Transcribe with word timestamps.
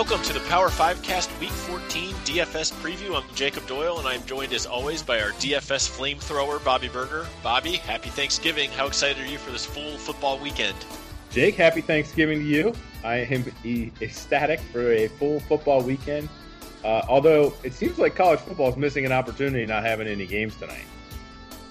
Welcome 0.00 0.22
to 0.22 0.32
the 0.32 0.40
Power 0.48 0.70
5 0.70 1.02
Cast 1.02 1.30
Week 1.40 1.50
14 1.50 2.14
DFS 2.24 2.72
preview. 2.80 3.14
I'm 3.14 3.34
Jacob 3.34 3.66
Doyle, 3.66 3.98
and 3.98 4.08
I'm 4.08 4.24
joined 4.24 4.54
as 4.54 4.64
always 4.64 5.02
by 5.02 5.20
our 5.20 5.32
DFS 5.32 5.90
flamethrower, 5.90 6.64
Bobby 6.64 6.88
Burger. 6.88 7.26
Bobby, 7.42 7.72
happy 7.76 8.08
Thanksgiving. 8.08 8.70
How 8.70 8.86
excited 8.86 9.22
are 9.22 9.30
you 9.30 9.36
for 9.36 9.50
this 9.50 9.66
full 9.66 9.98
football 9.98 10.38
weekend? 10.38 10.74
Jake, 11.30 11.54
happy 11.54 11.82
Thanksgiving 11.82 12.38
to 12.38 12.44
you. 12.46 12.72
I 13.04 13.16
am 13.16 13.44
ecstatic 14.00 14.60
for 14.72 14.90
a 14.90 15.08
full 15.08 15.38
football 15.40 15.82
weekend. 15.82 16.30
Uh, 16.82 17.02
although 17.06 17.52
it 17.62 17.74
seems 17.74 17.98
like 17.98 18.14
college 18.14 18.40
football 18.40 18.70
is 18.70 18.78
missing 18.78 19.04
an 19.04 19.12
opportunity 19.12 19.66
not 19.66 19.84
having 19.84 20.08
any 20.08 20.26
games 20.26 20.56
tonight. 20.56 20.86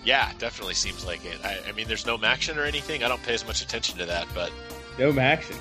Yeah, 0.03 0.31
definitely 0.38 0.75
seems 0.75 1.03
like 1.03 1.25
it. 1.25 1.43
I, 1.43 1.57
I 1.67 1.71
mean, 1.71 1.88
there's 1.88 2.05
no 2.05 2.16
action 2.23 2.59
or 2.59 2.63
anything. 2.63 3.03
I 3.03 3.07
don't 3.07 3.23
pay 3.23 3.33
as 3.33 3.47
much 3.47 3.63
attention 3.63 3.97
to 3.97 4.05
that, 4.05 4.27
but 4.35 4.52
no 4.99 5.19
action. 5.19 5.57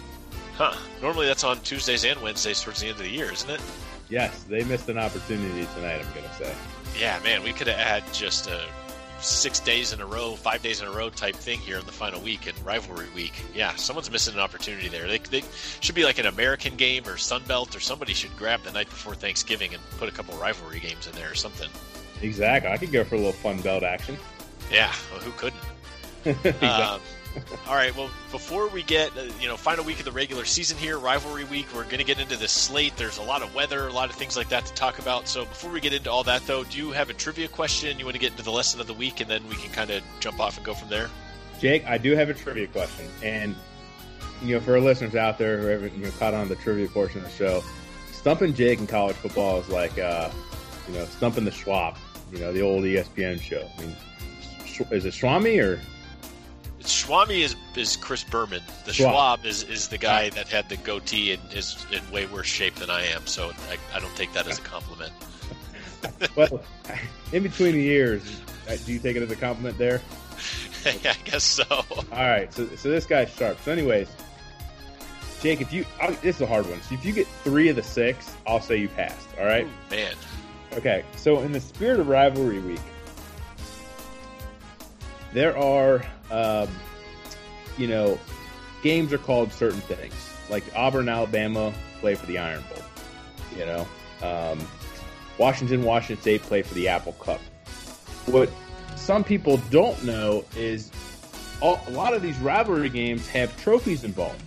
Huh. 0.59 0.75
Normally 1.01 1.27
that's 1.27 1.45
on 1.45 1.61
Tuesdays 1.61 2.05
and 2.05 2.21
Wednesdays 2.21 2.61
towards 2.61 2.81
the 2.81 2.89
end 2.89 2.97
of 2.97 3.05
the 3.05 3.11
year, 3.11 3.33
isn't 3.33 3.49
it? 3.49 3.61
Yes, 4.09 4.43
they 4.43 4.65
missed 4.65 4.89
an 4.89 4.99
opportunity 4.99 5.69
tonight, 5.77 6.05
I'm 6.05 6.13
going 6.15 6.29
to 6.29 6.35
say. 6.35 6.53
Yeah, 6.99 7.21
man, 7.23 7.45
we 7.45 7.53
could 7.53 7.69
have 7.69 7.79
had 7.79 8.13
just 8.13 8.49
a 8.49 8.65
six 9.21 9.61
days 9.61 9.93
in 9.93 10.01
a 10.01 10.07
row, 10.07 10.35
five 10.35 10.61
days 10.61 10.81
in 10.81 10.89
a 10.89 10.91
row 10.91 11.11
type 11.11 11.37
thing 11.37 11.61
here 11.61 11.79
in 11.79 11.87
the 11.87 11.93
final 11.93 12.21
week 12.21 12.49
and 12.49 12.59
rivalry 12.67 13.07
week. 13.15 13.35
Yeah, 13.55 13.77
someone's 13.77 14.11
missing 14.11 14.35
an 14.35 14.41
opportunity 14.41 14.89
there. 14.89 15.07
They, 15.07 15.19
they 15.19 15.45
should 15.79 15.95
be 15.95 16.03
like 16.03 16.19
an 16.19 16.27
American 16.27 16.75
game 16.75 17.07
or 17.07 17.17
Sun 17.19 17.45
Belt 17.47 17.77
or 17.77 17.81
somebody 17.81 18.13
should 18.13 18.37
grab 18.37 18.63
the 18.65 18.73
night 18.73 18.89
before 18.89 19.15
Thanksgiving 19.15 19.75
and 19.75 19.83
put 19.99 20.09
a 20.09 20.13
couple 20.13 20.37
rivalry 20.39 20.81
games 20.81 21.07
in 21.07 21.13
there 21.13 21.31
or 21.31 21.37
something. 21.37 21.69
Exactly. 22.21 22.69
I 22.69 22.77
could 22.79 22.91
go 22.91 23.05
for 23.05 23.15
a 23.15 23.19
little 23.19 23.33
Fun 23.33 23.61
Belt 23.61 23.85
action. 23.85 24.17
Yeah, 24.73 24.93
well, 25.13 25.21
who 25.21 25.31
couldn't? 25.33 25.63
exactly. 26.25 26.69
um, 26.69 27.01
all 27.67 27.75
right. 27.75 27.95
Well, 27.97 28.11
before 28.31 28.69
we 28.69 28.83
get 28.83 29.17
uh, 29.17 29.23
you 29.41 29.49
know 29.49 29.57
final 29.57 29.85
week 29.85 29.99
of 29.99 30.05
the 30.05 30.13
regular 30.13 30.45
season 30.45 30.77
here, 30.79 30.99
rivalry 30.99 31.45
week, 31.45 31.67
we're 31.75 31.85
going 31.85 31.99
to 31.99 32.05
get 32.05 32.19
into 32.19 32.37
the 32.37 32.49
slate. 32.49 32.97
There's 32.97 33.19
a 33.19 33.23
lot 33.23 33.43
of 33.43 33.55
weather, 33.55 33.89
a 33.89 33.93
lot 33.93 34.11
of 34.11 34.17
things 34.17 34.37
like 34.37 34.49
that 34.51 34.67
to 34.67 34.75
talk 34.75 34.99
about. 34.99 35.29
So 35.29 35.45
before 35.45 35.71
we 35.71 35.81
get 35.81 35.93
into 35.93 36.11
all 36.11 36.25
that, 36.25 36.47
though, 36.47 36.65
do 36.65 36.79
you 36.79 36.91
have 36.93 37.11
a 37.11 37.15
trivia 37.15 37.49
question? 37.49 37.99
You 37.99 38.05
want 38.05 38.15
to 38.15 38.21
get 38.21 38.33
into 38.33 38.43
the 38.43 38.51
lesson 38.51 38.81
of 38.81 38.87
the 38.87 38.95
week, 38.95 39.21
and 39.21 39.31
then 39.31 39.47
we 39.49 39.57
can 39.57 39.73
kind 39.73 39.91
of 39.91 40.03
jump 40.21 40.41
off 40.41 40.57
and 40.57 40.65
go 40.65 40.75
from 40.75 40.89
there. 40.89 41.11
Jake, 41.61 41.87
I 41.87 41.99
do 41.99 42.15
have 42.15 42.29
a 42.29 42.35
trivia 42.35 42.67
question, 42.69 43.09
and 43.23 43.55
you 44.43 44.55
know 44.55 44.61
for 44.61 44.75
our 44.75 44.81
listeners 44.81 45.15
out 45.15 45.39
there 45.39 45.59
who 45.59 45.67
haven't 45.67 45.95
you 45.97 46.05
know, 46.05 46.11
caught 46.19 46.35
on 46.35 46.49
the 46.49 46.57
trivia 46.57 46.89
portion 46.89 47.19
of 47.19 47.25
the 47.25 47.31
show, 47.31 47.65
stumping 48.13 48.55
Jake 48.55 48.79
in 48.79 48.87
college 48.87 49.17
football 49.17 49.61
is 49.61 49.69
like 49.69 49.99
uh, 49.99 50.31
you 50.87 50.95
know 50.95 51.05
stumping 51.07 51.45
the 51.45 51.51
Schwab, 51.51 51.97
you 52.33 52.39
know 52.39 52.53
the 52.53 52.63
old 52.63 52.85
ESPN 52.85 53.41
show. 53.41 53.69
I 53.77 53.83
mean, 53.83 53.97
is 54.91 55.05
it 55.05 55.15
Schwami 55.15 55.63
or 55.63 55.81
Swami 56.81 57.43
is 57.43 57.57
is 57.77 57.97
Chris 57.97 58.25
Berman. 58.25 58.63
The 58.85 58.93
Schwab, 58.93 59.11
Schwab 59.41 59.47
is, 59.47 59.63
is 59.65 59.89
the 59.89 59.99
guy 59.99 60.31
that 60.31 60.49
had 60.49 60.69
the 60.69 60.77
goatee 60.77 61.33
and 61.33 61.43
is 61.53 61.85
in 61.93 62.09
way 62.11 62.27
worse 62.27 62.47
shape 62.47 62.77
than 62.77 62.91
I 62.91 63.05
am. 63.05 63.27
So 63.27 63.53
I, 63.69 63.79
I 63.95 64.01
don't 64.01 64.15
take 64.17 64.33
that 64.33 64.47
as 64.47 64.59
a 64.59 64.63
compliment. 64.63 65.13
well, 66.37 66.63
in 67.33 67.43
between 67.43 67.75
the 67.75 67.83
years, 67.83 68.41
uh, 68.69 68.77
do 68.85 68.93
you 68.93 68.99
take 68.99 69.17
it 69.17 69.23
as 69.23 69.31
a 69.31 69.37
compliment 69.37 69.79
there? 69.79 70.01
I 70.87 71.17
guess 71.25 71.45
so. 71.45 71.65
All 71.69 72.07
right. 72.13 72.53
So 72.53 72.67
so 72.77 72.91
this 72.91 73.07
guy's 73.07 73.33
sharp. 73.35 73.59
So 73.63 73.73
anyways, 73.73 74.09
Jake, 75.41 75.61
if 75.61 75.73
you 75.73 75.85
I'll, 76.01 76.13
this 76.13 76.37
is 76.37 76.43
a 76.43 76.47
hard 76.47 76.67
one. 76.69 76.81
So 76.83 76.95
if 76.95 77.05
you 77.05 77.13
get 77.13 77.27
three 77.45 77.69
of 77.69 77.77
the 77.77 77.83
six, 77.83 78.35
I'll 78.47 78.61
say 78.61 78.77
you 78.77 78.89
passed. 78.89 79.29
All 79.39 79.47
right. 79.47 79.67
Ooh, 79.67 79.91
man. 79.91 80.15
Okay. 80.75 81.05
So 81.17 81.41
in 81.41 81.53
the 81.53 81.61
spirit 81.61 82.01
of 82.01 82.09
rivalry 82.09 82.61
week, 82.61 82.81
there 85.39 85.57
are, 85.57 86.03
um, 86.33 86.69
you 87.77 87.87
know, 87.87 88.19
games 88.83 89.13
are 89.13 89.19
called 89.19 89.53
certain 89.53 89.81
things. 89.83 90.13
Like 90.51 90.65
Auburn, 90.75 91.09
Alabama 91.09 91.73
play 92.01 92.17
for 92.17 92.27
the 92.27 92.39
Iron 92.39 92.65
Bowl. 92.69 92.83
You 93.57 93.65
know, 93.67 93.89
um, 94.21 94.59
Washington, 95.39 95.85
Washington 95.85 96.21
State 96.21 96.43
play 96.43 96.63
for 96.63 96.75
the 96.75 96.89
Apple 96.89 97.13
Cup. 97.13 97.41
What 98.27 98.51
some 98.97 99.23
people 99.23 99.59
don't 99.71 100.03
know 100.05 100.45
is 100.57 100.91
all, 101.63 101.81
a 101.87 101.91
lot 101.93 102.15
of 102.15 102.23
these 102.23 102.37
rivalry 102.39 102.89
games 102.89 103.29
have 103.29 103.57
trophies 103.63 104.03
involved. 104.03 104.43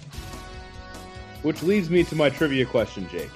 Which 1.42 1.64
leads 1.64 1.90
me 1.90 2.04
to 2.04 2.16
my 2.16 2.30
trivia 2.30 2.66
question, 2.66 3.08
Jake. 3.10 3.32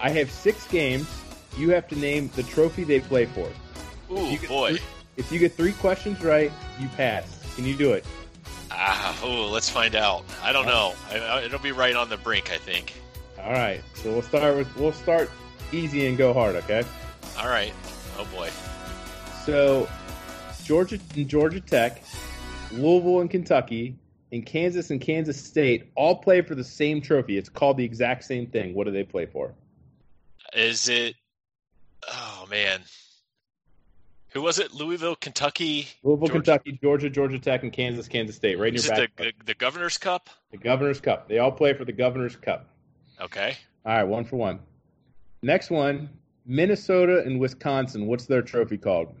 I 0.00 0.10
have 0.10 0.28
six 0.28 0.66
games. 0.66 1.08
You 1.56 1.70
have 1.70 1.86
to 1.86 1.96
name 1.96 2.32
the 2.34 2.42
trophy 2.42 2.82
they 2.82 2.98
play 2.98 3.26
for. 3.26 3.48
Ooh, 4.10 4.36
boy. 4.48 4.78
If 5.18 5.32
you 5.32 5.40
get 5.40 5.52
three 5.54 5.72
questions 5.72 6.22
right, 6.22 6.52
you 6.78 6.88
pass. 6.90 7.42
Can 7.56 7.64
you 7.64 7.76
do 7.76 7.92
it? 7.92 8.06
Ah, 8.70 9.18
oh, 9.22 9.50
let's 9.50 9.68
find 9.68 9.96
out. 9.96 10.24
I 10.44 10.52
don't 10.52 10.66
know. 10.66 10.94
I, 11.10 11.42
it'll 11.42 11.58
be 11.58 11.72
right 11.72 11.96
on 11.96 12.08
the 12.08 12.16
brink, 12.16 12.52
I 12.52 12.56
think. 12.56 12.94
All 13.42 13.52
right. 13.52 13.82
So 13.94 14.12
we'll 14.12 14.22
start 14.22 14.56
with 14.56 14.76
we'll 14.76 14.92
start 14.92 15.28
easy 15.72 16.06
and 16.06 16.16
go 16.16 16.32
hard. 16.32 16.54
Okay. 16.54 16.84
All 17.36 17.48
right. 17.48 17.74
Oh 18.16 18.26
boy. 18.32 18.48
So 19.44 19.88
Georgia 20.62 21.00
and 21.16 21.28
Georgia 21.28 21.60
Tech, 21.60 22.00
Louisville 22.70 23.20
and 23.20 23.28
Kentucky, 23.28 23.96
and 24.30 24.46
Kansas 24.46 24.90
and 24.90 25.00
Kansas 25.00 25.42
State 25.42 25.90
all 25.96 26.14
play 26.14 26.42
for 26.42 26.54
the 26.54 26.64
same 26.64 27.00
trophy. 27.00 27.36
It's 27.36 27.48
called 27.48 27.76
the 27.76 27.84
exact 27.84 28.24
same 28.24 28.46
thing. 28.46 28.72
What 28.72 28.84
do 28.84 28.92
they 28.92 29.04
play 29.04 29.26
for? 29.26 29.52
Is 30.54 30.88
it? 30.88 31.16
Oh 32.08 32.46
man, 32.48 32.80
who 34.30 34.42
was 34.42 34.58
it? 34.58 34.74
Louisville, 34.74 35.16
Kentucky, 35.16 35.88
Louisville, 36.02 36.28
Georgia. 36.28 36.42
Kentucky, 36.42 36.78
Georgia, 36.82 37.10
Georgia 37.10 37.38
Tech, 37.38 37.62
and 37.62 37.72
Kansas, 37.72 38.08
Kansas 38.08 38.36
State. 38.36 38.58
Right 38.58 38.68
in 38.68 38.74
Is 38.74 38.86
your 38.86 38.96
back. 38.96 39.16
The, 39.16 39.32
the, 39.44 39.54
Governor's 39.54 39.98
Cup. 39.98 40.28
The 40.50 40.58
Governor's 40.58 41.00
Cup. 41.00 41.28
They 41.28 41.38
all 41.38 41.52
play 41.52 41.72
for 41.72 41.84
the 41.84 41.92
Governor's 41.92 42.36
Cup. 42.36 42.68
Okay. 43.20 43.56
All 43.84 43.96
right, 43.96 44.04
one 44.04 44.24
for 44.24 44.36
one. 44.36 44.60
Next 45.42 45.70
one, 45.70 46.10
Minnesota 46.46 47.22
and 47.24 47.40
Wisconsin. 47.40 48.06
What's 48.06 48.26
their 48.26 48.42
trophy 48.42 48.76
called? 48.76 49.14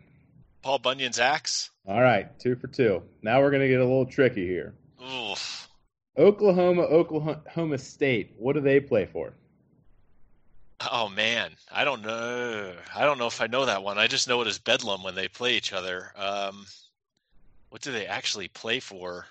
Paul 0.62 0.78
Bunyan's 0.78 1.18
axe. 1.18 1.70
All 1.86 2.00
right, 2.02 2.38
two 2.38 2.56
for 2.56 2.66
two. 2.66 3.02
Now 3.22 3.40
we're 3.40 3.50
going 3.50 3.62
to 3.62 3.68
get 3.68 3.80
a 3.80 3.84
little 3.84 4.06
tricky 4.06 4.46
here. 4.46 4.74
Oof. 5.02 5.68
Oklahoma, 6.18 6.82
Oklahoma 6.82 7.78
State. 7.78 8.34
What 8.36 8.54
do 8.54 8.60
they 8.60 8.80
play 8.80 9.06
for? 9.06 9.34
Oh 10.80 11.08
man, 11.08 11.50
I 11.72 11.84
don't 11.84 12.02
know. 12.02 12.72
I 12.94 13.04
don't 13.04 13.18
know 13.18 13.26
if 13.26 13.40
I 13.40 13.48
know 13.48 13.64
that 13.64 13.82
one. 13.82 13.98
I 13.98 14.06
just 14.06 14.28
know 14.28 14.40
it 14.42 14.46
as 14.46 14.58
Bedlam 14.58 15.02
when 15.02 15.14
they 15.14 15.26
play 15.26 15.56
each 15.56 15.72
other. 15.72 16.12
Um, 16.16 16.66
what 17.70 17.82
do 17.82 17.90
they 17.90 18.06
actually 18.06 18.48
play 18.48 18.78
for? 18.78 19.26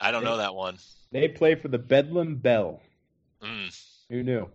I 0.00 0.10
don't 0.10 0.24
they, 0.24 0.30
know 0.30 0.38
that 0.38 0.54
one. 0.54 0.78
They 1.12 1.28
play 1.28 1.54
for 1.54 1.68
the 1.68 1.78
Bedlam 1.78 2.36
Bell. 2.36 2.80
Mm. 3.42 3.78
Who 4.08 4.22
knew? 4.22 4.48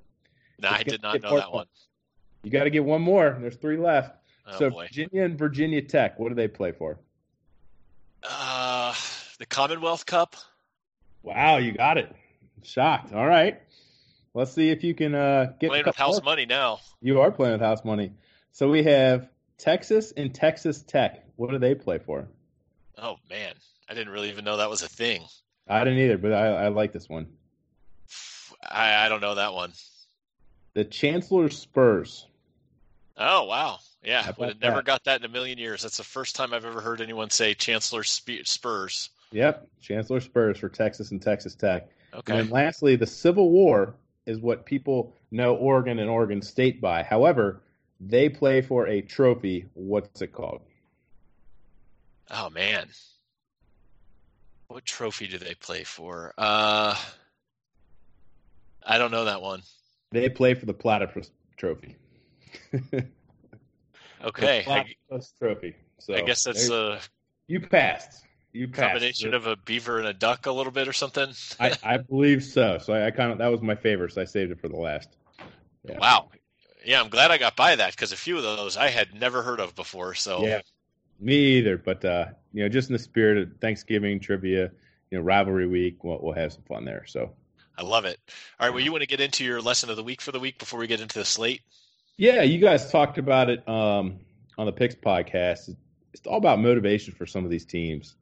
No, 0.59 0.69
I 0.69 0.83
did 0.83 1.03
not 1.03 1.21
know 1.21 1.37
that 1.37 1.51
one. 1.51 1.67
You 2.43 2.51
got 2.51 2.63
to 2.63 2.69
get 2.69 2.83
one 2.83 3.01
more. 3.01 3.37
There's 3.39 3.55
three 3.55 3.77
left. 3.77 4.15
Oh, 4.47 4.59
so 4.59 4.69
boy. 4.69 4.87
Virginia 4.87 5.23
and 5.23 5.37
Virginia 5.37 5.81
Tech. 5.81 6.19
What 6.19 6.29
do 6.29 6.35
they 6.35 6.47
play 6.47 6.71
for? 6.71 6.97
Uh, 8.23 8.93
the 9.37 9.45
Commonwealth 9.45 10.05
Cup. 10.05 10.35
Wow, 11.21 11.57
you 11.57 11.71
got 11.71 11.97
it. 11.97 12.13
Shocked. 12.63 13.13
All 13.13 13.27
right. 13.27 13.61
Let's 14.33 14.51
see 14.51 14.69
if 14.69 14.83
you 14.83 14.95
can 14.95 15.13
uh, 15.13 15.53
get 15.59 15.69
playing 15.69 15.85
with 15.85 15.95
house 15.95 16.15
more. 16.15 16.33
money 16.33 16.45
now. 16.45 16.79
You 17.01 17.21
are 17.21 17.31
playing 17.31 17.53
with 17.53 17.61
house 17.61 17.85
money. 17.85 18.11
So 18.51 18.69
we 18.69 18.83
have 18.83 19.29
Texas 19.57 20.11
and 20.17 20.33
Texas 20.33 20.81
Tech. 20.81 21.23
What 21.35 21.51
do 21.51 21.59
they 21.59 21.75
play 21.75 21.99
for? 21.99 22.27
Oh 22.97 23.17
man, 23.29 23.53
I 23.89 23.93
didn't 23.93 24.11
really 24.11 24.29
even 24.29 24.45
know 24.45 24.57
that 24.57 24.69
was 24.69 24.81
a 24.81 24.87
thing. 24.87 25.23
I 25.67 25.83
didn't 25.83 25.99
either, 25.99 26.17
but 26.17 26.33
I, 26.33 26.47
I 26.47 26.67
like 26.69 26.93
this 26.93 27.07
one. 27.07 27.27
I, 28.69 29.05
I 29.05 29.09
don't 29.09 29.21
know 29.21 29.35
that 29.35 29.53
one. 29.53 29.71
The 30.73 30.83
Chancellor 30.83 31.49
Spurs. 31.49 32.27
Oh 33.17 33.45
wow, 33.45 33.79
yeah, 34.03 34.31
would 34.37 34.49
have 34.49 34.61
never 34.61 34.81
got 34.81 35.03
that 35.03 35.19
in 35.19 35.25
a 35.25 35.31
million 35.31 35.59
years. 35.59 35.83
That's 35.83 35.97
the 35.97 36.03
first 36.03 36.35
time 36.35 36.53
I've 36.53 36.65
ever 36.65 36.81
heard 36.81 37.01
anyone 37.01 37.29
say 37.29 37.53
Chancellor 37.53 38.03
Spurs. 38.03 39.09
Yep, 39.31 39.67
Chancellor 39.81 40.19
Spurs 40.19 40.57
for 40.57 40.69
Texas 40.69 41.11
and 41.11 41.21
Texas 41.21 41.53
Tech. 41.53 41.87
Okay. 42.13 42.39
And 42.39 42.51
lastly, 42.51 42.95
the 42.95 43.07
Civil 43.07 43.49
War 43.49 43.95
is 44.25 44.39
what 44.39 44.65
people 44.65 45.15
know 45.31 45.55
Oregon 45.55 45.99
and 45.99 46.09
Oregon 46.09 46.41
State 46.41 46.81
by. 46.81 47.03
However, 47.03 47.61
they 47.99 48.29
play 48.29 48.61
for 48.61 48.87
a 48.87 49.01
trophy. 49.01 49.65
What's 49.73 50.21
it 50.21 50.33
called? 50.33 50.61
Oh 52.31 52.49
man. 52.49 52.87
What 54.67 54.85
trophy 54.85 55.27
do 55.27 55.37
they 55.37 55.55
play 55.55 55.83
for? 55.83 56.33
Uh 56.37 56.95
I 58.85 58.97
don't 58.97 59.11
know 59.11 59.25
that 59.25 59.41
one. 59.41 59.61
They 60.11 60.29
play 60.29 60.53
for 60.53 60.65
the 60.65 60.73
Platypus 60.73 61.31
Trophy. 61.57 61.95
okay. 64.23 64.63
Platypus 64.63 64.95
I, 65.11 65.45
Trophy. 65.45 65.75
So 65.99 66.15
I 66.15 66.21
guess 66.21 66.43
that's 66.43 66.69
a 66.69 66.99
you 67.47 67.59
passed 67.59 68.23
you 68.53 68.67
combination 68.67 69.33
of 69.33 69.47
a 69.47 69.55
beaver 69.55 69.97
and 69.97 70.07
a 70.07 70.13
duck 70.13 70.45
a 70.45 70.51
little 70.51 70.71
bit 70.71 70.87
or 70.87 70.93
something. 70.93 71.33
I, 71.59 71.75
I 71.83 71.97
believe 71.97 72.43
so. 72.43 72.77
So 72.77 72.93
I, 72.93 73.07
I, 73.07 73.11
kind 73.11 73.31
of 73.31 73.39
that 73.39 73.47
was 73.47 73.61
my 73.61 73.75
favorite, 73.75 74.13
so 74.13 74.21
I 74.21 74.25
saved 74.25 74.51
it 74.51 74.59
for 74.59 74.69
the 74.69 74.77
last. 74.77 75.09
Yeah. 75.83 75.97
Wow. 75.97 76.29
Yeah, 76.85 77.01
I'm 77.01 77.09
glad 77.09 77.31
I 77.31 77.37
got 77.37 77.55
by 77.55 77.75
that 77.75 77.91
because 77.91 78.11
a 78.11 78.17
few 78.17 78.37
of 78.37 78.43
those 78.43 78.77
I 78.77 78.89
had 78.89 79.13
never 79.13 79.41
heard 79.41 79.59
of 79.59 79.75
before. 79.75 80.13
So 80.13 80.45
yeah, 80.45 80.61
me 81.19 81.35
either. 81.35 81.77
But 81.77 82.05
uh, 82.05 82.25
you 82.53 82.63
know, 82.63 82.69
just 82.69 82.89
in 82.89 82.93
the 82.93 82.99
spirit 82.99 83.37
of 83.37 83.57
Thanksgiving 83.59 84.19
trivia, 84.19 84.71
you 85.09 85.17
know, 85.17 85.23
rivalry 85.23 85.67
week, 85.67 86.03
we'll, 86.03 86.19
we'll 86.21 86.33
have 86.33 86.53
some 86.53 86.63
fun 86.63 86.85
there. 86.85 87.05
So 87.07 87.31
I 87.77 87.83
love 87.83 88.05
it. 88.05 88.19
All 88.59 88.67
right, 88.67 88.73
well, 88.73 88.83
you 88.83 88.91
want 88.91 89.01
to 89.01 89.07
get 89.07 89.21
into 89.21 89.43
your 89.43 89.61
lesson 89.61 89.89
of 89.89 89.95
the 89.95 90.03
week 90.03 90.21
for 90.21 90.31
the 90.31 90.39
week 90.39 90.59
before 90.59 90.79
we 90.79 90.87
get 90.87 91.01
into 91.01 91.17
the 91.17 91.25
slate? 91.25 91.61
Yeah, 92.17 92.43
you 92.43 92.59
guys 92.59 92.91
talked 92.91 93.17
about 93.17 93.49
it 93.49 93.67
um, 93.67 94.19
on 94.57 94.67
the 94.67 94.71
Picks 94.71 94.95
podcast. 94.95 95.75
It's 96.13 96.27
all 96.27 96.37
about 96.37 96.59
motivation 96.59 97.13
for 97.13 97.25
some 97.25 97.43
of 97.43 97.49
these 97.49 97.65
teams. 97.65 98.15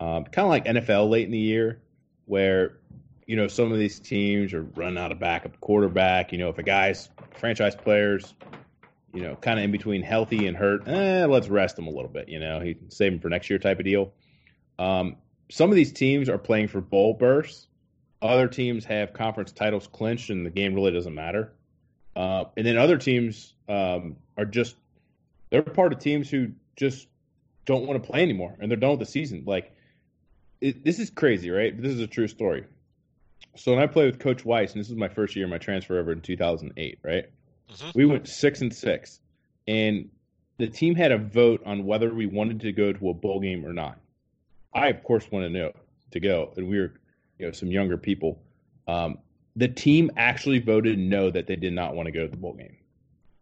Um, 0.00 0.24
kind 0.24 0.44
of 0.44 0.50
like 0.50 0.64
NFL 0.64 1.08
late 1.08 1.24
in 1.24 1.30
the 1.30 1.38
year, 1.38 1.80
where 2.26 2.78
you 3.26 3.36
know 3.36 3.48
some 3.48 3.72
of 3.72 3.78
these 3.78 3.98
teams 3.98 4.52
are 4.52 4.62
running 4.62 4.98
out 4.98 5.12
of 5.12 5.18
backup 5.18 5.60
quarterback. 5.60 6.32
You 6.32 6.38
know, 6.38 6.48
if 6.48 6.58
a 6.58 6.62
guy's 6.62 7.08
franchise 7.36 7.74
players, 7.74 8.34
you 9.12 9.22
know, 9.22 9.36
kind 9.36 9.58
of 9.58 9.64
in 9.64 9.70
between 9.70 10.02
healthy 10.02 10.46
and 10.46 10.56
hurt, 10.56 10.86
eh, 10.88 11.26
let's 11.26 11.48
rest 11.48 11.78
him 11.78 11.86
a 11.86 11.90
little 11.90 12.08
bit. 12.08 12.28
You 12.28 12.40
know, 12.40 12.60
he 12.60 12.76
save 12.88 13.12
him 13.12 13.20
for 13.20 13.28
next 13.28 13.48
year 13.48 13.58
type 13.58 13.78
of 13.78 13.84
deal. 13.84 14.12
Um, 14.78 15.16
some 15.50 15.70
of 15.70 15.76
these 15.76 15.92
teams 15.92 16.28
are 16.28 16.38
playing 16.38 16.68
for 16.68 16.80
bowl 16.80 17.14
bursts. 17.14 17.68
Other 18.20 18.48
teams 18.48 18.84
have 18.86 19.12
conference 19.12 19.52
titles 19.52 19.86
clinched, 19.86 20.30
and 20.30 20.44
the 20.44 20.50
game 20.50 20.74
really 20.74 20.92
doesn't 20.92 21.14
matter. 21.14 21.52
Uh, 22.16 22.44
and 22.56 22.66
then 22.66 22.76
other 22.76 22.96
teams 22.96 23.54
um, 23.68 24.16
are 24.36 24.44
just 24.44 24.76
they're 25.50 25.62
part 25.62 25.92
of 25.92 25.98
teams 25.98 26.30
who 26.30 26.52
just 26.76 27.06
don't 27.66 27.86
want 27.86 28.02
to 28.02 28.10
play 28.10 28.22
anymore, 28.22 28.56
and 28.58 28.70
they're 28.70 28.78
done 28.78 28.90
with 28.90 29.00
the 29.00 29.06
season. 29.06 29.44
Like 29.46 29.73
it, 30.64 30.82
this 30.82 30.98
is 30.98 31.10
crazy, 31.10 31.50
right? 31.50 31.80
This 31.80 31.92
is 31.92 32.00
a 32.00 32.06
true 32.06 32.26
story. 32.26 32.64
So 33.54 33.74
when 33.74 33.82
I 33.82 33.86
played 33.86 34.06
with 34.06 34.18
Coach 34.18 34.44
Weis, 34.44 34.72
and 34.72 34.80
this 34.80 34.88
was 34.88 34.96
my 34.96 35.08
first 35.08 35.36
year, 35.36 35.46
my 35.46 35.58
transfer 35.58 35.98
over 35.98 36.10
in 36.10 36.22
2008, 36.22 36.98
right? 37.02 37.26
Mm-hmm. 37.70 37.90
We 37.94 38.06
went 38.06 38.26
six 38.26 38.62
and 38.62 38.74
six, 38.74 39.20
and 39.68 40.08
the 40.56 40.66
team 40.66 40.94
had 40.94 41.12
a 41.12 41.18
vote 41.18 41.62
on 41.66 41.84
whether 41.84 42.14
we 42.14 42.24
wanted 42.24 42.60
to 42.60 42.72
go 42.72 42.94
to 42.94 43.10
a 43.10 43.14
bowl 43.14 43.40
game 43.40 43.64
or 43.66 43.74
not. 43.74 43.98
I, 44.72 44.88
of 44.88 45.02
course, 45.02 45.30
wanted 45.30 45.48
to 45.48 45.58
know 45.58 45.72
to 46.12 46.20
go, 46.20 46.52
and 46.56 46.66
we 46.66 46.78
were, 46.78 46.94
you 47.38 47.46
know, 47.46 47.52
some 47.52 47.70
younger 47.70 47.98
people. 47.98 48.40
Um, 48.88 49.18
the 49.56 49.68
team 49.68 50.10
actually 50.16 50.60
voted 50.60 50.98
no 50.98 51.30
that 51.30 51.46
they 51.46 51.56
did 51.56 51.74
not 51.74 51.94
want 51.94 52.06
to 52.06 52.12
go 52.12 52.22
to 52.22 52.28
the 52.28 52.38
bowl 52.38 52.54
game. 52.54 52.76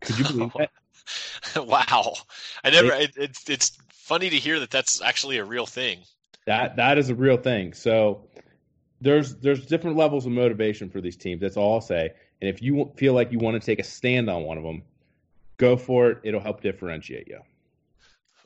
Could 0.01 0.19
you 0.19 0.25
believe 0.25 0.53
that? 0.59 0.71
wow, 1.67 2.15
I 2.65 2.71
never. 2.71 2.93
It, 2.93 3.13
it's 3.17 3.49
it's 3.49 3.79
funny 3.89 4.29
to 4.29 4.37
hear 4.37 4.59
that 4.59 4.71
that's 4.71 5.01
actually 5.01 5.39
a 5.39 5.45
real 5.45 5.67
thing. 5.67 6.01
That 6.47 6.77
that 6.77 6.99
is 6.99 7.11
a 7.11 7.15
real 7.15 7.37
thing. 7.37 7.73
So 7.73 8.25
there's 9.01 9.37
there's 9.37 9.67
different 9.67 9.97
levels 9.97 10.27
of 10.27 10.33
motivation 10.33 10.91
for 10.91 11.01
these 11.01 11.17
teams. 11.17 11.41
That's 11.41 11.57
all 11.57 11.75
I'll 11.75 11.81
say. 11.81 12.11
And 12.41 12.49
if 12.49 12.63
you 12.63 12.93
feel 12.97 13.15
like 13.15 13.31
you 13.31 13.39
want 13.39 13.61
to 13.61 13.65
take 13.65 13.79
a 13.79 13.85
stand 13.85 14.29
on 14.29 14.43
one 14.43 14.59
of 14.59 14.65
them, 14.65 14.83
go 15.57 15.77
for 15.77 16.11
it. 16.11 16.19
It'll 16.25 16.41
help 16.41 16.61
differentiate 16.61 17.29
you. 17.29 17.41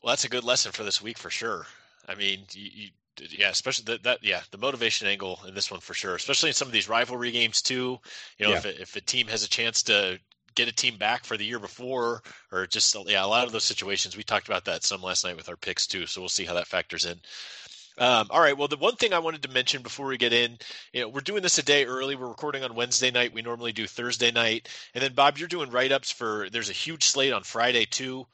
Well, 0.02 0.12
that's 0.12 0.24
a 0.24 0.28
good 0.28 0.44
lesson 0.44 0.72
for 0.72 0.84
this 0.84 1.02
week 1.02 1.18
for 1.18 1.30
sure. 1.30 1.66
I 2.06 2.14
mean, 2.14 2.40
you, 2.52 2.70
you 2.72 2.88
yeah, 3.30 3.48
especially 3.48 3.84
that, 3.86 4.02
that 4.02 4.18
yeah, 4.22 4.40
the 4.50 4.58
motivation 4.58 5.08
angle 5.08 5.40
in 5.48 5.54
this 5.54 5.70
one 5.70 5.80
for 5.80 5.94
sure, 5.94 6.14
especially 6.14 6.50
in 6.50 6.54
some 6.54 6.68
of 6.68 6.72
these 6.72 6.88
rivalry 6.88 7.30
games 7.30 7.62
too. 7.62 7.98
You 8.38 8.46
know, 8.46 8.50
yeah. 8.50 8.58
if 8.58 8.64
a, 8.64 8.82
if 8.82 8.96
a 8.96 9.00
team 9.00 9.26
has 9.28 9.42
a 9.42 9.48
chance 9.48 9.82
to 9.84 10.18
get 10.54 10.68
a 10.68 10.72
team 10.72 10.96
back 10.96 11.24
for 11.24 11.36
the 11.36 11.44
year 11.44 11.58
before, 11.58 12.22
or 12.50 12.66
just 12.66 12.96
yeah, 13.06 13.24
a 13.24 13.26
lot 13.26 13.46
of 13.46 13.52
those 13.52 13.64
situations. 13.64 14.16
We 14.16 14.22
talked 14.22 14.48
about 14.48 14.64
that 14.64 14.82
some 14.82 15.02
last 15.02 15.24
night 15.24 15.36
with 15.36 15.48
our 15.48 15.56
picks 15.56 15.86
too, 15.86 16.06
so 16.06 16.20
we'll 16.20 16.28
see 16.28 16.44
how 16.44 16.54
that 16.54 16.66
factors 16.66 17.04
in. 17.04 17.18
Um, 17.98 18.26
all 18.30 18.40
right. 18.40 18.56
Well, 18.56 18.68
the 18.68 18.76
one 18.76 18.96
thing 18.96 19.14
I 19.14 19.20
wanted 19.20 19.42
to 19.42 19.48
mention 19.50 19.82
before 19.82 20.06
we 20.06 20.18
get 20.18 20.32
in, 20.32 20.58
you 20.92 21.00
know, 21.00 21.08
we're 21.08 21.20
doing 21.20 21.42
this 21.42 21.58
a 21.58 21.62
day 21.62 21.86
early. 21.86 22.14
We're 22.14 22.28
recording 22.28 22.62
on 22.62 22.74
Wednesday 22.74 23.10
night. 23.10 23.32
We 23.32 23.42
normally 23.42 23.72
do 23.72 23.86
Thursday 23.86 24.30
night, 24.30 24.68
and 24.94 25.02
then 25.02 25.14
Bob, 25.14 25.38
you're 25.38 25.48
doing 25.48 25.70
write 25.70 25.92
ups 25.92 26.10
for. 26.10 26.48
There's 26.50 26.70
a 26.70 26.74
huge 26.74 27.04
slate 27.04 27.32
on 27.32 27.42
Friday 27.42 27.86
too. 27.86 28.26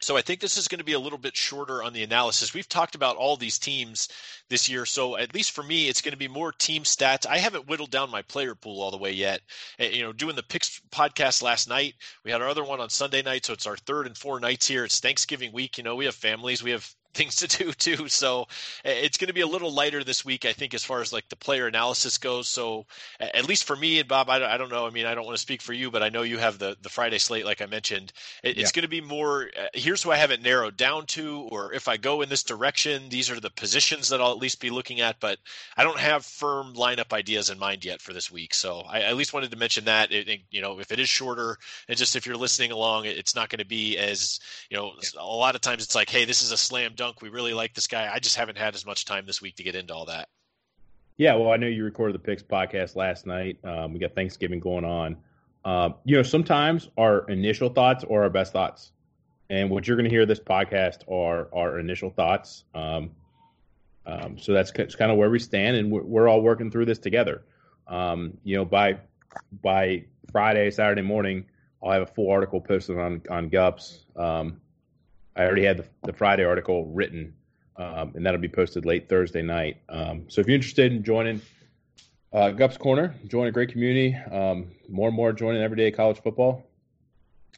So 0.00 0.16
I 0.16 0.22
think 0.22 0.38
this 0.38 0.56
is 0.56 0.68
going 0.68 0.78
to 0.78 0.84
be 0.84 0.92
a 0.92 0.98
little 1.00 1.18
bit 1.18 1.36
shorter 1.36 1.82
on 1.82 1.92
the 1.92 2.04
analysis. 2.04 2.54
We've 2.54 2.68
talked 2.68 2.94
about 2.94 3.16
all 3.16 3.36
these 3.36 3.58
teams 3.58 4.08
this 4.48 4.68
year, 4.68 4.86
so 4.86 5.16
at 5.16 5.34
least 5.34 5.50
for 5.50 5.64
me, 5.64 5.88
it's 5.88 6.02
going 6.02 6.12
to 6.12 6.18
be 6.18 6.28
more 6.28 6.52
team 6.52 6.84
stats. 6.84 7.26
I 7.26 7.38
haven't 7.38 7.66
whittled 7.66 7.90
down 7.90 8.08
my 8.08 8.22
player 8.22 8.54
pool 8.54 8.80
all 8.80 8.92
the 8.92 8.96
way 8.96 9.10
yet. 9.10 9.40
You 9.80 10.02
know, 10.02 10.12
doing 10.12 10.36
the 10.36 10.44
picks 10.44 10.80
podcast 10.90 11.42
last 11.42 11.68
night, 11.68 11.96
we 12.22 12.30
had 12.30 12.40
our 12.40 12.48
other 12.48 12.62
one 12.62 12.78
on 12.78 12.90
Sunday 12.90 13.22
night, 13.22 13.44
so 13.44 13.52
it's 13.52 13.66
our 13.66 13.76
third 13.76 14.06
and 14.06 14.16
four 14.16 14.38
nights 14.38 14.68
here. 14.68 14.84
It's 14.84 15.00
Thanksgiving 15.00 15.52
week. 15.52 15.78
You 15.78 15.84
know, 15.84 15.96
we 15.96 16.04
have 16.04 16.14
families, 16.14 16.62
we 16.62 16.70
have 16.70 16.88
things 17.18 17.36
to 17.36 17.48
do 17.48 17.72
too. 17.72 18.08
So 18.08 18.46
it's 18.84 19.18
going 19.18 19.26
to 19.28 19.34
be 19.34 19.40
a 19.40 19.46
little 19.46 19.72
lighter 19.72 20.04
this 20.04 20.24
week, 20.24 20.44
I 20.44 20.52
think, 20.52 20.72
as 20.72 20.84
far 20.84 21.00
as 21.00 21.12
like 21.12 21.28
the 21.28 21.36
player 21.36 21.66
analysis 21.66 22.16
goes. 22.16 22.46
So 22.48 22.86
at 23.20 23.48
least 23.48 23.64
for 23.64 23.74
me 23.74 23.98
and 23.98 24.08
Bob, 24.08 24.30
I, 24.30 24.54
I 24.54 24.56
don't 24.56 24.70
know. 24.70 24.86
I 24.86 24.90
mean, 24.90 25.04
I 25.04 25.14
don't 25.14 25.26
want 25.26 25.36
to 25.36 25.42
speak 25.42 25.60
for 25.60 25.72
you, 25.72 25.90
but 25.90 26.02
I 26.02 26.08
know 26.08 26.22
you 26.22 26.38
have 26.38 26.58
the 26.58 26.76
the 26.80 26.88
Friday 26.88 27.18
slate, 27.18 27.44
like 27.44 27.60
I 27.60 27.66
mentioned. 27.66 28.12
It, 28.42 28.56
yeah. 28.56 28.62
It's 28.62 28.72
going 28.72 28.84
to 28.84 28.88
be 28.88 29.00
more. 29.00 29.50
Uh, 29.58 29.66
here's 29.74 30.02
who 30.02 30.12
I 30.12 30.16
have 30.16 30.30
it 30.30 30.42
narrowed 30.42 30.76
down 30.76 31.06
to, 31.06 31.48
or 31.50 31.74
if 31.74 31.88
I 31.88 31.96
go 31.96 32.22
in 32.22 32.28
this 32.28 32.44
direction, 32.44 33.08
these 33.08 33.30
are 33.30 33.40
the 33.40 33.50
positions 33.50 34.08
that 34.10 34.20
I'll 34.20 34.32
at 34.32 34.38
least 34.38 34.60
be 34.60 34.70
looking 34.70 35.00
at. 35.00 35.18
But 35.18 35.38
I 35.76 35.82
don't 35.82 35.98
have 35.98 36.24
firm 36.24 36.74
lineup 36.74 37.12
ideas 37.12 37.50
in 37.50 37.58
mind 37.58 37.84
yet 37.84 38.00
for 38.00 38.12
this 38.12 38.30
week. 38.30 38.54
So 38.54 38.82
I, 38.88 39.00
at 39.00 39.16
least 39.16 39.34
wanted 39.34 39.50
to 39.50 39.56
mention 39.56 39.86
that. 39.86 40.12
It, 40.12 40.28
it, 40.28 40.40
you 40.50 40.62
know, 40.62 40.78
if 40.78 40.92
it 40.92 41.00
is 41.00 41.08
shorter, 41.08 41.58
and 41.88 41.98
just 41.98 42.14
if 42.14 42.26
you're 42.26 42.36
listening 42.36 42.70
along, 42.70 43.06
it's 43.06 43.34
not 43.34 43.48
going 43.48 43.58
to 43.58 43.66
be 43.66 43.98
as 43.98 44.38
you 44.70 44.76
know. 44.76 44.92
Yeah. 45.02 45.20
A 45.20 45.26
lot 45.26 45.56
of 45.56 45.60
times 45.60 45.82
it's 45.82 45.94
like, 45.96 46.08
hey, 46.08 46.24
this 46.24 46.42
is 46.42 46.52
a 46.52 46.56
slam 46.56 46.92
dunk. 46.94 47.07
We 47.20 47.28
really 47.28 47.54
like 47.54 47.74
this 47.74 47.86
guy. 47.86 48.10
I 48.12 48.18
just 48.18 48.36
haven't 48.36 48.58
had 48.58 48.74
as 48.74 48.84
much 48.84 49.04
time 49.04 49.26
this 49.26 49.40
week 49.42 49.56
to 49.56 49.62
get 49.62 49.74
into 49.74 49.94
all 49.94 50.06
that. 50.06 50.28
Yeah, 51.16 51.34
well, 51.34 51.50
I 51.50 51.56
know 51.56 51.66
you 51.66 51.84
recorded 51.84 52.14
the 52.14 52.20
picks 52.20 52.42
podcast 52.42 52.94
last 52.94 53.26
night. 53.26 53.58
Um, 53.64 53.92
we 53.92 53.98
got 53.98 54.14
Thanksgiving 54.14 54.60
going 54.60 54.84
on. 54.84 55.16
Um, 55.64 55.96
you 56.04 56.16
know, 56.16 56.22
sometimes 56.22 56.88
our 56.96 57.28
initial 57.28 57.68
thoughts 57.68 58.04
are 58.04 58.22
our 58.22 58.30
best 58.30 58.52
thoughts, 58.52 58.92
and 59.50 59.68
what 59.68 59.86
you're 59.86 59.96
going 59.96 60.08
to 60.08 60.10
hear 60.10 60.26
this 60.26 60.38
podcast 60.38 61.10
are 61.10 61.48
our 61.52 61.80
initial 61.80 62.10
thoughts. 62.10 62.64
Um, 62.74 63.10
um, 64.06 64.38
so 64.38 64.52
that's, 64.52 64.70
that's 64.70 64.94
kind 64.94 65.10
of 65.10 65.18
where 65.18 65.28
we 65.28 65.40
stand, 65.40 65.76
and 65.76 65.90
we're, 65.90 66.04
we're 66.04 66.28
all 66.28 66.40
working 66.40 66.70
through 66.70 66.86
this 66.86 66.98
together. 66.98 67.42
Um, 67.88 68.38
you 68.44 68.56
know, 68.56 68.64
by 68.64 68.98
by 69.62 70.04
Friday, 70.30 70.70
Saturday 70.70 71.02
morning, 71.02 71.46
I'll 71.82 71.90
have 71.90 72.02
a 72.02 72.06
full 72.06 72.30
article 72.30 72.60
posted 72.60 72.98
on 72.98 73.22
on 73.28 73.50
Gups. 73.50 74.04
Um, 74.16 74.60
I 75.38 75.42
already 75.42 75.64
had 75.64 75.78
the, 75.78 75.84
the 76.02 76.12
Friday 76.12 76.44
article 76.44 76.86
written, 76.86 77.32
um, 77.76 78.12
and 78.16 78.26
that'll 78.26 78.40
be 78.40 78.48
posted 78.48 78.84
late 78.84 79.08
Thursday 79.08 79.40
night. 79.40 79.76
Um, 79.88 80.24
so 80.28 80.40
if 80.40 80.48
you're 80.48 80.56
interested 80.56 80.92
in 80.92 81.04
joining 81.04 81.40
uh, 82.32 82.50
Gups 82.50 82.76
Corner, 82.76 83.14
join 83.28 83.46
a 83.46 83.52
great 83.52 83.70
community. 83.70 84.16
Um, 84.30 84.72
more 84.88 85.08
and 85.08 85.16
more 85.16 85.32
joining 85.32 85.62
everyday 85.62 85.92
college 85.92 86.20
football. 86.20 86.66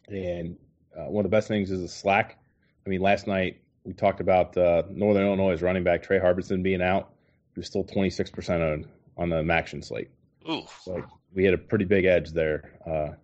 And 0.09 0.59
uh, 0.97 1.05
one 1.05 1.25
of 1.25 1.31
the 1.31 1.35
best 1.35 1.49
things 1.49 1.71
is 1.71 1.81
the 1.81 1.89
Slack. 1.89 2.39
I 2.85 2.91
mean, 2.91 3.01
last 3.01 3.27
night 3.27 3.63
we 3.85 3.95
talked 3.95 4.21
about 4.21 4.55
uh, 4.59 4.83
Northern 4.91 5.25
Illinois' 5.25 5.63
running 5.63 5.83
back 5.83 6.03
Tre 6.03 6.19
Harbison 6.19 6.63
being 6.63 6.83
out. 6.83 7.11
He 7.55 7.61
was 7.61 7.67
still 7.67 7.85
26% 7.85 8.73
on 8.73 8.87
on 9.17 9.29
the 9.29 9.43
MACtion 9.43 9.85
slate. 9.85 10.09
Ooh. 10.49 10.63
So 10.83 11.05
we 11.35 11.45
had 11.45 11.53
a 11.53 11.59
pretty 11.59 11.85
big 11.85 12.05
edge 12.05 12.31
there, 12.31 12.79
uh, 12.87 13.15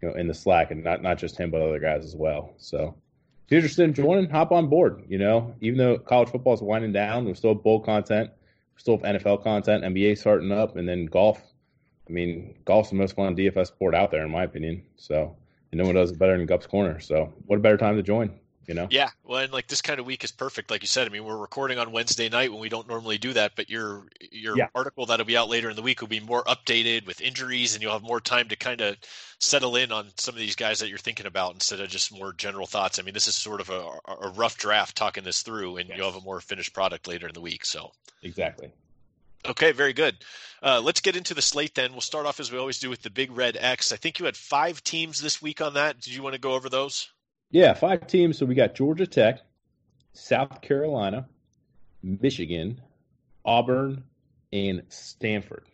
you 0.00 0.08
know, 0.08 0.14
in 0.14 0.28
the 0.28 0.34
Slack, 0.34 0.70
and 0.70 0.82
not 0.82 1.02
not 1.02 1.18
just 1.18 1.36
him, 1.36 1.50
but 1.50 1.60
other 1.60 1.78
guys 1.78 2.04
as 2.04 2.16
well. 2.16 2.52
So 2.58 2.94
you're 3.52 3.58
interested 3.58 3.84
in 3.84 3.92
joining, 3.92 4.30
hop 4.30 4.50
on 4.50 4.68
board. 4.68 5.04
You 5.08 5.18
know, 5.18 5.54
even 5.60 5.78
though 5.78 5.98
college 5.98 6.30
football 6.30 6.54
is 6.54 6.62
winding 6.62 6.92
down, 6.92 7.26
we 7.26 7.34
still 7.34 7.54
bowl 7.54 7.80
content, 7.80 8.30
we 8.74 8.80
still 8.80 8.98
NFL 8.98 9.42
content, 9.42 9.84
NBA 9.84 10.18
starting 10.18 10.50
up, 10.50 10.76
and 10.76 10.88
then 10.88 11.06
golf. 11.06 11.40
I 12.08 12.12
mean, 12.12 12.54
golf's 12.64 12.90
the 12.90 12.96
most 12.96 13.14
fun 13.14 13.36
DFS 13.36 13.68
sport 13.68 13.94
out 13.94 14.10
there, 14.10 14.24
in 14.24 14.30
my 14.30 14.44
opinion. 14.44 14.82
So, 14.96 15.36
and 15.70 15.78
no 15.78 15.84
one 15.84 15.94
does 15.94 16.10
it 16.12 16.18
better 16.18 16.36
than 16.36 16.46
Gups 16.46 16.66
Corner. 16.66 16.98
So, 16.98 17.32
what 17.46 17.56
a 17.56 17.60
better 17.60 17.76
time 17.76 17.96
to 17.96 18.02
join? 18.02 18.30
You 18.66 18.74
know 18.74 18.86
yeah 18.90 19.08
well 19.24 19.40
and 19.40 19.52
like 19.52 19.66
this 19.66 19.82
kind 19.82 19.98
of 19.98 20.06
week 20.06 20.22
is 20.24 20.30
perfect 20.30 20.70
like 20.70 20.82
you 20.82 20.86
said 20.86 21.06
i 21.06 21.10
mean 21.10 21.24
we're 21.24 21.36
recording 21.36 21.78
on 21.78 21.92
wednesday 21.92 22.28
night 22.28 22.50
when 22.50 22.60
we 22.60 22.68
don't 22.68 22.88
normally 22.88 23.18
do 23.18 23.32
that 23.32 23.52
but 23.56 23.68
your 23.68 24.04
your 24.30 24.56
yeah. 24.56 24.68
article 24.74 25.06
that'll 25.06 25.26
be 25.26 25.36
out 25.36 25.48
later 25.48 25.70
in 25.70 25.76
the 25.76 25.82
week 25.82 26.00
will 26.00 26.08
be 26.08 26.20
more 26.20 26.44
updated 26.44 27.06
with 27.06 27.20
injuries 27.20 27.74
and 27.74 27.82
you'll 27.82 27.92
have 27.92 28.02
more 28.02 28.20
time 28.20 28.48
to 28.48 28.56
kind 28.56 28.80
of 28.80 28.96
settle 29.38 29.76
in 29.76 29.90
on 29.90 30.08
some 30.16 30.34
of 30.34 30.38
these 30.38 30.56
guys 30.56 30.78
that 30.78 30.88
you're 30.88 30.98
thinking 30.98 31.26
about 31.26 31.54
instead 31.54 31.80
of 31.80 31.88
just 31.88 32.16
more 32.16 32.32
general 32.32 32.66
thoughts 32.66 32.98
i 32.98 33.02
mean 33.02 33.14
this 33.14 33.28
is 33.28 33.34
sort 33.34 33.60
of 33.60 33.70
a, 33.70 33.88
a 34.22 34.32
rough 34.36 34.56
draft 34.56 34.96
talking 34.96 35.24
this 35.24 35.42
through 35.42 35.76
and 35.76 35.88
yes. 35.88 35.98
you'll 35.98 36.10
have 36.10 36.20
a 36.20 36.24
more 36.24 36.40
finished 36.40 36.72
product 36.72 37.08
later 37.08 37.26
in 37.26 37.34
the 37.34 37.40
week 37.40 37.64
so 37.64 37.90
exactly 38.22 38.72
Okay, 39.44 39.72
very 39.72 39.92
good. 39.92 40.16
Uh, 40.62 40.80
let's 40.80 41.00
get 41.00 41.16
into 41.16 41.34
the 41.34 41.42
slate 41.42 41.74
then. 41.74 41.90
We'll 41.90 42.00
start 42.00 42.26
off 42.26 42.38
as 42.38 42.52
we 42.52 42.58
always 42.58 42.78
do 42.78 42.88
with 42.88 43.02
the 43.02 43.10
big 43.10 43.36
red 43.36 43.56
X. 43.58 43.90
I 43.90 43.96
think 43.96 44.20
you 44.20 44.24
had 44.24 44.36
five 44.36 44.84
teams 44.84 45.20
this 45.20 45.42
week 45.42 45.60
on 45.60 45.74
that. 45.74 46.00
Did 46.00 46.14
you 46.14 46.22
want 46.22 46.34
to 46.34 46.40
go 46.40 46.52
over 46.52 46.68
those? 46.68 47.08
Yeah, 47.52 47.74
five 47.74 48.06
teams. 48.06 48.38
So 48.38 48.46
we 48.46 48.54
got 48.54 48.74
Georgia 48.74 49.06
Tech, 49.06 49.40
South 50.14 50.62
Carolina, 50.62 51.28
Michigan, 52.02 52.80
Auburn, 53.44 54.04
and 54.52 54.82
Stanford. 54.88 55.64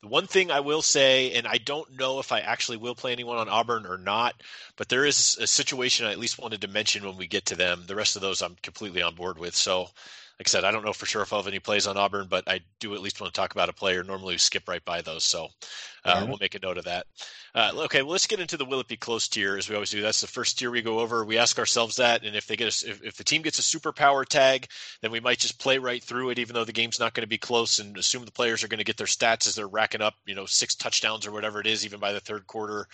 The 0.00 0.08
one 0.08 0.26
thing 0.26 0.50
I 0.50 0.60
will 0.60 0.82
say, 0.82 1.32
and 1.32 1.46
I 1.46 1.58
don't 1.58 1.98
know 1.98 2.20
if 2.20 2.30
I 2.30 2.40
actually 2.40 2.76
will 2.76 2.94
play 2.94 3.10
anyone 3.12 3.38
on 3.38 3.48
Auburn 3.48 3.84
or 3.86 3.98
not, 3.98 4.34
but 4.76 4.88
there 4.88 5.04
is 5.04 5.38
a 5.40 5.46
situation 5.46 6.06
I 6.06 6.12
at 6.12 6.18
least 6.18 6.38
wanted 6.38 6.60
to 6.60 6.68
mention 6.68 7.04
when 7.04 7.16
we 7.16 7.26
get 7.26 7.46
to 7.46 7.56
them. 7.56 7.84
The 7.86 7.96
rest 7.96 8.14
of 8.14 8.22
those 8.22 8.40
I'm 8.40 8.56
completely 8.62 9.02
on 9.02 9.14
board 9.14 9.38
with. 9.38 9.56
So, 9.56 9.80
like 10.38 10.46
I 10.46 10.50
said, 10.50 10.64
I 10.64 10.72
don't 10.72 10.84
know 10.84 10.92
for 10.92 11.06
sure 11.06 11.22
if 11.22 11.32
I'll 11.32 11.40
have 11.40 11.48
any 11.48 11.58
plays 11.58 11.86
on 11.86 11.96
Auburn, 11.96 12.26
but 12.28 12.46
I 12.46 12.60
do 12.80 12.94
at 12.94 13.00
least 13.00 13.20
want 13.20 13.32
to 13.32 13.40
talk 13.40 13.52
about 13.52 13.70
a 13.70 13.72
player. 13.72 14.04
Normally 14.04 14.34
we 14.34 14.38
skip 14.38 14.68
right 14.68 14.84
by 14.84 15.00
those. 15.00 15.24
So, 15.24 15.48
Uh, 16.04 16.24
we'll 16.28 16.38
make 16.38 16.54
a 16.54 16.58
note 16.60 16.76
of 16.76 16.84
that. 16.84 17.06
Uh, 17.56 17.70
okay, 17.84 18.02
well, 18.02 18.10
let's 18.10 18.26
get 18.26 18.40
into 18.40 18.56
the 18.56 18.64
will 18.64 18.80
it 18.80 18.88
be 18.88 18.96
close 18.96 19.28
tier 19.28 19.56
as 19.56 19.68
we 19.68 19.76
always 19.76 19.90
do. 19.90 20.02
That's 20.02 20.20
the 20.20 20.26
first 20.26 20.58
tier 20.58 20.72
we 20.72 20.82
go 20.82 20.98
over. 20.98 21.24
We 21.24 21.38
ask 21.38 21.56
ourselves 21.56 21.96
that, 21.96 22.24
and 22.24 22.34
if 22.34 22.48
they 22.48 22.56
get 22.56 22.82
a, 22.82 22.90
if, 22.90 23.04
if 23.04 23.16
the 23.16 23.22
team 23.22 23.42
gets 23.42 23.60
a 23.60 23.78
superpower 23.78 24.26
tag, 24.26 24.66
then 25.02 25.12
we 25.12 25.20
might 25.20 25.38
just 25.38 25.60
play 25.60 25.78
right 25.78 26.02
through 26.02 26.30
it, 26.30 26.40
even 26.40 26.54
though 26.54 26.64
the 26.64 26.72
game's 26.72 26.98
not 26.98 27.14
going 27.14 27.22
to 27.22 27.28
be 27.28 27.38
close, 27.38 27.78
and 27.78 27.96
assume 27.96 28.24
the 28.24 28.32
players 28.32 28.64
are 28.64 28.68
going 28.68 28.78
to 28.78 28.84
get 28.84 28.96
their 28.96 29.06
stats 29.06 29.46
as 29.46 29.54
they're 29.54 29.68
racking 29.68 30.02
up, 30.02 30.14
you 30.26 30.34
know, 30.34 30.46
six 30.46 30.74
touchdowns 30.74 31.28
or 31.28 31.30
whatever 31.30 31.60
it 31.60 31.68
is, 31.68 31.84
even 31.84 32.00
by 32.00 32.10
the 32.10 32.18
third 32.18 32.44
quarter. 32.48 32.88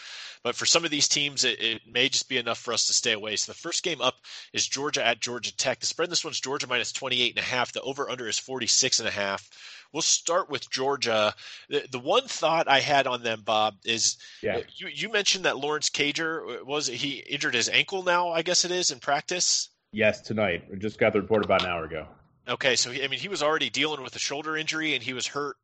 But 0.44 0.54
for 0.54 0.66
some 0.66 0.84
of 0.84 0.90
these 0.90 1.08
teams, 1.08 1.44
it, 1.44 1.58
it 1.58 1.80
may 1.90 2.10
just 2.10 2.28
be 2.28 2.36
enough 2.36 2.58
for 2.58 2.74
us 2.74 2.86
to 2.88 2.92
stay 2.92 3.12
away. 3.12 3.36
So 3.36 3.52
the 3.52 3.58
first 3.58 3.82
game 3.82 4.02
up 4.02 4.16
is 4.52 4.68
Georgia 4.68 5.06
at 5.06 5.20
Georgia 5.20 5.56
Tech. 5.56 5.80
The 5.80 5.86
spread 5.86 6.08
in 6.08 6.10
this 6.10 6.24
one's 6.24 6.40
Georgia 6.40 6.66
minus 6.66 6.92
28 6.92 7.30
and 7.30 7.42
a 7.42 7.48
half. 7.48 7.72
The 7.72 7.80
over 7.80 8.10
under 8.10 8.28
is 8.28 8.38
46 8.38 8.98
and 8.98 9.08
a 9.08 9.12
half. 9.12 9.48
We'll 9.92 10.02
start 10.02 10.48
with 10.48 10.70
Georgia. 10.70 11.34
The, 11.68 11.86
the 11.90 11.98
one 11.98 12.26
thought 12.26 12.68
I 12.68 12.80
had 12.80 13.06
on 13.06 13.22
them, 13.22 13.42
Bob, 13.44 13.76
is 13.84 14.18
yeah. 14.42 14.58
Uh, 14.58 14.62
you, 14.76 14.88
you 14.88 15.08
mentioned 15.10 15.44
that 15.44 15.58
Lawrence 15.58 15.90
Cager 15.90 16.60
uh, 16.60 16.64
was 16.64 16.86
he 16.86 17.18
injured 17.18 17.54
his 17.54 17.68
ankle 17.68 18.02
now? 18.02 18.30
I 18.30 18.42
guess 18.42 18.64
it 18.64 18.70
is 18.70 18.90
in 18.90 19.00
practice. 19.00 19.68
Yes, 19.92 20.20
tonight. 20.20 20.64
We 20.70 20.78
just 20.78 20.98
got 20.98 21.12
the 21.12 21.20
report 21.20 21.44
about 21.44 21.62
an 21.62 21.68
hour 21.68 21.84
ago. 21.84 22.06
Okay, 22.48 22.76
so 22.76 22.90
he, 22.90 23.02
I 23.02 23.08
mean, 23.08 23.20
he 23.20 23.28
was 23.28 23.42
already 23.42 23.70
dealing 23.70 24.02
with 24.02 24.14
a 24.14 24.20
shoulder 24.20 24.56
injury, 24.56 24.94
and 24.94 25.02
he 25.02 25.12
was 25.12 25.26
hurt 25.26 25.56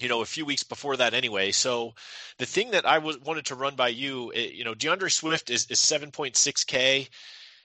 you 0.00 0.08
know, 0.08 0.22
a 0.22 0.26
few 0.26 0.44
weeks 0.44 0.62
before 0.62 0.96
that 0.96 1.14
anyway. 1.14 1.52
So 1.52 1.94
the 2.38 2.46
thing 2.46 2.70
that 2.70 2.86
I 2.86 2.98
was 2.98 3.18
wanted 3.20 3.46
to 3.46 3.54
run 3.54 3.76
by 3.76 3.88
you, 3.88 4.32
eh, 4.34 4.50
you 4.52 4.64
know, 4.64 4.74
D'Andre 4.74 5.10
Swift 5.10 5.50
is, 5.50 5.66
is 5.66 5.78
7.6K 5.78 7.08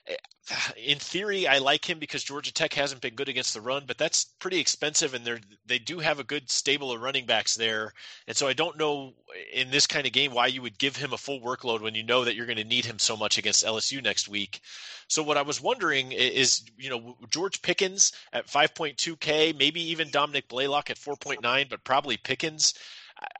in 0.76 0.98
theory, 0.98 1.46
I 1.46 1.58
like 1.58 1.88
him 1.88 1.98
because 1.98 2.22
Georgia 2.22 2.52
Tech 2.52 2.72
hasn't 2.74 3.00
been 3.00 3.14
good 3.14 3.28
against 3.28 3.54
the 3.54 3.60
run, 3.60 3.84
but 3.86 3.98
that's 3.98 4.24
pretty 4.38 4.58
expensive, 4.60 5.14
and 5.14 5.24
they 5.24 5.38
they 5.66 5.78
do 5.78 5.98
have 5.98 6.18
a 6.18 6.24
good 6.24 6.50
stable 6.50 6.92
of 6.92 7.00
running 7.00 7.26
backs 7.26 7.54
there, 7.56 7.92
and 8.26 8.36
so 8.36 8.46
I 8.46 8.52
don't 8.52 8.78
know 8.78 9.14
in 9.52 9.70
this 9.70 9.86
kind 9.86 10.06
of 10.06 10.12
game 10.12 10.32
why 10.32 10.46
you 10.46 10.62
would 10.62 10.78
give 10.78 10.96
him 10.96 11.12
a 11.12 11.18
full 11.18 11.40
workload 11.40 11.80
when 11.80 11.94
you 11.94 12.02
know 12.02 12.24
that 12.24 12.34
you're 12.34 12.46
going 12.46 12.56
to 12.58 12.64
need 12.64 12.84
him 12.84 12.98
so 12.98 13.16
much 13.16 13.38
against 13.38 13.64
LSU 13.64 14.02
next 14.02 14.28
week. 14.28 14.60
So 15.08 15.22
what 15.22 15.36
I 15.36 15.42
was 15.42 15.60
wondering 15.60 16.12
is, 16.12 16.62
you 16.76 16.90
know, 16.90 17.16
George 17.30 17.62
Pickens 17.62 18.12
at 18.32 18.48
5.2k, 18.48 19.56
maybe 19.56 19.80
even 19.90 20.10
Dominick 20.10 20.48
Blaylock 20.48 20.90
at 20.90 20.98
4.9, 20.98 21.68
but 21.68 21.84
probably 21.84 22.16
Pickens. 22.16 22.74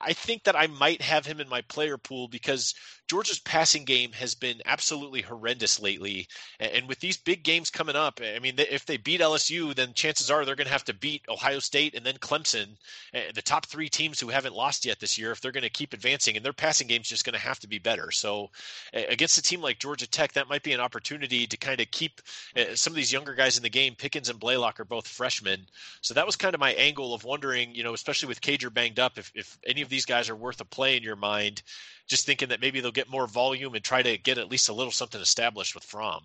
I 0.01 0.13
think 0.13 0.45
that 0.45 0.55
I 0.55 0.67
might 0.67 1.01
have 1.01 1.25
him 1.25 1.39
in 1.39 1.49
my 1.49 1.61
player 1.61 1.97
pool 1.97 2.27
because 2.27 2.73
Georgia's 3.07 3.39
passing 3.39 3.85
game 3.85 4.11
has 4.11 4.35
been 4.35 4.61
absolutely 4.65 5.21
horrendous 5.21 5.79
lately. 5.79 6.27
And 6.59 6.87
with 6.87 6.99
these 6.99 7.15
big 7.15 7.43
games 7.43 7.69
coming 7.69 7.95
up, 7.95 8.19
I 8.21 8.39
mean, 8.39 8.55
if 8.57 8.85
they 8.85 8.97
beat 8.97 9.21
LSU, 9.21 9.73
then 9.73 9.93
chances 9.93 10.29
are 10.29 10.43
they're 10.43 10.55
going 10.55 10.67
to 10.67 10.73
have 10.73 10.83
to 10.85 10.93
beat 10.93 11.23
Ohio 11.29 11.59
State 11.59 11.95
and 11.95 12.05
then 12.05 12.15
Clemson, 12.15 12.67
the 13.13 13.41
top 13.41 13.65
three 13.65 13.87
teams 13.87 14.19
who 14.19 14.27
haven't 14.27 14.55
lost 14.55 14.85
yet 14.85 14.99
this 14.99 15.17
year, 15.17 15.31
if 15.31 15.39
they're 15.39 15.53
going 15.53 15.63
to 15.63 15.69
keep 15.69 15.93
advancing. 15.93 16.35
And 16.35 16.45
their 16.45 16.53
passing 16.53 16.87
game 16.87 17.01
is 17.01 17.07
just 17.07 17.23
going 17.23 17.33
to 17.33 17.39
have 17.39 17.59
to 17.59 17.67
be 17.67 17.79
better. 17.79 18.11
So 18.11 18.49
against 18.93 19.37
a 19.37 19.41
team 19.41 19.61
like 19.61 19.79
Georgia 19.79 20.07
Tech, 20.07 20.33
that 20.33 20.49
might 20.49 20.63
be 20.63 20.73
an 20.73 20.81
opportunity 20.81 21.47
to 21.47 21.57
kind 21.57 21.79
of 21.79 21.89
keep 21.91 22.21
eh, 22.55 22.75
some 22.75 22.91
of 22.91 22.95
these 22.95 23.13
younger 23.13 23.35
guys 23.35 23.55
in 23.55 23.63
the 23.63 23.69
game. 23.69 23.95
Pickens 23.95 24.29
and 24.29 24.39
Blaylock 24.39 24.79
are 24.79 24.85
both 24.85 25.07
freshmen. 25.07 25.65
So 26.01 26.13
that 26.13 26.25
was 26.25 26.35
kind 26.35 26.53
of 26.53 26.59
my 26.59 26.73
angle 26.73 27.13
of 27.13 27.23
wondering, 27.23 27.73
you 27.73 27.83
know, 27.83 27.93
especially 27.93 28.27
with 28.27 28.41
Cager 28.41 28.73
banged 28.73 28.99
up, 28.99 29.17
if, 29.17 29.31
if 29.33 29.57
any 29.65 29.81
of 29.81 29.89
these 29.89 30.05
guys 30.05 30.29
are 30.29 30.35
worth 30.35 30.59
a 30.59 30.65
play 30.65 30.97
in 30.97 31.03
your 31.03 31.15
mind 31.15 31.61
just 32.07 32.25
thinking 32.25 32.49
that 32.49 32.61
maybe 32.61 32.79
they'll 32.79 32.91
get 32.91 33.09
more 33.09 33.27
volume 33.27 33.75
and 33.75 33.83
try 33.83 34.01
to 34.01 34.17
get 34.17 34.37
at 34.37 34.49
least 34.49 34.69
a 34.69 34.73
little 34.73 34.91
something 34.91 35.21
established 35.21 35.75
with 35.75 35.83
Fromm. 35.83 36.23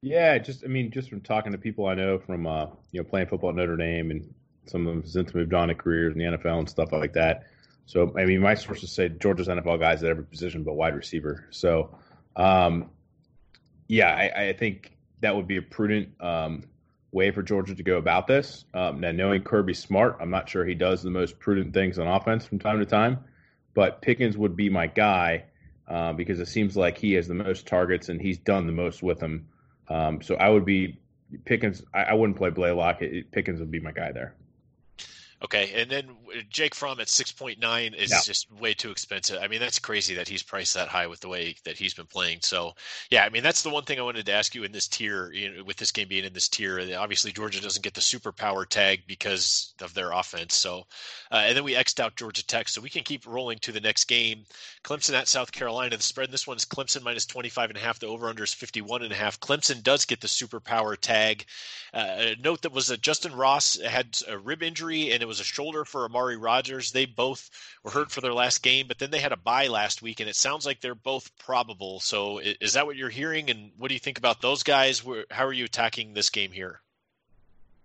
Yeah, 0.00 0.36
just 0.38 0.64
I 0.64 0.66
mean, 0.66 0.90
just 0.90 1.08
from 1.08 1.20
talking 1.20 1.52
to 1.52 1.58
people 1.58 1.86
I 1.86 1.94
know 1.94 2.18
from 2.18 2.46
uh, 2.46 2.66
you 2.90 3.00
know 3.00 3.04
playing 3.08 3.28
football 3.28 3.50
at 3.50 3.56
Notre 3.56 3.76
Dame, 3.76 4.10
and 4.10 4.34
some 4.66 4.86
of 4.86 4.94
them 4.94 5.06
since 5.06 5.34
moved 5.34 5.54
on 5.54 5.68
to 5.68 5.74
careers 5.74 6.14
in 6.14 6.18
the 6.18 6.36
NFL 6.36 6.58
and 6.58 6.68
stuff 6.68 6.92
like 6.92 7.12
that. 7.14 7.44
So 7.86 8.12
I 8.18 8.24
mean, 8.24 8.40
my 8.40 8.54
sources 8.54 8.92
say 8.92 9.08
Georgia's 9.08 9.48
NFL 9.48 9.78
guys 9.78 10.02
at 10.02 10.10
every 10.10 10.24
position 10.24 10.62
but 10.62 10.74
wide 10.74 10.94
receiver. 10.94 11.46
So 11.50 11.96
um, 12.36 12.90
yeah, 13.88 14.14
I, 14.14 14.48
I, 14.48 14.52
think 14.54 14.96
that 15.20 15.36
would 15.36 15.46
be 15.46 15.58
a 15.58 15.62
prudent 15.62 16.08
um, 16.20 16.64
way 17.12 17.30
for 17.30 17.42
Georgia 17.42 17.74
to 17.74 17.82
go 17.82 17.98
about 17.98 18.26
this. 18.26 18.64
Um, 18.74 19.00
now, 19.00 19.12
knowing 19.12 19.42
Kirby 19.42 19.74
Smart, 19.74 20.16
I'm 20.20 20.30
not 20.30 20.48
sure 20.48 20.64
he 20.64 20.74
does 20.74 21.02
the 21.02 21.10
most 21.10 21.38
prudent 21.38 21.72
things 21.72 21.98
on 21.98 22.08
offense 22.08 22.44
from 22.44 22.58
time 22.58 22.78
to 22.78 22.86
time 22.86 23.18
but 23.74 24.00
Pickens 24.00 24.36
would 24.36 24.56
be 24.56 24.70
my 24.70 24.86
guy 24.86 25.44
uh, 25.88 26.12
because 26.12 26.40
it 26.40 26.46
seems 26.46 26.76
like 26.76 26.96
he 26.96 27.12
has 27.14 27.28
the 27.28 27.34
most 27.34 27.66
targets 27.66 28.08
and 28.08 28.20
he's 28.20 28.38
done 28.38 28.66
the 28.66 28.72
most 28.72 29.02
with 29.02 29.18
them. 29.18 29.48
Um, 29.88 30.22
so 30.22 30.36
I 30.36 30.48
would 30.48 30.64
be 30.64 30.98
Pickens. 31.44 31.82
I, 31.92 32.04
I 32.04 32.14
wouldn't 32.14 32.38
play 32.38 32.50
Blaylock. 32.50 33.02
It, 33.02 33.30
Pickens 33.30 33.60
would 33.60 33.70
be 33.70 33.80
my 33.80 33.92
guy 33.92 34.12
there. 34.12 34.34
Okay, 35.44 35.72
and 35.74 35.90
then 35.90 36.08
Jake 36.48 36.74
Fromm 36.74 37.00
at 37.00 37.08
six 37.10 37.30
point 37.30 37.60
nine 37.60 37.92
is 37.92 38.10
yeah. 38.10 38.20
just 38.24 38.50
way 38.50 38.72
too 38.72 38.90
expensive. 38.90 39.38
I 39.42 39.46
mean, 39.46 39.60
that's 39.60 39.78
crazy 39.78 40.14
that 40.14 40.26
he's 40.26 40.42
priced 40.42 40.72
that 40.72 40.88
high 40.88 41.06
with 41.06 41.20
the 41.20 41.28
way 41.28 41.54
that 41.66 41.76
he's 41.76 41.92
been 41.92 42.06
playing. 42.06 42.38
So, 42.40 42.72
yeah, 43.10 43.24
I 43.24 43.28
mean, 43.28 43.42
that's 43.42 43.60
the 43.60 43.68
one 43.68 43.84
thing 43.84 43.98
I 43.98 44.04
wanted 44.04 44.24
to 44.24 44.32
ask 44.32 44.54
you 44.54 44.64
in 44.64 44.72
this 44.72 44.88
tier, 44.88 45.30
you 45.32 45.50
know, 45.54 45.62
with 45.62 45.76
this 45.76 45.92
game 45.92 46.08
being 46.08 46.24
in 46.24 46.32
this 46.32 46.48
tier. 46.48 46.80
Obviously, 46.96 47.30
Georgia 47.30 47.60
doesn't 47.60 47.84
get 47.84 47.92
the 47.92 48.00
superpower 48.00 48.66
tag 48.66 49.02
because 49.06 49.74
of 49.82 49.92
their 49.92 50.12
offense. 50.12 50.54
So, 50.54 50.86
uh, 51.30 51.42
and 51.44 51.54
then 51.54 51.64
we 51.64 51.74
xed 51.74 52.00
out 52.00 52.16
Georgia 52.16 52.46
Tech, 52.46 52.70
so 52.70 52.80
we 52.80 52.88
can 52.88 53.02
keep 53.02 53.26
rolling 53.26 53.58
to 53.58 53.72
the 53.72 53.80
next 53.80 54.04
game. 54.04 54.44
Clemson 54.82 55.12
at 55.12 55.28
South 55.28 55.52
Carolina. 55.52 55.98
The 55.98 56.02
spread 56.02 56.28
in 56.28 56.32
this 56.32 56.46
one 56.46 56.56
is 56.56 56.64
Clemson 56.64 57.02
minus 57.02 57.26
twenty 57.26 57.50
five 57.50 57.68
and 57.68 57.76
a 57.76 57.82
half. 57.82 57.98
The 57.98 58.06
over 58.06 58.30
under 58.30 58.44
is 58.44 58.54
fifty 58.54 58.80
one 58.80 59.02
and 59.02 59.12
a 59.12 59.16
half. 59.16 59.40
Clemson 59.40 59.82
does 59.82 60.06
get 60.06 60.22
the 60.22 60.26
superpower 60.26 60.96
tag. 60.96 61.44
Uh, 61.92 62.30
note 62.42 62.62
that 62.62 62.72
was 62.72 62.88
that 62.88 63.02
Justyn 63.02 63.36
Ross 63.36 63.78
had 63.80 64.18
a 64.26 64.36
rib 64.36 64.62
injury 64.62 65.12
and 65.12 65.22
it 65.22 65.26
was 65.26 65.33
a 65.40 65.44
shoulder 65.44 65.84
for 65.84 66.04
Amari 66.04 66.36
Rodgers. 66.36 66.92
They 66.92 67.06
both 67.06 67.50
were 67.82 67.90
hurt 67.90 68.10
for 68.10 68.20
their 68.20 68.32
last 68.32 68.62
game, 68.62 68.86
but 68.88 68.98
then 68.98 69.10
they 69.10 69.20
had 69.20 69.32
a 69.32 69.36
bye 69.36 69.68
last 69.68 70.02
week, 70.02 70.20
and 70.20 70.28
it 70.28 70.36
sounds 70.36 70.66
like 70.66 70.80
they're 70.80 70.94
both 70.94 71.36
probable. 71.38 72.00
So 72.00 72.38
is 72.38 72.74
that 72.74 72.86
what 72.86 72.96
you're 72.96 73.10
hearing? 73.10 73.50
And 73.50 73.72
what 73.76 73.88
do 73.88 73.94
you 73.94 74.00
think 74.00 74.18
about 74.18 74.40
those 74.40 74.62
guys? 74.62 75.02
How 75.30 75.46
are 75.46 75.52
you 75.52 75.64
attacking 75.64 76.14
this 76.14 76.30
game 76.30 76.52
here? 76.52 76.80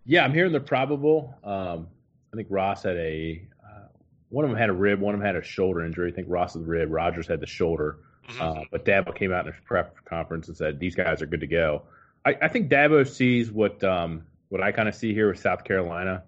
Yeah, 0.06 0.24
I'm 0.24 0.34
hearing 0.34 0.52
they're 0.52 0.62
probable. 0.62 1.36
Um, 1.44 1.88
I 2.34 2.36
think 2.36 2.48
Ross 2.50 2.84
had 2.84 2.98
a 2.98 3.42
uh, 3.64 3.88
one 4.30 4.46
of 4.46 4.52
them 4.52 4.60
had 4.60 4.70
a 4.70 4.74
rib, 4.74 5.00
one 5.00 5.14
of 5.14 5.20
them 5.20 5.26
had 5.26 5.36
a 5.36 5.44
shoulder 5.44 5.86
injury. 5.86 6.12
I 6.12 6.16
think 6.16 6.28
Ross 6.30 6.54
had 6.54 6.64
the 6.64 6.68
rib, 6.68 6.92
Rodgers 6.92 7.28
had 7.28 7.40
the 7.40 7.48
shoulder. 7.48 8.00
Mm-hmm. 8.28 8.42
Uh, 8.42 8.64
but 8.72 8.86
Dabo 8.86 9.16
came 9.16 9.32
out 9.34 9.48
in 9.48 9.54
a 9.54 9.56
prep 9.66 10.06
conference 10.06 10.48
and 10.48 10.56
said 10.56 10.80
these 10.80 10.96
guys 10.96 11.22
are 11.22 11.26
good 11.26 11.42
to 11.42 11.48
go. 11.48 11.84
I, 12.26 12.38
I 12.42 12.48
think 12.48 12.70
Dabo 12.70 13.08
sees 13.08 13.52
what 13.52 13.84
um, 13.84 14.24
what 14.50 14.62
I 14.62 14.72
kind 14.72 14.88
of 14.88 14.96
see 14.96 15.14
here 15.14 15.30
with 15.30 15.40
South 15.40 15.64
Carolina 15.64 16.24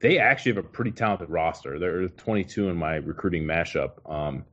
they 0.00 0.18
actually 0.18 0.54
have 0.54 0.64
a 0.64 0.68
pretty 0.68 0.90
talented 0.90 1.30
roster. 1.30 1.78
They're 1.78 2.08
22 2.08 2.68
in 2.68 2.76
my 2.76 2.96
recruiting 2.96 3.44
mashup. 3.44 3.92
Um, 4.10 4.44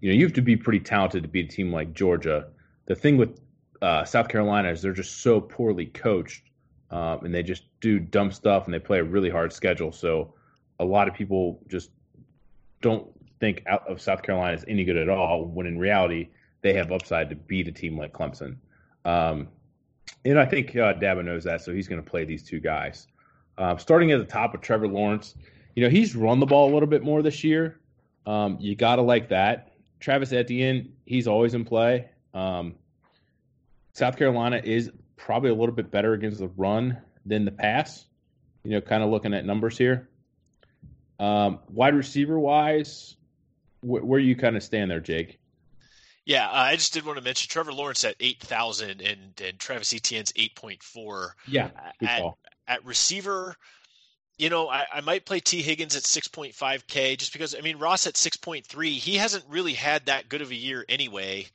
you 0.00 0.10
know, 0.10 0.16
you 0.16 0.24
have 0.24 0.34
to 0.34 0.42
be 0.42 0.56
pretty 0.56 0.80
talented 0.80 1.22
to 1.22 1.28
beat 1.28 1.52
a 1.52 1.56
team 1.56 1.72
like 1.72 1.94
Georgia. 1.94 2.48
The 2.86 2.94
thing 2.94 3.16
with 3.16 3.40
uh, 3.80 4.04
South 4.04 4.28
Carolina 4.28 4.70
is 4.70 4.82
they're 4.82 4.92
just 4.92 5.22
so 5.22 5.40
poorly 5.40 5.86
coached, 5.86 6.42
um, 6.90 7.24
and 7.24 7.34
they 7.34 7.42
just 7.42 7.64
do 7.80 7.98
dumb 7.98 8.30
stuff, 8.30 8.66
and 8.66 8.74
they 8.74 8.78
play 8.78 8.98
a 8.98 9.04
really 9.04 9.30
hard 9.30 9.52
schedule. 9.52 9.92
So 9.92 10.34
a 10.78 10.84
lot 10.84 11.08
of 11.08 11.14
people 11.14 11.60
just 11.68 11.90
don't 12.82 13.08
think 13.40 13.62
out 13.66 13.86
of 13.88 14.00
South 14.00 14.22
Carolina 14.22 14.54
is 14.54 14.64
any 14.68 14.84
good 14.84 14.96
at 14.96 15.08
all. 15.08 15.44
When 15.44 15.66
in 15.66 15.78
reality, 15.78 16.28
they 16.62 16.74
have 16.74 16.92
upside 16.92 17.30
to 17.30 17.36
beat 17.36 17.68
a 17.68 17.72
team 17.72 17.98
like 17.98 18.12
Clemson. 18.12 18.56
Um, 19.04 19.48
and 20.24 20.38
I 20.38 20.46
think 20.46 20.70
uh, 20.70 20.94
Dabo 20.94 21.24
knows 21.24 21.44
that, 21.44 21.62
so 21.62 21.72
he's 21.72 21.88
going 21.88 22.02
to 22.02 22.08
play 22.08 22.24
these 22.24 22.42
two 22.42 22.60
guys. 22.60 23.06
Uh, 23.58 23.76
starting 23.76 24.12
at 24.12 24.18
the 24.18 24.24
top 24.24 24.52
with 24.52 24.60
Trevor 24.60 24.88
Lawrence, 24.88 25.34
you 25.74 25.82
know 25.82 25.88
he's 25.88 26.14
run 26.14 26.40
the 26.40 26.46
ball 26.46 26.70
a 26.70 26.72
little 26.72 26.88
bit 26.88 27.02
more 27.02 27.22
this 27.22 27.42
year. 27.44 27.80
Um, 28.26 28.58
you 28.60 28.74
got 28.74 28.96
to 28.96 29.02
like 29.02 29.28
that. 29.30 29.72
Travis 30.00 30.32
Etienne, 30.32 30.92
he's 31.06 31.26
always 31.26 31.54
in 31.54 31.64
play. 31.64 32.10
Um, 32.34 32.74
South 33.92 34.16
Carolina 34.16 34.60
is 34.62 34.90
probably 35.16 35.50
a 35.50 35.54
little 35.54 35.74
bit 35.74 35.90
better 35.90 36.12
against 36.12 36.38
the 36.38 36.48
run 36.48 36.98
than 37.24 37.44
the 37.44 37.50
pass. 37.50 38.04
You 38.62 38.72
know, 38.72 38.80
kind 38.80 39.02
of 39.02 39.10
looking 39.10 39.32
at 39.32 39.44
numbers 39.44 39.78
here. 39.78 40.08
Um, 41.18 41.60
wide 41.68 41.94
receiver 41.94 42.38
wise, 42.38 43.16
wh- 43.80 44.04
where 44.04 44.20
you 44.20 44.36
kind 44.36 44.56
of 44.56 44.62
stand 44.62 44.90
there, 44.90 45.00
Jake? 45.00 45.38
Yeah, 46.26 46.46
uh, 46.48 46.54
I 46.54 46.76
just 46.76 46.92
did 46.92 47.06
want 47.06 47.18
to 47.18 47.24
mention 47.24 47.48
Trevor 47.48 47.72
Lawrence 47.72 48.04
at 48.04 48.16
eight 48.20 48.40
thousand 48.40 49.00
and 49.00 49.40
and 49.42 49.58
Travis 49.58 49.94
Etienne's 49.94 50.32
eight 50.36 50.56
point 50.56 50.82
four. 50.82 51.36
Yeah, 51.46 51.70
at, 52.02 52.24
at 52.66 52.84
receiver, 52.84 53.56
you 54.38 54.50
know, 54.50 54.68
I, 54.68 54.84
I, 54.92 55.00
might 55.00 55.24
play 55.24 55.40
Tee 55.40 55.62
Higgins 55.62 55.96
at 55.96 56.02
6.5K 56.02 57.16
just 57.16 57.32
because, 57.32 57.54
I 57.54 57.60
mean, 57.60 57.78
Ross 57.78 58.06
at 58.06 58.14
6.3, 58.14 58.86
he 58.90 59.16
hasn't 59.16 59.44
really 59.48 59.72
had 59.72 60.06
that 60.06 60.28
good 60.28 60.42
of 60.42 60.50
a 60.50 60.54
year 60.54 60.84
anyway. 60.88 61.46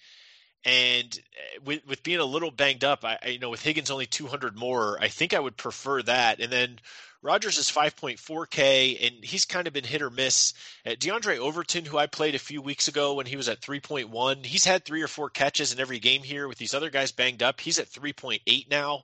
And 0.65 1.05
eh, 1.15 1.59
with, 1.63 1.85
with 1.87 2.03
being 2.03 2.19
a 2.19 2.25
little 2.25 2.51
banged 2.51 2.83
up, 2.83 3.03
I, 3.03 3.19
you 3.27 3.39
know, 3.39 3.51
with 3.51 3.61
Higgins 3.61 3.91
only 3.91 4.07
200 4.07 4.55
more, 4.55 4.97
I 4.99 5.09
think 5.09 5.33
I 5.33 5.39
would 5.39 5.57
prefer 5.57 6.01
that. 6.03 6.39
And 6.39 6.51
then 6.51 6.79
Rodgers 7.23 7.59
is 7.59 7.69
5.4K, 7.69 9.05
and 9.05 9.23
he's 9.23 9.45
kind 9.45 9.67
of 9.67 9.73
been 9.73 9.83
hit 9.83 10.01
or 10.01 10.09
miss. 10.09 10.55
Uh, 10.83 10.91
Diondre 10.91 11.37
Overton, 11.37 11.85
who 11.85 11.99
I 11.99 12.07
played 12.07 12.33
a 12.33 12.39
few 12.39 12.63
weeks 12.63 12.87
ago 12.87 13.13
when 13.13 13.27
he 13.27 13.35
was 13.35 13.47
at 13.47 13.61
3.1, 13.61 14.43
he's 14.43 14.65
had 14.65 14.85
three 14.85 15.03
or 15.03 15.07
four 15.07 15.29
catches 15.29 15.71
in 15.71 15.79
every 15.79 15.99
game 15.99 16.23
here 16.23 16.47
with 16.47 16.57
these 16.57 16.73
other 16.73 16.89
guys 16.89 17.11
banged 17.11 17.43
up. 17.43 17.61
He's 17.61 17.77
at 17.77 17.91
3.8 17.91 18.69
now. 18.71 19.03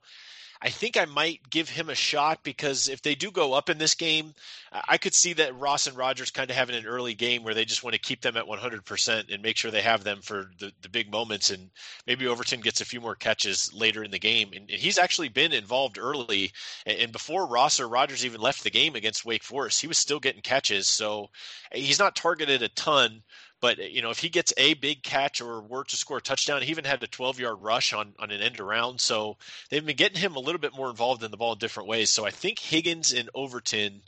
I 0.61 0.69
think 0.69 0.97
I 0.97 1.05
might 1.05 1.49
give 1.49 1.69
him 1.69 1.89
a 1.89 1.95
shot 1.95 2.43
because 2.43 2.89
if 2.89 3.01
they 3.01 3.15
do 3.15 3.31
go 3.31 3.53
up 3.53 3.69
in 3.69 3.77
this 3.77 3.95
game, 3.95 4.33
I 4.71 4.97
could 4.97 5.13
see 5.13 5.33
that 5.33 5.57
Ross 5.57 5.87
and 5.87 5.95
Rodgers 5.95 6.31
kind 6.31 6.49
of 6.49 6.55
having 6.55 6.75
an 6.75 6.85
early 6.85 7.13
game 7.13 7.43
where 7.43 7.53
they 7.53 7.65
just 7.65 7.83
want 7.83 7.93
to 7.93 7.99
keep 7.99 8.21
them 8.21 8.37
at 8.37 8.45
100% 8.45 9.33
and 9.33 9.43
make 9.43 9.57
sure 9.57 9.71
they 9.71 9.81
have 9.81 10.03
them 10.03 10.21
for 10.21 10.51
the, 10.59 10.71
the 10.81 10.89
big 10.89 11.11
moments. 11.11 11.51
And 11.51 11.69
maybe 12.05 12.27
Overton 12.27 12.61
gets 12.61 12.81
a 12.81 12.85
few 12.85 12.99
more 12.99 13.15
catches 13.15 13.71
later 13.73 14.03
in 14.03 14.11
the 14.11 14.19
game. 14.19 14.49
And, 14.55 14.69
and 14.69 14.79
he's 14.79 14.97
actually 14.97 15.29
been 15.29 15.53
involved 15.53 15.97
early. 15.97 16.51
And, 16.85 16.97
and 16.99 17.11
before 17.11 17.47
Ross 17.47 17.79
or 17.79 17.87
Rodgers 17.87 18.25
even 18.25 18.41
left 18.41 18.63
the 18.63 18.69
game 18.69 18.95
against 18.95 19.25
Wake 19.25 19.43
Forest, 19.43 19.81
he 19.81 19.87
was 19.87 19.97
still 19.97 20.19
getting 20.19 20.41
catches. 20.41 20.87
So 20.87 21.29
eh, 21.71 21.79
he's 21.79 21.99
not 21.99 22.15
targeted 22.15 22.63
a 22.63 22.69
ton 22.69 23.21
but 23.59 23.91
you 23.91 24.01
know, 24.01 24.11
if 24.11 24.19
he 24.19 24.29
gets 24.29 24.53
a 24.57 24.75
big 24.75 25.03
catch 25.03 25.41
or 25.41 25.61
were 25.61 25.83
to 25.85 25.95
score 25.95 26.17
a 26.17 26.21
touchdown, 26.21 26.61
he 26.61 26.69
even 26.69 26.85
had 26.85 27.01
a 27.01 27.07
12 27.07 27.39
yard 27.39 27.57
rush 27.61 27.93
on 27.93 28.13
on 28.19 28.31
an 28.31 28.41
end 28.41 28.59
around. 28.59 29.01
So 29.01 29.37
they've 29.69 29.85
been 29.85 29.95
getting 29.95 30.19
him 30.19 30.35
a 30.35 30.39
little 30.39 30.61
bit 30.61 30.75
more 30.75 30.89
involved 30.89 31.23
in 31.23 31.31
the 31.31 31.37
ball 31.37 31.53
in 31.53 31.59
different 31.59 31.89
ways. 31.89 32.11
So 32.11 32.25
I 32.25 32.31
think 32.31 32.59
Higgins 32.59 33.13
and 33.13 33.29
Overton 33.33 34.01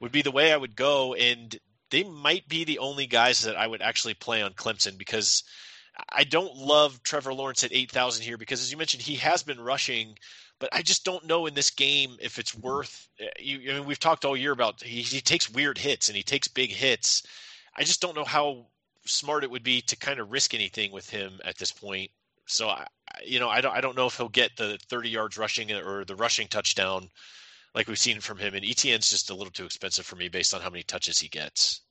would 0.00 0.12
be 0.12 0.22
the 0.22 0.32
way 0.32 0.52
I 0.52 0.56
would 0.56 0.76
go, 0.76 1.14
and 1.14 1.56
they 1.90 2.02
might 2.02 2.48
be 2.48 2.64
the 2.64 2.80
only 2.80 3.06
guys 3.06 3.42
that 3.42 3.56
I 3.56 3.66
would 3.66 3.82
actually 3.82 4.14
play 4.14 4.42
on 4.42 4.52
Clemson 4.52 4.98
because. 4.98 5.42
I 6.10 6.24
don't 6.24 6.54
love 6.54 7.02
Trevor 7.02 7.32
Lawrence 7.32 7.64
at 7.64 7.72
8,000 7.72 8.22
here 8.22 8.36
because, 8.36 8.60
as 8.60 8.70
you 8.70 8.76
mentioned, 8.76 9.02
he 9.02 9.14
has 9.14 9.42
been 9.42 9.58
rushing, 9.58 10.18
but 10.58 10.68
I 10.70 10.82
just 10.82 11.06
don't 11.06 11.24
know 11.24 11.46
in 11.46 11.54
this 11.54 11.70
game 11.70 12.18
if 12.20 12.38
it's 12.38 12.54
worth. 12.54 13.08
You, 13.38 13.70
I 13.70 13.74
mean, 13.76 13.86
we've 13.86 13.98
talked 13.98 14.26
all 14.26 14.36
year 14.36 14.52
about 14.52 14.82
he, 14.82 15.00
he 15.00 15.22
takes 15.22 15.48
weird 15.48 15.78
hits 15.78 16.10
and 16.10 16.16
he 16.16 16.22
takes 16.22 16.48
big 16.48 16.70
hits. 16.70 17.22
I 17.74 17.84
just 17.84 18.02
don't 18.02 18.14
know 18.14 18.24
how 18.24 18.66
smart 19.06 19.44
it 19.44 19.50
would 19.50 19.62
be 19.62 19.80
to 19.82 19.96
kind 19.96 20.20
of 20.20 20.30
risk 20.30 20.54
anything 20.54 20.92
with 20.92 21.08
him 21.08 21.40
at 21.44 21.56
this 21.56 21.72
point. 21.72 22.10
So 22.46 22.68
I, 22.68 22.86
you 23.24 23.40
know, 23.40 23.48
I 23.48 23.60
don't, 23.60 23.74
I 23.74 23.80
don't 23.80 23.96
know 23.96 24.06
if 24.06 24.16
he'll 24.16 24.28
get 24.28 24.56
the 24.56 24.78
30 24.88 25.10
yards 25.10 25.38
rushing 25.38 25.72
or 25.72 26.04
the 26.04 26.14
rushing 26.14 26.48
touchdown 26.48 27.08
like 27.74 27.88
we've 27.88 27.98
seen 27.98 28.20
from 28.20 28.38
him. 28.38 28.54
And 28.54 28.64
Etienne's 28.64 29.10
just 29.10 29.30
a 29.30 29.34
little 29.34 29.52
too 29.52 29.64
expensive 29.64 30.06
for 30.06 30.16
me 30.16 30.28
based 30.28 30.54
on 30.54 30.60
how 30.60 30.70
many 30.70 30.82
touches 30.82 31.18
he 31.18 31.28
gets. 31.28 31.82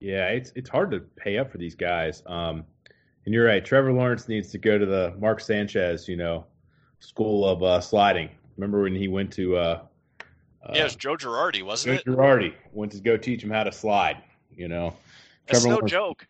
Yeah, 0.00 0.28
it's 0.28 0.52
it's 0.56 0.68
hard 0.68 0.90
to 0.90 1.00
pay 1.00 1.38
up 1.38 1.52
for 1.52 1.58
these 1.58 1.76
guys. 1.76 2.22
Um, 2.26 2.64
and 3.24 3.32
you're 3.32 3.46
right. 3.46 3.64
Trevor 3.64 3.92
Lawrence 3.92 4.28
needs 4.28 4.50
to 4.50 4.58
go 4.58 4.76
to 4.76 4.84
the 4.84 5.14
Mark 5.18 5.40
Sanchez, 5.40 6.08
you 6.08 6.16
know, 6.16 6.44
school 6.98 7.46
of 7.48 7.62
uh, 7.62 7.80
sliding. 7.80 8.28
Remember 8.56 8.82
when 8.82 8.96
he 8.96 9.06
went 9.06 9.32
to? 9.34 9.56
Uh, 9.56 9.82
yeah, 10.72 10.80
it 10.80 10.84
was 10.84 10.96
Joe 10.96 11.16
Girardi, 11.16 11.62
wasn't 11.62 11.94
Joe 11.94 12.00
it? 12.00 12.04
Joe 12.04 12.20
Girardi 12.20 12.54
went 12.72 12.92
to 12.92 13.00
go 13.00 13.16
teach 13.16 13.44
him 13.44 13.50
how 13.50 13.62
to 13.62 13.72
slide. 13.72 14.18
You 14.54 14.68
know, 14.68 14.96
That's 15.46 15.60
Trevor 15.60 15.68
no 15.68 15.74
Lawrence, 15.76 15.90
joke. 15.90 16.26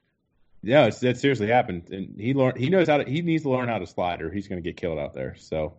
Yeah, 0.63 0.87
it's, 0.87 1.01
that 1.01 1.19
seriously 1.19 1.49
happened, 1.49 1.91
and 1.91 2.19
he 2.19 2.35
learned. 2.35 2.57
He 2.57 2.71
knows 2.71 2.89
how 2.89 2.99
to. 2.99 3.05
He 3.05 3.21
needs 3.23 3.43
to 3.43 3.51
learn 3.51 3.69
how 3.69 3.79
to 3.79 3.87
slide, 3.87 4.23
or 4.23 4.31
he's 4.31 4.47
going 4.47 4.63
to 4.63 4.69
get 4.69 4.77
killed 4.77 4.99
out 4.99 5.13
there. 5.13 5.35
So, 5.37 5.75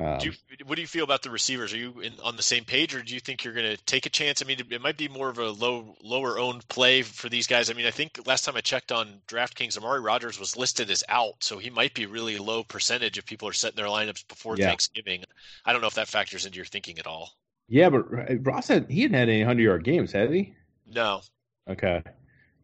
um, 0.00 0.18
do 0.18 0.26
you, 0.28 0.32
what 0.66 0.76
do 0.76 0.82
you 0.82 0.88
feel 0.88 1.04
about 1.04 1.22
the 1.22 1.30
receivers? 1.30 1.72
Are 1.74 1.76
you 1.76 2.00
in, 2.00 2.12
on 2.22 2.36
the 2.36 2.42
same 2.42 2.64
page, 2.64 2.94
or 2.94 3.02
do 3.02 3.12
you 3.12 3.20
think 3.20 3.44
you're 3.44 3.52
going 3.52 3.76
to 3.76 3.82
take 3.84 4.06
a 4.06 4.10
chance? 4.10 4.42
I 4.42 4.46
mean, 4.46 4.60
it, 4.60 4.72
it, 4.72 4.80
might 4.80 4.96
be 4.96 5.08
more 5.08 5.28
of 5.28 5.38
a 5.38 5.50
low, 5.50 5.94
lower 6.02 6.38
owned 6.38 6.66
play 6.68 7.02
for 7.02 7.28
these 7.28 7.46
guys. 7.46 7.70
I 7.70 7.74
mean, 7.74 7.86
I 7.86 7.90
think 7.90 8.26
last 8.26 8.44
time 8.44 8.56
I 8.56 8.60
checked 8.60 8.92
on 8.92 9.20
DraftKings, 9.28 9.76
Amari 9.76 10.00
Rodgers 10.00 10.40
was 10.40 10.56
listed 10.56 10.90
as 10.90 11.04
out, 11.08 11.42
so 11.42 11.58
he 11.58 11.70
might 11.70 11.92
be 11.94 12.06
really 12.06 12.38
low 12.38 12.64
percentage 12.64 13.18
if 13.18 13.26
people 13.26 13.48
are 13.48 13.52
setting 13.52 13.76
their 13.76 13.86
lineups 13.86 14.26
before 14.26 14.56
yeah. 14.56 14.68
Thanksgiving. 14.68 15.24
I 15.66 15.72
don't 15.72 15.82
know 15.82 15.88
if 15.88 15.94
that 15.94 16.08
factors 16.08 16.46
into 16.46 16.56
your 16.56 16.66
thinking 16.66 16.98
at 16.98 17.06
all. 17.06 17.30
Yeah, 17.68 17.90
but 17.90 18.04
Ross 18.44 18.68
had 18.68 18.90
he 18.90 19.02
hadn't 19.02 19.16
had 19.16 19.28
any 19.28 19.42
hundred 19.42 19.62
yard 19.62 19.84
games, 19.84 20.12
had 20.12 20.32
he? 20.32 20.54
No. 20.86 21.20
Okay. 21.68 22.02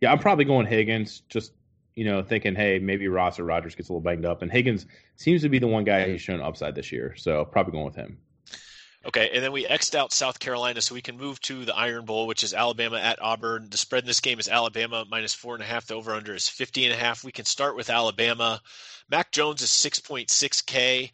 Yeah, 0.01 0.13
I'm 0.13 0.19
probably 0.19 0.45
going 0.45 0.67
Higgins. 0.67 1.23
Just 1.29 1.53
you 1.95 2.05
know, 2.05 2.23
thinking, 2.23 2.55
hey, 2.55 2.79
maybe 2.79 3.09
Ross 3.09 3.39
or 3.39 3.45
Rodgers 3.45 3.75
gets 3.75 3.89
a 3.89 3.93
little 3.93 4.03
banged 4.03 4.27
up, 4.27 4.43
and 4.43 4.53
Higgins 4.53 4.87
seems 5.17 5.43
to 5.43 5.49
be 5.49 5.59
the 5.59 5.67
one 5.67 5.85
guy 5.85 6.05
who's 6.05 6.21
shown 6.21 6.41
upside 6.41 6.75
this 6.75 6.93
year. 6.93 7.15
So 7.17 7.45
probably 7.45 7.73
going 7.73 7.87
with 7.87 7.97
him. 7.97 8.19
Okay, 9.07 9.31
and 9.33 9.43
then 9.43 9.53
we 9.53 9.65
xed 9.65 9.95
out 9.95 10.13
South 10.13 10.41
Carolina, 10.41 10.81
so 10.81 10.95
we 10.95 11.01
can 11.01 11.17
move 11.17 11.41
to 11.43 11.65
the 11.65 11.77
Iron 11.77 12.05
Bowl, 12.05 12.27
which 12.27 12.43
is 12.43 12.53
Alabama 12.53 12.99
at 12.99 13.23
Auburn. 13.23 13.69
The 13.71 13.79
spread 13.79 14.03
in 14.03 14.07
this 14.09 14.21
game 14.21 14.41
is 14.41 14.49
Alabama 14.49 15.05
minus 15.09 15.33
four 15.33 15.55
and 15.55 15.63
a 15.63 15.67
half. 15.67 15.87
The 15.87 15.95
over 15.95 16.13
under 16.13 16.35
is 16.35 16.49
fifty 16.49 16.85
and 16.85 16.93
a 16.93 16.97
half. 16.97 17.25
We 17.25 17.33
can 17.33 17.45
start 17.45 17.77
with 17.77 17.89
Alabama. 17.89 18.61
Mac 19.09 19.31
Jones 19.31 19.63
is 19.63 19.71
6.6K. 19.71 21.13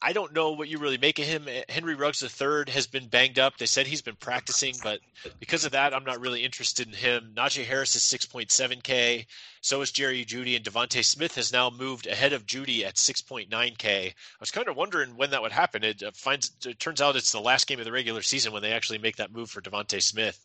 I 0.00 0.14
don't 0.14 0.32
know 0.32 0.52
what 0.52 0.68
you 0.68 0.78
really 0.78 0.96
make 0.96 1.18
of 1.18 1.26
him. 1.26 1.46
Henry 1.68 1.94
Ruggs 1.94 2.22
III 2.22 2.72
has 2.72 2.86
been 2.86 3.08
banged 3.08 3.38
up. 3.38 3.58
They 3.58 3.66
said 3.66 3.86
he's 3.86 4.00
been 4.00 4.16
practicing, 4.16 4.74
but 4.82 5.00
because 5.40 5.66
of 5.66 5.72
that, 5.72 5.92
I'm 5.92 6.04
not 6.04 6.20
really 6.20 6.42
interested 6.42 6.86
in 6.86 6.94
him. 6.94 7.32
Najee 7.36 7.66
Harris 7.66 7.94
is 7.94 8.02
6.7K. 8.02 9.26
So 9.60 9.82
is 9.82 9.90
Jerry 9.90 10.24
Jeudy, 10.24 10.56
and 10.56 10.64
DeVonta 10.64 11.04
Smith 11.04 11.34
has 11.34 11.52
now 11.52 11.68
moved 11.68 12.06
ahead 12.06 12.32
of 12.32 12.46
Jeudy 12.46 12.84
at 12.84 12.94
6.9K. 12.94 14.06
I 14.08 14.14
was 14.40 14.50
kind 14.50 14.68
of 14.68 14.76
wondering 14.76 15.16
when 15.16 15.30
that 15.30 15.42
would 15.42 15.52
happen. 15.52 15.84
It, 15.84 16.02
uh, 16.02 16.12
finds, 16.14 16.50
it 16.64 16.78
turns 16.78 17.02
out 17.02 17.16
it's 17.16 17.32
the 17.32 17.40
last 17.40 17.66
game 17.66 17.78
of 17.78 17.84
the 17.84 17.92
regular 17.92 18.22
season 18.22 18.52
when 18.52 18.62
they 18.62 18.72
actually 18.72 18.98
make 18.98 19.16
that 19.16 19.32
move 19.32 19.50
for 19.50 19.60
DeVonta 19.60 20.02
Smith. 20.02 20.42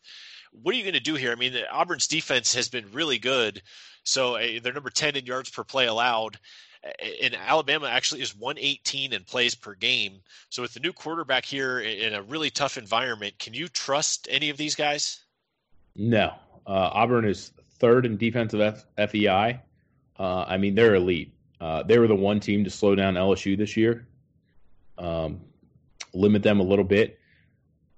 What 0.51 0.75
are 0.75 0.77
you 0.77 0.83
going 0.83 0.93
to 0.95 0.99
do 0.99 1.15
here? 1.15 1.31
I 1.31 1.35
mean, 1.35 1.53
Auburn's 1.71 2.07
defense 2.07 2.55
has 2.55 2.67
been 2.67 2.91
really 2.91 3.19
good. 3.19 3.61
So 4.03 4.35
uh, 4.35 4.59
they're 4.61 4.73
number 4.73 4.89
10 4.89 5.15
in 5.15 5.25
yards 5.25 5.49
per 5.49 5.63
play 5.63 5.87
allowed 5.87 6.39
and 6.83 7.35
Alabama 7.35 7.87
actually 7.87 8.21
is 8.21 8.35
118 8.35 9.13
in 9.13 9.23
plays 9.23 9.55
per 9.55 9.75
game. 9.75 10.21
So 10.49 10.61
with 10.61 10.73
the 10.73 10.79
new 10.79 10.93
quarterback 10.93 11.45
here 11.45 11.79
in 11.79 12.13
a 12.13 12.21
really 12.21 12.49
tough 12.49 12.77
environment, 12.77 13.37
can 13.37 13.53
you 13.53 13.67
trust 13.67 14.27
any 14.29 14.49
of 14.49 14.57
these 14.57 14.75
guys? 14.75 15.19
No. 15.95 16.33
Uh, 16.65 16.89
Auburn 16.93 17.25
is 17.25 17.51
third 17.79 18.05
in 18.05 18.17
defensive 18.17 18.61
F- 18.61 19.11
FEI. 19.11 19.61
Uh, 20.17 20.45
I 20.47 20.57
mean, 20.57 20.75
they're 20.75 20.95
elite. 20.95 21.33
Uh, 21.59 21.83
they 21.83 21.99
were 21.99 22.07
the 22.07 22.15
one 22.15 22.39
team 22.39 22.63
to 22.63 22.69
slow 22.69 22.95
down 22.95 23.15
LSU 23.15 23.57
this 23.57 23.75
year, 23.75 24.07
um, 24.97 25.41
limit 26.13 26.41
them 26.41 26.59
a 26.61 26.63
little 26.63 26.85
bit. 26.85 27.19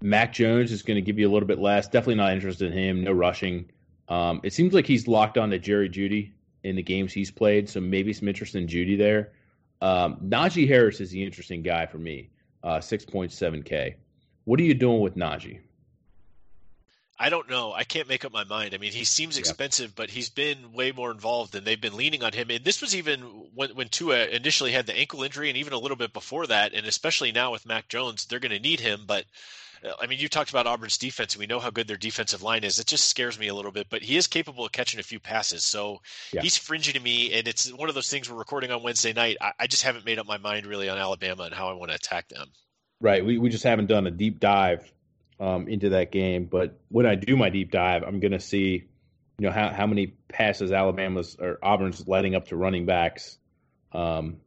Mac 0.01 0.33
Jones 0.33 0.71
is 0.71 0.81
going 0.81 0.95
to 0.95 1.01
give 1.01 1.19
you 1.19 1.29
a 1.29 1.31
little 1.31 1.47
bit 1.47 1.59
less. 1.59 1.87
Definitely 1.87 2.15
not 2.15 2.33
interested 2.33 2.71
in 2.71 2.77
him. 2.77 3.03
No 3.03 3.11
rushing. 3.11 3.69
Um, 4.09 4.41
it 4.43 4.53
seems 4.53 4.73
like 4.73 4.87
he's 4.87 5.07
locked 5.07 5.37
on 5.37 5.51
to 5.51 5.59
Jerry 5.59 5.89
Jeudy 5.89 6.31
in 6.63 6.75
the 6.75 6.83
games 6.83 7.13
he's 7.13 7.31
played, 7.31 7.69
so 7.69 7.79
maybe 7.79 8.13
some 8.13 8.27
interest 8.27 8.55
in 8.55 8.67
Jeudy 8.67 8.97
there. 8.97 9.31
Um, 9.81 10.17
Najee 10.23 10.67
Harris 10.67 10.99
is 10.99 11.09
the 11.09 11.23
interesting 11.23 11.63
guy 11.63 11.85
for 11.87 11.97
me, 11.97 12.29
uh, 12.63 12.77
6.7K. 12.77 13.95
What 14.45 14.59
are 14.59 14.63
you 14.63 14.73
doing 14.73 15.01
with 15.01 15.15
Najee? 15.15 15.59
I 17.21 17.29
don't 17.29 17.47
know. 17.47 17.71
I 17.71 17.83
can't 17.83 18.07
make 18.07 18.25
up 18.25 18.33
my 18.33 18.45
mind. 18.45 18.73
I 18.73 18.79
mean, 18.79 18.93
he 18.93 19.03
seems 19.03 19.37
expensive, 19.37 19.91
yeah. 19.91 19.95
but 19.95 20.09
he's 20.09 20.29
been 20.29 20.73
way 20.73 20.91
more 20.91 21.11
involved, 21.11 21.53
and 21.53 21.65
they've 21.65 21.79
been 21.79 21.95
leaning 21.95 22.23
on 22.23 22.33
him. 22.33 22.49
And 22.49 22.63
this 22.63 22.81
was 22.81 22.95
even 22.95 23.19
when, 23.53 23.75
when 23.75 23.89
Tua 23.89 24.25
initially 24.25 24.71
had 24.71 24.87
the 24.87 24.97
ankle 24.97 25.21
injury, 25.21 25.49
and 25.49 25.57
even 25.57 25.73
a 25.73 25.77
little 25.77 25.97
bit 25.97 26.13
before 26.13 26.47
that. 26.47 26.73
And 26.73 26.87
especially 26.87 27.31
now 27.31 27.51
with 27.51 27.67
Mac 27.67 27.87
Jones, 27.89 28.25
they're 28.25 28.39
going 28.39 28.51
to 28.51 28.59
need 28.59 28.79
him. 28.79 29.03
But 29.05 29.25
I 29.99 30.05
mean, 30.05 30.19
you 30.19 30.29
talked 30.29 30.51
about 30.51 30.67
Auburn's 30.67 30.97
defense, 30.97 31.33
and 31.33 31.39
we 31.39 31.47
know 31.47 31.59
how 31.59 31.71
good 31.71 31.87
their 31.87 31.97
defensive 31.97 32.43
line 32.43 32.63
is. 32.63 32.77
It 32.77 32.85
just 32.85 33.09
scares 33.09 33.39
me 33.39 33.47
a 33.47 33.55
little 33.55 33.71
bit, 33.71 33.87
but 33.89 34.03
he 34.03 34.15
is 34.15 34.27
capable 34.27 34.65
of 34.65 34.71
catching 34.71 34.99
a 34.99 35.03
few 35.03 35.19
passes. 35.19 35.63
So 35.63 36.01
yeah. 36.31 36.41
he's 36.41 36.57
fringy 36.57 36.91
to 36.91 36.99
me, 36.99 37.33
and 37.33 37.47
it's 37.47 37.71
one 37.73 37.89
of 37.89 37.95
those 37.95 38.09
things 38.09 38.29
we're 38.29 38.37
recording 38.37 38.71
on 38.71 38.83
Wednesday 38.83 39.13
night. 39.13 39.37
I, 39.41 39.53
I, 39.59 39.67
just 39.67 39.83
haven't 39.83 40.05
made 40.05 40.19
up 40.19 40.27
my 40.27 40.37
mind 40.37 40.67
really 40.67 40.87
on 40.87 40.97
Alabama 40.97 41.43
and 41.43 41.53
how 41.53 41.69
I 41.69 41.73
want 41.73 41.89
to 41.89 41.95
attack 41.95 42.29
them. 42.29 42.49
Right. 42.99 43.25
We, 43.25 43.39
we 43.39 43.49
just 43.49 43.63
haven't 43.63 43.87
done 43.87 44.05
a 44.05 44.11
deep 44.11 44.39
dive 44.39 44.91
um, 45.39 45.67
into 45.67 45.89
that 45.89 46.11
game. 46.11 46.45
But 46.45 46.79
when 46.89 47.07
I 47.07 47.15
do 47.15 47.35
my 47.35 47.49
deep 47.49 47.71
dive, 47.71 48.03
I'm 48.03 48.19
going 48.19 48.33
to 48.33 48.39
see, 48.39 48.83
you 49.39 49.47
know, 49.47 49.51
how, 49.51 49.69
how 49.69 49.87
many 49.87 50.13
passes 50.27 50.71
Alabama's 50.71 51.35
or 51.39 51.57
Auburn's 51.63 52.07
letting 52.07 52.35
up 52.35 52.49
to 52.49 52.55
running 52.55 52.85
backs. 52.85 53.39
Um, 53.91 54.37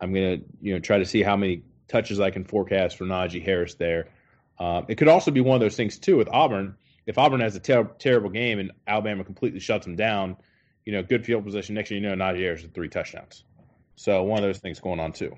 I'm 0.00 0.14
going 0.14 0.38
to, 0.38 0.44
you 0.60 0.74
know, 0.74 0.78
try 0.78 0.98
to 0.98 1.04
see 1.04 1.22
how 1.22 1.36
many 1.36 1.62
touches 1.88 2.20
I 2.20 2.30
can 2.30 2.44
forecast 2.44 2.96
for 2.96 3.04
Najee 3.04 3.44
Harris 3.44 3.74
there. 3.74 4.08
Um, 4.62 4.86
it 4.88 4.94
could 4.94 5.08
also 5.08 5.32
be 5.32 5.40
one 5.40 5.56
of 5.56 5.60
those 5.60 5.74
things 5.74 5.98
too 5.98 6.16
with 6.16 6.28
Auburn. 6.28 6.76
If 7.04 7.18
Auburn 7.18 7.40
has 7.40 7.56
a 7.56 7.60
ter- 7.60 7.90
terrible 7.98 8.30
game 8.30 8.60
and 8.60 8.70
Alabama 8.86 9.24
completely 9.24 9.58
shuts 9.58 9.84
them 9.84 9.96
down, 9.96 10.36
you 10.84 10.92
know, 10.92 11.02
good 11.02 11.26
field 11.26 11.44
position. 11.44 11.74
Next 11.74 11.88
thing 11.88 12.00
you 12.00 12.08
know, 12.08 12.14
Najee 12.14 12.38
Harris 12.38 12.62
with 12.62 12.72
three 12.72 12.88
touchdowns. 12.88 13.42
So 13.96 14.22
one 14.22 14.38
of 14.38 14.44
those 14.44 14.58
things 14.58 14.78
going 14.78 15.00
on 15.00 15.12
too. 15.12 15.34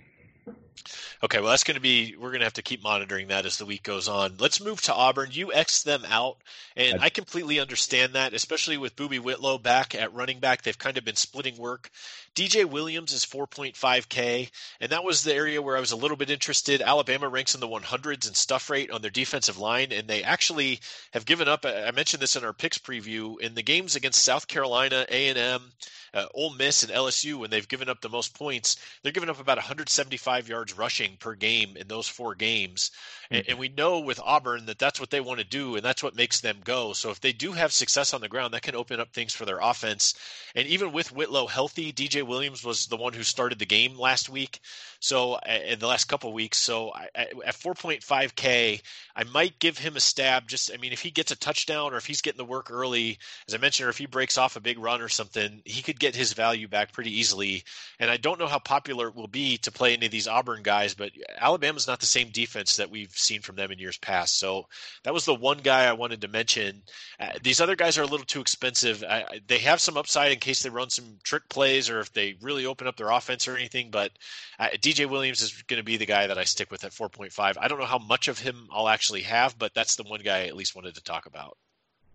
Okay, 1.23 1.41
well, 1.41 1.51
that's 1.51 1.65
going 1.65 1.77
to 1.77 1.81
be, 1.81 2.15
we're 2.19 2.31
going 2.31 2.41
to 2.41 2.47
have 2.47 2.55
to 2.55 2.63
keep 2.63 2.83
monitoring 2.83 3.29
that 3.29 3.47
as 3.47 3.59
the 3.59 3.67
week 3.67 3.83
goes 3.83 4.09
on. 4.09 4.35
Let's 4.39 4.63
move 4.63 4.81
to 4.83 4.95
Auburn. 4.95 5.31
You 5.33 5.53
X 5.53 5.83
them 5.83 6.05
out, 6.09 6.37
and 6.77 7.01
I 7.01 7.09
completely 7.09 7.61
understand 7.61 8.15
that, 8.15 8.35
especially 8.35 8.77
with 8.77 8.97
Boobee 8.97 9.21
Whitlow 9.21 9.59
back 9.59 9.95
at 9.95 10.13
running 10.15 10.41
back. 10.41 10.63
They've 10.63 10.79
kind 10.79 10.99
of 10.99 11.05
been 11.05 11.17
splitting 11.17 11.57
work. 11.57 11.91
DJ 12.35 12.65
Williams 12.65 13.13
is 13.13 13.25
4.5K, 13.25 14.51
and 14.81 14.91
that 14.91 15.05
was 15.05 15.23
the 15.23 15.35
area 15.35 15.63
where 15.63 15.77
I 15.77 15.81
was 15.81 15.93
a 15.93 15.97
little 15.97 16.17
bit 16.17 16.31
interested. 16.31 16.83
Alabama 16.83 17.29
ranks 17.29 17.55
in 17.55 17.61
the 17.61 17.69
100s 17.69 18.27
in 18.27 18.35
stuff 18.35 18.69
rate 18.71 18.91
on 18.91 19.03
their 19.03 19.11
defensive 19.11 19.59
line, 19.59 19.93
and 19.93 20.09
they 20.09 20.25
actually 20.25 20.81
have 21.13 21.27
given 21.27 21.47
up. 21.47 21.65
I 21.65 21.93
mentioned 21.93 22.21
this 22.23 22.35
in 22.35 22.45
our 22.45 22.53
picks 22.53 22.79
preview 22.79 23.39
in 23.39 23.55
the 23.55 23.63
games 23.63 23.95
against 23.95 24.25
South 24.25 24.49
Carolina, 24.49 25.07
A&M, 25.09 25.73
uh, 26.15 26.27
Ole 26.35 26.55
Miss, 26.55 26.83
and 26.83 26.93
LSU 26.93 27.37
when 27.37 27.51
they've 27.51 27.69
given 27.69 27.89
up 27.89 28.01
the 28.01 28.09
most 28.09 28.35
points. 28.35 28.77
They're 29.03 29.13
giving 29.13 29.29
up 29.29 29.41
about 29.41 29.59
175 29.59 30.49
yards 30.49 30.64
yards 30.65 30.79
rushing 30.79 31.17
per 31.19 31.35
game 31.35 31.77
in 31.77 31.89
those 31.89 32.09
four 32.09 32.35
games. 32.35 32.91
And, 33.31 33.45
and, 33.49 33.59
we 33.59 33.69
know 33.69 34.01
with 34.01 34.21
Auburn 34.23 34.67
that 34.67 34.79
that's 34.79 35.01
what 35.01 35.11
they 35.11 35.21
want 35.21 35.41
to 35.41 35.47
do, 35.47 35.77
and 35.77 35.85
that's 35.85 36.03
what 36.03 36.15
makes 36.15 36.41
them 36.41 36.59
go. 36.63 36.93
So 36.93 37.11
if 37.11 37.21
they 37.21 37.33
do 37.33 37.53
have 37.53 37.73
success 37.73 38.13
on 38.13 38.21
the 38.21 38.29
ground, 38.29 38.55
that 38.55 38.63
can 38.63 38.77
open 38.77 39.01
up 39.01 39.13
things 39.13 39.33
for 39.33 39.45
their 39.45 39.59
offense. 39.61 40.15
And 40.55 40.69
even 40.69 40.93
with 40.93 41.13
Whitlow 41.13 41.47
healthy, 41.47 41.93
DJ 41.93 42.23
Williams 42.23 42.63
was 42.63 42.87
the 42.87 42.97
one 42.97 43.13
who 43.13 43.23
started 43.23 43.59
the 43.59 43.67
game 43.67 43.99
last 43.99 44.29
week. 44.29 44.61
So 45.01 45.39
in 45.39 45.79
the 45.79 45.87
last 45.87 46.05
couple 46.07 46.33
weeks, 46.33 46.59
so 46.59 46.93
I, 46.95 47.09
at 47.15 47.55
4.5K, 47.55 48.81
I 49.17 49.25
might 49.25 49.59
give 49.59 49.77
him 49.79 49.97
a 49.97 50.01
stab. 50.01 50.49
Just 50.49 50.71
I 50.73 50.79
mean, 50.79 50.93
if 50.93 51.01
he 51.01 51.11
gets 51.11 51.31
a 51.31 51.37
touchdown 51.37 51.93
or 51.93 51.97
if 51.97 52.07
he's 52.07 52.23
getting 52.23 52.39
the 52.39 52.45
work 52.45 52.71
early, 52.71 53.19
as 53.49 53.55
I 53.55 53.59
mentioned, 53.59 53.87
or 53.87 53.91
if 53.91 53.99
he 53.99 54.07
breaks 54.07 54.39
off 54.39 54.57
a 54.57 54.61
big 54.61 54.79
run 54.79 55.03
or 55.03 55.09
something, 55.09 55.61
he 55.65 55.83
could 55.83 56.01
get 56.01 56.15
his 56.15 56.33
value 56.33 56.69
back 56.69 56.93
pretty 56.93 57.19
easily. 57.19 57.65
And 57.99 58.11
I 58.11 58.17
don't 58.17 58.39
know 58.39 58.47
how 58.47 58.59
popular 58.59 59.09
it 59.09 59.15
will 59.15 59.29
be 59.29 59.59
to 59.59 59.73
play 59.73 59.93
any 59.93 60.07
of 60.07 60.13
these 60.13 60.29
Auburn 60.29 60.54
guys, 60.63 60.95
but 60.95 61.13
Alabama's 61.39 61.87
not 61.87 62.01
the 62.01 62.07
same 62.07 62.31
defense 62.31 62.77
that 62.77 62.91
we've 62.91 63.13
seen 63.13 63.41
from 63.41 63.57
them 63.57 63.71
in 63.71 63.79
years 63.79 63.99
past. 63.99 64.39
So 64.39 64.67
that 65.03 65.15
was 65.15 65.25
the 65.25 65.35
one 65.35 65.59
guy 65.59 65.85
I 65.85 65.93
wanted 65.93 66.21
to 66.23 66.29
mention. 66.29 66.83
Uh, 67.19 67.31
these 67.43 67.61
other 67.61 67.77
guys 67.77 67.99
are 67.99 68.03
a 68.03 68.07
little 68.07 68.27
too 68.27 68.41
expensive. 68.41 69.03
I, 69.03 69.41
they 69.47 69.59
have 69.59 69.81
some 69.81 69.97
upside 69.97 70.33
in 70.33 70.39
case 70.39 70.63
they 70.63 70.71
run 70.71 70.91
some 70.91 71.19
trick 71.23 71.49
plays 71.49 71.91
or 71.91 72.01
if 72.01 72.13
they 72.13 72.37
really 72.41 72.67
open 72.67 72.87
up 72.87 72.97
their 72.97 73.11
offense 73.11 73.49
or 73.49 73.57
anything. 73.57 73.91
But 73.91 74.13
uh, 74.59 74.69
DJ 74.75 75.09
Williams 75.09 75.43
is 75.43 75.63
going 75.63 75.81
to 75.81 75.85
be 75.85 75.97
the 75.97 76.07
guy 76.07 76.27
that 76.27 76.39
I 76.39 76.45
stick 76.45 76.71
with 76.71 76.85
at 76.85 76.93
4.5. 76.93 77.57
I 77.59 77.69
don't 77.69 77.79
know 77.79 77.85
how 77.85 77.99
much 77.99 78.29
of 78.29 78.39
him 78.39 78.69
I'll 78.73 78.89
actually 78.89 79.23
have, 79.23 79.59
but 79.59 79.75
that's 79.75 79.97
the 79.97 80.05
one 80.05 80.21
guy 80.21 80.41
I 80.41 80.47
at 80.47 80.57
least 80.57 80.77
wanted 80.77 80.95
to 80.95 81.03
talk 81.03 81.27
about. 81.27 81.57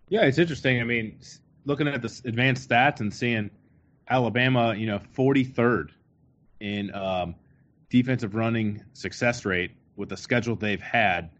Yeah, 0.08 0.22
it's 0.22 0.38
interesting. 0.38 0.80
I 0.80 0.84
mean, 0.84 1.18
looking 1.64 1.86
at 1.88 2.02
the 2.02 2.20
advanced 2.24 2.68
stats 2.68 3.00
and 3.00 3.12
seeing 3.12 3.50
Alabama, 4.08 4.74
you 4.74 4.86
know, 4.86 5.00
43rd 5.16 5.90
in 6.58 6.94
um, 6.94 7.34
defensive 7.90 8.34
running 8.34 8.82
success 8.94 9.44
rate 9.44 9.72
with 9.96 10.08
the 10.08 10.16
schedule 10.16 10.56
they've 10.56 10.80
had 10.80 11.30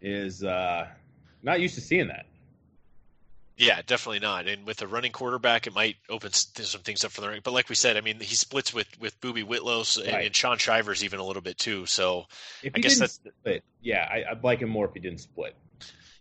is 0.00 0.42
uh, 0.42 0.86
not 1.42 1.60
used 1.60 1.74
to 1.74 1.80
seeing 1.80 2.08
that. 2.08 2.26
Yeah, 3.58 3.80
definitely 3.86 4.18
not. 4.18 4.46
And 4.46 4.66
with 4.66 4.82
a 4.82 4.86
running 4.86 5.12
quarterback, 5.12 5.66
it 5.66 5.74
might 5.74 5.96
open 6.10 6.30
some 6.32 6.82
things 6.82 7.04
up 7.04 7.10
for 7.10 7.22
the 7.22 7.28
ring. 7.28 7.40
But 7.42 7.54
like 7.54 7.70
we 7.70 7.74
said, 7.74 7.96
I 7.96 8.02
mean, 8.02 8.20
he 8.20 8.34
splits 8.34 8.74
with 8.74 8.88
with 9.00 9.18
Boobee 9.20 9.44
Whitlow 9.44 9.78
right. 9.78 10.06
and, 10.06 10.26
and, 10.26 10.36
Shaun 10.36 10.58
Shivers 10.58 11.02
even 11.02 11.20
a 11.20 11.24
little 11.24 11.40
bit 11.40 11.56
too. 11.56 11.86
So 11.86 12.26
I 12.62 12.78
guess 12.78 12.98
that's 12.98 13.14
split, 13.14 13.64
yeah, 13.80 14.06
I, 14.10 14.34
would 14.34 14.44
like 14.44 14.60
him 14.60 14.68
more 14.68 14.86
if 14.86 14.92
he 14.92 15.00
didn't 15.00 15.20
split. 15.20 15.56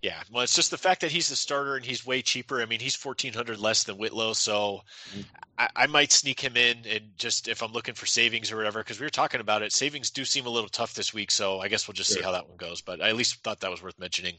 Yeah, 0.01 0.21
well, 0.31 0.43
it's 0.43 0.55
just 0.55 0.71
the 0.71 0.77
fact 0.77 1.01
that 1.01 1.11
he's 1.11 1.29
the 1.29 1.35
starter 1.35 1.75
and 1.75 1.85
he's 1.85 2.05
way 2.05 2.21
cheaper. 2.21 2.61
I 2.61 2.65
mean, 2.65 2.79
he's 2.79 2.95
fourteen 2.95 3.33
hundred 3.33 3.59
less 3.59 3.83
than 3.83 3.97
Whitlow, 3.97 4.33
so 4.33 4.81
mm-hmm. 5.11 5.21
I, 5.57 5.69
I, 5.75 5.87
might 5.87 6.11
sneak 6.11 6.39
him 6.39 6.57
in 6.57 6.85
and 6.89 7.11
just 7.17 7.47
if 7.47 7.63
I'm 7.63 7.71
looking 7.71 7.95
for 7.95 8.05
savings 8.05 8.51
or 8.51 8.57
whatever, 8.57 8.79
because 8.79 8.99
we 8.99 9.05
were 9.05 9.11
talking 9.11 9.41
about 9.41 9.61
it. 9.61 9.71
Savings 9.71 10.11
do 10.11 10.25
seem 10.25 10.45
a 10.45 10.49
little 10.49 10.69
tough 10.69 10.93
this 10.93 11.13
week, 11.13 11.31
so 11.31 11.59
I 11.59 11.67
guess 11.67 11.87
we'll 11.87 11.93
just 11.93 12.09
sure. 12.09 12.17
see 12.17 12.23
how 12.23 12.33
that 12.33 12.47
one 12.47 12.57
goes. 12.57 12.81
But 12.81 13.01
I 13.01 13.09
at 13.09 13.15
least 13.15 13.43
thought 13.43 13.61
that 13.61 13.71
was 13.71 13.81
worth 13.81 13.99
mentioning. 13.99 14.35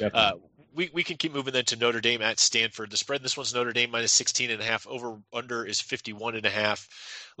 Uh, 0.00 0.32
we, 0.74 0.90
we 0.92 1.02
can 1.02 1.16
keep 1.16 1.32
moving 1.32 1.52
then 1.52 1.64
to 1.66 1.76
Notre 1.76 2.00
Dame 2.00 2.22
at 2.22 2.38
Stanford. 2.38 2.90
The 2.90 2.96
spread 2.96 3.20
in 3.20 3.22
this 3.22 3.36
one's 3.36 3.54
Notre 3.54 3.72
Dame 3.72 3.90
minus 3.90 4.12
16 4.12 4.50
and 4.50 4.60
a 4.60 4.64
half. 4.64 4.86
Over 4.86 5.18
under 5.32 5.64
is 5.64 5.80
51 5.80 6.36
and 6.36 6.46
a 6.46 6.50
half. 6.50 6.88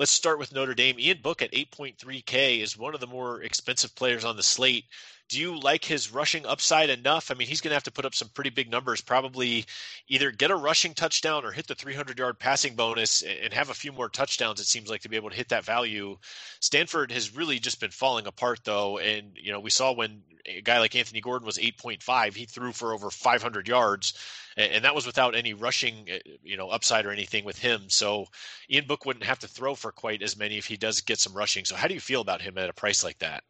Let's 0.00 0.12
start 0.12 0.38
with 0.38 0.54
Notre 0.54 0.72
Dame. 0.72 0.98
Ian 0.98 1.18
Book 1.20 1.42
at 1.42 1.52
8.3K 1.52 2.62
is 2.62 2.74
one 2.74 2.94
of 2.94 3.00
the 3.00 3.06
more 3.06 3.42
expensive 3.42 3.94
players 3.94 4.24
on 4.24 4.34
the 4.34 4.42
slate 4.42 4.86
do 5.30 5.38
you 5.38 5.58
like 5.60 5.84
his 5.84 6.12
rushing 6.12 6.44
upside 6.44 6.90
enough? 6.90 7.30
I 7.30 7.34
mean, 7.34 7.46
he's 7.46 7.60
going 7.60 7.70
to 7.70 7.76
have 7.76 7.84
to 7.84 7.92
put 7.92 8.04
up 8.04 8.16
some 8.16 8.28
pretty 8.30 8.50
big 8.50 8.68
numbers, 8.68 9.00
probably 9.00 9.64
either 10.08 10.32
get 10.32 10.50
a 10.50 10.56
rushing 10.56 10.92
touchdown 10.92 11.44
or 11.44 11.52
hit 11.52 11.68
the 11.68 11.76
300 11.76 12.18
yard 12.18 12.38
passing 12.40 12.74
bonus 12.74 13.22
and 13.22 13.54
have 13.54 13.70
a 13.70 13.74
few 13.74 13.92
more 13.92 14.08
touchdowns, 14.08 14.58
it 14.58 14.66
seems 14.66 14.90
like, 14.90 15.02
to 15.02 15.08
be 15.08 15.14
able 15.14 15.30
to 15.30 15.36
hit 15.36 15.50
that 15.50 15.64
value. 15.64 16.18
Stanford 16.58 17.12
has 17.12 17.34
really 17.34 17.60
just 17.60 17.80
been 17.80 17.92
falling 17.92 18.26
apart, 18.26 18.58
though. 18.64 18.98
And, 18.98 19.30
you 19.36 19.52
know, 19.52 19.60
we 19.60 19.70
saw 19.70 19.92
when 19.92 20.22
a 20.46 20.62
guy 20.62 20.80
like 20.80 20.96
Anthony 20.96 21.20
Gordon 21.20 21.46
was 21.46 21.58
8.5, 21.58 22.34
he 22.34 22.46
threw 22.46 22.72
for 22.72 22.92
over 22.92 23.08
500 23.08 23.68
yards. 23.68 24.14
And 24.60 24.84
that 24.84 24.94
was 24.94 25.06
without 25.06 25.34
any 25.34 25.54
rushing, 25.54 26.08
uh, 26.12 26.18
you 26.42 26.56
know, 26.56 26.68
upside 26.68 27.06
or 27.06 27.10
anything 27.10 27.44
with 27.44 27.58
him. 27.58 27.82
So 27.88 28.26
Ian 28.70 28.86
Book 28.86 29.06
wouldn't 29.06 29.24
have 29.24 29.38
to 29.40 29.48
throw 29.48 29.74
for 29.74 29.92
quite 29.92 30.22
as 30.22 30.36
many 30.36 30.58
if 30.58 30.66
he 30.66 30.76
does 30.76 31.00
get 31.00 31.18
some 31.18 31.32
rushing. 31.32 31.64
So 31.64 31.76
how 31.76 31.88
do 31.88 31.94
you 31.94 32.00
feel 32.00 32.20
about 32.20 32.42
him 32.42 32.58
at 32.58 32.68
a 32.68 32.72
price 32.72 33.02
like 33.04 33.18
that? 33.18 33.44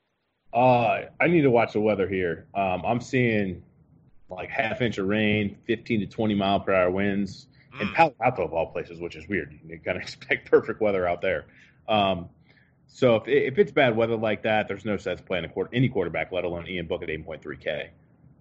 Uh, 0.52 1.02
I 1.20 1.28
need 1.28 1.42
to 1.42 1.50
watch 1.50 1.72
the 1.72 1.80
weather 1.80 2.08
here. 2.08 2.46
Um, 2.54 2.82
I'm 2.84 3.00
seeing 3.00 3.62
like 4.28 4.48
half 4.48 4.80
inch 4.80 4.98
of 4.98 5.06
rain, 5.06 5.56
15 5.66 6.00
to 6.00 6.06
20 6.06 6.34
mile 6.34 6.60
per 6.60 6.72
hour 6.72 6.90
winds, 6.90 7.46
mm. 7.74 7.80
and 7.80 7.94
Palo 7.94 8.14
Alto 8.22 8.44
of 8.44 8.52
all 8.52 8.66
places, 8.66 9.00
which 9.00 9.16
is 9.16 9.28
weird. 9.28 9.58
You 9.66 9.78
kind 9.78 9.96
of 9.96 10.02
expect 10.02 10.50
perfect 10.50 10.80
weather 10.80 11.06
out 11.06 11.20
there. 11.20 11.46
Um, 11.88 12.28
so 12.86 13.16
if, 13.16 13.28
if 13.28 13.58
it's 13.58 13.72
bad 13.72 13.96
weather 13.96 14.16
like 14.16 14.42
that, 14.42 14.68
there's 14.68 14.84
no 14.84 14.96
sense 14.96 15.20
playing 15.20 15.44
a 15.44 15.48
quarter, 15.48 15.70
any 15.72 15.88
quarterback, 15.88 16.32
let 16.32 16.44
alone 16.44 16.66
Ian 16.68 16.86
Book 16.86 17.02
at 17.02 17.08
8.3K. 17.08 17.88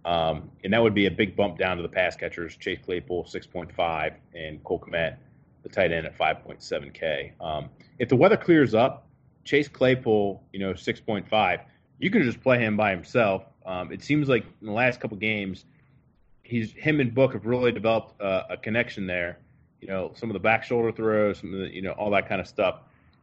Um, 0.05 0.49
and 0.63 0.73
that 0.73 0.81
would 0.81 0.93
be 0.93 1.05
a 1.07 1.11
big 1.11 1.35
bump 1.35 1.57
down 1.57 1.77
to 1.77 1.83
the 1.83 1.89
pass 1.89 2.15
catchers, 2.15 2.55
Chase 2.55 2.79
Claypool 2.83 3.25
6.5 3.25 4.13
and 4.33 4.63
Cole 4.63 4.79
Kmet, 4.79 5.17
the 5.63 5.69
tight 5.69 5.91
end 5.91 6.05
at 6.05 6.17
5.7K. 6.17 7.31
Um, 7.41 7.69
if 7.99 8.09
the 8.09 8.15
weather 8.15 8.37
clears 8.37 8.73
up, 8.73 9.07
Chase 9.43 9.67
Claypool, 9.67 10.41
you 10.53 10.59
know, 10.59 10.73
6.5 10.73 11.61
you 11.99 12.09
can 12.09 12.23
just 12.23 12.41
play 12.41 12.57
him 12.57 12.75
by 12.75 12.91
himself. 12.91 13.43
Um, 13.65 13.91
it 13.91 14.01
seems 14.01 14.27
like 14.27 14.45
in 14.61 14.67
the 14.67 14.73
last 14.73 14.99
couple 14.99 15.17
games, 15.17 15.65
he's 16.43 16.71
him 16.71 16.99
and 16.99 17.13
Book 17.13 17.33
have 17.33 17.45
really 17.45 17.71
developed 17.71 18.19
uh, 18.19 18.43
a 18.49 18.57
connection 18.57 19.05
there. 19.05 19.37
You 19.81 19.89
know, 19.89 20.13
some 20.15 20.29
of 20.29 20.33
the 20.33 20.39
back 20.39 20.63
shoulder 20.63 20.91
throws, 20.91 21.39
some 21.39 21.53
of 21.53 21.59
the 21.59 21.73
you 21.73 21.81
know 21.81 21.91
all 21.91 22.09
that 22.11 22.27
kind 22.27 22.41
of 22.41 22.47
stuff. 22.47 22.79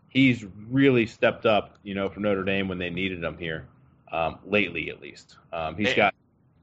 He's 0.08 0.46
really 0.68 1.06
stepped 1.06 1.46
up. 1.46 1.78
You 1.82 1.94
know, 1.94 2.08
for 2.08 2.20
Notre 2.20 2.44
Dame 2.44 2.68
when 2.68 2.78
they 2.78 2.90
needed 2.90 3.24
him 3.24 3.36
here 3.38 3.66
um, 4.12 4.38
lately, 4.46 4.90
at 4.90 5.00
least. 5.00 5.36
Um, 5.52 5.76
he's 5.76 5.94
got 5.94 6.14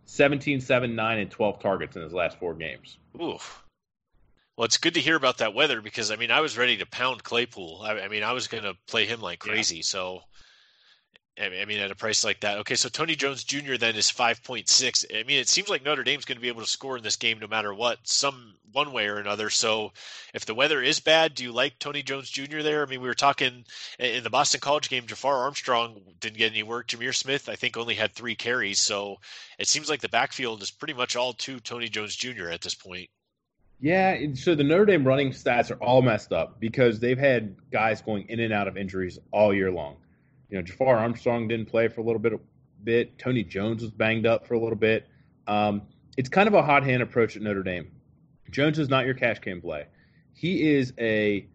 17, 0.05 0.61
7, 0.61 0.95
9, 0.95 1.19
and 1.19 1.31
12 1.31 1.59
targets 1.59 1.95
in 1.95 2.01
his 2.01 2.13
last 2.13 2.37
four 2.39 2.53
games. 2.53 2.97
Oof. 3.21 3.63
Well, 4.57 4.65
it's 4.65 4.77
good 4.77 4.93
to 4.93 5.01
hear 5.01 5.15
about 5.15 5.39
that 5.39 5.55
weather 5.55 5.81
because 5.81 6.11
I 6.11 6.15
mean 6.15 6.29
I 6.29 6.41
was 6.41 6.57
ready 6.57 6.77
to 6.77 6.85
pound 6.85 7.23
Claypool. 7.23 7.81
I, 7.83 8.01
I 8.01 8.07
mean 8.07 8.23
I 8.23 8.33
was 8.33 8.47
going 8.47 8.63
to 8.63 8.75
play 8.87 9.05
him 9.05 9.19
like 9.19 9.39
crazy. 9.39 9.77
Yeah. 9.77 9.83
So 9.83 10.21
I 11.41 11.65
mean, 11.65 11.80
at 11.80 11.89
a 11.89 11.96
price 11.96 12.24
like 12.24 12.41
that. 12.41 12.60
Okay, 12.60 12.76
so 12.76 12.89
Tony 12.89 13.15
Jones 13.15 13.43
Jr. 13.43 13.76
then 13.78 13.96
is 13.96 14.12
5.6. 14.12 15.06
I 15.19 15.24
mean, 15.24 15.39
it 15.39 15.48
seems 15.48 15.67
like 15.67 15.84
Notre 15.84 16.04
Dame's 16.04 16.26
going 16.26 16.38
to 16.38 16.41
be 16.41 16.48
able 16.48 16.62
to 16.62 16.67
score 16.67 16.96
in 16.96 17.04
this 17.04 17.15
game 17.15 17.39
no 17.39 17.48
matter 17.48 17.74
what, 17.74 17.98
some 18.04 18.54
one 18.72 18.91
way 18.91 19.08
or 19.08 19.17
another. 19.17 19.50
So 19.50 19.93
if 20.34 20.46
the 20.46 20.54
weather 20.54 20.82
is 20.82 21.00
bad, 21.00 21.34
do 21.34 21.43
you 21.43 21.52
like 21.52 21.80
Tony 21.80 22.04
Jones 22.04 22.30
Jr. 22.30 22.62
there? 22.62 22.86
I 22.86 22.89
mean, 22.89 23.02
we 23.02 23.08
were 23.08 23.15
talking 23.15 23.65
in 23.98 24.24
the 24.24 24.30
Boston 24.30 24.60
College 24.60 24.89
game, 24.89 25.08
Jafar 25.08 25.36
Armstrong 25.36 26.02
didn't 26.19 26.38
get 26.38 26.52
any 26.52 26.62
work. 26.63 26.88
Jahmir 26.88 27.15
Smith, 27.15 27.50
I 27.50 27.56
think, 27.56 27.78
only 27.78 27.96
had 27.96 28.12
three 28.12 28.36
carries. 28.36 28.80
So 28.80 29.17
it 29.58 29.67
seems 29.67 29.89
like 29.89 30.02
the 30.02 30.10
backfield 30.10 30.62
is 30.62 30.69
pretty 30.69 30.93
much 30.93 31.15
all 31.15 31.34
to 31.34 31.60
Tony 31.60 31.89
Jones 31.89 32.15
Jr. 32.15 32.50
at 32.50 32.62
this 32.62 32.76
point. 32.76 33.10
Yeah, 33.80 34.17
so 34.36 34.56
the 34.56 34.63
Notre 34.63 34.86
Dame 34.86 35.06
running 35.06 35.32
stats 35.32 35.72
are 35.72 35.84
all 35.84 36.02
messed 36.02 36.32
up 36.32 36.60
because 36.60 37.00
they've 37.00 37.17
had 37.17 37.56
guys 37.72 38.02
going 38.02 38.30
in 38.30 38.39
and 38.39 38.54
out 38.54 38.67
of 38.67 38.78
injuries 38.78 39.19
all 39.32 39.54
year 39.54 39.72
long. 39.72 39.98
You 40.53 40.59
know, 40.59 40.63
Jafar 40.63 40.99
Armstrong 40.99 41.47
didn't 41.47 41.65
play 41.65 41.87
for 41.87 42.01
a 42.01 42.03
little 42.03 42.19
bit. 42.19 42.33
Bit 42.83 43.17
Tony 43.17 43.43
Jones 43.43 43.81
was 43.81 43.89
banged 43.89 44.27
up 44.27 44.45
for 44.45 44.53
a 44.53 44.59
little 44.59 44.75
bit. 44.75 45.07
Um, 45.47 45.81
it's 46.15 46.29
kind 46.29 46.47
of 46.47 46.53
a 46.53 46.61
hot 46.61 46.83
hand 46.83 47.01
approach 47.01 47.35
at 47.35 47.41
Notre 47.41 47.63
Dame. 47.63 47.89
Jones 48.51 48.77
is 48.77 48.87
not 48.87 49.05
your 49.05 49.15
cash 49.15 49.41
game 49.41 49.61
play. 49.61 49.87
He 50.35 50.75
is 50.75 50.93
a 50.99 51.47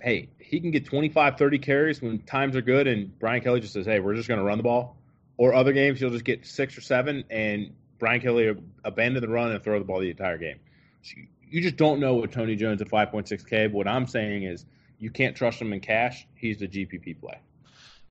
hey, 0.00 0.30
he 0.40 0.58
can 0.58 0.72
get 0.72 0.84
25, 0.84 1.38
30 1.38 1.58
carries 1.60 2.02
when 2.02 2.18
times 2.22 2.56
are 2.56 2.60
good, 2.60 2.88
and 2.88 3.16
Brian 3.20 3.40
Kelly 3.40 3.60
just 3.60 3.72
says, 3.72 3.86
hey, 3.86 4.00
we're 4.00 4.16
just 4.16 4.26
going 4.26 4.40
to 4.40 4.44
run 4.44 4.58
the 4.58 4.64
ball. 4.64 4.96
Or 5.36 5.54
other 5.54 5.72
games, 5.72 6.00
he'll 6.00 6.10
just 6.10 6.24
get 6.24 6.44
six 6.44 6.76
or 6.76 6.80
seven, 6.80 7.22
and 7.30 7.72
Brian 8.00 8.20
Kelly 8.20 8.52
abandon 8.82 9.22
the 9.22 9.28
run 9.28 9.52
and 9.52 9.62
throw 9.62 9.78
the 9.78 9.84
ball 9.84 10.00
the 10.00 10.10
entire 10.10 10.38
game. 10.38 10.58
So 11.02 11.12
you, 11.18 11.26
you 11.48 11.62
just 11.62 11.76
don't 11.76 12.00
know 12.00 12.14
what 12.14 12.32
Tony 12.32 12.56
Jones 12.56 12.82
at 12.82 12.88
5.6K. 12.88 13.66
But 13.66 13.74
what 13.74 13.86
I'm 13.86 14.08
saying 14.08 14.42
is 14.42 14.66
you 14.98 15.10
can't 15.10 15.36
trust 15.36 15.60
him 15.60 15.72
in 15.72 15.78
cash. 15.78 16.26
He's 16.34 16.58
the 16.58 16.66
GPP 16.66 17.20
play. 17.20 17.38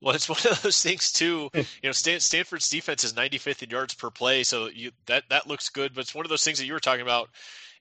Well, 0.02 0.16
it's 0.16 0.30
one 0.30 0.40
of 0.52 0.62
those 0.62 0.82
things 0.82 1.12
too. 1.12 1.50
You 1.82 1.90
know, 1.90 1.92
Stan- 1.92 2.20
Stanford's 2.20 2.70
defense 2.70 3.04
is 3.04 3.14
95th 3.14 3.64
in 3.64 3.70
yards 3.70 3.94
per 3.94 4.10
play, 4.10 4.44
so 4.44 4.68
you, 4.68 4.92
that 5.06 5.24
that 5.30 5.48
looks 5.48 5.70
good. 5.70 5.94
But 5.94 6.02
it's 6.02 6.16
one 6.16 6.26
of 6.26 6.30
those 6.30 6.44
things 6.44 6.60
that 6.60 6.66
you 6.66 6.74
were 6.74 6.80
talking 6.80 7.02
about. 7.02 7.30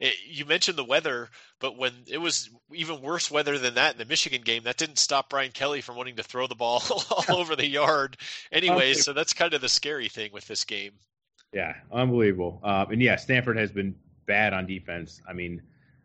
It, 0.00 0.14
you 0.28 0.44
mentioned 0.44 0.78
the 0.78 0.84
weather, 0.84 1.28
but 1.58 1.76
when 1.76 1.92
it 2.06 2.18
was 2.18 2.50
even 2.72 3.02
worse 3.02 3.30
weather 3.30 3.58
than 3.58 3.74
that 3.74 3.92
in 3.92 3.98
the 3.98 4.04
Michigan 4.04 4.42
game, 4.42 4.62
that 4.64 4.76
didn't 4.76 4.98
stop 4.98 5.30
Brian 5.30 5.50
Kelly 5.50 5.80
from 5.80 5.96
wanting 5.96 6.16
to 6.16 6.22
throw 6.22 6.46
the 6.46 6.54
ball 6.54 6.82
all 7.10 7.36
over 7.36 7.56
the 7.56 7.66
yard. 7.66 8.16
Anyways, 8.52 9.04
so 9.04 9.12
that's 9.12 9.32
kind 9.32 9.54
of 9.54 9.60
the 9.60 9.68
scary 9.68 10.08
thing 10.08 10.30
with 10.32 10.46
this 10.46 10.64
game. 10.64 10.92
Yeah, 11.52 11.74
unbelievable. 11.90 12.60
Uh, 12.62 12.86
and 12.90 13.02
yeah, 13.02 13.16
Stanford 13.16 13.56
has 13.56 13.72
been 13.72 13.94
bad 14.26 14.52
on 14.52 14.66
defense. 14.66 15.20
I 15.28 15.32
mean, 15.32 15.62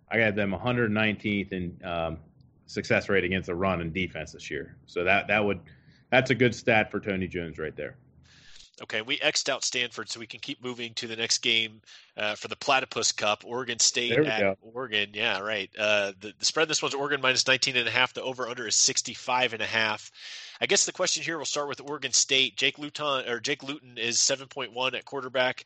I 0.09 0.17
got 0.17 0.35
them 0.35 0.51
119th 0.51 1.51
in 1.51 1.77
um, 1.83 2.17
success 2.65 3.09
rate 3.09 3.23
against 3.23 3.47
the 3.47 3.55
run 3.55 3.81
and 3.81 3.93
defense 3.93 4.31
this 4.31 4.49
year. 4.49 4.77
So 4.87 5.03
that 5.03 5.27
that 5.27 5.43
would 5.43 5.59
that's 6.13 6.29
a 6.29 6.35
good 6.35 6.53
stat 6.53 6.91
for 6.91 6.99
Tony 6.99 7.27
Jones 7.27 7.57
right 7.57 7.75
there. 7.75 7.95
Okay, 8.83 9.01
we 9.01 9.17
xed 9.17 9.49
out 9.49 9.63
Stanford, 9.63 10.09
so 10.09 10.19
we 10.19 10.27
can 10.27 10.39
keep 10.39 10.63
moving 10.63 10.93
to 10.95 11.07
the 11.07 11.15
next 11.15 11.39
game 11.39 11.81
uh, 12.17 12.35
for 12.35 12.47
the 12.49 12.55
Platypus 12.55 13.11
Cup. 13.11 13.43
Oregon 13.45 13.79
State 13.79 14.11
at 14.11 14.39
go. 14.39 14.55
Oregon. 14.61 15.09
Yeah, 15.13 15.39
right. 15.39 15.71
Uh, 15.77 16.11
the, 16.19 16.33
the 16.37 16.45
spread 16.45 16.67
this 16.67 16.81
one's 16.81 16.93
Oregon 16.93 17.19
minus 17.21 17.47
19 17.47 17.77
and 17.77 17.87
a 17.87 17.91
half. 17.91 18.13
The 18.13 18.21
over 18.21 18.47
under 18.47 18.67
is 18.67 18.75
65 18.75 19.53
and 19.53 19.61
a 19.61 19.65
half. 19.67 20.11
I 20.61 20.67
guess 20.67 20.85
the 20.85 20.91
question 20.91 21.23
here 21.23 21.37
we'll 21.37 21.45
start 21.45 21.67
with 21.67 21.81
Oregon 21.81 22.13
State. 22.13 22.57
Jake 22.57 22.77
Luton 22.77 23.27
or 23.27 23.39
Jake 23.39 23.63
Luton 23.63 23.97
is 23.97 24.17
7.1 24.17 24.93
at 24.95 25.05
quarterback. 25.05 25.65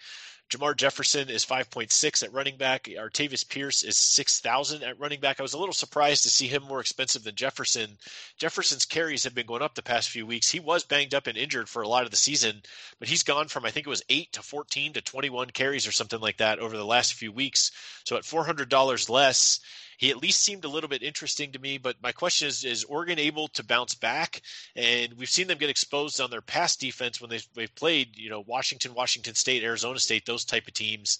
Jermar 0.49 0.77
Jefferson 0.77 1.29
is 1.29 1.45
5.6 1.45 2.23
at 2.23 2.31
running 2.31 2.55
back. 2.55 2.85
Artavis 2.85 3.47
Pierce 3.47 3.83
is 3.83 3.97
6,000 3.97 4.81
at 4.81 4.97
running 4.97 5.19
back. 5.19 5.39
I 5.39 5.43
was 5.43 5.53
a 5.53 5.57
little 5.57 5.73
surprised 5.73 6.23
to 6.23 6.29
see 6.29 6.47
him 6.47 6.63
more 6.63 6.79
expensive 6.79 7.23
than 7.23 7.35
Jefferson. 7.35 7.97
Jefferson's 8.37 8.85
carries 8.85 9.25
have 9.25 9.35
been 9.35 9.45
going 9.45 9.61
up 9.61 9.75
the 9.75 9.81
past 9.81 10.09
few 10.09 10.25
weeks. 10.25 10.49
He 10.49 10.61
was 10.61 10.85
banged 10.85 11.13
up 11.13 11.27
and 11.27 11.37
injured 11.37 11.67
for 11.67 11.81
a 11.81 11.87
lot 11.87 12.05
of 12.05 12.11
the 12.11 12.17
season, 12.17 12.61
but 12.97 13.09
he's 13.09 13.23
gone 13.23 13.49
from 13.49 13.65
I 13.65 13.71
think 13.71 13.87
it 13.87 13.89
was 13.89 14.03
8 14.07 14.31
to 14.33 14.41
14 14.41 14.93
to 14.93 15.01
21 15.01 15.49
carries 15.49 15.85
or 15.85 15.91
something 15.91 16.21
like 16.21 16.37
that 16.37 16.59
over 16.59 16.77
the 16.77 16.85
last 16.85 17.13
few 17.13 17.33
weeks. 17.33 17.71
So 18.05 18.15
at 18.15 18.23
$400 18.23 19.09
less, 19.09 19.59
he 19.97 20.11
at 20.11 20.21
least 20.21 20.43
seemed 20.43 20.63
a 20.63 20.69
little 20.69 20.87
bit 20.87 21.03
interesting 21.03 21.51
to 21.51 21.59
me. 21.59 21.77
But 21.77 21.97
my 22.01 22.11
question 22.11 22.47
is: 22.47 22.63
Is 22.63 22.83
Oregon 22.85 23.19
able 23.19 23.47
to 23.49 23.65
bounce 23.65 23.95
back? 23.95 24.41
And 24.75 25.13
we've 25.13 25.29
seen 25.29 25.47
them 25.47 25.57
get 25.57 25.69
exposed 25.69 26.21
on 26.21 26.29
their 26.29 26.41
past 26.41 26.79
defense 26.79 27.19
when 27.19 27.29
they've, 27.29 27.47
they've 27.55 27.75
played, 27.75 28.17
you 28.17 28.29
know, 28.29 28.43
Washington, 28.47 28.93
Washington 28.93 29.35
State, 29.35 29.63
Arizona 29.63 29.99
State, 29.99 30.25
those 30.25 30.45
type 30.45 30.67
of 30.67 30.73
teams. 30.73 31.19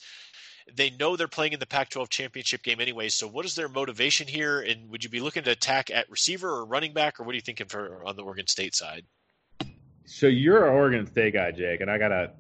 They 0.76 0.90
know 0.92 1.16
they're 1.16 1.30
playing 1.30 1.54
in 1.54 1.60
the 1.60 1.66
Pac-12 1.66 2.10
championship 2.10 2.62
game 2.62 2.82
anyway. 2.82 3.10
So, 3.10 3.28
what 3.28 3.46
is 3.46 3.56
their 3.56 3.70
motivation 3.70 4.28
here? 4.28 4.62
And 4.62 4.90
would 4.90 5.04
you 5.04 5.10
be 5.10 5.22
looking 5.22 5.44
to 5.44 5.52
attack 5.52 5.90
at 5.90 6.10
receiver 6.10 6.50
or 6.50 6.66
running 6.66 6.94
back, 6.94 7.20
or 7.20 7.24
what 7.24 7.34
are 7.34 7.36
you 7.36 7.42
thinking 7.42 7.68
for 7.68 8.06
on 8.06 8.16
the 8.16 8.24
Oregon 8.24 8.48
State 8.48 8.76
side? 8.76 9.06
So 10.06 10.28
you're 10.28 10.66
an 10.66 10.74
Oregon 10.74 11.06
State 11.06 11.34
guy, 11.34 11.52
Jake, 11.52 11.82
and 11.82 11.92
I 11.92 11.98
gotta 11.98 12.32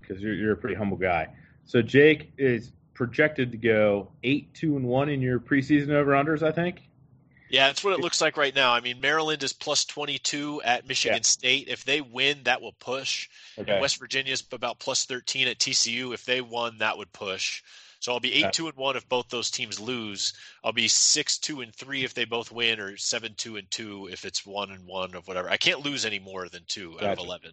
because 0.00 0.22
you're, 0.22 0.34
you're 0.34 0.52
a 0.52 0.56
pretty 0.56 0.76
humble 0.76 0.96
guy. 0.96 1.28
So 1.64 1.82
Jake 1.82 2.32
is 2.36 2.72
projected 3.00 3.50
to 3.50 3.56
go 3.56 4.08
eight, 4.22 4.52
two, 4.52 4.76
and 4.76 4.84
one 4.84 5.08
in 5.08 5.22
your 5.22 5.40
preseason 5.40 5.88
over 5.88 6.10
unders. 6.10 6.42
I 6.42 6.52
think. 6.52 6.82
Yeah, 7.48 7.68
that's 7.68 7.82
what 7.82 7.94
it 7.94 8.00
looks 8.00 8.20
like 8.20 8.36
right 8.36 8.54
now. 8.54 8.74
I 8.74 8.80
mean, 8.80 9.00
Maryland 9.00 9.42
is 9.42 9.54
plus 9.54 9.86
22 9.86 10.60
at 10.62 10.86
Michigan 10.86 11.16
yeah. 11.16 11.22
State. 11.22 11.68
If 11.68 11.84
they 11.84 12.02
win, 12.02 12.42
that 12.44 12.60
will 12.60 12.74
push. 12.74 13.28
Okay. 13.58 13.80
West 13.80 13.98
Virginia 13.98 14.34
is 14.34 14.44
about 14.52 14.78
plus 14.78 15.06
13 15.06 15.48
at 15.48 15.58
TCU. 15.58 16.12
If 16.12 16.26
they 16.26 16.42
won, 16.42 16.76
that 16.78 16.98
would 16.98 17.10
push. 17.12 17.62
So 18.00 18.12
I'll 18.12 18.20
be 18.20 18.34
eight 18.34 18.52
two 18.52 18.68
and 18.68 18.76
one 18.76 18.96
if 18.96 19.08
both 19.08 19.30
those 19.30 19.50
teams 19.50 19.80
lose. 19.80 20.34
I'll 20.62 20.72
be 20.72 20.88
six 20.88 21.38
two 21.38 21.62
and 21.62 21.74
three 21.74 22.04
if 22.04 22.12
they 22.12 22.26
both 22.26 22.52
win, 22.52 22.80
or 22.80 22.98
seven 22.98 23.34
two 23.34 23.56
and 23.56 23.70
two 23.70 24.08
if 24.12 24.26
it's 24.26 24.44
one 24.44 24.70
and 24.70 24.86
one 24.86 25.14
of 25.14 25.26
whatever. 25.26 25.48
I 25.50 25.56
can't 25.56 25.84
lose 25.84 26.04
any 26.04 26.18
more 26.18 26.48
than 26.48 26.64
two 26.66 26.92
gotcha. 26.92 27.06
out 27.06 27.18
of 27.18 27.24
eleven. 27.24 27.52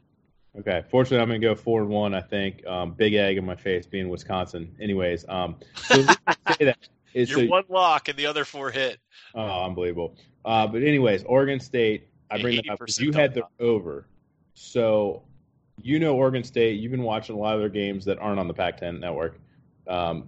Okay. 0.60 0.84
Fortunately, 0.89 1.22
I'm 1.22 1.28
going 1.28 1.41
to 1.41 1.48
go 1.48 1.56
four 1.56 1.82
and 1.82 1.89
one. 1.89 2.13
I 2.13 2.22
think 2.22 2.65
um, 2.65 2.91
big 2.91 3.13
egg 3.13 3.38
in 3.38 3.46
my 3.46 3.56
face 3.56 3.86
being 3.86 4.10
Wisconsin. 4.10 4.76
Anyways, 4.80 5.26
um, 5.30 5.56
so 5.76 6.02
say 6.58 6.65
that 6.65 6.78
is 7.13 7.30
You're 7.30 7.41
so, 7.41 7.48
one 7.48 7.63
lock 7.70 8.08
and 8.08 8.17
the 8.17 8.26
other 8.26 8.46
four 8.46 8.72
hit. 8.72 9.00
Oh, 9.36 9.65
unbelievable. 9.65 10.15
Uh, 10.43 10.67
but 10.67 10.84
anyways, 10.84 11.24
Oregon 11.24 11.60
State. 11.60 12.08
I 12.30 12.41
bring 12.41 12.58
that 12.58 12.70
up 12.70 12.80
because 12.80 13.00
you 13.00 13.13
had 13.13 13.34
the 13.34 13.43
over. 13.60 14.06
So 14.54 15.24
you 15.82 16.00
know 16.00 16.15
Oregon 16.15 16.43
State. 16.43 16.80
You've 16.80 16.91
been 16.91 17.04
watching 17.04 17.36
a 17.36 17.39
lot 17.39 17.54
of 17.54 17.60
their 17.60 17.70
games 17.70 18.06
that 18.06 18.20
aren't 18.20 18.39
on 18.39 18.48
the 18.48 18.54
Pac-10 18.54 19.00
network, 19.00 19.39
um, 19.88 20.28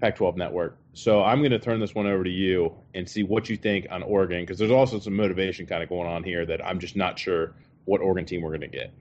Pac-12 0.00 0.36
network. 0.36 0.76
So 0.92 1.22
I'm 1.22 1.38
going 1.38 1.50
to 1.52 1.58
turn 1.58 1.80
this 1.80 1.94
one 1.94 2.06
over 2.06 2.22
to 2.22 2.30
you 2.30 2.74
and 2.94 3.08
see 3.08 3.22
what 3.22 3.48
you 3.48 3.56
think 3.56 3.86
on 3.90 4.02
Oregon 4.02 4.42
because 4.42 4.58
there's 4.58 4.70
also 4.70 5.00
some 5.00 5.16
motivation 5.16 5.66
kind 5.66 5.82
of 5.82 5.88
going 5.88 6.08
on 6.08 6.22
here 6.22 6.44
that 6.46 6.64
I'm 6.64 6.78
just 6.78 6.96
not 6.96 7.18
sure 7.18 7.54
what 7.84 8.00
Oregon 8.00 8.24
team 8.24 8.42
we're 8.42 8.50
going 8.50 8.60
to 8.60 8.68
get. 8.68 8.92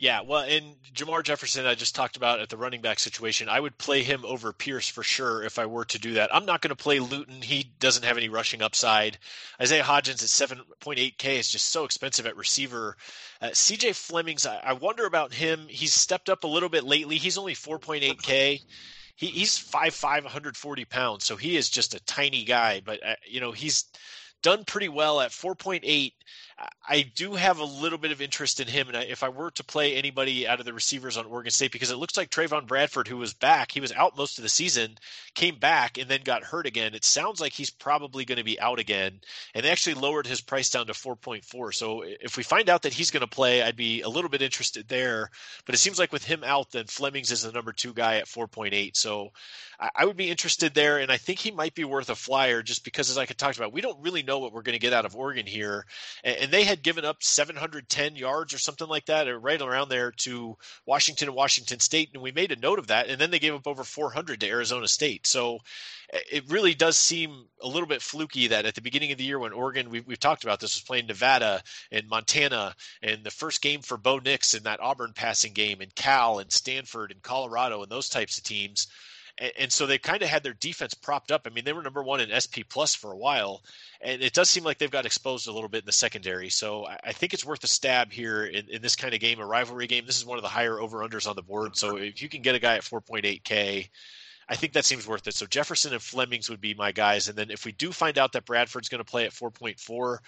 Yeah, 0.00 0.20
well, 0.20 0.44
and 0.44 0.76
Jermar 0.94 1.24
Jefferson, 1.24 1.66
I 1.66 1.74
just 1.74 1.96
talked 1.96 2.16
about 2.16 2.38
at 2.38 2.48
the 2.48 2.56
running 2.56 2.80
back 2.80 3.00
situation. 3.00 3.48
I 3.48 3.58
would 3.58 3.76
play 3.78 4.04
him 4.04 4.24
over 4.24 4.52
Pierce 4.52 4.88
for 4.88 5.02
sure 5.02 5.42
if 5.42 5.58
I 5.58 5.66
were 5.66 5.84
to 5.86 5.98
do 5.98 6.14
that. 6.14 6.32
I'm 6.32 6.46
not 6.46 6.60
going 6.60 6.70
to 6.70 6.76
play 6.76 7.00
Luton. 7.00 7.42
He 7.42 7.72
doesn't 7.80 8.04
have 8.04 8.16
any 8.16 8.28
rushing 8.28 8.62
upside. 8.62 9.18
Isaiah 9.60 9.82
Hodgins 9.82 10.22
at 10.22 10.48
7.8K 10.86 11.38
is 11.40 11.50
just 11.50 11.70
so 11.70 11.84
expensive 11.84 12.26
at 12.26 12.36
receiver. 12.36 12.96
Uh, 13.42 13.48
CJ 13.48 13.96
Flemings, 13.96 14.46
I, 14.46 14.60
I 14.62 14.72
wonder 14.74 15.04
about 15.04 15.34
him. 15.34 15.66
He's 15.68 15.94
stepped 15.94 16.28
up 16.28 16.44
a 16.44 16.48
little 16.48 16.68
bit 16.68 16.84
lately. 16.84 17.16
He's 17.16 17.38
only 17.38 17.54
4.8K. 17.54 18.60
He, 19.16 19.26
he's 19.26 19.58
5'5", 19.58 20.22
140 20.22 20.84
pounds, 20.84 21.24
so 21.24 21.34
he 21.34 21.56
is 21.56 21.68
just 21.68 21.94
a 21.94 22.04
tiny 22.04 22.44
guy. 22.44 22.80
But, 22.84 23.04
uh, 23.04 23.16
you 23.26 23.40
know, 23.40 23.50
he's 23.50 23.84
done 24.42 24.64
pretty 24.64 24.88
well 24.88 25.20
at 25.20 25.30
4.8 25.30 26.12
I 26.90 27.02
do 27.14 27.34
have 27.34 27.58
a 27.58 27.64
little 27.64 27.98
bit 27.98 28.10
of 28.10 28.20
interest 28.20 28.58
in 28.58 28.66
him, 28.66 28.88
and 28.88 28.96
if 28.96 29.22
I 29.22 29.28
were 29.28 29.50
to 29.52 29.64
play 29.64 29.94
anybody 29.94 30.48
out 30.48 30.58
of 30.58 30.66
the 30.66 30.72
receivers 30.72 31.16
on 31.16 31.26
Oregon 31.26 31.52
State, 31.52 31.70
because 31.70 31.90
it 31.90 31.98
looks 31.98 32.16
like 32.16 32.30
Trevon 32.30 32.66
Bradford, 32.66 33.06
who 33.06 33.18
was 33.18 33.34
back, 33.34 33.70
he 33.70 33.80
was 33.80 33.92
out 33.92 34.16
most 34.16 34.38
of 34.38 34.42
the 34.42 34.48
season, 34.48 34.96
came 35.34 35.56
back 35.56 35.98
and 35.98 36.08
then 36.08 36.22
got 36.24 36.42
hurt 36.42 36.66
again. 36.66 36.94
It 36.94 37.04
sounds 37.04 37.40
like 37.40 37.52
he's 37.52 37.70
probably 37.70 38.24
going 38.24 38.38
to 38.38 38.44
be 38.44 38.58
out 38.58 38.80
again, 38.80 39.20
and 39.54 39.64
they 39.64 39.70
actually 39.70 39.94
lowered 39.94 40.26
his 40.26 40.40
price 40.40 40.70
down 40.70 40.86
to 40.86 40.94
4.4. 40.94 41.74
So 41.74 42.02
if 42.02 42.36
we 42.36 42.42
find 42.42 42.68
out 42.68 42.82
that 42.82 42.94
he's 42.94 43.10
going 43.10 43.20
to 43.20 43.28
play, 43.28 43.62
I'd 43.62 43.76
be 43.76 44.00
a 44.00 44.08
little 44.08 44.30
bit 44.30 44.42
interested 44.42 44.88
there. 44.88 45.30
But 45.66 45.74
it 45.74 45.78
seems 45.78 45.98
like 45.98 46.12
with 46.12 46.24
him 46.24 46.42
out, 46.42 46.72
then 46.72 46.86
Flemings 46.86 47.30
is 47.30 47.42
the 47.42 47.52
number 47.52 47.72
two 47.72 47.92
guy 47.92 48.16
at 48.16 48.26
4.8. 48.26 48.96
So 48.96 49.30
I 49.80 50.06
would 50.06 50.16
be 50.16 50.28
interested 50.28 50.74
there, 50.74 50.98
and 50.98 51.12
I 51.12 51.18
think 51.18 51.38
he 51.38 51.52
might 51.52 51.74
be 51.74 51.84
worth 51.84 52.10
a 52.10 52.16
flyer 52.16 52.62
just 52.62 52.82
because, 52.82 53.10
as 53.10 53.18
I 53.18 53.26
could 53.26 53.38
talk 53.38 53.56
about, 53.56 53.72
we 53.72 53.80
don't 53.80 54.02
really 54.02 54.24
know 54.24 54.40
what 54.40 54.52
we're 54.52 54.62
going 54.62 54.72
to 54.72 54.80
get 54.80 54.92
out 54.92 55.04
of 55.04 55.14
Oregon 55.14 55.46
here, 55.46 55.86
and 56.24 56.50
they 56.50 56.64
had 56.64 56.82
given 56.82 57.04
up 57.04 57.22
710 57.22 58.16
yards 58.16 58.52
or 58.52 58.58
something 58.58 58.88
like 58.88 59.06
that, 59.06 59.28
or 59.28 59.38
right 59.38 59.62
around 59.62 59.88
there 59.88 60.10
to 60.10 60.56
Washington 60.84 61.28
and 61.28 61.36
Washington 61.36 61.78
State, 61.78 62.10
and 62.12 62.22
we 62.22 62.32
made 62.32 62.50
a 62.50 62.56
note 62.56 62.80
of 62.80 62.88
that, 62.88 63.08
and 63.08 63.20
then 63.20 63.30
they 63.30 63.38
gave 63.38 63.54
up 63.54 63.68
over 63.68 63.84
400 63.84 64.40
to 64.40 64.48
Arizona 64.48 64.88
State. 64.88 65.28
So 65.28 65.60
it 66.10 66.50
really 66.50 66.74
does 66.74 66.98
seem 66.98 67.46
a 67.62 67.68
little 67.68 67.86
bit 67.86 68.02
fluky 68.02 68.48
that 68.48 68.66
at 68.66 68.74
the 68.74 68.80
beginning 68.80 69.12
of 69.12 69.18
the 69.18 69.24
year 69.24 69.38
when 69.38 69.52
Oregon, 69.52 69.90
we've, 69.90 70.06
we've 70.06 70.18
talked 70.18 70.42
about 70.42 70.58
this, 70.58 70.74
was 70.74 70.82
playing 70.82 71.06
Nevada 71.06 71.62
and 71.92 72.08
Montana, 72.08 72.74
and 73.00 73.22
the 73.22 73.30
first 73.30 73.62
game 73.62 73.82
for 73.82 73.96
Bo 73.96 74.18
Nix 74.18 74.54
in 74.54 74.64
that 74.64 74.80
Auburn 74.80 75.12
passing 75.14 75.52
game, 75.52 75.80
and 75.80 75.94
Cal 75.94 76.40
and 76.40 76.50
Stanford 76.50 77.12
and 77.12 77.22
Colorado 77.22 77.82
and 77.82 77.92
those 77.92 78.08
types 78.08 78.38
of 78.38 78.44
teams 78.44 78.88
and, 79.38 79.72
so 79.72 79.86
they 79.86 79.98
kind 79.98 80.22
of 80.22 80.28
had 80.28 80.42
their 80.42 80.54
defense 80.54 80.94
propped 80.94 81.30
up. 81.30 81.42
I 81.46 81.50
mean, 81.50 81.64
they 81.64 81.72
were 81.72 81.82
number 81.82 82.02
one 82.02 82.20
in 82.20 82.28
SP 82.34 82.66
plus 82.68 82.94
for 82.94 83.12
a 83.12 83.16
while, 83.16 83.62
and 84.00 84.22
it 84.22 84.32
does 84.32 84.50
seem 84.50 84.64
like 84.64 84.78
they've 84.78 84.90
got 84.90 85.06
exposed 85.06 85.48
a 85.48 85.52
little 85.52 85.68
bit 85.68 85.82
in 85.82 85.86
the 85.86 85.92
secondary. 85.92 86.50
So 86.50 86.86
I, 86.86 86.98
I 87.04 87.12
think 87.12 87.34
it's 87.34 87.44
worth 87.44 87.62
a 87.64 87.68
stab 87.68 88.12
here 88.12 88.44
in, 88.44 88.68
in 88.68 88.82
this 88.82 88.96
kind 88.96 89.14
of 89.14 89.20
game, 89.20 89.40
a 89.40 89.46
rivalry 89.46 89.86
game. 89.86 90.06
This 90.06 90.18
is 90.18 90.24
one 90.24 90.38
of 90.38 90.42
the 90.42 90.48
higher 90.48 90.80
over 90.80 90.98
unders 90.98 91.28
on 91.28 91.36
the 91.36 91.42
board. 91.42 91.76
So 91.76 91.96
if 91.96 92.20
you 92.20 92.28
can 92.28 92.42
get 92.42 92.54
a 92.54 92.58
guy 92.58 92.76
at 92.76 92.82
4.8K, 92.82 93.88
I 94.50 94.54
think 94.56 94.72
that 94.72 94.84
seems 94.84 95.06
worth 95.06 95.26
it. 95.28 95.34
So 95.34 95.46
Jefferson 95.46 95.92
and 95.92 96.02
Flemings 96.02 96.48
would 96.48 96.60
be 96.60 96.74
my 96.74 96.90
guys. 96.90 97.28
And 97.28 97.36
then 97.36 97.50
if 97.50 97.66
we 97.66 97.72
do 97.72 97.92
find 97.92 98.16
out 98.16 98.32
that 98.32 98.46
Bradford's 98.46 98.88
going 98.88 99.04
to 99.04 99.10
play 99.10 99.26
at 99.26 99.32
4.4, 99.32 100.18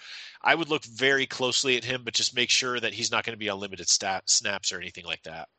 I 0.43 0.53
would 0.53 0.69
look 0.69 0.85
very 0.85 1.25
closely 1.25 1.75
at 1.75 1.83
him, 1.83 2.03
but 2.03 2.13
just 2.13 2.35
make 2.35 2.51
sure 2.51 2.79
that 2.79 2.93
he's 2.93 3.11
not 3.11 3.25
going 3.25 3.33
to 3.33 3.39
be 3.39 3.49
on 3.49 3.59
limited 3.59 3.89
stat, 3.89 4.29
snaps 4.29 4.71
or 4.71 4.79
anything 4.79 5.05
like 5.05 5.23
that. 5.23 5.49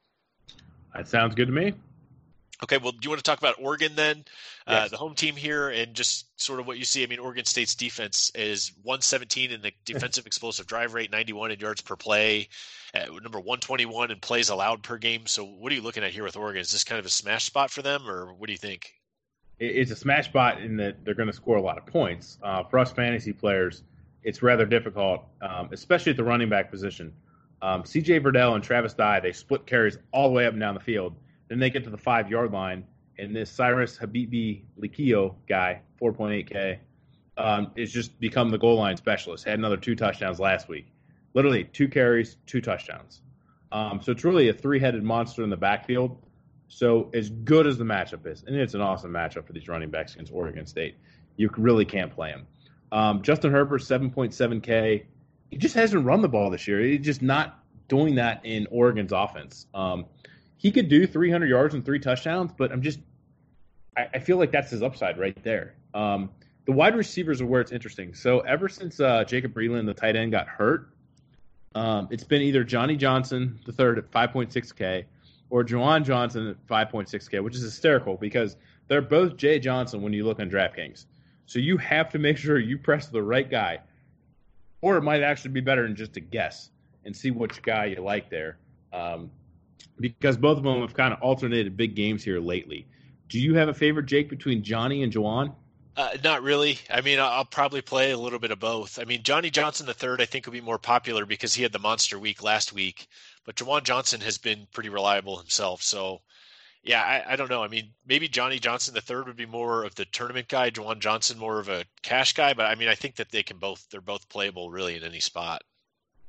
That 0.95 1.09
sounds 1.09 1.35
good 1.35 1.47
to 1.47 1.53
me. 1.53 1.75
Okay, 2.63 2.79
well, 2.79 2.93
do 2.93 2.99
you 3.03 3.11
want 3.11 3.19
to 3.19 3.29
talk 3.29 3.39
about 3.39 3.57
Oregon 3.59 3.93
then, 3.97 4.25
uh, 4.69 4.73
yes. 4.73 4.85
uh, 4.85 4.89
the 4.89 4.97
home 4.97 5.15
team 5.17 5.35
here, 5.35 5.69
and 5.69 5.95
just 5.95 6.27
sort 6.41 6.61
of 6.61 6.67
what 6.67 6.79
you 6.79 6.85
see? 6.85 7.03
I 7.03 7.07
mean, 7.07 7.19
Oregon 7.19 7.45
State's 7.45 7.75
defense 7.75 8.31
is 8.37 8.71
117 8.83 9.51
in 9.51 9.63
the 9.63 9.73
defensive 9.85 10.27
explosive 10.27 10.67
drive 10.67 10.95
rate, 10.95 11.11
91 11.11 11.51
in 11.51 11.59
yards 11.59 11.81
per 11.81 11.97
play, 11.97 12.49
number 12.95 13.41
121 13.41 14.13
in 14.13 14.21
plays 14.21 14.49
allowed 14.49 14.85
per 14.85 14.97
game. 14.97 15.27
So, 15.27 15.45
what 15.45 15.73
are 15.73 15.75
you 15.75 15.83
looking 15.83 16.05
at 16.05 16.13
here 16.13 16.23
with 16.23 16.37
Oregon? 16.37 16.61
Is 16.61 16.71
this 16.71 16.85
kind 16.85 17.01
of 17.01 17.07
a 17.07 17.11
smash 17.11 17.45
spot 17.45 17.71
for 17.71 17.83
them, 17.83 18.09
or 18.09 18.33
what 18.33 18.47
do 18.47 18.53
you 18.53 18.59
think? 18.59 18.93
It's 19.59 19.91
a 19.91 19.97
smash 19.97 20.27
spot 20.27 20.61
in 20.61 20.77
that 20.77 21.05
they're 21.05 21.15
going 21.15 21.29
to 21.29 21.33
score 21.33 21.57
a 21.57 21.63
lot 21.63 21.79
of 21.79 21.87
points. 21.87 22.39
Uh, 22.43 22.63
for 22.65 22.79
us 22.79 22.93
fantasy 22.93 23.33
players, 23.33 23.83
it's 24.23 24.43
rather 24.43 24.67
difficult, 24.67 25.25
um, 25.41 25.69
especially 25.73 26.11
at 26.11 26.17
the 26.17 26.25
running 26.25 26.49
back 26.49 26.71
position. 26.71 27.13
Um, 27.61 27.85
C.J. 27.85 28.21
Verdell 28.21 28.55
and 28.55 28.63
Travis 28.63 28.93
Dye, 28.93 29.21
they 29.21 29.33
split 29.33 29.67
carries 29.67 29.99
all 30.13 30.29
the 30.29 30.35
way 30.35 30.47
up 30.47 30.53
and 30.53 30.61
down 30.61 30.75
the 30.75 30.81
field 30.81 31.15
then 31.53 31.59
they 31.59 31.71
get 31.71 31.85
to 31.85 31.91
the 31.91 31.99
five 31.99 32.31
yard 32.31 32.51
line, 32.51 32.85
and 33.19 33.37
this 33.37 33.51
Cyrus 33.51 33.99
Habibi 33.99 34.63
Likio 34.81 35.35
guy, 35.47 35.83
4.8K, 36.01 36.79
um, 37.37 37.71
is 37.77 37.93
just 37.93 38.19
become 38.19 38.49
the 38.49 38.59
goal 38.59 38.77
line 38.77 38.97
specialist. 38.97 39.45
Had 39.45 39.59
another 39.59 39.77
two 39.77 39.95
touchdowns 39.95 40.41
last 40.41 40.69
week. 40.69 40.87
Literally 41.35 41.65
two 41.65 41.89
carries, 41.89 42.37
two 42.47 42.63
touchdowns. 42.63 43.21
Um, 43.71 44.01
so 44.03 44.13
it's 44.13 44.25
really 44.25 44.49
a 44.49 44.53
three 44.53 44.81
headed 44.81 45.03
monster 45.03 45.43
in 45.45 45.51
the 45.51 45.57
backfield. 45.57 46.17
So 46.69 47.11
as 47.13 47.29
good 47.29 47.67
as 47.67 47.77
the 47.77 47.85
matchup 47.85 48.27
is, 48.27 48.45
and 48.47 48.57
it's 48.57 48.73
an 48.73 48.81
awesome 48.81 49.11
matchup 49.11 49.47
for 49.47 49.53
these 49.53 49.69
running 49.69 49.91
backs 49.91 50.15
against 50.15 50.33
Oregon 50.33 50.67
State, 50.67 50.97
you 51.37 51.51
really 51.59 51.85
can't 51.85 52.11
play 52.11 52.31
him. 52.31 52.47
Um, 52.93 53.23
Justin 53.23 53.53
Herbert, 53.53 53.83
7.7K. 53.83 55.05
He 55.51 55.57
just 55.59 55.75
hasn't 55.75 56.05
run 56.05 56.23
the 56.23 56.29
ball 56.29 56.49
this 56.49 56.67
year. 56.67 56.81
He's 56.81 57.05
just 57.05 57.21
not 57.21 57.63
doing 57.89 58.15
that 58.15 58.41
in 58.45 58.67
Oregon's 58.71 59.13
offense. 59.13 59.67
Um, 59.75 60.07
he 60.63 60.71
could 60.71 60.89
do 60.89 61.09
300 61.09 61.49
yards 61.49 61.75
and 61.75 61.85
three 61.85 61.99
touchdowns, 61.99 62.53
but 62.57 62.71
I'm 62.71 62.83
just, 62.83 63.01
I, 63.97 64.07
I 64.15 64.19
feel 64.21 64.37
like 64.37 64.53
that's 64.53 64.71
his 64.71 64.81
upside 64.81 65.19
right 65.19 65.37
there. 65.43 65.75
Um, 65.93 66.31
the 66.67 66.73
wide 66.73 66.95
receivers 66.95 67.41
are 67.41 67.47
where 67.47 67.61
it's 67.61 67.73
interesting. 67.73 68.15
So 68.15 68.39
ever 68.41 68.69
since 68.69 69.01
uh, 69.01 69.25
Jacob 69.25 69.55
Breeland, 69.55 69.87
the 69.87 69.95
tight 69.95 70.15
end, 70.15 70.31
got 70.31 70.47
hurt, 70.47 70.95
um, 71.75 72.07
it's 72.13 72.23
been 72.23 72.43
either 72.43 72.63
Johnny 72.63 72.95
Johnson 72.95 73.59
the 73.67 73.73
third 73.73 73.99
at 73.99 74.09
5.6k 74.13 75.05
or 75.51 75.65
Juwan 75.65 76.05
Johnson 76.05 76.47
at 76.47 76.65
5.6k, 76.69 77.43
which 77.43 77.57
is 77.57 77.63
hysterical 77.63 78.17
because 78.17 78.57
they're 78.87 79.03
both 79.03 79.37
Jay 79.37 79.59
Johnson 79.59 80.01
when 80.01 80.13
you 80.13 80.25
look 80.25 80.39
on 80.39 80.49
DraftKings. 80.49 81.07
So 81.47 81.59
you 81.59 81.77
have 81.79 82.09
to 82.11 82.21
make 82.21 82.37
sure 82.39 82.61
you 82.61 82.79
press 82.79 83.09
the 83.09 83.21
right 83.21 83.51
guy, 83.51 83.81
or 84.81 84.97
it 84.97 85.03
might 85.03 85.25
actually 85.25 85.55
be 85.55 85.61
better 85.61 85.83
than 85.83 85.97
just 85.97 86.17
a 86.17 86.21
guess 86.21 86.71
and 87.05 87.17
see 87.17 87.33
which 87.33 87.61
guy 87.63 87.87
you 87.87 88.01
like 88.01 88.31
there. 88.31 88.59
Um, 88.93 89.33
because 89.99 90.37
both 90.37 90.59
of 90.59 90.65
them 90.65 90.81
have 90.81 90.95
kind 90.95 91.13
of 91.13 91.21
alternated 91.21 91.77
big 91.77 91.95
games 91.95 92.25
here 92.25 92.41
lately. 92.41 92.87
Do 93.29 93.39
you 93.39 93.55
have 93.55 93.69
a 93.69 93.75
favorite, 93.75 94.07
Jake, 94.07 94.29
between 94.29 94.63
Johnny 94.63 95.03
and 95.03 95.13
Juwan? 95.13 95.55
Uh, 95.97 96.11
not 96.25 96.43
really. 96.43 96.79
I 96.91 97.03
mean, 97.03 97.21
I'll 97.21 97.45
probably 97.45 97.83
play 97.83 98.13
a 98.13 98.19
little 98.19 98.39
bit 98.39 98.51
of 98.51 98.59
both. 98.59 98.99
I 98.99 99.05
mean, 99.05 99.23
Johnny 99.23 99.51
Johnson 99.51 99.87
the 99.87 99.95
third, 99.95 100.23
I 100.23 100.25
think, 100.25 100.47
will 100.47 100.53
be 100.53 100.61
more 100.61 100.79
popular 100.79 101.27
because 101.27 101.55
he 101.55 101.63
had 101.63 101.73
the 101.73 101.79
monster 101.79 102.19
week 102.19 102.43
last 102.43 102.73
week. 102.73 103.09
But 103.45 103.57
Juwan 103.57 103.83
Johnson 103.83 104.21
has 104.23 104.39
been 104.39 104.67
pretty 104.73 104.89
reliable 104.89 105.37
himself. 105.37 105.83
So, 105.83 106.23
yeah, 106.83 107.03
I, 107.03 107.33
I 107.33 107.37
don't 107.37 107.51
know. 107.51 107.63
I 107.63 107.69
mean, 107.69 107.91
maybe 108.07 108.29
Johnny 108.29 108.59
Johnson 108.59 108.95
the 108.95 109.03
third 109.03 109.27
would 109.27 109.37
be 109.37 109.47
more 109.47 109.85
of 109.85 109.95
the 109.95 110.07
tournament 110.07 110.49
guy, 110.49 110.71
Juwan 110.71 111.01
Johnson 111.01 111.39
more 111.39 111.59
of 111.59 111.69
a 111.69 111.85
cash 112.01 112.33
guy. 112.33 112.55
But 112.55 112.67
I 112.67 112.75
mean, 112.75 112.89
I 112.89 112.95
think 112.95 113.17
that 113.17 113.31
they 113.31 113.43
can 113.43 113.59
both. 113.59 113.87
They're 113.91 114.01
both 114.01 114.29
playable 114.31 114.71
really 114.71 114.97
in 114.97 115.03
any 115.03 115.21
spot. 115.21 115.63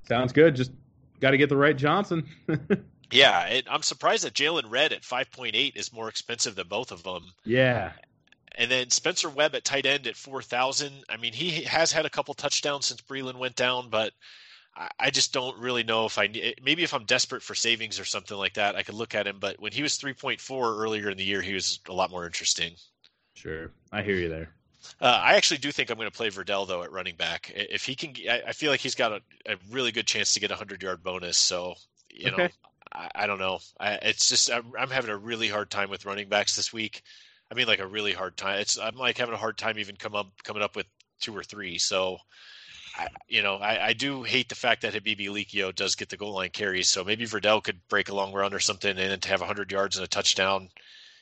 Sounds 0.07 0.33
good. 0.33 0.55
Just 0.55 0.71
got 1.21 1.31
to 1.31 1.37
get 1.37 1.47
the 1.47 1.57
right 1.57 1.77
Johnson. 1.77 2.27
yeah, 3.13 3.45
it, 3.45 3.67
I'm 3.69 3.83
surprised 3.83 4.23
that 4.23 4.33
Jaylon 4.33 4.69
Redd 4.69 4.93
at 4.93 5.01
5.8 5.01 5.75
is 5.75 5.93
more 5.93 6.09
expensive 6.09 6.55
than 6.55 6.67
both 6.67 6.91
of 6.91 7.03
them. 7.03 7.23
Yeah. 7.45 7.91
And 8.55 8.69
then 8.69 8.89
Spencer 8.89 9.29
Webb 9.29 9.55
at 9.55 9.63
tight 9.63 9.85
end 9.85 10.05
at 10.05 10.15
4,000. 10.15 11.05
I 11.09 11.17
mean, 11.17 11.33
he 11.33 11.63
has 11.63 11.91
had 11.91 12.05
a 12.05 12.09
couple 12.09 12.33
touchdowns 12.33 12.85
since 12.85 13.01
Breeland 13.01 13.39
went 13.39 13.55
down, 13.55 13.89
but 13.89 14.13
I 14.99 15.11
just 15.11 15.33
don't 15.33 15.59
really 15.59 15.83
know 15.83 16.05
if 16.05 16.17
I 16.17 16.27
need. 16.27 16.59
maybe 16.63 16.83
if 16.83 16.95
I'm 16.95 17.05
desperate 17.05 17.43
for 17.43 17.53
savings 17.53 17.99
or 17.99 18.05
something 18.05 18.35
like 18.35 18.55
that, 18.55 18.75
I 18.75 18.81
could 18.81 18.95
look 18.95 19.13
at 19.13 19.27
him. 19.27 19.37
But 19.39 19.59
when 19.59 19.71
he 19.71 19.83
was 19.83 19.99
3.4 19.99 20.79
earlier 20.79 21.09
in 21.11 21.17
the 21.17 21.23
year, 21.23 21.41
he 21.41 21.53
was 21.53 21.79
a 21.87 21.93
lot 21.93 22.09
more 22.09 22.25
interesting. 22.25 22.73
Sure, 23.35 23.71
I 23.91 24.01
hear 24.01 24.15
you 24.15 24.29
there. 24.29 24.49
Uh, 24.99 25.05
I 25.23 25.35
actually 25.35 25.59
do 25.59 25.71
think 25.71 25.89
I'm 25.89 25.97
going 25.97 26.09
to 26.09 26.15
play 26.15 26.29
Verdell 26.29 26.67
though 26.67 26.83
at 26.83 26.91
running 26.91 27.15
back. 27.15 27.51
If 27.55 27.85
he 27.85 27.95
can, 27.95 28.15
I, 28.27 28.51
feel 28.51 28.71
like 28.71 28.79
he's 28.79 28.95
got 28.95 29.13
a, 29.13 29.21
a, 29.45 29.55
really 29.69 29.91
good 29.91 30.07
chance 30.07 30.33
to 30.33 30.39
get 30.39 30.51
a 30.51 30.55
hundred 30.55 30.83
yard 30.83 31.03
bonus. 31.03 31.37
So 31.37 31.75
you 32.09 32.31
okay. 32.31 32.43
know, 32.43 32.49
I, 32.93 33.09
I, 33.15 33.27
don't 33.27 33.39
know. 33.39 33.59
I, 33.79 33.93
it's 34.01 34.29
just 34.29 34.51
I'm, 34.51 34.71
I'm 34.77 34.89
having 34.89 35.11
a 35.11 35.17
really 35.17 35.47
hard 35.47 35.69
time 35.69 35.89
with 35.89 36.05
running 36.05 36.29
backs 36.29 36.55
this 36.55 36.71
week. 36.71 37.01
I 37.51 37.55
mean, 37.55 37.67
like 37.67 37.79
a 37.79 37.87
really 37.87 38.13
hard 38.13 38.37
time. 38.37 38.59
It's 38.59 38.77
I'm 38.77 38.95
like 38.95 39.17
having 39.17 39.33
a 39.33 39.37
hard 39.37 39.57
time 39.57 39.77
even 39.79 39.95
come 39.95 40.15
up 40.15 40.31
coming 40.43 40.63
up 40.63 40.75
with 40.75 40.87
two 41.19 41.35
or 41.35 41.43
three. 41.43 41.77
So 41.77 42.17
I, 42.95 43.07
you 43.27 43.41
know, 43.41 43.55
I, 43.55 43.87
I, 43.87 43.93
do 43.93 44.23
hate 44.23 44.49
the 44.49 44.55
fact 44.55 44.81
that 44.81 44.93
Habibi 44.93 45.27
Likio 45.27 45.73
does 45.73 45.95
get 45.95 46.09
the 46.09 46.17
goal 46.17 46.33
line 46.33 46.49
carries. 46.51 46.89
So 46.89 47.03
maybe 47.03 47.25
Verdell 47.25 47.63
could 47.63 47.79
break 47.87 48.09
a 48.09 48.15
long 48.15 48.33
run 48.33 48.53
or 48.53 48.59
something, 48.59 48.89
and 48.89 48.99
then 48.99 49.19
to 49.19 49.29
have 49.29 49.41
100 49.41 49.71
yards 49.71 49.97
and 49.97 50.03
a 50.03 50.07
touchdown, 50.07 50.69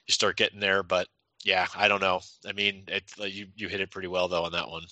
you 0.08 0.12
start 0.12 0.38
getting 0.38 0.60
there. 0.60 0.84
But 0.84 1.08
yeah, 1.44 1.68
I 1.76 1.88
don't 1.88 2.02
know. 2.02 2.22
I 2.48 2.52
mean, 2.54 2.84
it, 2.88 3.04
you 3.18 3.48
you 3.56 3.68
hit 3.70 3.82
it 3.82 3.92
pretty 3.92 4.10
well 4.10 4.28
though 4.28 4.44
on 4.44 4.52
that 4.52 4.70
one. 4.70 4.84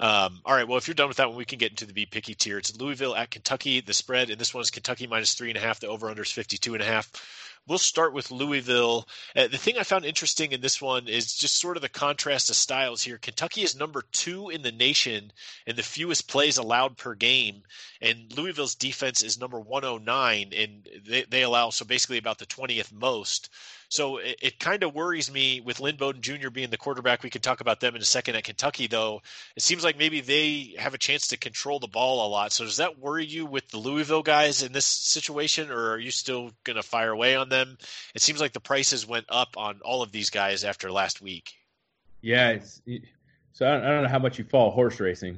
Um, 0.00 0.40
all 0.46 0.54
right. 0.54 0.66
Well, 0.66 0.78
if 0.78 0.88
you're 0.88 0.94
done 0.94 1.08
with 1.08 1.18
that 1.18 1.28
one, 1.28 1.36
we 1.36 1.44
can 1.44 1.58
get 1.58 1.72
into 1.72 1.84
the 1.84 1.92
be 1.92 2.06
picky 2.06 2.34
tier. 2.34 2.56
It's 2.56 2.74
Louisville 2.74 3.14
at 3.14 3.30
Kentucky. 3.30 3.82
The 3.82 3.92
spread, 3.92 4.30
and 4.30 4.40
this 4.40 4.54
one 4.54 4.62
is 4.62 4.70
Kentucky 4.70 5.06
minus 5.06 5.34
three 5.34 5.50
and 5.50 5.58
a 5.58 5.60
half. 5.60 5.78
The 5.78 5.88
over 5.88 6.08
under 6.08 6.22
is 6.22 6.32
52 6.32 6.72
and 6.72 6.82
a 6.82 6.86
half. 6.86 7.12
We'll 7.68 7.78
start 7.78 8.14
with 8.14 8.30
Louisville. 8.30 9.06
Uh, 9.36 9.48
the 9.48 9.58
thing 9.58 9.76
I 9.76 9.82
found 9.82 10.06
interesting 10.06 10.52
in 10.52 10.62
this 10.62 10.80
one 10.80 11.06
is 11.06 11.36
just 11.36 11.58
sort 11.58 11.76
of 11.76 11.82
the 11.82 11.90
contrast 11.90 12.48
of 12.48 12.56
styles 12.56 13.02
here. 13.02 13.18
Kentucky 13.18 13.60
is 13.60 13.76
number 13.76 14.02
two 14.10 14.48
in 14.48 14.62
the 14.62 14.72
nation 14.72 15.30
in 15.66 15.76
the 15.76 15.82
fewest 15.82 16.26
plays 16.26 16.56
allowed 16.56 16.96
per 16.96 17.14
game, 17.14 17.62
and 18.00 18.32
Louisville's 18.34 18.74
defense 18.74 19.22
is 19.22 19.38
number 19.38 19.60
109, 19.60 20.52
and 20.56 20.88
they, 21.06 21.24
they 21.24 21.42
allow 21.42 21.68
so 21.68 21.84
basically 21.84 22.16
about 22.16 22.38
the 22.38 22.46
20th 22.46 22.90
most. 22.90 23.50
So 23.90 24.18
it, 24.18 24.36
it 24.40 24.58
kind 24.60 24.84
of 24.84 24.94
worries 24.94 25.30
me 25.32 25.60
with 25.60 25.80
Lynn 25.80 25.96
Bowden 25.96 26.22
Jr. 26.22 26.48
being 26.48 26.70
the 26.70 26.76
quarterback. 26.76 27.24
We 27.24 27.28
can 27.28 27.42
talk 27.42 27.60
about 27.60 27.80
them 27.80 27.96
in 27.96 28.00
a 28.00 28.04
second 28.04 28.36
at 28.36 28.44
Kentucky, 28.44 28.86
though. 28.86 29.20
It 29.56 29.64
seems 29.64 29.82
like 29.82 29.98
maybe 29.98 30.20
they 30.20 30.76
have 30.78 30.94
a 30.94 30.98
chance 30.98 31.28
to 31.28 31.36
control 31.36 31.80
the 31.80 31.88
ball 31.88 32.24
a 32.24 32.30
lot. 32.30 32.52
So 32.52 32.64
does 32.64 32.76
that 32.76 33.00
worry 33.00 33.26
you 33.26 33.46
with 33.46 33.68
the 33.68 33.78
Louisville 33.78 34.22
guys 34.22 34.62
in 34.62 34.72
this 34.72 34.86
situation, 34.86 35.72
or 35.72 35.90
are 35.90 35.98
you 35.98 36.12
still 36.12 36.52
going 36.62 36.76
to 36.76 36.84
fire 36.84 37.10
away 37.10 37.34
on 37.34 37.48
them? 37.48 37.76
It 38.14 38.22
seems 38.22 38.40
like 38.40 38.52
the 38.52 38.60
prices 38.60 39.08
went 39.08 39.26
up 39.28 39.56
on 39.56 39.80
all 39.84 40.02
of 40.02 40.12
these 40.12 40.30
guys 40.30 40.62
after 40.62 40.92
last 40.92 41.20
week. 41.20 41.52
Yeah. 42.20 42.58
so 43.52 43.66
I 43.66 43.72
don't, 43.72 43.84
I 43.84 43.88
don't 43.88 44.02
know 44.04 44.08
how 44.08 44.20
much 44.20 44.38
you 44.38 44.44
follow 44.44 44.70
horse 44.70 45.00
racing. 45.00 45.36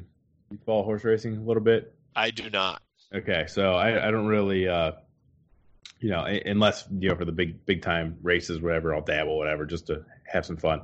You 0.50 0.58
follow 0.66 0.82
horse 0.82 1.04
racing 1.04 1.38
a 1.38 1.40
little 1.40 1.62
bit? 1.62 1.94
I 2.14 2.30
do 2.30 2.50
not. 2.50 2.82
Okay, 3.14 3.46
so 3.48 3.74
I, 3.74 4.08
I 4.08 4.10
don't 4.10 4.26
really 4.26 4.68
uh, 4.68 4.92
you 6.02 6.10
know, 6.10 6.24
unless 6.24 6.84
you 6.98 7.08
know 7.08 7.14
for 7.14 7.24
the 7.24 7.32
big 7.32 7.64
big 7.64 7.80
time 7.80 8.18
races, 8.22 8.60
whatever, 8.60 8.94
I'll 8.94 9.02
dabble, 9.02 9.38
whatever, 9.38 9.64
just 9.64 9.86
to 9.86 10.04
have 10.24 10.44
some 10.44 10.56
fun. 10.56 10.82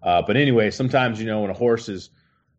Uh, 0.00 0.22
but 0.22 0.36
anyway, 0.36 0.70
sometimes 0.70 1.20
you 1.20 1.26
know 1.26 1.40
when 1.40 1.50
a 1.50 1.54
horse 1.54 1.88
is 1.88 2.10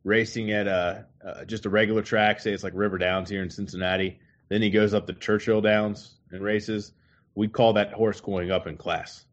racing 0.03 0.51
at 0.51 0.67
a 0.67 1.05
uh, 1.25 1.45
just 1.45 1.65
a 1.65 1.69
regular 1.69 2.01
track, 2.01 2.41
say 2.41 2.51
it's 2.51 2.63
like 2.63 2.73
River 2.75 2.97
Downs 2.97 3.29
here 3.29 3.41
in 3.41 3.49
Cincinnati, 3.49 4.19
then 4.49 4.61
he 4.61 4.69
goes 4.69 4.93
up 4.93 5.07
to 5.07 5.13
Churchill 5.13 5.61
Downs 5.61 6.15
and 6.31 6.43
races. 6.43 6.91
We 7.33 7.47
call 7.47 7.73
that 7.73 7.93
horse 7.93 8.19
going 8.19 8.51
up 8.51 8.67
in 8.67 8.75
class, 8.75 9.25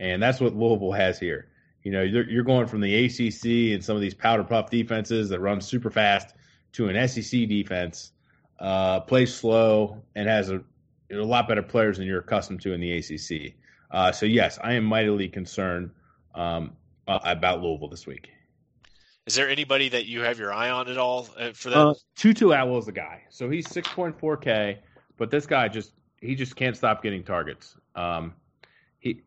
and 0.00 0.22
that's 0.22 0.40
what 0.40 0.56
Louisville 0.56 0.92
has 0.92 1.18
here. 1.18 1.48
You 1.82 1.92
know, 1.92 2.00
you're, 2.00 2.28
you're 2.28 2.44
going 2.44 2.66
from 2.66 2.80
the 2.80 3.04
ACC 3.04 3.74
and 3.74 3.84
some 3.84 3.94
of 3.94 4.00
these 4.00 4.14
powder 4.14 4.44
puff 4.44 4.70
defenses 4.70 5.28
that 5.28 5.40
run 5.40 5.60
super 5.60 5.90
fast 5.90 6.34
to 6.72 6.88
an 6.88 7.06
SEC 7.06 7.46
defense, 7.46 8.12
uh, 8.58 9.00
plays 9.00 9.34
slow 9.34 10.02
and 10.14 10.26
has 10.26 10.48
a 10.48 10.64
a 11.10 11.16
lot 11.16 11.48
better 11.48 11.62
players 11.62 11.98
than 11.98 12.06
you're 12.06 12.20
accustomed 12.20 12.60
to 12.62 12.72
in 12.72 12.80
the 12.80 12.92
ACC. 12.98 13.54
Uh, 13.90 14.10
so 14.12 14.26
yes, 14.26 14.58
I 14.62 14.72
am 14.72 14.84
mightily 14.84 15.28
concerned 15.28 15.90
um, 16.34 16.72
uh, 17.06 17.20
about 17.24 17.62
Louisville 17.62 17.88
this 17.88 18.06
week. 18.06 18.30
Is 19.26 19.34
there 19.34 19.48
anybody 19.48 19.88
that 19.88 20.06
you 20.06 20.20
have 20.20 20.38
your 20.38 20.52
eye 20.52 20.70
on 20.70 20.88
at 20.88 20.98
all 20.98 21.28
uh, 21.38 21.52
for 21.52 21.70
that? 21.70 21.78
Uh, 21.78 21.94
Tutu 22.14 22.50
Atwell 22.50 22.78
is 22.78 22.86
the 22.86 22.92
guy. 22.92 23.22
So 23.30 23.48
he's 23.48 23.66
6.4K, 23.68 24.78
but 25.16 25.30
this 25.30 25.46
guy 25.46 25.68
just 25.68 25.92
he 26.20 26.34
just 26.34 26.56
can't 26.56 26.76
stop 26.76 27.02
getting 27.02 27.22
targets. 27.22 27.76
Um, 27.94 28.34
he, 28.98 29.22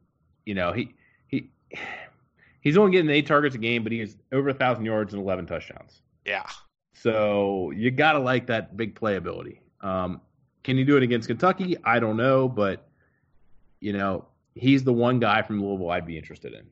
you 0.46 0.54
know, 0.54 0.72
he 0.72 0.94
he 1.28 1.50
he's 2.62 2.78
only 2.78 2.92
getting 2.92 3.10
eight 3.10 3.26
targets 3.26 3.56
a 3.56 3.60
game, 3.60 3.84
but 3.84 3.92
he 3.92 4.00
has 4.00 4.18
over 4.32 4.50
a 4.50 4.54
thousand 4.54 4.86
yards 4.86 5.14
and 5.14 5.22
11 5.22 5.48
touchdowns. 5.48 6.02
Yeah. 6.26 6.46
So 6.94 7.72
you 7.72 7.90
gotta 7.90 8.20
like 8.20 8.48
that 8.48 8.78
big 8.78 9.00
playability. 9.00 9.60
Um, 9.82 10.22
can 10.68 10.76
he 10.76 10.84
do 10.84 10.98
it 10.98 11.04
against 11.04 11.30
Kentucky? 11.30 11.78
I 11.82 12.02
don't 12.02 12.18
know, 12.18 12.50
but 12.50 12.86
you 13.80 13.94
know, 13.94 14.26
he's 14.54 14.84
the 14.84 14.92
one 14.92 15.20
guy 15.20 15.42
from 15.42 15.64
Louisville 15.64 15.90
I'd 15.90 16.06
be 16.06 16.18
interested 16.18 16.54
in. 16.54 16.66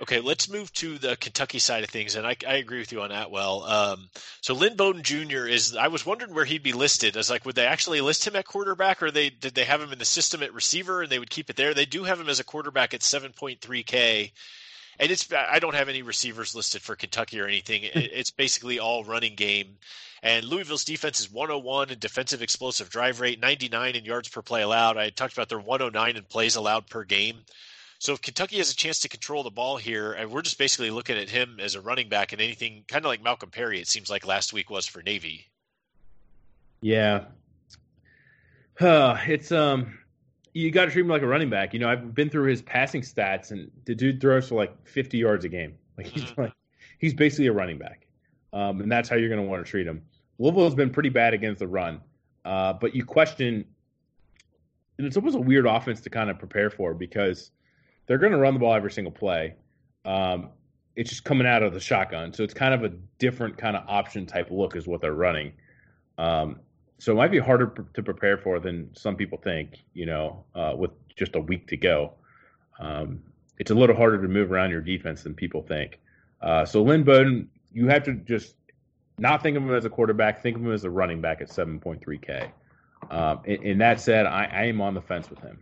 Okay, 0.00 0.20
let's 0.20 0.48
move 0.48 0.72
to 0.74 0.96
the 0.98 1.16
Kentucky 1.16 1.58
side 1.58 1.82
of 1.82 1.90
things, 1.90 2.14
and 2.14 2.24
I, 2.24 2.36
I 2.46 2.54
agree 2.54 2.78
with 2.78 2.92
you 2.92 3.02
on 3.02 3.08
that. 3.08 3.32
Well, 3.32 3.64
um, 3.64 4.08
so 4.42 4.54
Lynn 4.54 4.76
Bowden 4.76 5.02
Jr. 5.02 5.44
is. 5.44 5.74
I 5.74 5.88
was 5.88 6.06
wondering 6.06 6.34
where 6.34 6.44
he'd 6.44 6.62
be 6.62 6.72
listed. 6.72 7.16
I 7.16 7.18
was 7.18 7.30
like, 7.30 7.44
would 7.44 7.56
they 7.56 7.66
actually 7.66 8.00
list 8.00 8.24
him 8.24 8.36
at 8.36 8.44
quarterback, 8.44 9.02
or 9.02 9.10
they 9.10 9.28
did 9.28 9.56
they 9.56 9.64
have 9.64 9.82
him 9.82 9.92
in 9.92 9.98
the 9.98 10.04
system 10.04 10.44
at 10.44 10.54
receiver, 10.54 11.02
and 11.02 11.10
they 11.10 11.18
would 11.18 11.30
keep 11.30 11.50
it 11.50 11.56
there? 11.56 11.74
They 11.74 11.86
do 11.86 12.04
have 12.04 12.20
him 12.20 12.28
as 12.28 12.38
a 12.38 12.44
quarterback 12.44 12.94
at 12.94 13.02
seven 13.02 13.32
point 13.32 13.60
three 13.60 13.82
K, 13.82 14.32
and 14.98 15.10
it's. 15.10 15.28
I 15.32 15.58
don't 15.58 15.74
have 15.74 15.88
any 15.88 16.02
receivers 16.02 16.54
listed 16.54 16.82
for 16.82 16.96
Kentucky 16.96 17.40
or 17.40 17.46
anything. 17.46 17.82
It's 17.94 18.30
basically 18.30 18.78
all 18.78 19.04
running 19.04 19.34
game. 19.34 19.76
And 20.22 20.44
Louisville's 20.44 20.84
defense 20.84 21.20
is 21.20 21.30
101 21.30 21.90
in 21.90 21.98
defensive 21.98 22.40
explosive 22.40 22.88
drive 22.88 23.20
rate, 23.20 23.40
99 23.40 23.94
in 23.94 24.04
yards 24.06 24.28
per 24.28 24.40
play 24.40 24.62
allowed. 24.62 24.96
I 24.96 25.10
talked 25.10 25.34
about 25.34 25.50
their 25.50 25.58
109 25.58 26.16
in 26.16 26.22
plays 26.24 26.56
allowed 26.56 26.86
per 26.86 27.04
game. 27.04 27.36
So 27.98 28.14
if 28.14 28.22
Kentucky 28.22 28.56
has 28.58 28.70
a 28.70 28.76
chance 28.76 29.00
to 29.00 29.08
control 29.08 29.42
the 29.42 29.50
ball 29.50 29.76
here, 29.76 30.12
and 30.12 30.30
we're 30.30 30.42
just 30.42 30.58
basically 30.58 30.90
looking 30.90 31.18
at 31.18 31.28
him 31.28 31.58
as 31.60 31.74
a 31.74 31.80
running 31.80 32.08
back 32.08 32.32
and 32.32 32.40
anything 32.40 32.84
kind 32.88 33.04
of 33.04 33.08
like 33.08 33.22
Malcolm 33.22 33.50
Perry, 33.50 33.80
it 33.80 33.86
seems 33.86 34.08
like 34.08 34.26
last 34.26 34.52
week 34.52 34.70
was 34.70 34.86
for 34.86 35.02
Navy. 35.02 35.46
Yeah. 36.80 37.24
Uh, 38.80 39.18
it's 39.26 39.52
um 39.52 39.98
you 40.54 40.70
got 40.70 40.84
to 40.86 40.90
treat 40.92 41.02
him 41.02 41.08
like 41.08 41.22
a 41.22 41.26
running 41.26 41.50
back. 41.50 41.74
You 41.74 41.80
know, 41.80 41.88
I've 41.88 42.14
been 42.14 42.30
through 42.30 42.48
his 42.48 42.62
passing 42.62 43.02
stats, 43.02 43.50
and 43.50 43.70
the 43.84 43.94
dude 43.94 44.20
throws 44.20 44.48
for 44.48 44.54
like 44.54 44.86
50 44.86 45.18
yards 45.18 45.44
a 45.44 45.48
game. 45.48 45.74
Like 45.98 46.06
he's 46.06 46.24
mm-hmm. 46.24 46.42
like 46.42 46.52
he's 46.98 47.14
basically 47.14 47.46
a 47.46 47.52
running 47.52 47.78
back, 47.78 48.06
um, 48.52 48.80
and 48.80 48.90
that's 48.90 49.08
how 49.08 49.16
you're 49.16 49.28
going 49.28 49.40
to 49.40 49.48
want 49.48 49.64
to 49.64 49.70
treat 49.70 49.86
him. 49.86 50.02
Louisville 50.38 50.64
has 50.64 50.74
been 50.74 50.90
pretty 50.90 51.08
bad 51.08 51.34
against 51.34 51.60
the 51.60 51.68
run, 51.68 52.00
uh, 52.44 52.72
but 52.72 52.96
you 52.96 53.04
question, 53.04 53.64
and 54.98 55.06
it's 55.06 55.16
almost 55.16 55.36
a 55.36 55.40
weird 55.40 55.66
offense 55.66 56.00
to 56.00 56.10
kind 56.10 56.30
of 56.30 56.38
prepare 56.38 56.70
for 56.70 56.94
because 56.94 57.52
they're 58.06 58.18
going 58.18 58.32
to 58.32 58.38
run 58.38 58.54
the 58.54 58.60
ball 58.60 58.74
every 58.74 58.90
single 58.90 59.12
play. 59.12 59.54
Um, 60.04 60.50
it's 60.96 61.10
just 61.10 61.22
coming 61.22 61.46
out 61.46 61.62
of 61.62 61.74
the 61.74 61.80
shotgun, 61.80 62.32
so 62.32 62.42
it's 62.42 62.54
kind 62.54 62.74
of 62.74 62.82
a 62.82 62.94
different 63.18 63.56
kind 63.56 63.76
of 63.76 63.84
option 63.88 64.26
type 64.26 64.48
look 64.50 64.74
is 64.74 64.88
what 64.88 65.00
they're 65.00 65.14
running. 65.14 65.52
Um, 66.18 66.60
so 66.98 67.12
it 67.12 67.16
might 67.16 67.30
be 67.30 67.38
harder 67.38 67.72
to 67.94 68.02
prepare 68.02 68.38
for 68.38 68.60
than 68.60 68.90
some 68.94 69.16
people 69.16 69.38
think. 69.38 69.78
You 69.92 70.06
know, 70.06 70.44
uh, 70.54 70.74
with 70.76 70.90
just 71.16 71.34
a 71.34 71.40
week 71.40 71.68
to 71.68 71.76
go, 71.76 72.12
um, 72.78 73.22
it's 73.58 73.70
a 73.70 73.74
little 73.74 73.96
harder 73.96 74.20
to 74.20 74.28
move 74.28 74.50
around 74.50 74.70
your 74.70 74.80
defense 74.80 75.22
than 75.22 75.34
people 75.34 75.62
think. 75.62 76.00
Uh, 76.40 76.64
so 76.64 76.82
Lynn 76.82 77.04
Bowden, 77.04 77.48
you 77.72 77.88
have 77.88 78.04
to 78.04 78.14
just 78.14 78.54
not 79.18 79.42
think 79.42 79.56
of 79.56 79.62
him 79.62 79.74
as 79.74 79.84
a 79.84 79.90
quarterback. 79.90 80.42
Think 80.42 80.56
of 80.56 80.62
him 80.62 80.72
as 80.72 80.84
a 80.84 80.90
running 80.90 81.20
back 81.20 81.40
at 81.40 81.48
7.3K. 81.48 82.50
Um, 83.10 83.40
and, 83.46 83.62
and, 83.64 83.80
that 83.80 84.00
said, 84.00 84.26
I, 84.26 84.44
I, 84.44 84.64
am 84.64 84.80
on 84.80 84.94
the 84.94 85.02
fence 85.02 85.28
with 85.28 85.38
him. 85.40 85.58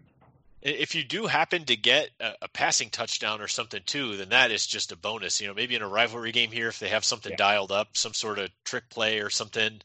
If 0.63 0.95
you 0.95 1.03
do 1.03 1.27
happen 1.27 1.65
to 1.65 1.77
get 1.77 2.11
a, 2.21 2.35
a, 2.43 2.49
passing 2.49 2.89
touchdown 2.89 3.41
or 3.41 3.49
something 3.49 3.83
too, 3.85 4.17
then 4.17 4.29
that 4.29 4.53
is 4.53 4.65
just 4.65 4.93
a 4.93 4.97
bonus. 4.97 5.41
You 5.41 5.49
know, 5.49 5.55
maybe 5.55 5.75
in 5.75 5.83
a 5.83 5.89
rivalry 5.89 6.31
game 6.31 6.53
here, 6.53 6.69
if 6.69 6.79
they 6.79 6.91
have 6.91 7.05
something 7.05 7.31
yeah. 7.33 7.37
dialed 7.37 7.73
up, 7.73 7.97
some 7.97 8.15
sort 8.15 8.39
of 8.39 8.51
trick 8.63 8.89
play 8.91 9.19
or 9.19 9.29
something, 9.29 9.81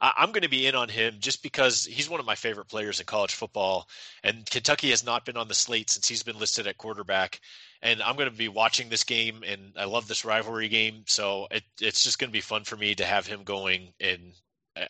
I, 0.00 0.22
am 0.22 0.32
going 0.32 0.42
to 0.42 0.48
be 0.48 0.66
in 0.66 0.74
on 0.74 0.88
him 0.88 1.16
just 1.18 1.42
because 1.42 1.84
he's 1.84 2.08
one 2.08 2.20
of 2.20 2.26
my 2.26 2.34
favorite 2.34 2.68
players 2.68 3.00
in 3.00 3.06
college 3.06 3.34
football, 3.34 3.88
and 4.22 4.48
Kentucky 4.48 4.90
has 4.90 5.04
not 5.04 5.24
been 5.24 5.36
on 5.36 5.48
the 5.48 5.54
slate 5.54 5.90
since 5.90 6.08
he's 6.08 6.22
been 6.22 6.38
listed 6.38 6.66
at 6.66 6.78
quarterback. 6.78 7.40
And 7.82 8.02
I'm 8.02 8.16
going 8.16 8.30
to 8.30 8.36
be 8.36 8.48
watching 8.48 8.88
this 8.88 9.04
game, 9.04 9.44
and 9.46 9.72
I 9.76 9.84
love 9.84 10.08
this 10.08 10.24
rivalry 10.24 10.68
game, 10.68 11.04
so 11.06 11.46
it, 11.50 11.62
it's 11.80 12.02
just 12.02 12.18
going 12.18 12.30
to 12.30 12.32
be 12.32 12.40
fun 12.40 12.64
for 12.64 12.76
me 12.76 12.94
to 12.96 13.04
have 13.04 13.26
him 13.26 13.44
going. 13.44 13.92
And 14.00 14.32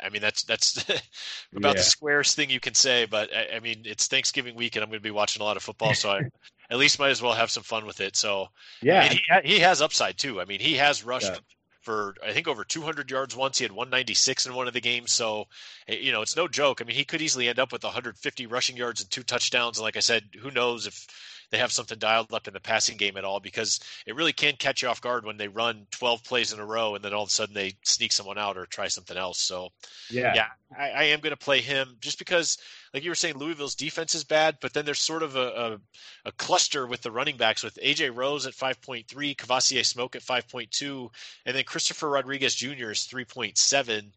I 0.03 0.09
mean, 0.09 0.23
that's 0.23 0.45
that's 0.45 0.77
about 1.57 1.75
yeah. 1.77 1.81
the 1.81 1.83
squarest 1.83 2.35
thing 2.35 2.51
you 2.51 2.61
can 2.61 2.75
say. 2.75 3.07
But 3.07 3.31
I, 3.35 3.57
I 3.57 3.61
mean, 3.61 3.83
it's 3.85 4.07
Thanksgiving 4.07 4.55
week, 4.55 4.77
and 4.77 4.83
I'm 4.83 4.89
going 4.89 5.01
to 5.01 5.03
be 5.03 5.11
watching 5.11 5.43
a 5.43 5.45
lot 5.45 5.57
of 5.57 5.63
football, 5.63 5.95
so 5.95 6.11
I 6.11 6.21
at 6.71 6.79
least 6.79 6.99
might 6.99 7.11
as 7.11 7.21
well 7.21 7.35
have 7.35 7.51
some 7.51 7.63
fun 7.63 7.87
with 7.87 8.01
it. 8.01 8.17
So 8.17 8.49
yeah, 8.83 9.09
he 9.09 9.21
he 9.45 9.59
has 9.61 9.83
upside 9.83 10.17
too. 10.17 10.41
I 10.41 10.47
mean, 10.47 10.61
he 10.61 10.75
has 10.75 11.05
rushed 11.05 11.33
yeah 11.33 11.39
for 11.89 12.15
I 12.23 12.35
think 12.35 12.47
over 12.47 12.65
200 12.65 13.11
yards 13.11 13.35
once. 13.35 13.57
He 13.57 13.65
had 13.65 13.73
196 13.73 14.45
in 14.45 14.55
one 14.55 14.69
of 14.69 14.75
the 14.75 14.81
games, 14.83 15.11
so 15.11 15.47
eh, 15.89 15.97
you 15.99 16.13
know 16.13 16.21
it's 16.21 16.37
no 16.37 16.47
joke. 16.47 16.83
I 16.83 16.85
mean, 16.85 16.95
he 16.95 17.05
could 17.07 17.23
easily 17.23 17.49
end 17.49 17.59
up 17.59 17.73
with 17.73 17.83
150 17.83 18.47
rushing 18.47 18.77
yards 18.77 19.01
and 19.01 19.11
two 19.11 19.23
touchdowns. 19.23 19.79
And 19.79 19.85
like 19.85 19.97
I 19.97 20.01
said, 20.01 20.25
who 20.39 20.51
knows 20.51 20.87
if 20.87 21.07
they 21.51 21.59
have 21.59 21.73
something 21.73 21.99
dialed 21.99 22.33
up 22.33 22.47
in 22.47 22.55
the 22.55 22.61
passing 22.61 22.97
game 22.97 23.17
at 23.17 23.25
all 23.25 23.41
because 23.41 23.81
it 24.07 24.15
really 24.15 24.33
can 24.33 24.55
catch 24.57 24.83
you 24.83 24.89
off 24.89 25.01
guard 25.01 25.25
when 25.25 25.37
they 25.37 25.49
run 25.49 25.87
12 25.93 26.23
plays 26.25 26.53
in 26.53 26.61
a 26.61 26.65
row 26.65 26.95
and 26.95 27.05
then 27.05 27.15
all 27.15 27.23
of 27.23 27.29
a 27.29 27.33
sudden 27.33 27.55
they 27.55 27.75
sneak 27.85 28.13
someone 28.13 28.39
out 28.39 28.57
or 28.57 28.67
try 28.67 28.89
something 28.89 29.17
else. 29.17 29.39
So, 29.39 29.71
yeah, 30.11 30.35
yeah, 30.35 30.47
I, 30.79 30.91
I 30.91 31.03
am 31.05 31.21
going 31.21 31.31
to 31.31 31.37
play 31.37 31.61
him 31.61 31.97
just 32.01 32.19
because, 32.19 32.59
like 32.93 33.03
you 33.03 33.11
were 33.11 33.15
saying, 33.15 33.39
Louisville's 33.39 33.75
defense 33.75 34.15
is 34.15 34.25
bad, 34.25 34.59
but 34.61 34.73
then 34.75 34.85
there's 34.85 35.01
sort 35.01 35.23
of 35.23 35.37
a, 35.37 35.41
a, 35.41 36.29
a 36.29 36.33
cluster 36.33 36.87
with 36.87 37.01
the 37.01 37.11
running 37.11 37.37
backs 37.37 37.63
with 37.63 37.79
AJ 37.83 38.15
Rose 38.15 38.47
at 38.47 38.55
5.3, 38.55 39.07
Kavosiey 39.07 39.85
Smoke 39.85 40.17
at 40.17 40.23
5.2, 40.23 41.09
and 41.47 41.57
then 41.57 41.65
Christopher 41.65 42.09
Rodriguez 42.09 42.55
Jr. 42.55 42.91
is 42.91 43.09
3.7 43.11 44.11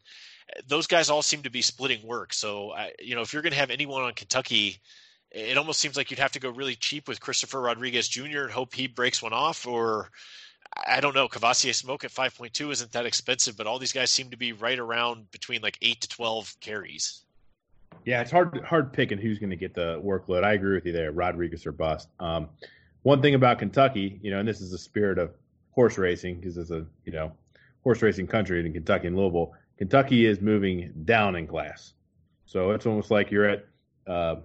those 0.68 0.86
guys 0.86 1.10
all 1.10 1.22
seem 1.22 1.44
to 1.44 1.50
be 1.50 1.62
splitting 1.62 2.06
work. 2.06 2.34
So, 2.34 2.74
you 3.00 3.16
know, 3.16 3.22
if 3.22 3.32
you're 3.32 3.42
going 3.42 3.54
to 3.54 3.60
have 3.60 3.70
anyone 3.70 4.02
on 4.02 4.12
Kentucky 4.12 4.82
it 5.32 5.58
almost 5.58 5.80
seems 5.80 5.96
like 5.96 6.12
you'd 6.12 6.20
have 6.20 6.34
to 6.34 6.40
go 6.40 6.50
really 6.50 6.76
cheap 6.76 7.08
with 7.08 7.22
Christopher 7.22 7.62
Rodriguez 7.62 8.08
Jr. 8.08 8.44
and 8.44 8.52
hope 8.52 8.74
he 8.74 8.88
breaks 8.88 9.22
one 9.22 9.34
off, 9.34 9.66
or 9.66 10.10
I 10.86 11.00
don't 11.00 11.16
know. 11.16 11.28
Kavosiey 11.28 11.74
Smoke 11.74 12.04
at 12.04 12.12
5.2 12.12 12.72
isn't 12.72 12.92
that 12.92 13.06
expensive, 13.06 13.58
but 13.58 13.68
all 13.68 13.80
these 13.80 13.94
guys 13.94 14.12
seem 14.12 14.30
to 14.32 14.38
be 14.38 14.54
right 14.54 14.78
around 14.78 15.32
between 15.32 15.62
like 15.62 15.78
eight 15.82 16.02
to 16.02 16.10
12 16.10 16.58
carries. 16.60 17.22
Yeah, 18.06 18.22
it's 18.22 18.32
hard 18.32 18.62
hard 18.66 18.94
picking 18.94 19.18
who's 19.18 19.38
going 19.38 19.52
to 19.52 19.56
get 19.56 19.74
the 19.74 20.02
workload. 20.04 20.44
I 20.44 20.54
agree 20.54 20.76
with 20.76 20.86
you 20.86 20.92
there, 20.92 21.12
Rodriguez 21.12 21.66
or 21.66 21.72
bust. 21.72 22.08
Um, 22.20 22.50
one 23.04 23.22
thing 23.22 23.36
about 23.36 23.60
Kentucky, 23.60 24.20
you 24.22 24.32
know, 24.32 24.40
and 24.40 24.48
this 24.48 24.62
is 24.62 24.72
the 24.72 24.78
spirit 24.78 25.20
of 25.20 25.32
horse 25.72 25.98
racing 25.98 26.40
because 26.40 26.58
it's 26.58 26.72
a 26.72 26.86
you 27.06 27.12
know 27.12 27.32
horse 27.84 28.02
racing 28.02 28.28
country 28.28 28.66
in 28.66 28.74
Kentucky 28.74 29.08
and 29.08 29.18
Louisville. 29.18 29.54
Kentucky 29.78 30.26
is 30.26 30.42
moving 30.42 30.92
down 31.06 31.36
in 31.36 31.48
class, 31.48 31.94
so 32.46 32.72
it's 32.72 32.86
almost 32.86 33.12
like 33.12 33.30
you're 33.30 33.50
at 33.50 33.66
uh, 34.08 34.36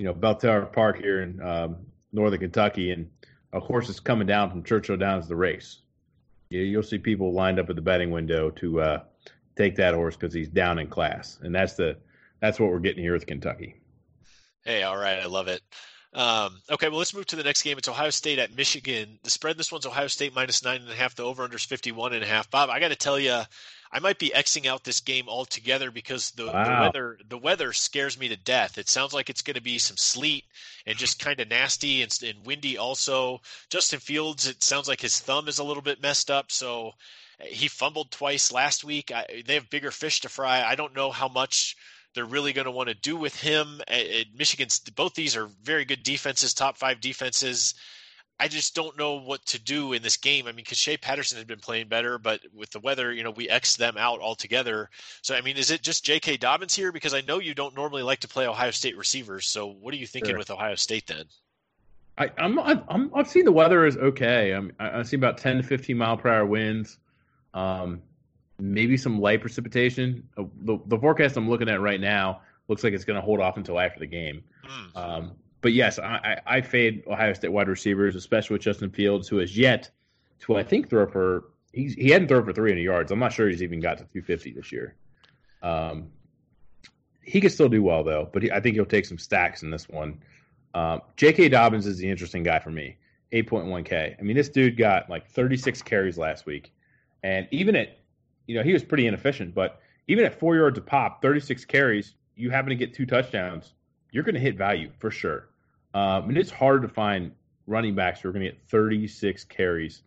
you 0.00 0.06
know 0.06 0.14
Belterra 0.14 0.72
Park 0.72 0.98
here 0.98 1.22
in 1.22 1.40
um, 1.42 1.76
northern 2.10 2.40
Kentucky, 2.40 2.90
and 2.90 3.08
a 3.52 3.60
horse 3.60 3.90
is 3.90 4.00
coming 4.00 4.26
down 4.26 4.50
from 4.50 4.62
Churchill 4.62 4.96
Downs 4.96 5.28
the 5.28 5.36
race. 5.36 5.80
You, 6.48 6.74
will 6.74 6.82
see 6.82 6.96
people 6.96 7.34
lined 7.34 7.60
up 7.60 7.68
at 7.68 7.76
the 7.76 7.82
betting 7.82 8.10
window 8.10 8.48
to 8.50 8.80
uh, 8.80 9.02
take 9.56 9.76
that 9.76 9.92
horse 9.92 10.16
because 10.16 10.32
he's 10.32 10.48
down 10.48 10.78
in 10.78 10.86
class, 10.86 11.38
and 11.42 11.54
that's 11.54 11.74
the 11.74 11.98
that's 12.40 12.58
what 12.58 12.70
we're 12.70 12.80
getting 12.80 13.02
here 13.02 13.12
with 13.12 13.26
Kentucky. 13.26 13.76
Hey, 14.64 14.84
all 14.84 14.96
right, 14.96 15.18
I 15.18 15.26
love 15.26 15.48
it. 15.48 15.60
Um, 16.14 16.60
okay, 16.70 16.88
well, 16.88 16.98
let's 16.98 17.14
move 17.14 17.26
to 17.26 17.36
the 17.36 17.44
next 17.44 17.62
game. 17.62 17.76
It's 17.76 17.86
Ohio 17.86 18.10
State 18.10 18.38
at 18.38 18.56
Michigan. 18.56 19.18
The 19.22 19.30
spread 19.30 19.58
this 19.58 19.70
one's 19.70 19.84
Ohio 19.84 20.06
State 20.06 20.34
minus 20.34 20.64
nine 20.64 20.80
and 20.80 20.90
a 20.90 20.94
half. 20.94 21.14
The 21.14 21.24
over 21.24 21.44
under 21.44 21.56
is 21.56 21.64
fifty 21.64 21.92
one 21.92 22.14
and 22.14 22.24
a 22.24 22.26
half. 22.26 22.50
Bob, 22.50 22.70
I 22.70 22.80
got 22.80 22.88
to 22.88 22.96
tell 22.96 23.18
you, 23.18 23.42
I 23.92 23.98
might 23.98 24.18
be 24.18 24.30
xing 24.30 24.66
out 24.66 24.84
this 24.84 25.00
game 25.00 25.28
altogether 25.28 25.90
because 25.90 26.30
the, 26.32 26.46
wow. 26.46 26.64
the 26.64 26.80
weather 26.80 27.18
the 27.28 27.38
weather 27.38 27.72
scares 27.72 28.18
me 28.18 28.28
to 28.28 28.36
death. 28.36 28.78
It 28.78 28.88
sounds 28.88 29.12
like 29.12 29.28
it's 29.28 29.42
going 29.42 29.56
to 29.56 29.60
be 29.60 29.78
some 29.78 29.96
sleet 29.96 30.44
and 30.86 30.96
just 30.96 31.18
kind 31.18 31.40
of 31.40 31.48
nasty 31.48 32.02
and, 32.02 32.16
and 32.22 32.46
windy. 32.46 32.78
Also, 32.78 33.40
Justin 33.68 33.98
Fields, 33.98 34.46
it 34.46 34.62
sounds 34.62 34.86
like 34.86 35.00
his 35.00 35.18
thumb 35.18 35.48
is 35.48 35.58
a 35.58 35.64
little 35.64 35.82
bit 35.82 36.02
messed 36.02 36.30
up, 36.30 36.52
so 36.52 36.92
eh, 37.40 37.46
he 37.46 37.66
fumbled 37.66 38.12
twice 38.12 38.52
last 38.52 38.84
week. 38.84 39.10
I, 39.10 39.42
they 39.44 39.54
have 39.54 39.70
bigger 39.70 39.90
fish 39.90 40.20
to 40.20 40.28
fry. 40.28 40.62
I 40.62 40.76
don't 40.76 40.94
know 40.94 41.10
how 41.10 41.28
much 41.28 41.76
they're 42.14 42.24
really 42.24 42.52
going 42.52 42.66
to 42.66 42.70
want 42.70 42.88
to 42.88 42.94
do 42.94 43.16
with 43.16 43.40
him. 43.40 43.80
Eh, 43.88 44.20
eh, 44.20 44.24
Michigan's 44.34 44.78
both 44.78 45.14
these 45.14 45.36
are 45.36 45.48
very 45.64 45.84
good 45.84 46.04
defenses, 46.04 46.54
top 46.54 46.76
five 46.76 47.00
defenses. 47.00 47.74
I 48.40 48.48
just 48.48 48.74
don't 48.74 48.96
know 48.96 49.16
what 49.20 49.44
to 49.46 49.58
do 49.60 49.92
in 49.92 50.02
this 50.02 50.16
game. 50.16 50.46
I 50.46 50.52
mean, 50.52 50.64
because 50.64 50.78
Shea 50.78 50.96
Patterson 50.96 51.36
had 51.36 51.46
been 51.46 51.58
playing 51.58 51.88
better, 51.88 52.16
but 52.16 52.40
with 52.54 52.70
the 52.70 52.80
weather, 52.80 53.12
you 53.12 53.22
know, 53.22 53.32
we 53.32 53.50
X 53.50 53.76
them 53.76 53.96
out 53.98 54.20
altogether. 54.20 54.88
So, 55.20 55.34
I 55.34 55.42
mean, 55.42 55.58
is 55.58 55.70
it 55.70 55.82
just 55.82 56.04
J.K. 56.04 56.38
Dobbins 56.38 56.74
here? 56.74 56.90
Because 56.90 57.12
I 57.12 57.20
know 57.20 57.38
you 57.38 57.54
don't 57.54 57.76
normally 57.76 58.02
like 58.02 58.20
to 58.20 58.28
play 58.28 58.48
Ohio 58.48 58.70
State 58.70 58.96
receivers. 58.96 59.46
So, 59.46 59.66
what 59.66 59.92
are 59.92 59.98
you 59.98 60.06
thinking 60.06 60.30
sure. 60.30 60.38
with 60.38 60.50
Ohio 60.50 60.74
State 60.74 61.06
then? 61.06 61.24
I, 62.16 62.30
I'm, 62.38 62.58
I'm, 62.58 63.10
I've 63.14 63.28
seen 63.28 63.44
the 63.44 63.52
weather 63.52 63.84
is 63.84 63.98
okay. 63.98 64.52
I'm, 64.52 64.72
I 64.78 65.02
see 65.02 65.16
about 65.16 65.36
10 65.36 65.58
to 65.58 65.62
15 65.62 65.96
mile 65.96 66.16
per 66.16 66.30
hour 66.30 66.46
winds, 66.46 66.98
um, 67.52 68.00
maybe 68.58 68.96
some 68.96 69.20
light 69.20 69.42
precipitation. 69.42 70.26
Uh, 70.38 70.44
the, 70.62 70.78
the 70.86 70.98
forecast 70.98 71.36
I'm 71.36 71.48
looking 71.48 71.68
at 71.68 71.80
right 71.80 72.00
now 72.00 72.40
looks 72.68 72.84
like 72.84 72.94
it's 72.94 73.04
going 73.04 73.16
to 73.16 73.22
hold 73.22 73.40
off 73.40 73.58
until 73.58 73.78
after 73.78 74.00
the 74.00 74.06
game. 74.06 74.42
Mm. 74.66 74.96
Um, 74.96 75.32
but 75.60 75.72
yes, 75.72 75.98
I, 75.98 76.38
I, 76.46 76.56
I 76.56 76.60
fade 76.60 77.04
Ohio 77.06 77.32
State 77.32 77.52
wide 77.52 77.68
receivers, 77.68 78.16
especially 78.16 78.54
with 78.54 78.62
Justin 78.62 78.90
Fields, 78.90 79.28
who 79.28 79.38
has 79.38 79.56
yet 79.56 79.90
to 80.40 80.56
I 80.56 80.62
think 80.62 80.88
throw 80.88 81.06
for 81.06 81.44
he's 81.72 81.94
he 81.94 82.10
hadn't 82.10 82.28
thrown 82.28 82.44
for 82.44 82.52
300 82.52 82.80
yards. 82.80 83.12
I'm 83.12 83.18
not 83.18 83.32
sure 83.32 83.48
he's 83.48 83.62
even 83.62 83.80
got 83.80 83.98
to 83.98 84.04
250 84.04 84.52
this 84.52 84.72
year. 84.72 84.94
Um, 85.62 86.08
he 87.22 87.40
could 87.40 87.52
still 87.52 87.68
do 87.68 87.82
well 87.82 88.02
though, 88.02 88.28
but 88.32 88.42
he, 88.42 88.50
I 88.50 88.60
think 88.60 88.74
he'll 88.74 88.86
take 88.86 89.06
some 89.06 89.18
stacks 89.18 89.62
in 89.62 89.70
this 89.70 89.88
one. 89.88 90.20
Um, 90.74 91.02
J.K. 91.16 91.48
Dobbins 91.48 91.86
is 91.86 91.98
the 91.98 92.08
interesting 92.08 92.42
guy 92.42 92.58
for 92.58 92.70
me. 92.70 92.96
8.1K. 93.32 94.16
I 94.18 94.22
mean, 94.22 94.36
this 94.36 94.48
dude 94.48 94.76
got 94.76 95.08
like 95.08 95.28
36 95.28 95.82
carries 95.82 96.18
last 96.18 96.46
week, 96.46 96.72
and 97.22 97.46
even 97.50 97.76
at 97.76 97.98
you 98.46 98.56
know 98.56 98.62
he 98.62 98.72
was 98.72 98.82
pretty 98.82 99.06
inefficient, 99.06 99.54
but 99.54 99.80
even 100.08 100.24
at 100.24 100.38
four 100.38 100.56
yards 100.56 100.78
a 100.78 100.80
pop, 100.80 101.22
36 101.22 101.64
carries, 101.66 102.14
you 102.34 102.50
happen 102.50 102.70
to 102.70 102.74
get 102.74 102.92
two 102.94 103.06
touchdowns, 103.06 103.74
you're 104.10 104.24
going 104.24 104.34
to 104.34 104.40
hit 104.40 104.56
value 104.56 104.90
for 104.98 105.10
sure. 105.10 105.49
Um, 105.94 106.28
and 106.28 106.38
it's 106.38 106.50
hard 106.50 106.82
to 106.82 106.88
find 106.88 107.32
running 107.66 107.94
backs 107.94 108.20
who 108.20 108.28
are 108.28 108.32
going 108.32 108.44
to 108.44 108.50
get 108.50 108.60
36 108.68 109.44
carries. 109.44 110.02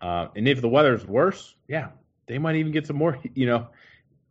Uh, 0.00 0.28
and 0.34 0.48
if 0.48 0.60
the 0.60 0.68
weather's 0.68 1.06
worse, 1.06 1.54
yeah, 1.68 1.88
they 2.26 2.38
might 2.38 2.56
even 2.56 2.72
get 2.72 2.86
some 2.86 2.96
more. 2.96 3.18
You 3.34 3.46
know, 3.46 3.68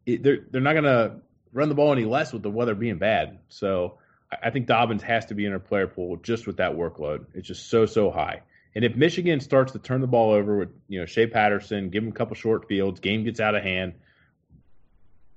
it, 0.05 0.23
they're 0.23 0.39
they're 0.49 0.61
not 0.61 0.73
going 0.73 0.83
to 0.85 1.15
run 1.53 1.69
the 1.69 1.75
ball 1.75 1.91
any 1.91 2.05
less 2.05 2.33
with 2.33 2.43
the 2.43 2.49
weather 2.49 2.75
being 2.75 2.97
bad. 2.97 3.39
So 3.49 3.97
I 4.41 4.49
think 4.49 4.67
Dobbins 4.67 5.03
has 5.03 5.25
to 5.27 5.33
be 5.33 5.45
in 5.45 5.53
our 5.53 5.59
player 5.59 5.87
pool 5.87 6.17
just 6.17 6.47
with 6.47 6.57
that 6.57 6.73
workload. 6.73 7.25
It's 7.33 7.47
just 7.47 7.69
so 7.69 7.85
so 7.85 8.11
high. 8.11 8.41
And 8.73 8.85
if 8.85 8.95
Michigan 8.95 9.41
starts 9.41 9.73
to 9.73 9.79
turn 9.79 10.01
the 10.01 10.07
ball 10.07 10.31
over 10.31 10.57
with 10.57 10.69
you 10.87 10.99
know 10.99 11.05
Shea 11.05 11.27
Patterson, 11.27 11.89
give 11.89 12.03
him 12.03 12.09
a 12.09 12.13
couple 12.13 12.35
short 12.35 12.67
fields, 12.67 12.99
game 12.99 13.23
gets 13.23 13.39
out 13.39 13.55
of 13.55 13.63
hand. 13.63 13.93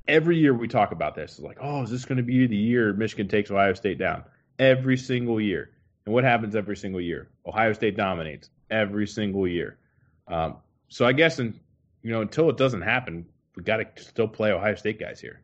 Every 0.06 0.36
year 0.38 0.52
we 0.52 0.68
talk 0.68 0.92
about 0.92 1.14
this. 1.14 1.32
It's 1.32 1.40
like, 1.40 1.58
oh, 1.60 1.82
is 1.82 1.90
this 1.90 2.04
going 2.04 2.18
to 2.18 2.22
be 2.22 2.46
the 2.46 2.56
year 2.56 2.92
Michigan 2.92 3.26
takes 3.26 3.50
Ohio 3.50 3.72
State 3.72 3.98
down? 3.98 4.24
Every 4.58 4.96
single 4.96 5.40
year. 5.40 5.70
And 6.06 6.14
what 6.14 6.24
happens 6.24 6.54
every 6.54 6.76
single 6.76 7.00
year? 7.00 7.28
Ohio 7.46 7.72
State 7.72 7.96
dominates 7.96 8.50
every 8.70 9.06
single 9.06 9.48
year. 9.48 9.78
Um, 10.28 10.56
so 10.88 11.06
I 11.06 11.12
guess, 11.12 11.38
in, 11.38 11.58
you 12.02 12.12
know, 12.12 12.20
until 12.20 12.50
it 12.50 12.56
doesn't 12.56 12.82
happen, 12.82 13.26
we 13.56 13.62
got 13.62 13.76
to 13.78 14.02
still 14.02 14.28
play 14.28 14.52
Ohio 14.52 14.74
State 14.74 15.00
guys 15.00 15.20
here. 15.20 15.40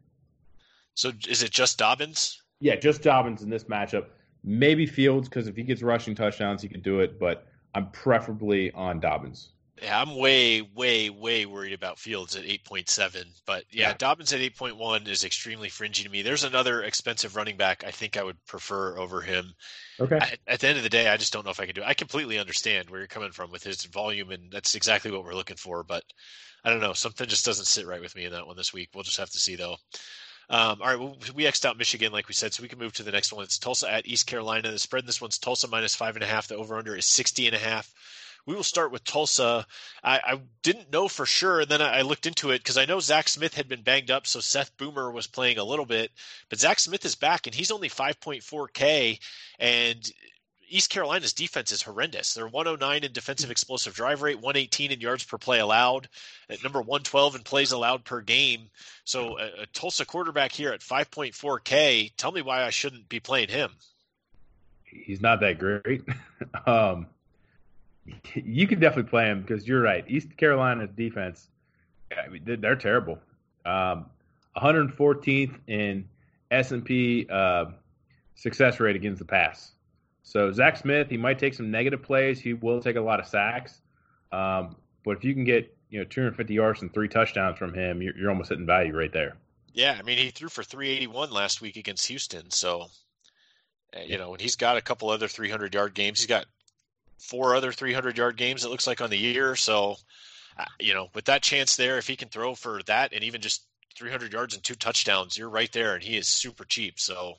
So 0.94 1.12
is 1.28 1.42
it 1.42 1.50
just 1.50 1.78
Dobbins? 1.78 2.42
Yeah, 2.60 2.76
just 2.76 3.02
Dobbins 3.02 3.42
in 3.42 3.50
this 3.50 3.64
matchup. 3.64 4.06
Maybe 4.44 4.86
Fields 4.86 5.28
because 5.28 5.48
if 5.48 5.56
he 5.56 5.62
gets 5.62 5.82
rushing 5.82 6.14
touchdowns, 6.14 6.62
he 6.62 6.68
can 6.68 6.80
do 6.80 7.00
it. 7.00 7.18
But 7.18 7.46
I'm 7.74 7.90
preferably 7.90 8.70
on 8.72 9.00
Dobbins. 9.00 9.50
Yeah, 9.82 10.00
I'm 10.00 10.16
way, 10.16 10.60
way, 10.60 11.08
way 11.08 11.46
worried 11.46 11.72
about 11.72 11.98
Fields 11.98 12.36
at 12.36 12.44
8.7. 12.44 13.24
But 13.46 13.64
yeah, 13.70 13.88
yeah, 13.88 13.94
Dobbins 13.96 14.32
at 14.32 14.40
8.1 14.40 15.08
is 15.08 15.24
extremely 15.24 15.68
fringy 15.68 16.02
to 16.02 16.08
me. 16.10 16.22
There's 16.22 16.44
another 16.44 16.82
expensive 16.82 17.34
running 17.34 17.56
back 17.56 17.84
I 17.86 17.90
think 17.90 18.16
I 18.16 18.22
would 18.22 18.44
prefer 18.46 18.98
over 18.98 19.22
him. 19.22 19.54
Okay. 19.98 20.18
I, 20.20 20.36
at 20.46 20.60
the 20.60 20.68
end 20.68 20.76
of 20.76 20.82
the 20.82 20.90
day, 20.90 21.08
I 21.08 21.16
just 21.16 21.32
don't 21.32 21.44
know 21.44 21.50
if 21.50 21.60
I 21.60 21.66
can 21.66 21.74
do 21.74 21.80
it. 21.80 21.88
I 21.88 21.94
completely 21.94 22.38
understand 22.38 22.90
where 22.90 23.00
you're 23.00 23.06
coming 23.06 23.32
from 23.32 23.50
with 23.50 23.64
his 23.64 23.84
volume, 23.84 24.30
and 24.30 24.50
that's 24.50 24.74
exactly 24.74 25.10
what 25.10 25.24
we're 25.24 25.34
looking 25.34 25.56
for. 25.56 25.82
But 25.82 26.04
I 26.64 26.70
don't 26.70 26.80
know. 26.80 26.92
Something 26.92 27.28
just 27.28 27.46
doesn't 27.46 27.66
sit 27.66 27.86
right 27.86 28.00
with 28.00 28.14
me 28.14 28.26
in 28.26 28.32
that 28.32 28.46
one 28.46 28.56
this 28.56 28.74
week. 28.74 28.90
We'll 28.94 29.04
just 29.04 29.18
have 29.18 29.30
to 29.30 29.38
see, 29.38 29.56
though. 29.56 29.76
Um, 30.50 30.82
all 30.82 30.88
right, 30.88 30.98
well, 30.98 31.16
we 31.34 31.44
xed 31.44 31.64
out 31.64 31.78
Michigan, 31.78 32.12
like 32.12 32.26
we 32.26 32.34
said, 32.34 32.52
so 32.52 32.62
we 32.62 32.68
can 32.68 32.80
move 32.80 32.92
to 32.94 33.04
the 33.04 33.12
next 33.12 33.32
one. 33.32 33.44
It's 33.44 33.56
Tulsa 33.56 33.90
at 33.90 34.06
East 34.06 34.26
Carolina. 34.26 34.70
The 34.70 34.80
spread 34.80 35.04
in 35.04 35.06
this 35.06 35.20
one's 35.20 35.38
Tulsa 35.38 35.68
minus 35.68 35.94
five 35.94 36.16
and 36.16 36.24
a 36.24 36.26
half. 36.26 36.48
The 36.48 36.56
over 36.56 36.76
under 36.76 36.96
is 36.96 37.06
60 37.06 37.46
and 37.46 37.54
a 37.54 37.58
half. 37.58 37.90
We 38.46 38.54
will 38.54 38.62
start 38.62 38.92
with 38.92 39.04
Tulsa. 39.04 39.66
I, 40.02 40.20
I 40.24 40.40
didn't 40.62 40.92
know 40.92 41.08
for 41.08 41.26
sure, 41.26 41.60
and 41.60 41.68
then 41.68 41.82
I, 41.82 41.98
I 41.98 42.02
looked 42.02 42.26
into 42.26 42.50
it 42.50 42.58
because 42.58 42.78
I 42.78 42.84
know 42.84 43.00
Zach 43.00 43.28
Smith 43.28 43.54
had 43.54 43.68
been 43.68 43.82
banged 43.82 44.10
up, 44.10 44.26
so 44.26 44.40
Seth 44.40 44.76
Boomer 44.76 45.10
was 45.10 45.26
playing 45.26 45.58
a 45.58 45.64
little 45.64 45.86
bit, 45.86 46.10
but 46.48 46.60
Zach 46.60 46.78
Smith 46.78 47.04
is 47.04 47.14
back, 47.14 47.46
and 47.46 47.54
he's 47.54 47.70
only 47.70 47.88
5.4K, 47.88 49.18
and 49.58 50.12
East 50.70 50.88
Carolina's 50.88 51.32
defense 51.32 51.72
is 51.72 51.82
horrendous. 51.82 52.32
They're 52.32 52.46
109 52.46 53.02
in 53.02 53.12
defensive 53.12 53.50
explosive 53.50 53.94
drive 53.94 54.22
rate, 54.22 54.36
118 54.36 54.92
in 54.92 55.00
yards 55.00 55.24
per 55.24 55.36
play 55.36 55.58
allowed, 55.58 56.08
at 56.48 56.62
number 56.62 56.80
112 56.80 57.34
in 57.34 57.42
plays 57.42 57.72
allowed 57.72 58.04
per 58.04 58.20
game. 58.20 58.70
So 59.04 59.36
a, 59.38 59.62
a 59.62 59.66
Tulsa 59.66 60.06
quarterback 60.06 60.52
here 60.52 60.72
at 60.72 60.80
5.4K. 60.80 62.12
Tell 62.16 62.30
me 62.30 62.42
why 62.42 62.62
I 62.62 62.70
shouldn't 62.70 63.08
be 63.08 63.18
playing 63.18 63.48
him. 63.48 63.72
He's 64.84 65.20
not 65.20 65.40
that 65.40 65.58
great. 65.58 66.02
um, 66.66 67.06
you 68.34 68.66
can 68.66 68.80
definitely 68.80 69.10
play 69.10 69.26
him 69.26 69.42
because 69.42 69.66
you're 69.66 69.82
right. 69.82 70.04
East 70.08 70.36
Carolina's 70.36 70.90
defense, 70.96 71.48
I 72.16 72.28
mean, 72.28 72.42
they're 72.60 72.76
terrible. 72.76 73.18
Um, 73.64 74.06
114th 74.56 75.54
in 75.66 76.08
S 76.50 76.72
and 76.72 76.84
P 76.84 77.26
uh, 77.30 77.66
success 78.34 78.80
rate 78.80 78.96
against 78.96 79.18
the 79.18 79.24
pass. 79.24 79.72
So 80.22 80.52
Zach 80.52 80.76
Smith, 80.76 81.08
he 81.08 81.16
might 81.16 81.38
take 81.38 81.54
some 81.54 81.70
negative 81.70 82.02
plays. 82.02 82.40
He 82.40 82.52
will 82.52 82.80
take 82.80 82.96
a 82.96 83.00
lot 83.00 83.20
of 83.20 83.26
sacks. 83.26 83.80
Um, 84.32 84.76
but 85.04 85.16
if 85.16 85.24
you 85.24 85.34
can 85.34 85.44
get 85.44 85.74
you 85.88 85.98
know 85.98 86.04
250 86.04 86.54
yards 86.54 86.82
and 86.82 86.92
three 86.92 87.08
touchdowns 87.08 87.58
from 87.58 87.74
him, 87.74 88.02
you're, 88.02 88.16
you're 88.16 88.30
almost 88.30 88.50
hitting 88.50 88.66
value 88.66 88.96
right 88.96 89.12
there. 89.12 89.36
Yeah, 89.72 89.96
I 89.98 90.02
mean 90.02 90.18
he 90.18 90.30
threw 90.30 90.48
for 90.48 90.62
381 90.62 91.30
last 91.30 91.60
week 91.60 91.76
against 91.76 92.06
Houston. 92.06 92.50
So 92.50 92.86
uh, 93.96 94.00
you 94.04 94.18
know, 94.18 94.32
and 94.32 94.40
he's 94.40 94.56
got 94.56 94.76
a 94.76 94.80
couple 94.80 95.10
other 95.10 95.28
300 95.28 95.74
yard 95.74 95.94
games. 95.94 96.20
He's 96.20 96.26
got 96.26 96.46
four 97.20 97.54
other 97.54 97.72
300 97.72 98.18
yard 98.18 98.36
games. 98.36 98.64
It 98.64 98.70
looks 98.70 98.86
like 98.86 99.00
on 99.00 99.10
the 99.10 99.18
year. 99.18 99.56
So 99.56 99.96
uh, 100.58 100.64
you 100.78 100.94
know, 100.94 101.08
with 101.14 101.24
that 101.26 101.42
chance 101.42 101.76
there, 101.76 101.98
if 101.98 102.06
he 102.06 102.16
can 102.16 102.28
throw 102.28 102.54
for 102.54 102.82
that 102.84 103.12
and 103.12 103.24
even 103.24 103.40
just 103.40 103.64
300 103.96 104.32
yards 104.32 104.54
and 104.54 104.62
two 104.62 104.74
touchdowns, 104.74 105.38
you're 105.38 105.48
right 105.48 105.72
there, 105.72 105.94
and 105.94 106.02
he 106.02 106.16
is 106.16 106.28
super 106.28 106.64
cheap. 106.64 106.98
So 106.98 107.34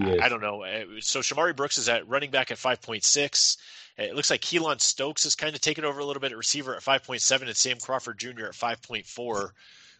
I, 0.00 0.18
I, 0.22 0.28
don't 0.28 0.40
know. 0.40 0.62
Uh, 0.62 0.84
so 1.00 1.20
Shamari 1.20 1.54
Brooks 1.54 1.78
is 1.78 1.88
at 1.88 2.08
running 2.08 2.30
back 2.30 2.50
at 2.50 2.58
5.6. 2.58 3.56
It 3.98 4.14
looks 4.14 4.30
like 4.30 4.40
Keylon 4.40 4.80
Stokes 4.80 5.26
is 5.26 5.34
kind 5.34 5.54
of 5.54 5.60
taken 5.60 5.84
over 5.84 6.00
a 6.00 6.04
little 6.04 6.20
bit 6.20 6.32
at 6.32 6.38
receiver 6.38 6.74
at 6.74 6.82
5.7 6.82 7.42
and 7.42 7.56
Sam 7.56 7.78
Crawford 7.78 8.18
Jr. 8.18 8.46
at 8.46 8.52
5.4. 8.52 9.50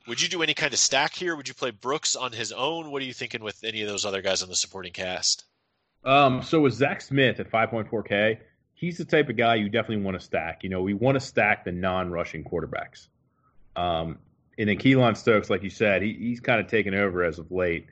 Would 0.08 0.22
you 0.22 0.28
do 0.28 0.42
any 0.42 0.54
kind 0.54 0.72
of 0.72 0.78
stack 0.78 1.14
here? 1.14 1.36
Would 1.36 1.48
you 1.48 1.54
play 1.54 1.70
Brooks 1.70 2.16
on 2.16 2.32
his 2.32 2.52
own? 2.52 2.90
What 2.90 3.02
are 3.02 3.04
you 3.04 3.12
thinking 3.12 3.42
with 3.42 3.62
any 3.62 3.82
of 3.82 3.88
those 3.88 4.06
other 4.06 4.22
guys 4.22 4.42
on 4.42 4.48
the 4.48 4.56
supporting 4.56 4.92
cast? 4.92 5.44
Um, 6.04 6.42
so 6.42 6.60
with 6.60 6.72
Zach 6.72 7.02
Smith 7.02 7.38
at 7.40 7.50
5.4K, 7.50 8.38
he's 8.80 8.96
the 8.96 9.04
type 9.04 9.28
of 9.28 9.36
guy 9.36 9.56
you 9.56 9.68
definitely 9.68 10.02
want 10.02 10.18
to 10.18 10.24
stack. 10.24 10.64
You 10.64 10.70
know, 10.70 10.80
we 10.80 10.94
want 10.94 11.16
to 11.16 11.20
stack 11.20 11.66
the 11.66 11.72
non-rushing 11.72 12.44
quarterbacks. 12.44 13.08
Um, 13.76 14.18
and 14.56 14.70
then 14.70 14.78
Keylon 14.78 15.14
Stokes, 15.18 15.50
like 15.50 15.62
you 15.62 15.68
said, 15.68 16.00
he, 16.00 16.14
he's 16.14 16.40
kind 16.40 16.60
of 16.60 16.66
taken 16.66 16.94
over 16.94 17.22
as 17.22 17.38
of 17.38 17.52
late. 17.52 17.88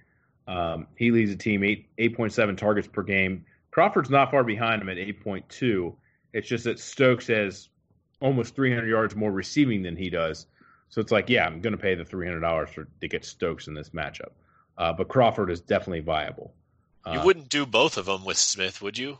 Um, 0.46 0.86
he 0.96 1.10
leads 1.10 1.30
the 1.30 1.36
team 1.36 1.62
eight 1.62 1.90
eight 1.98 2.16
point 2.16 2.32
seven 2.32 2.56
targets 2.56 2.88
per 2.88 3.02
game. 3.02 3.44
Crawford's 3.70 4.08
not 4.08 4.30
far 4.30 4.42
behind 4.44 4.80
him 4.80 4.88
at 4.88 4.96
eight 4.96 5.22
point 5.22 5.46
two. 5.50 5.94
It's 6.32 6.48
just 6.48 6.64
that 6.64 6.78
Stokes 6.78 7.26
has 7.26 7.68
almost 8.20 8.56
300 8.56 8.88
yards 8.88 9.14
more 9.14 9.30
receiving 9.30 9.82
than 9.82 9.94
he 9.94 10.08
does. 10.08 10.46
So 10.88 11.02
it's 11.02 11.12
like, 11.12 11.28
yeah, 11.28 11.44
I'm 11.44 11.60
going 11.60 11.72
to 11.72 11.78
pay 11.78 11.94
the 11.94 12.04
$300 12.04 12.68
for 12.70 12.88
to 13.02 13.08
get 13.08 13.26
Stokes 13.26 13.66
in 13.66 13.74
this 13.74 13.90
matchup. 13.90 14.30
Uh, 14.78 14.92
but 14.94 15.08
Crawford 15.08 15.50
is 15.50 15.60
definitely 15.60 16.00
viable. 16.00 16.54
Uh, 17.04 17.12
you 17.12 17.20
wouldn't 17.20 17.50
do 17.50 17.66
both 17.66 17.98
of 17.98 18.06
them 18.06 18.24
with 18.24 18.38
Smith, 18.38 18.80
would 18.80 18.96
you? 18.96 19.18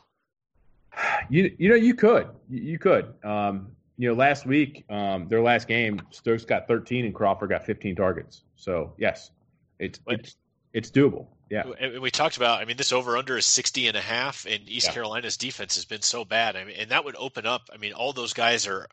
You 1.30 1.54
you 1.58 1.68
know 1.68 1.74
you 1.74 1.94
could 1.94 2.28
you, 2.48 2.78
could. 2.78 3.12
Um, 3.24 3.72
you 3.96 4.08
know, 4.08 4.14
last 4.14 4.46
week 4.46 4.84
um, 4.88 5.28
their 5.28 5.42
last 5.42 5.68
game, 5.68 6.00
Stokes 6.10 6.44
got 6.44 6.66
13 6.66 7.04
and 7.04 7.14
Crawford 7.14 7.50
got 7.50 7.66
15 7.66 7.96
targets. 7.96 8.42
So 8.56 8.94
yes, 8.98 9.30
it's 9.78 10.00
it's 10.06 10.36
it's 10.72 10.90
doable. 10.90 11.26
Yeah. 11.50 11.64
And 11.80 12.00
we 12.00 12.10
talked 12.10 12.36
about, 12.36 12.60
I 12.60 12.66
mean, 12.66 12.76
this 12.76 12.92
over 12.92 13.16
under 13.16 13.38
is 13.38 13.46
60 13.46 13.88
and 13.88 13.96
a 13.96 14.00
half, 14.00 14.46
and 14.46 14.68
East 14.68 14.88
yeah. 14.88 14.92
Carolina's 14.92 15.36
defense 15.36 15.76
has 15.76 15.84
been 15.84 16.02
so 16.02 16.24
bad. 16.24 16.56
I 16.56 16.64
mean, 16.64 16.76
and 16.78 16.90
that 16.90 17.04
would 17.04 17.16
open 17.16 17.46
up, 17.46 17.70
I 17.72 17.78
mean, 17.78 17.94
all 17.94 18.12
those 18.12 18.34
guys 18.34 18.66
are 18.66 18.86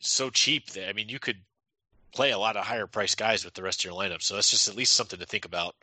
so 0.00 0.30
cheap 0.30 0.70
that, 0.70 0.88
I 0.88 0.94
mean, 0.94 1.10
you 1.10 1.18
could 1.18 1.36
play 2.12 2.30
a 2.30 2.38
lot 2.38 2.56
of 2.56 2.64
higher 2.64 2.86
priced 2.86 3.18
guys 3.18 3.44
with 3.44 3.54
the 3.54 3.62
rest 3.62 3.80
of 3.80 3.90
your 3.90 4.00
lineup. 4.00 4.22
So 4.22 4.34
that's 4.34 4.50
just 4.50 4.68
at 4.68 4.76
least 4.76 4.94
something 4.94 5.18
to 5.18 5.26
think 5.26 5.44
about. 5.44 5.74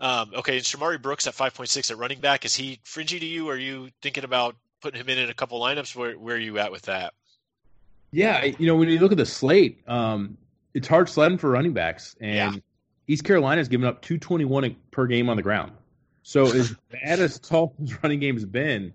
Um, 0.00 0.32
okay, 0.34 0.56
and 0.56 0.64
Shamari 0.64 1.00
Brooks 1.00 1.26
at 1.26 1.34
5.6 1.34 1.90
at 1.90 1.98
running 1.98 2.20
back, 2.20 2.44
is 2.44 2.54
he 2.54 2.80
fringy 2.82 3.20
to 3.20 3.26
you? 3.26 3.48
Are 3.50 3.56
you 3.56 3.90
thinking 4.00 4.24
about 4.24 4.56
putting 4.82 5.00
him 5.00 5.08
in 5.08 5.18
in 5.18 5.30
a 5.30 5.34
couple 5.34 5.60
lineups? 5.60 5.96
Where, 5.96 6.18
where 6.18 6.36
are 6.36 6.38
you 6.38 6.58
at 6.58 6.72
with 6.72 6.82
that? 6.82 7.14
Yeah, 8.10 8.44
you 8.44 8.66
know, 8.66 8.76
when 8.76 8.88
you 8.88 8.98
look 8.98 9.12
at 9.12 9.18
the 9.18 9.24
slate, 9.24 9.80
um, 9.88 10.36
it's 10.74 10.86
hard 10.86 11.08
sledding 11.08 11.38
for 11.38 11.48
running 11.48 11.72
backs. 11.72 12.14
And 12.20 12.54
yeah 12.54 12.60
East 13.06 13.24
Carolina 13.24 13.60
has 13.60 13.68
given 13.68 13.86
up 13.86 14.00
221 14.02 14.76
per 14.90 15.06
game 15.06 15.28
on 15.28 15.36
the 15.36 15.42
ground. 15.42 15.72
So 16.22 16.46
as 16.54 16.74
bad 16.90 17.20
as 17.20 17.38
Tulsa's 17.38 18.02
running 18.02 18.20
game 18.20 18.34
has 18.34 18.44
been, 18.44 18.92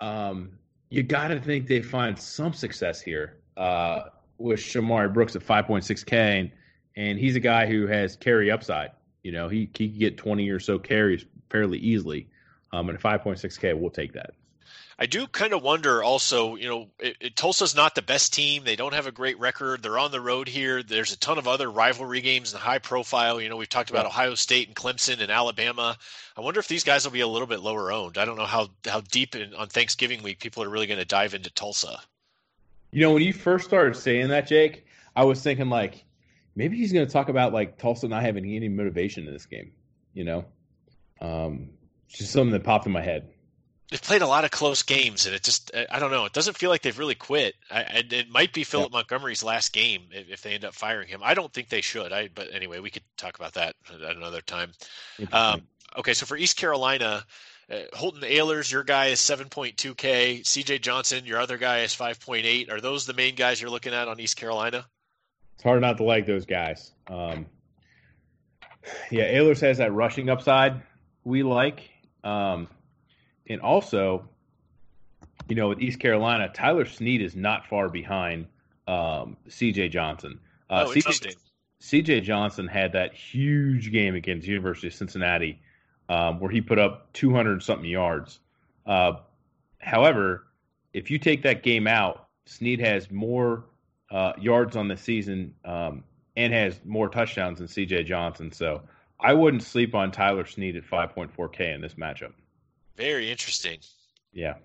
um, 0.00 0.50
you 0.90 1.02
got 1.02 1.28
to 1.28 1.40
think 1.40 1.66
they 1.66 1.82
find 1.82 2.18
some 2.18 2.52
success 2.52 3.00
here 3.00 3.38
uh, 3.56 4.04
with 4.38 4.60
Shamari 4.60 5.12
Brooks 5.12 5.36
at 5.36 5.42
5.6K, 5.42 6.12
and, 6.12 6.50
and 6.96 7.18
he's 7.18 7.36
a 7.36 7.40
guy 7.40 7.66
who 7.66 7.86
has 7.86 8.16
carry 8.16 8.50
upside. 8.50 8.90
You 9.22 9.32
know, 9.32 9.48
he, 9.48 9.70
he 9.76 9.88
can 9.88 9.98
get 9.98 10.16
20 10.16 10.48
or 10.50 10.60
so 10.60 10.78
carries 10.78 11.24
fairly 11.50 11.78
easily. 11.78 12.28
Um, 12.72 12.88
and 12.88 12.96
at 12.96 13.02
5.6K, 13.02 13.78
we'll 13.78 13.90
take 13.90 14.12
that. 14.12 14.30
I 15.02 15.06
do 15.06 15.26
kind 15.26 15.54
of 15.54 15.62
wonder 15.62 16.02
also, 16.02 16.56
you 16.56 16.68
know, 16.68 16.88
it, 16.98 17.16
it, 17.20 17.36
Tulsa's 17.36 17.74
not 17.74 17.94
the 17.94 18.02
best 18.02 18.34
team. 18.34 18.64
They 18.64 18.76
don't 18.76 18.92
have 18.92 19.06
a 19.06 19.12
great 19.12 19.40
record. 19.40 19.82
They're 19.82 19.98
on 19.98 20.10
the 20.10 20.20
road 20.20 20.46
here. 20.46 20.82
There's 20.82 21.10
a 21.10 21.18
ton 21.18 21.38
of 21.38 21.48
other 21.48 21.70
rivalry 21.70 22.20
games 22.20 22.52
and 22.52 22.60
high 22.60 22.80
profile. 22.80 23.40
You 23.40 23.48
know, 23.48 23.56
we've 23.56 23.66
talked 23.66 23.88
about 23.88 24.04
Ohio 24.04 24.34
State 24.34 24.68
and 24.68 24.76
Clemson 24.76 25.22
and 25.22 25.32
Alabama. 25.32 25.96
I 26.36 26.42
wonder 26.42 26.60
if 26.60 26.68
these 26.68 26.84
guys 26.84 27.06
will 27.06 27.12
be 27.12 27.20
a 27.22 27.26
little 27.26 27.46
bit 27.46 27.60
lower 27.60 27.90
owned. 27.90 28.18
I 28.18 28.26
don't 28.26 28.36
know 28.36 28.44
how, 28.44 28.68
how 28.84 29.00
deep 29.00 29.34
in, 29.34 29.54
on 29.54 29.68
Thanksgiving 29.68 30.22
week 30.22 30.38
people 30.38 30.62
are 30.62 30.68
really 30.68 30.86
going 30.86 31.00
to 31.00 31.06
dive 31.06 31.32
into 31.32 31.50
Tulsa. 31.50 31.98
You 32.90 33.00
know, 33.00 33.12
when 33.12 33.22
you 33.22 33.32
first 33.32 33.64
started 33.64 33.96
saying 33.96 34.28
that, 34.28 34.48
Jake, 34.48 34.84
I 35.16 35.24
was 35.24 35.42
thinking 35.42 35.70
like 35.70 36.04
maybe 36.54 36.76
he's 36.76 36.92
going 36.92 37.06
to 37.06 37.12
talk 37.12 37.30
about 37.30 37.54
like 37.54 37.78
Tulsa 37.78 38.06
not 38.06 38.22
having 38.22 38.44
any 38.44 38.68
motivation 38.68 39.26
in 39.26 39.32
this 39.32 39.46
game. 39.46 39.72
You 40.12 40.24
know, 40.24 40.44
um, 41.22 41.70
just 42.06 42.32
something 42.32 42.52
that 42.52 42.64
popped 42.64 42.84
in 42.84 42.92
my 42.92 43.00
head 43.00 43.30
they've 43.90 44.02
played 44.02 44.22
a 44.22 44.26
lot 44.26 44.44
of 44.44 44.50
close 44.50 44.82
games, 44.82 45.26
and 45.26 45.34
it 45.34 45.42
just 45.42 45.70
I 45.90 45.98
don't 45.98 46.10
know. 46.10 46.24
It 46.24 46.32
doesn't 46.32 46.56
feel 46.56 46.70
like 46.70 46.82
they've 46.82 46.98
really 46.98 47.14
quit. 47.14 47.54
I, 47.70 48.04
it 48.10 48.30
might 48.30 48.52
be 48.52 48.64
Philip 48.64 48.90
yeah. 48.92 48.98
Montgomery's 48.98 49.42
last 49.42 49.72
game 49.72 50.04
if, 50.12 50.42
they 50.42 50.54
end 50.54 50.64
up 50.64 50.74
firing 50.74 51.08
him. 51.08 51.20
I 51.22 51.34
don't 51.34 51.52
think 51.52 51.68
they 51.68 51.80
should. 51.80 52.12
I 52.12 52.28
but 52.34 52.48
anyway, 52.52 52.80
we 52.80 52.90
could 52.90 53.02
talk 53.16 53.36
about 53.36 53.54
that 53.54 53.74
at 53.92 54.16
another 54.16 54.40
time. 54.40 54.72
Um, 55.32 55.62
okay, 55.98 56.14
so 56.14 56.26
for 56.26 56.36
East 56.36 56.56
Carolina. 56.56 57.24
Uh, 57.70 57.82
Holton 57.92 58.22
Ahlers, 58.22 58.72
your 58.72 58.82
guy 58.82 59.06
is 59.06 59.20
7.2K. 59.20 60.40
CJ 60.40 60.80
Johnson, 60.80 61.24
your 61.24 61.38
other 61.38 61.56
guy 61.56 61.82
is 61.82 61.94
5.8. 61.94 62.68
Are 62.68 62.80
those 62.80 63.06
the 63.06 63.14
main 63.14 63.36
guys 63.36 63.60
you're 63.60 63.70
looking 63.70 63.94
at 63.94 64.08
on 64.08 64.18
East 64.18 64.36
Carolina? 64.36 64.84
It's 65.54 65.62
hard 65.62 65.80
not 65.80 65.96
to 65.98 66.02
like 66.02 66.26
those 66.26 66.46
guys. 66.46 66.90
Um, 67.06 67.46
yeah, 69.12 69.32
Ahlers 69.32 69.60
has 69.60 69.78
that 69.78 69.92
rushing 69.92 70.28
upside 70.28 70.82
we 71.22 71.42
like. 71.42 71.88
Um, 72.24 72.66
and 73.50 73.60
also, 73.60 74.28
you 75.48 75.56
know, 75.56 75.68
with 75.68 75.80
East 75.80 75.98
Carolina, 75.98 76.48
Tyler 76.54 76.86
Snead 76.86 77.20
is 77.20 77.34
not 77.34 77.66
far 77.66 77.88
behind 77.88 78.46
um, 78.86 79.36
C.J. 79.48 79.88
Johnson. 79.88 80.38
Uh, 80.70 80.84
oh, 80.86 80.94
interesting. 80.94 81.34
C.J. 81.80 82.20
Johnson 82.20 82.68
had 82.68 82.92
that 82.92 83.12
huge 83.12 83.90
game 83.90 84.14
against 84.14 84.46
University 84.46 84.86
of 84.86 84.94
Cincinnati 84.94 85.60
um, 86.08 86.38
where 86.38 86.50
he 86.50 86.60
put 86.60 86.78
up 86.78 87.12
200 87.12 87.62
something 87.62 87.88
yards. 87.88 88.38
Uh, 88.86 89.14
however, 89.78 90.46
if 90.92 91.10
you 91.10 91.18
take 91.18 91.42
that 91.42 91.64
game 91.64 91.88
out, 91.88 92.28
Snead 92.46 92.80
has 92.80 93.10
more 93.10 93.64
uh, 94.12 94.32
yards 94.38 94.76
on 94.76 94.86
the 94.86 94.96
season 94.96 95.54
um, 95.64 96.04
and 96.36 96.52
has 96.52 96.78
more 96.84 97.08
touchdowns 97.08 97.58
than 97.58 97.66
C.J. 97.66 98.04
Johnson. 98.04 98.52
So 98.52 98.82
I 99.18 99.32
wouldn't 99.32 99.64
sleep 99.64 99.96
on 99.96 100.12
Tyler 100.12 100.46
Snead 100.46 100.76
at 100.76 100.84
5.4K 100.84 101.74
in 101.74 101.80
this 101.80 101.94
matchup. 101.94 102.32
Very 103.00 103.30
interesting. 103.30 103.78
Yeah. 104.30 104.56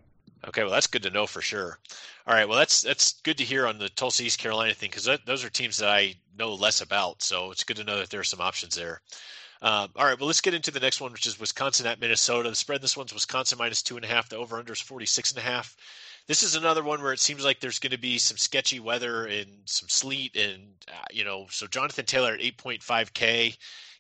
Okay, 0.46 0.64
well 0.64 0.74
that's 0.74 0.88
good 0.88 1.04
to 1.04 1.10
know 1.10 1.26
for 1.26 1.42
sure. 1.42 1.80
All 2.28 2.34
right, 2.34 2.48
well 2.48 2.58
that's 2.58 2.82
that's 2.82 3.14
good 3.22 3.38
to 3.38 3.46
hear 3.46 3.66
on 3.66 3.80
the 3.80 3.88
Tulsa 3.88 4.24
East 4.24 4.40
Carolina 4.40 4.74
thing 4.74 4.90
because 4.90 5.10
those 5.26 5.46
are 5.46 5.50
teams 5.50 5.78
that 5.78 5.88
I 5.88 6.16
know 6.38 6.54
less 6.54 6.82
about, 6.82 7.24
so 7.24 7.52
it's 7.52 7.64
good 7.64 7.78
to 7.78 7.86
know 7.86 7.98
that 7.98 8.10
there 8.10 8.20
are 8.20 8.26
some 8.26 8.42
options 8.42 8.76
there. 8.76 9.00
Um, 9.62 9.90
all 9.96 10.06
right, 10.06 10.20
well 10.20 10.28
let's 10.28 10.42
get 10.42 10.54
into 10.54 10.70
the 10.70 10.82
next 10.82 11.00
one, 11.00 11.14
which 11.14 11.26
is 11.26 11.40
Wisconsin 11.40 11.88
at 11.88 12.02
Minnesota. 12.02 12.50
The 12.50 12.56
spread 12.56 12.82
this 12.82 12.98
one's 12.98 13.14
Wisconsin 13.14 13.58
minus 13.58 13.82
two 13.82 13.96
and 13.96 14.04
a 14.04 14.10
half. 14.10 14.28
The 14.28 14.36
over 14.36 14.60
under 14.60 14.74
is 14.74 14.82
forty 14.82 15.06
six 15.06 15.32
and 15.32 15.40
a 15.40 15.42
half. 15.50 15.78
This 16.28 16.44
is 16.44 16.56
another 16.56 16.84
one 16.84 17.02
where 17.02 17.14
it 17.14 17.20
seems 17.20 17.46
like 17.46 17.62
there's 17.62 17.80
going 17.80 17.92
to 17.92 17.98
be 17.98 18.18
some 18.18 18.38
sketchy 18.38 18.82
weather 18.82 19.28
and 19.28 19.48
some 19.64 19.88
sleet, 19.88 20.36
and 20.36 20.74
uh, 20.90 21.06
you 21.10 21.24
know, 21.24 21.48
so 21.50 21.68
Jonathan 21.68 22.06
Taylor 22.06 22.34
at 22.34 22.42
eight 22.42 22.58
point 22.58 22.84
five 22.84 23.14
K 23.14 23.56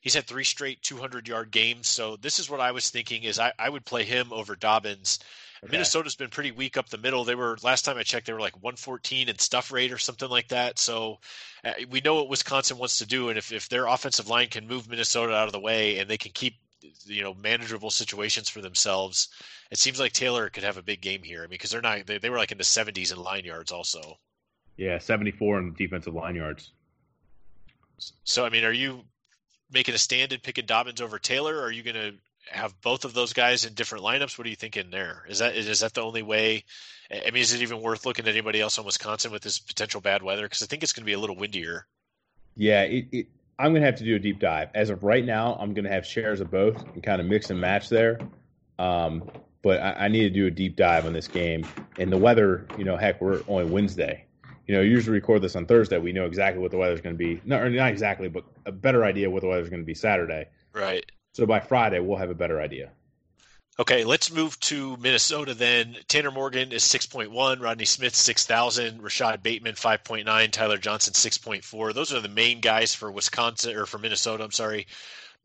he's 0.05 0.13
had 0.13 0.25
three 0.25 0.43
straight 0.43 0.81
200 0.83 1.27
yard 1.27 1.51
games. 1.51 1.89
So 1.89 2.15
this 2.15 2.39
is 2.39 2.49
what 2.49 2.61
I 2.61 2.71
was 2.71 2.89
thinking 2.89 3.23
is 3.23 3.39
I, 3.39 3.51
I 3.59 3.67
would 3.67 3.83
play 3.83 4.03
him 4.03 4.31
over 4.31 4.55
Dobbins. 4.55 5.19
Okay. 5.63 5.71
Minnesota's 5.71 6.15
been 6.15 6.29
pretty 6.29 6.51
weak 6.51 6.77
up 6.77 6.89
the 6.89 6.97
middle. 6.99 7.23
They 7.23 7.33
were 7.33 7.57
last 7.63 7.85
time 7.85 7.97
I 7.97 8.03
checked, 8.03 8.27
they 8.27 8.33
were 8.33 8.39
like 8.39 8.55
114 8.61 9.29
in 9.29 9.37
stuff 9.39 9.71
rate 9.71 9.91
or 9.91 9.97
something 9.97 10.29
like 10.29 10.49
that. 10.49 10.77
So 10.77 11.19
uh, 11.63 11.73
we 11.89 12.01
know 12.01 12.15
what 12.15 12.29
Wisconsin 12.29 12.77
wants 12.77 12.99
to 12.99 13.05
do, 13.07 13.29
and 13.29 13.37
if 13.37 13.51
if 13.51 13.67
their 13.67 13.87
offensive 13.87 14.29
line 14.29 14.47
can 14.47 14.67
move 14.67 14.87
Minnesota 14.87 15.33
out 15.33 15.47
of 15.47 15.53
the 15.53 15.59
way 15.59 15.97
and 15.97 16.07
they 16.07 16.17
can 16.17 16.31
keep 16.33 16.55
you 17.05 17.23
know 17.23 17.33
manageable 17.33 17.89
situations 17.89 18.47
for 18.47 18.61
themselves, 18.61 19.29
it 19.71 19.79
seems 19.79 19.99
like 19.99 20.13
Taylor 20.13 20.51
could 20.51 20.63
have 20.63 20.77
a 20.77 20.83
big 20.83 21.01
game 21.01 21.23
here. 21.23 21.39
I 21.39 21.43
mean, 21.43 21.51
because 21.51 21.71
they're 21.71 21.81
not 21.81 22.05
they, 22.05 22.19
they 22.19 22.29
were 22.29 22.37
like 22.37 22.51
in 22.51 22.59
the 22.59 22.63
70s 22.63 23.11
in 23.11 23.17
line 23.17 23.45
yards 23.45 23.71
also. 23.71 24.19
Yeah, 24.77 24.99
74 24.99 25.59
in 25.59 25.73
defensive 25.73 26.13
line 26.13 26.35
yards. 26.35 26.73
So 28.23 28.45
I 28.45 28.49
mean, 28.49 28.65
are 28.65 28.73
you 28.73 29.05
making 29.71 29.95
a 29.95 29.97
stand 29.97 30.31
and 30.31 30.41
picking 30.41 30.65
Dobbins 30.65 31.01
over 31.01 31.19
Taylor? 31.19 31.55
Or 31.57 31.63
are 31.63 31.71
you 31.71 31.83
going 31.83 31.95
to 31.95 32.13
have 32.51 32.79
both 32.81 33.05
of 33.05 33.13
those 33.13 33.33
guys 33.33 33.65
in 33.65 33.73
different 33.73 34.03
lineups? 34.03 34.37
What 34.37 34.47
are 34.47 34.49
you 34.49 34.55
thinking 34.55 34.91
there? 34.91 35.25
Is 35.27 35.39
that 35.39 35.55
is 35.55 35.79
that 35.79 35.93
the 35.93 36.01
only 36.01 36.23
way? 36.23 36.63
I 37.11 37.31
mean, 37.31 37.41
is 37.41 37.53
it 37.53 37.61
even 37.61 37.81
worth 37.81 38.05
looking 38.05 38.25
at 38.25 38.31
anybody 38.31 38.61
else 38.61 38.79
on 38.79 38.85
Wisconsin 38.85 39.31
with 39.31 39.43
this 39.43 39.59
potential 39.59 40.01
bad 40.01 40.23
weather? 40.23 40.43
Because 40.43 40.63
I 40.63 40.65
think 40.65 40.83
it's 40.83 40.93
going 40.93 41.03
to 41.03 41.05
be 41.05 41.13
a 41.13 41.19
little 41.19 41.35
windier. 41.35 41.85
Yeah, 42.55 42.83
it, 42.83 43.07
it, 43.11 43.27
I'm 43.59 43.71
going 43.71 43.81
to 43.81 43.85
have 43.85 43.97
to 43.97 44.03
do 44.03 44.15
a 44.15 44.19
deep 44.19 44.39
dive. 44.39 44.69
As 44.73 44.89
of 44.89 45.03
right 45.03 45.23
now, 45.23 45.55
I'm 45.59 45.73
going 45.73 45.85
to 45.85 45.91
have 45.91 46.05
shares 46.05 46.41
of 46.41 46.51
both 46.51 46.83
and 46.93 47.03
kind 47.03 47.21
of 47.21 47.27
mix 47.27 47.49
and 47.49 47.59
match 47.59 47.89
there. 47.89 48.19
Um, 48.79 49.29
but 49.61 49.81
I, 49.81 50.05
I, 50.05 50.07
need 50.09 50.23
to 50.23 50.29
do 50.29 50.47
a 50.47 50.51
deep 50.51 50.75
dive 50.75 51.05
on 51.05 51.13
this 51.13 51.27
game. 51.27 51.65
And 51.97 52.11
the 52.11 52.17
weather, 52.17 52.67
you 52.77 52.83
know, 52.83 52.97
heck, 52.97 53.21
we're 53.21 53.41
only 53.47 53.65
Wednesday. 53.65 54.25
You 54.67 54.75
know, 54.75 54.81
usually 54.81 55.13
record 55.13 55.41
this 55.41 55.55
on 55.55 55.65
Thursday. 55.65 55.97
We 55.97 56.11
know 56.11 56.25
exactly 56.25 56.61
what 56.61 56.71
the 56.71 56.77
weather's 56.77 57.01
going 57.01 57.15
to 57.15 57.23
be. 57.23 57.41
No, 57.45 57.67
not 57.69 57.89
exactly, 57.89 58.27
but 58.29 58.43
a 58.65 58.71
better 58.71 59.03
idea 59.03 59.29
what 59.29 59.41
the 59.41 59.47
weather's 59.47 59.69
going 59.69 59.81
to 59.81 59.85
be 59.85 59.93
Saturday. 59.93 60.47
Right. 60.73 61.05
So 61.33 61.45
by 61.45 61.59
Friday, 61.59 61.99
we'll 61.99 62.17
have 62.17 62.29
a 62.29 62.35
better 62.35 62.59
idea. 62.59 62.91
Okay, 63.77 64.05
let's 64.05 64.31
move 64.31 64.57
to 64.61 64.95
Minnesota 64.97 65.53
then. 65.53 65.97
Tanner 66.07 66.31
Morgan 66.31 66.71
is 66.71 66.83
6.1, 66.83 67.61
Rodney 67.61 67.83
Smith 67.83 68.15
6,000, 68.15 69.01
Rashod 69.01 69.43
Bateman 69.43 69.75
5.9, 69.75 70.51
Tyler 70.51 70.77
Johnson 70.77 71.13
6.4. 71.13 71.93
Those 71.93 72.13
are 72.13 72.21
the 72.21 72.29
main 72.29 72.61
guys 72.61 72.95
for 72.95 73.11
Wisconsin 73.11 73.75
or 73.75 73.85
for 73.85 73.97
Minnesota, 73.97 74.45
I'm 74.45 74.51
sorry. 74.51 74.87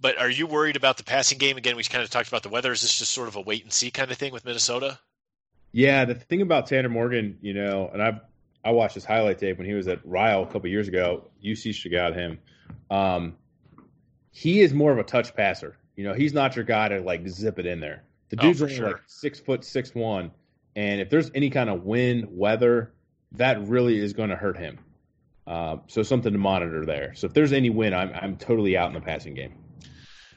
But 0.01 0.17
are 0.17 0.31
you 0.31 0.47
worried 0.47 0.77
about 0.77 0.97
the 0.97 1.03
passing 1.03 1.39
game? 1.39 1.57
Again, 1.57 1.77
we 1.77 1.83
kind 1.83 2.05
of 2.05 2.11
talked 2.11 2.29
about 2.29 2.45
the 2.45 2.49
weather. 2.49 2.71
Is 2.71 2.83
this 2.83 2.97
just 2.97 3.13
sort 3.13 3.27
of 3.27 3.35
a 3.35 3.41
wait 3.41 3.65
and 3.65 3.73
see 3.73 3.91
kind 3.91 4.13
of 4.13 4.17
thing 4.17 4.33
with 4.33 4.45
Minnesota? 4.45 5.01
Yeah, 5.73 6.05
the 6.05 6.15
thing 6.15 6.41
about 6.41 6.69
Tanner 6.69 6.89
Morgan, 6.89 7.39
you 7.43 7.53
know, 7.53 7.91
and 7.93 8.01
I've 8.01 8.21
I 8.65 8.73
watched 8.73 8.95
his 8.95 9.05
highlight 9.05 9.39
tape 9.39 9.59
when 9.59 9.67
he 9.67 9.75
was 9.75 9.89
at 9.89 10.01
Ryle 10.05 10.43
a 10.43 10.47
couple 10.47 10.69
years 10.69 10.89
ago. 10.89 11.31
UC 11.45 11.75
should 11.75 11.93
got 11.93 12.15
him. 12.15 12.39
Um, 12.91 13.37
he 14.31 14.61
is 14.61 14.75
more 14.75 14.93
of 14.93 14.99
a 14.99 15.03
touch 15.03 15.35
passer. 15.35 15.77
You 15.97 16.05
know, 16.05 16.15
he's 16.15 16.33
not 16.33 16.57
your 16.57 16.65
guy 16.65 16.89
to 16.89 17.01
like 17.01 17.27
zip 17.29 17.59
it 17.59 17.67
in 17.67 17.81
there. 17.81 18.05
The 18.29 18.37
oh, 18.41 18.43
dude's 18.43 18.63
oh, 18.63 18.67
only 18.67 18.77
sure. 18.77 18.87
like 18.89 19.03
six 19.07 19.41
foot 19.41 19.65
six 19.65 19.95
one, 19.95 20.31
and 20.77 21.01
if 21.01 21.11
there's 21.11 21.31
any 21.35 21.51
kind 21.51 21.69
of 21.69 21.85
wind, 21.85 22.29
weather, 22.31 22.93
that 23.33 23.67
really 23.67 23.99
is 23.99 24.13
going 24.13 24.31
to 24.31 24.37
hurt 24.37 24.57
him. 24.57 24.79
Uh, 25.47 25.79
so 25.89 26.03
something 26.03 26.33
to 26.33 26.39
monitor 26.39 26.87
there. 26.87 27.13
So 27.15 27.27
if 27.27 27.35
there's 27.35 27.53
any 27.53 27.71
wind, 27.71 27.95
I'm 27.95 28.13
I'm 28.15 28.37
totally 28.37 28.77
out 28.77 28.89
in 28.89 28.95
the 28.95 29.01
passing 29.01 29.35
game. 29.35 29.55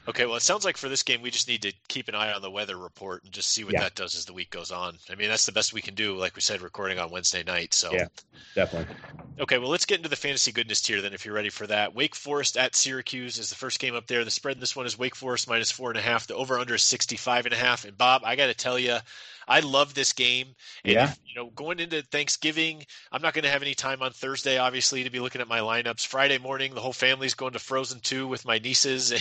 Okay, 0.06 0.26
well, 0.26 0.36
it 0.36 0.42
sounds 0.42 0.66
like 0.66 0.76
for 0.76 0.90
this 0.90 1.02
game, 1.02 1.22
we 1.22 1.30
just 1.30 1.48
need 1.48 1.62
to 1.62 1.72
keep 1.88 2.08
an 2.08 2.14
eye 2.14 2.32
on 2.32 2.42
the 2.42 2.50
weather 2.50 2.76
report 2.76 3.24
and 3.24 3.32
just 3.32 3.48
see 3.48 3.64
what 3.64 3.72
yeah. 3.72 3.80
that 3.80 3.94
does 3.94 4.14
as 4.14 4.26
the 4.26 4.34
week 4.34 4.50
goes 4.50 4.70
on. 4.70 4.98
I 5.10 5.14
mean, 5.14 5.28
that's 5.28 5.46
the 5.46 5.52
best 5.52 5.72
we 5.72 5.80
can 5.80 5.94
do, 5.94 6.16
like 6.16 6.36
we 6.36 6.42
said, 6.42 6.60
recording 6.60 6.98
on 6.98 7.10
Wednesday 7.10 7.42
night. 7.42 7.72
So, 7.72 7.90
yeah, 7.90 8.08
definitely. 8.54 8.94
Okay, 9.40 9.56
well, 9.56 9.70
let's 9.70 9.86
get 9.86 9.98
into 9.98 10.10
the 10.10 10.16
fantasy 10.16 10.52
goodness 10.52 10.82
tier 10.82 11.00
then, 11.00 11.14
if 11.14 11.24
you're 11.24 11.34
ready 11.34 11.48
for 11.48 11.66
that. 11.66 11.94
Wake 11.94 12.14
Forest 12.14 12.58
at 12.58 12.76
Syracuse 12.76 13.38
is 13.38 13.48
the 13.48 13.56
first 13.56 13.80
game 13.80 13.94
up 13.94 14.06
there. 14.06 14.24
The 14.24 14.30
spread 14.30 14.56
in 14.56 14.60
this 14.60 14.76
one 14.76 14.84
is 14.84 14.98
Wake 14.98 15.16
Forest 15.16 15.48
minus 15.48 15.70
four 15.70 15.90
and 15.90 15.98
a 15.98 16.02
half. 16.02 16.26
The 16.26 16.34
over 16.34 16.58
under 16.58 16.74
is 16.74 16.82
65 16.82 17.46
and 17.46 17.54
a 17.54 17.58
half. 17.58 17.86
And 17.86 17.96
Bob, 17.96 18.22
I 18.24 18.36
got 18.36 18.46
to 18.48 18.54
tell 18.54 18.78
you, 18.78 18.98
I 19.46 19.60
love 19.60 19.94
this 19.94 20.12
game. 20.12 20.54
And 20.84 20.94
yeah. 20.94 21.12
You 21.26 21.34
know, 21.36 21.50
going 21.50 21.80
into 21.80 22.02
Thanksgiving, 22.02 22.84
I'm 23.10 23.22
not 23.22 23.34
going 23.34 23.44
to 23.44 23.50
have 23.50 23.62
any 23.62 23.74
time 23.74 24.02
on 24.02 24.12
Thursday, 24.12 24.58
obviously, 24.58 25.04
to 25.04 25.10
be 25.10 25.20
looking 25.20 25.40
at 25.40 25.48
my 25.48 25.60
lineups. 25.60 26.06
Friday 26.06 26.38
morning, 26.38 26.74
the 26.74 26.80
whole 26.80 26.92
family's 26.92 27.34
going 27.34 27.52
to 27.54 27.58
Frozen 27.58 28.00
2 28.00 28.26
with 28.28 28.44
my 28.44 28.58
nieces. 28.58 29.12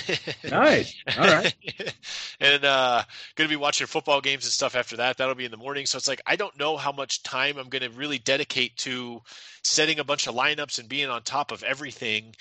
nice. 0.44 0.96
All 1.18 1.26
right. 1.26 1.56
and 2.40 2.64
uh, 2.64 3.04
going 3.36 3.50
to 3.50 3.54
be 3.54 3.60
watching 3.60 3.88
football 3.88 4.22
games 4.22 4.46
and 4.46 4.54
stuff 4.54 4.76
after 4.76 4.98
that. 4.98 5.18
That'll 5.18 5.36
be 5.36 5.46
in 5.46 5.52
the 5.52 5.58
morning. 5.58 5.86
So 5.86 5.98
it's 5.98 6.08
like, 6.08 6.22
I 6.26 6.36
don't 6.36 6.58
know 6.58 6.78
how 6.78 6.92
much 6.92 7.24
time 7.24 7.58
I'm 7.58 7.70
going 7.70 7.84
to 7.84 7.98
really 7.98 8.20
dedicate 8.20 8.78
to 8.78 9.22
setting 9.64 10.00
a 10.00 10.04
bunch 10.04 10.28
of 10.28 10.36
lineups 10.36 10.80
and 10.80 10.88
being 10.88 11.10
on 11.10 11.24
top 11.24 11.52
of 11.52 11.64
everything. 11.64 12.36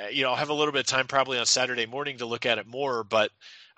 Uh, 0.00 0.08
you 0.08 0.22
know, 0.22 0.30
I'll 0.30 0.36
have 0.36 0.50
a 0.50 0.54
little 0.54 0.72
bit 0.72 0.80
of 0.80 0.86
time 0.86 1.06
probably 1.06 1.38
on 1.38 1.46
Saturday 1.46 1.86
morning 1.86 2.18
to 2.18 2.26
look 2.26 2.46
at 2.46 2.58
it 2.58 2.66
more, 2.66 3.04
but 3.04 3.30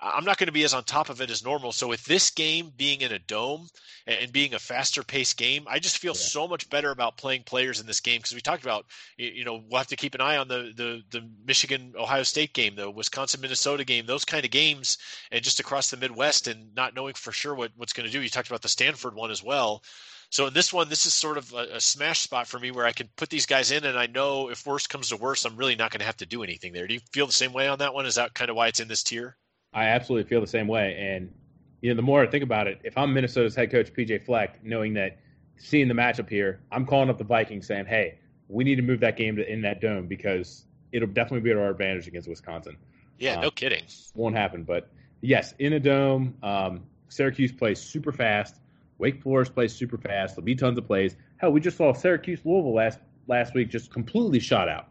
I'm 0.03 0.25
not 0.25 0.39
going 0.39 0.47
to 0.47 0.53
be 0.53 0.65
as 0.65 0.73
on 0.73 0.85
top 0.85 1.11
of 1.11 1.21
it 1.21 1.31
as 1.31 1.45
normal. 1.45 1.73
So 1.73 1.89
with 1.89 2.05
this 2.07 2.31
game 2.31 2.73
being 2.75 3.03
in 3.03 3.13
a 3.13 3.19
dome 3.19 3.69
and 4.07 4.33
being 4.33 4.55
a 4.55 4.59
faster 4.59 5.03
paced 5.03 5.37
game, 5.37 5.65
I 5.69 5.79
just 5.79 5.99
feel 5.99 6.15
yeah. 6.15 6.21
so 6.21 6.49
much 6.49 6.71
better 6.71 6.91
about 6.91 7.19
playing 7.19 7.43
players 7.43 7.81
in 7.81 7.87
this 7.87 8.01
game 8.01 8.19
because 8.19 8.35
we 8.35 8.41
talked 8.41 8.63
about 8.63 8.87
you 9.19 9.45
know 9.45 9.63
we'll 9.69 9.79
have 9.79 9.89
to 9.89 9.97
keep 9.97 10.15
an 10.15 10.23
eye 10.23 10.39
on 10.39 10.49
the 10.49 10.73
the, 10.75 11.03
the 11.11 11.29
Michigan 11.45 11.93
Ohio 11.99 12.23
State 12.23 12.55
game, 12.55 12.77
the 12.77 12.91
Wisconsin 12.91 13.43
Minnesota 13.43 13.85
game, 13.85 14.07
those 14.07 14.25
kind 14.25 14.45
of 14.45 14.51
games, 14.51 14.97
and 15.31 15.45
just 15.45 15.61
across 15.61 15.91
the 15.91 15.99
Midwest 15.99 16.49
and 16.49 16.75
not 16.75 16.95
knowing 16.95 17.15
for 17.15 17.33
sure 17.33 17.55
what 17.55 17.73
what's 17.77 17.93
going 17.93 18.07
to 18.07 18.13
do. 18.13 18.23
You 18.23 18.31
talked 18.31 18.49
about 18.49 18.63
the 18.63 18.69
Stanford 18.69 19.15
one 19.15 19.31
as 19.31 19.43
well. 19.43 19.83
So 20.31 20.47
in 20.47 20.55
this 20.55 20.73
one, 20.73 20.89
this 20.89 21.07
is 21.07 21.13
sort 21.13 21.39
of 21.39 21.53
a, 21.53 21.77
a, 21.77 21.81
smash 21.81 22.21
spot 22.21 22.47
for 22.47 22.59
me 22.59 22.71
where 22.71 22.87
I 22.87 22.93
can 22.93 23.09
put 23.17 23.31
these 23.31 23.47
guys 23.47 23.73
in, 23.73 23.85
and 23.85 23.99
I 23.99 24.07
know 24.07 24.49
if 24.49 24.65
worst 24.65 24.89
comes 24.89 25.09
to 25.09 25.17
worst, 25.17 25.45
I'm 25.45 25.57
really 25.57 25.75
not 25.75 25.91
going 25.91 25.99
to 25.99 26.07
have 26.07 26.19
to 26.19 26.27
do 26.27 26.45
anything 26.45 26.73
there. 26.73 26.87
Do 26.87 26.95
you 26.95 27.01
feel 27.13 27.27
the 27.27 27.33
same 27.33 27.53
way 27.53 27.67
on 27.67 27.81
that 27.81 27.95
one? 27.95 28.07
Is 28.07 28.15
that 28.15 28.33
kind 28.33 28.49
of 28.49 28.55
why 28.55 28.69
it's 28.69 28.79
in 28.79 28.87
this 28.87 29.03
tier? 29.03 29.37
I 29.73 29.87
absolutely 29.87 30.29
feel 30.29 30.41
the 30.41 30.47
same 30.47 30.66
way. 30.66 30.97
And 30.99 31.33
you 31.81 31.91
know, 31.91 31.97
the 31.97 32.03
more 32.03 32.23
I 32.23 32.27
think 32.27 32.45
about 32.45 32.66
it, 32.66 32.81
if 32.85 32.97
I'm 32.99 33.12
Minnesota's 33.14 33.55
head 33.55 33.71
coach 33.71 33.93
PJ 33.93 34.25
Fleck, 34.25 34.62
knowing 34.62 34.95
that 34.95 35.18
seeing 35.57 35.89
the 35.89 35.95
matchup 35.95 36.29
here, 36.29 36.61
I'm 36.71 36.87
calling 36.87 37.09
up 37.09 37.18
the 37.18 37.25
Vikings 37.25 37.66
saying, 37.66 37.87
"Hey, 37.87 38.18
we 38.49 38.64
need 38.64 38.77
to 38.77 38.83
move 38.83 39.01
that 39.01 39.16
game 39.16 39.37
to 39.37 39.51
in 39.51 39.62
that 39.62 39.81
dome 39.81 40.07
because 40.07 40.66
it'll 40.93 41.09
definitely 41.09 41.41
be 41.41 41.51
to 41.51 41.61
our 41.61 41.71
advantage 41.71 42.07
against 42.07 42.29
Wisconsin." 42.29 42.77
Yeah, 43.18 43.37
um, 43.37 43.43
no 43.43 43.51
kidding. 43.51 43.85
Won't 44.14 44.37
happen, 44.37 44.64
but 44.64 44.91
yes, 45.21 45.55
in 45.59 45.75
a 45.75 45.81
dome. 45.81 46.35
Um, 46.43 46.83
Syracuse 47.09 47.53
plays 47.53 47.81
super 47.81 48.12
fast. 48.12 48.57
Wake 48.99 49.23
Forest 49.23 49.55
plays 49.55 49.75
super 49.75 49.99
fast. 49.99 50.37
There'll 50.37 50.45
be 50.45 50.55
tons 50.55 50.79
of 50.79 50.87
plays. 50.87 51.16
Hell, 51.39 51.53
we 51.53 51.61
just 51.61 51.77
saw 51.77 51.93
Syracuse 51.93 52.41
Louisville 52.45 52.75
last 52.75 52.99
last 53.27 53.55
week 53.55 53.71
just 53.71 53.93
completely 53.93 54.41
shot 54.41 54.68
out, 54.68 54.89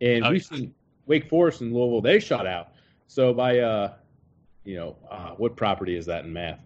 and 0.00 0.24
oh, 0.24 0.30
we've 0.30 0.44
seen 0.44 0.74
Wake 1.06 1.28
Forest 1.28 1.62
and 1.62 1.72
Louisville 1.72 2.00
they 2.00 2.20
shot 2.20 2.46
out. 2.46 2.68
So 3.08 3.34
by 3.34 3.58
uh, 3.58 3.94
you 4.64 4.76
know, 4.76 4.96
uh, 5.10 5.30
what 5.30 5.56
property 5.56 5.96
is 5.96 6.06
that 6.06 6.24
in 6.24 6.32
math? 6.32 6.60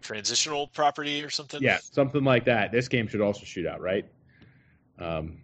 Transitional 0.00 0.66
property 0.68 1.22
or 1.22 1.30
something? 1.30 1.62
Yeah, 1.62 1.78
something 1.78 2.24
like 2.24 2.44
that. 2.46 2.72
This 2.72 2.88
game 2.88 3.08
should 3.08 3.20
also 3.20 3.44
shoot 3.44 3.66
out, 3.66 3.80
right? 3.80 4.06
Um, 4.98 5.38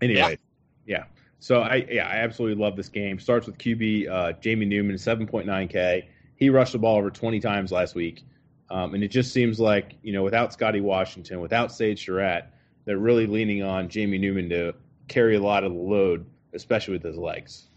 anyway, 0.00 0.38
yeah. 0.86 0.98
yeah. 0.98 1.04
So 1.38 1.60
I 1.60 1.86
yeah 1.90 2.08
I 2.08 2.16
absolutely 2.16 2.62
love 2.62 2.76
this 2.76 2.88
game. 2.88 3.18
Starts 3.18 3.46
with 3.46 3.58
QB 3.58 4.08
uh, 4.10 4.32
Jamie 4.40 4.66
Newman, 4.66 4.96
7.9K. 4.96 6.04
He 6.36 6.50
rushed 6.50 6.72
the 6.72 6.78
ball 6.78 6.96
over 6.96 7.10
20 7.10 7.38
times 7.40 7.70
last 7.70 7.94
week, 7.94 8.22
um, 8.70 8.94
and 8.94 9.04
it 9.04 9.08
just 9.08 9.32
seems 9.32 9.60
like 9.60 9.94
you 10.02 10.12
know 10.12 10.22
without 10.22 10.52
Scotty 10.52 10.80
Washington, 10.80 11.40
without 11.40 11.70
Sage 11.70 12.04
Surratt, 12.04 12.52
they're 12.84 12.98
really 12.98 13.26
leaning 13.26 13.62
on 13.62 13.88
Jamie 13.88 14.18
Newman 14.18 14.48
to 14.50 14.74
carry 15.08 15.36
a 15.36 15.42
lot 15.42 15.64
of 15.64 15.72
the 15.72 15.78
load, 15.78 16.26
especially 16.54 16.94
with 16.94 17.02
his 17.02 17.18
legs. 17.18 17.68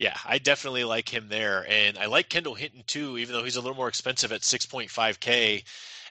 Yeah, 0.00 0.16
I 0.24 0.38
definitely 0.38 0.84
like 0.84 1.12
him 1.12 1.28
there, 1.28 1.66
and 1.68 1.98
I 1.98 2.06
like 2.06 2.30
Kendall 2.30 2.54
Hinton 2.54 2.84
too, 2.86 3.18
even 3.18 3.34
though 3.34 3.44
he's 3.44 3.56
a 3.56 3.60
little 3.60 3.76
more 3.76 3.86
expensive 3.88 4.32
at 4.32 4.42
6.5k. 4.42 5.62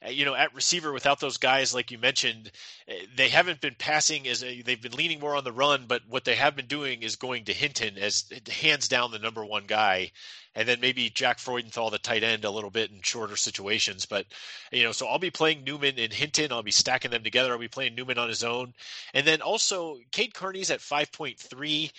Uh, 0.06 0.10
you 0.10 0.26
know, 0.26 0.36
at 0.36 0.54
receiver 0.54 0.94
without 0.94 1.20
those 1.20 1.38
guys, 1.38 1.74
like 1.74 1.90
you 1.90 1.98
mentioned, 1.98 2.52
uh, 2.88 2.94
they 3.16 3.30
haven't 3.30 3.62
been 3.62 3.74
passing 3.74 4.28
as 4.28 4.44
a, 4.44 4.62
they've 4.62 4.82
been 4.82 4.92
leaning 4.92 5.20
more 5.20 5.36
on 5.36 5.44
the 5.44 5.52
run, 5.52 5.86
but 5.88 6.04
what 6.08 6.24
they 6.24 6.36
have 6.36 6.56
been 6.56 6.68
doing 6.68 7.02
is 7.02 7.16
going 7.16 7.46
to 7.46 7.52
Hinton 7.52 7.98
as 7.98 8.32
hands 8.48 8.88
down 8.88 9.10
the 9.10 9.18
number 9.18 9.44
one 9.44 9.66
guy, 9.66 10.12
and 10.54 10.68
then 10.68 10.80
maybe 10.80 11.10
Jack 11.10 11.40
Freudenthal, 11.40 11.90
the 11.90 11.98
tight 11.98 12.22
end, 12.24 12.46
a 12.46 12.52
little 12.52 12.70
bit 12.70 12.92
in 12.92 13.02
shorter 13.02 13.36
situations. 13.36 14.06
But 14.06 14.28
you 14.72 14.84
know, 14.84 14.92
so 14.92 15.08
I'll 15.08 15.18
be 15.18 15.32
playing 15.32 15.64
Newman 15.64 15.98
and 15.98 16.14
Hinton. 16.14 16.52
I'll 16.52 16.62
be 16.62 16.70
stacking 16.70 17.10
them 17.10 17.24
together. 17.24 17.52
I'll 17.54 17.58
be 17.58 17.68
playing 17.68 17.96
Newman 17.96 18.20
on 18.20 18.30
his 18.30 18.44
own, 18.44 18.76
and 19.16 19.26
then 19.26 19.42
also 19.42 19.98
Cade 20.12 20.36
Carney's 20.36 20.70
at 20.70 20.80
5.3 20.80 21.92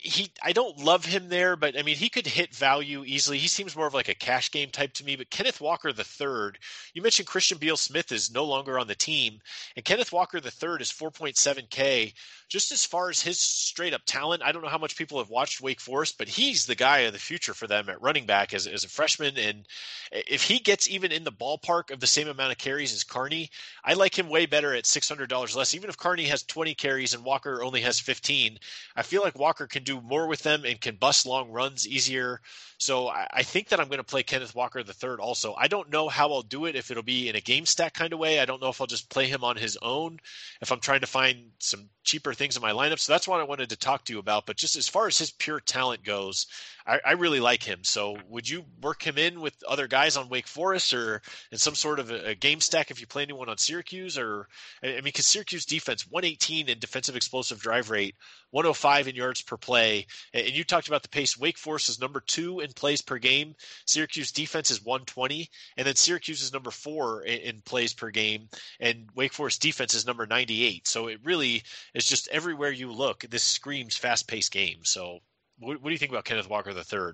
he 0.00 0.30
I 0.42 0.52
don't 0.52 0.78
love 0.78 1.04
him 1.04 1.28
there, 1.28 1.56
but 1.56 1.78
I 1.78 1.82
mean 1.82 1.96
he 1.96 2.08
could 2.08 2.26
hit 2.26 2.54
value 2.54 3.04
easily. 3.04 3.38
He 3.38 3.48
seems 3.48 3.76
more 3.76 3.86
of 3.86 3.94
like 3.94 4.08
a 4.08 4.14
cash 4.14 4.50
game 4.50 4.70
type 4.70 4.94
to 4.94 5.04
me. 5.04 5.16
But 5.16 5.30
Kenneth 5.30 5.60
Walker 5.60 5.92
the 5.92 6.04
third, 6.04 6.58
you 6.94 7.02
mentioned 7.02 7.28
Christian 7.28 7.58
Beal 7.58 7.76
Smith 7.76 8.12
is 8.12 8.32
no 8.32 8.44
longer 8.44 8.78
on 8.78 8.86
the 8.86 8.94
team, 8.94 9.40
and 9.76 9.84
Kenneth 9.84 10.12
Walker 10.12 10.40
the 10.40 10.50
third 10.50 10.80
is 10.80 10.90
4.7k. 10.90 12.14
Just 12.48 12.70
as 12.70 12.84
far 12.84 13.08
as 13.08 13.22
his 13.22 13.40
straight 13.40 13.94
up 13.94 14.02
talent, 14.04 14.42
I 14.42 14.52
don't 14.52 14.60
know 14.60 14.68
how 14.68 14.76
much 14.76 14.96
people 14.96 15.16
have 15.18 15.30
watched 15.30 15.62
Wake 15.62 15.80
Forest, 15.80 16.18
but 16.18 16.28
he's 16.28 16.66
the 16.66 16.74
guy 16.74 16.98
of 16.98 17.14
the 17.14 17.18
future 17.18 17.54
for 17.54 17.66
them 17.66 17.88
at 17.88 18.02
running 18.02 18.26
back 18.26 18.52
as, 18.52 18.66
as 18.66 18.84
a 18.84 18.90
freshman. 18.90 19.38
And 19.38 19.66
if 20.10 20.42
he 20.42 20.58
gets 20.58 20.86
even 20.86 21.12
in 21.12 21.24
the 21.24 21.32
ballpark 21.32 21.90
of 21.90 22.00
the 22.00 22.06
same 22.06 22.28
amount 22.28 22.52
of 22.52 22.58
carries 22.58 22.92
as 22.92 23.04
Carney, 23.04 23.50
I 23.82 23.94
like 23.94 24.18
him 24.18 24.28
way 24.28 24.44
better 24.44 24.74
at 24.74 24.84
$600 24.84 25.56
less. 25.56 25.74
Even 25.74 25.88
if 25.88 25.96
Carney 25.96 26.24
has 26.24 26.42
20 26.42 26.74
carries 26.74 27.14
and 27.14 27.24
Walker 27.24 27.62
only 27.62 27.80
has 27.80 27.98
15, 27.98 28.58
I 28.96 29.02
feel 29.02 29.22
like 29.22 29.38
Walker 29.38 29.66
can 29.66 29.81
do 29.84 30.00
more 30.00 30.26
with 30.26 30.42
them 30.42 30.64
and 30.64 30.80
can 30.80 30.96
bust 30.96 31.26
long 31.26 31.50
runs 31.50 31.86
easier. 31.86 32.40
So 32.78 33.08
I, 33.08 33.26
I 33.32 33.42
think 33.42 33.68
that 33.68 33.80
I'm 33.80 33.88
going 33.88 33.98
to 33.98 34.04
play 34.04 34.22
Kenneth 34.22 34.54
Walker 34.54 34.82
the 34.82 34.92
third 34.92 35.20
also. 35.20 35.54
I 35.54 35.68
don't 35.68 35.90
know 35.90 36.08
how 36.08 36.32
I'll 36.32 36.42
do 36.42 36.66
it 36.66 36.76
if 36.76 36.90
it'll 36.90 37.02
be 37.02 37.28
in 37.28 37.36
a 37.36 37.40
game 37.40 37.66
stack 37.66 37.94
kind 37.94 38.12
of 38.12 38.18
way. 38.18 38.40
I 38.40 38.44
don't 38.44 38.60
know 38.60 38.68
if 38.68 38.80
I'll 38.80 38.86
just 38.86 39.10
play 39.10 39.26
him 39.26 39.44
on 39.44 39.56
his 39.56 39.78
own 39.80 40.18
if 40.60 40.72
I'm 40.72 40.80
trying 40.80 41.00
to 41.00 41.06
find 41.06 41.50
some 41.58 41.88
cheaper 42.04 42.34
things 42.34 42.56
in 42.56 42.62
my 42.62 42.72
lineup. 42.72 42.98
So 42.98 43.12
that's 43.12 43.28
what 43.28 43.40
I 43.40 43.44
wanted 43.44 43.70
to 43.70 43.76
talk 43.76 44.04
to 44.04 44.12
you 44.12 44.18
about. 44.18 44.46
But 44.46 44.56
just 44.56 44.76
as 44.76 44.88
far 44.88 45.06
as 45.06 45.18
his 45.18 45.30
pure 45.30 45.60
talent 45.60 46.04
goes, 46.04 46.46
I, 46.86 47.00
I 47.04 47.12
really 47.12 47.40
like 47.40 47.62
him. 47.62 47.84
So 47.84 48.16
would 48.28 48.48
you 48.48 48.64
work 48.80 49.06
him 49.06 49.18
in 49.18 49.40
with 49.40 49.54
other 49.68 49.86
guys 49.86 50.16
on 50.16 50.28
Wake 50.28 50.46
Forest 50.46 50.94
or 50.94 51.22
in 51.50 51.58
some 51.58 51.74
sort 51.74 51.98
of 51.98 52.10
a, 52.10 52.30
a 52.30 52.34
game 52.34 52.60
stack 52.60 52.90
if 52.90 53.00
you 53.00 53.06
play 53.06 53.22
anyone 53.22 53.48
on 53.48 53.58
Syracuse? 53.58 54.18
Or 54.18 54.48
I 54.82 54.86
mean, 54.86 55.04
because 55.04 55.26
Syracuse 55.26 55.64
defense 55.64 56.10
118 56.10 56.68
in 56.68 56.78
defensive 56.78 57.16
explosive 57.16 57.60
drive 57.60 57.90
rate, 57.90 58.16
105 58.50 59.08
in 59.08 59.14
yards 59.14 59.42
per 59.42 59.56
play, 59.56 60.06
and 60.34 60.50
you 60.50 60.64
talked 60.64 60.88
about 60.88 61.02
the 61.02 61.08
pace. 61.08 61.38
Wake 61.38 61.56
Forest 61.56 61.88
is 61.88 62.00
number 62.00 62.20
two 62.20 62.60
in 62.60 62.72
plays 62.72 63.00
per 63.00 63.18
game. 63.18 63.54
Syracuse 63.86 64.30
defense 64.30 64.70
is 64.70 64.84
120, 64.84 65.48
and 65.76 65.86
then 65.86 65.94
Syracuse 65.94 66.42
is 66.42 66.52
number 66.52 66.70
four 66.70 67.22
in, 67.22 67.38
in 67.38 67.62
plays 67.62 67.94
per 67.94 68.10
game, 68.10 68.48
and 68.78 69.08
Wake 69.14 69.32
Forest 69.32 69.62
defense 69.62 69.94
is 69.94 70.06
number 70.06 70.26
98. 70.26 70.86
So 70.86 71.06
it 71.06 71.20
really 71.24 71.62
is 71.94 72.04
just 72.04 72.28
everywhere 72.28 72.70
you 72.70 72.92
look, 72.92 73.24
this 73.30 73.42
screams 73.42 73.96
fast-paced 73.96 74.52
game. 74.52 74.78
So 74.82 75.20
what, 75.58 75.82
what 75.82 75.88
do 75.88 75.92
you 75.92 75.98
think 75.98 76.12
about 76.12 76.24
Kenneth 76.24 76.48
Walker 76.48 76.70
III? 76.70 77.12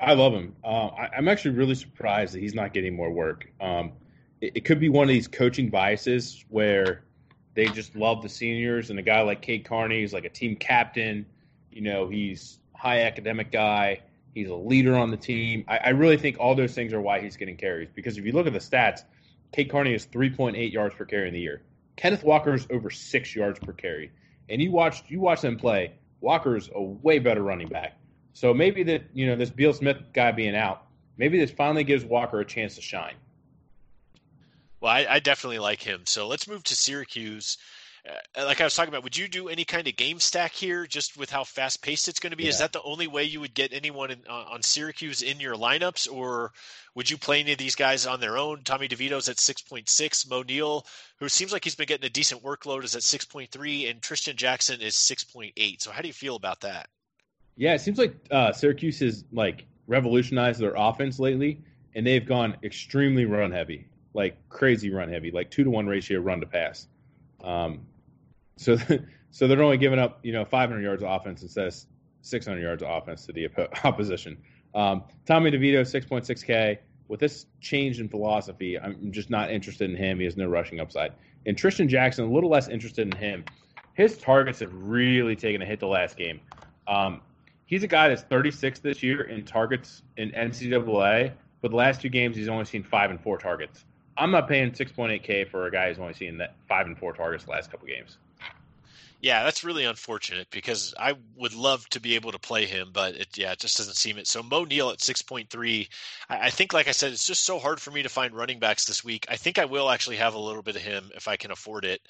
I 0.00 0.14
love 0.14 0.32
him. 0.32 0.54
Uh, 0.64 0.88
I, 0.88 1.10
am 1.16 1.28
actually 1.28 1.52
really 1.52 1.74
surprised 1.74 2.34
that 2.34 2.40
he's 2.40 2.54
not 2.54 2.74
getting 2.74 2.94
more 2.94 3.10
work. 3.10 3.50
Um, 3.60 3.92
it, 4.40 4.52
it, 4.56 4.64
could 4.64 4.80
be 4.80 4.88
one 4.88 5.04
of 5.04 5.08
these 5.08 5.28
coaching 5.28 5.70
biases 5.70 6.44
where 6.48 7.04
they 7.54 7.66
just 7.66 7.94
love 7.94 8.22
the 8.22 8.28
seniors, 8.28 8.90
and 8.90 8.98
a 8.98 9.02
guy 9.02 9.22
like 9.22 9.40
Cade 9.40 9.64
Carney 9.64 10.02
is 10.02 10.12
like 10.12 10.24
a 10.24 10.28
team 10.28 10.56
captain. 10.56 11.24
You 11.70 11.82
know, 11.82 12.08
he's 12.08 12.58
high 12.74 13.02
academic 13.02 13.52
guy. 13.52 14.00
He's 14.34 14.48
a 14.48 14.54
leader 14.54 14.96
on 14.96 15.10
the 15.10 15.16
team. 15.16 15.64
I, 15.68 15.78
I 15.78 15.88
really 15.90 16.16
think 16.16 16.38
all 16.40 16.56
those 16.56 16.74
things 16.74 16.92
are 16.92 17.00
why 17.00 17.20
he's 17.20 17.36
getting 17.36 17.56
carries. 17.56 17.88
Because 17.94 18.18
if 18.18 18.26
you 18.26 18.32
look 18.32 18.48
at 18.48 18.52
the 18.52 18.58
stats, 18.58 19.04
Cade 19.52 19.70
Carney 19.70 19.94
is 19.94 20.06
3.8 20.06 20.72
yards 20.72 20.94
per 20.96 21.04
carry 21.04 21.28
in 21.28 21.34
the 21.34 21.40
year. 21.40 21.62
Kenneth 21.96 22.24
Walker 22.24 22.54
is 22.54 22.66
over 22.70 22.90
six 22.90 23.34
yards 23.34 23.58
per 23.58 23.72
carry. 23.72 24.10
And 24.48 24.60
you 24.60 24.70
watched 24.70 25.10
you 25.10 25.20
watch 25.20 25.40
them 25.40 25.56
play 25.56 25.92
Walker's 26.20 26.70
a 26.74 26.82
way 26.82 27.18
better 27.18 27.42
running 27.42 27.68
back. 27.68 27.98
So 28.32 28.52
maybe 28.52 28.82
that 28.84 29.04
you 29.12 29.26
know 29.26 29.36
this 29.36 29.50
Beal 29.50 29.72
Smith 29.72 29.98
guy 30.12 30.32
being 30.32 30.56
out, 30.56 30.86
maybe 31.16 31.38
this 31.38 31.50
finally 31.50 31.84
gives 31.84 32.04
Walker 32.04 32.40
a 32.40 32.44
chance 32.44 32.74
to 32.76 32.82
shine. 32.82 33.14
Well, 34.80 34.92
I, 34.92 35.06
I 35.08 35.20
definitely 35.20 35.60
like 35.60 35.82
him. 35.82 36.02
So 36.04 36.26
let's 36.26 36.48
move 36.48 36.62
to 36.64 36.76
Syracuse. 36.76 37.58
Uh, 38.06 38.44
like 38.44 38.60
I 38.60 38.64
was 38.64 38.74
talking 38.76 38.90
about, 38.90 39.02
would 39.02 39.16
you 39.16 39.28
do 39.28 39.48
any 39.48 39.64
kind 39.64 39.88
of 39.88 39.96
game 39.96 40.20
stack 40.20 40.52
here, 40.52 40.86
just 40.86 41.16
with 41.16 41.30
how 41.30 41.42
fast 41.42 41.82
paced 41.82 42.06
it's 42.06 42.20
going 42.20 42.32
to 42.32 42.36
be? 42.36 42.44
Yeah. 42.44 42.50
Is 42.50 42.58
that 42.58 42.74
the 42.74 42.82
only 42.82 43.06
way 43.06 43.24
you 43.24 43.40
would 43.40 43.54
get 43.54 43.72
anyone 43.72 44.10
in, 44.10 44.20
uh, 44.28 44.44
on 44.50 44.62
Syracuse 44.62 45.22
in 45.22 45.40
your 45.40 45.54
lineups, 45.54 46.12
or 46.12 46.52
would 46.94 47.10
you 47.10 47.16
play 47.16 47.40
any 47.40 47.52
of 47.52 47.58
these 47.58 47.76
guys 47.76 48.06
on 48.06 48.20
their 48.20 48.36
own? 48.36 48.60
Tommy 48.62 48.88
DeVito's 48.88 49.30
at 49.30 49.38
six 49.38 49.62
point 49.62 49.88
six. 49.88 50.28
Moe 50.28 50.42
Neal, 50.42 50.84
who 51.18 51.30
seems 51.30 51.50
like 51.50 51.64
he's 51.64 51.76
been 51.76 51.86
getting 51.86 52.04
a 52.04 52.10
decent 52.10 52.42
workload, 52.42 52.84
is 52.84 52.94
at 52.94 53.02
six 53.02 53.24
point 53.24 53.50
three, 53.50 53.86
and 53.86 54.02
Trishton 54.02 54.36
Jackson 54.36 54.82
is 54.82 54.96
six 54.96 55.24
point 55.24 55.54
eight. 55.56 55.80
So 55.80 55.90
how 55.90 56.02
do 56.02 56.08
you 56.08 56.14
feel 56.14 56.36
about 56.36 56.60
that? 56.60 56.88
Yeah, 57.56 57.72
it 57.72 57.80
seems 57.80 57.98
like 57.98 58.14
uh, 58.30 58.52
Syracuse 58.52 58.98
has 58.98 59.24
like 59.32 59.64
revolutionized 59.86 60.60
their 60.60 60.74
offense 60.76 61.18
lately, 61.18 61.62
and 61.94 62.06
they've 62.06 62.26
gone 62.26 62.56
extremely 62.62 63.24
run 63.24 63.50
heavy, 63.50 63.86
like 64.12 64.36
crazy 64.50 64.90
run 64.90 65.08
heavy, 65.08 65.30
like 65.30 65.50
two 65.50 65.64
to 65.64 65.70
one 65.70 65.86
ratio 65.86 66.20
run 66.20 66.40
to 66.40 66.46
pass. 66.46 66.86
Um, 67.42 67.80
so, 68.56 68.76
so 69.30 69.46
they're 69.46 69.62
only 69.62 69.78
giving 69.78 69.98
up, 69.98 70.20
you 70.22 70.32
know, 70.32 70.44
500 70.44 70.82
yards 70.82 71.02
of 71.02 71.10
offense 71.10 71.42
instead 71.42 71.68
of 71.68 71.74
600 72.22 72.60
yards 72.60 72.82
of 72.82 72.90
offense 72.90 73.26
to 73.26 73.32
the 73.32 73.48
opposition. 73.84 74.38
Um, 74.74 75.04
Tommy 75.26 75.50
DeVito, 75.50 75.80
6.6K. 75.80 76.78
With 77.06 77.20
this 77.20 77.46
change 77.60 78.00
in 78.00 78.08
philosophy, 78.08 78.78
I'm 78.78 79.12
just 79.12 79.28
not 79.28 79.50
interested 79.50 79.90
in 79.90 79.96
him. 79.96 80.18
He 80.18 80.24
has 80.24 80.38
no 80.38 80.46
rushing 80.46 80.80
upside. 80.80 81.12
And 81.44 81.56
Trishton 81.56 81.86
Jackson, 81.86 82.24
a 82.24 82.32
little 82.32 82.48
less 82.48 82.68
interested 82.68 83.06
in 83.06 83.12
him. 83.12 83.44
His 83.92 84.16
targets 84.16 84.60
have 84.60 84.72
really 84.72 85.36
taken 85.36 85.60
a 85.60 85.66
hit 85.66 85.80
the 85.80 85.86
last 85.86 86.16
game. 86.16 86.40
Um, 86.88 87.20
he's 87.66 87.82
a 87.82 87.86
guy 87.86 88.08
that's 88.08 88.22
36 88.22 88.80
this 88.80 89.02
year 89.02 89.22
in 89.22 89.44
targets 89.44 90.02
in 90.16 90.30
NCAA, 90.30 91.32
but 91.60 91.70
the 91.70 91.76
last 91.76 92.00
two 92.00 92.08
games 92.08 92.36
he's 92.36 92.48
only 92.48 92.64
seen 92.64 92.82
five 92.82 93.10
and 93.10 93.20
four 93.20 93.38
targets. 93.38 93.84
I'm 94.16 94.30
not 94.30 94.48
paying 94.48 94.70
6.8K 94.70 95.48
for 95.48 95.66
a 95.66 95.70
guy 95.70 95.88
who's 95.88 95.98
only 95.98 96.14
seen 96.14 96.38
that 96.38 96.54
five 96.68 96.86
and 96.86 96.98
four 96.98 97.12
targets 97.12 97.44
the 97.44 97.50
last 97.50 97.70
couple 97.70 97.86
games. 97.86 98.18
Yeah, 99.24 99.42
that's 99.42 99.64
really 99.64 99.86
unfortunate 99.86 100.50
because 100.50 100.92
I 100.98 101.14
would 101.36 101.54
love 101.54 101.88
to 101.90 102.00
be 102.00 102.14
able 102.14 102.32
to 102.32 102.38
play 102.38 102.66
him, 102.66 102.90
but 102.92 103.14
it 103.14 103.38
yeah, 103.38 103.52
it 103.52 103.58
just 103.58 103.78
doesn't 103.78 103.96
seem 103.96 104.18
it. 104.18 104.26
So 104.26 104.42
Moe 104.42 104.64
Neal 104.64 104.90
at 104.90 105.00
six 105.00 105.22
point 105.22 105.48
three, 105.48 105.88
I, 106.28 106.48
I 106.48 106.50
think, 106.50 106.74
like 106.74 106.88
I 106.88 106.92
said, 106.92 107.10
it's 107.10 107.26
just 107.26 107.46
so 107.46 107.58
hard 107.58 107.80
for 107.80 107.90
me 107.90 108.02
to 108.02 108.10
find 108.10 108.34
running 108.34 108.58
backs 108.58 108.84
this 108.84 109.02
week. 109.02 109.24
I 109.30 109.36
think 109.36 109.58
I 109.58 109.64
will 109.64 109.88
actually 109.90 110.16
have 110.16 110.34
a 110.34 110.38
little 110.38 110.62
bit 110.62 110.76
of 110.76 110.82
him 110.82 111.10
if 111.16 111.26
I 111.26 111.36
can 111.36 111.50
afford 111.52 111.86
it. 111.86 112.02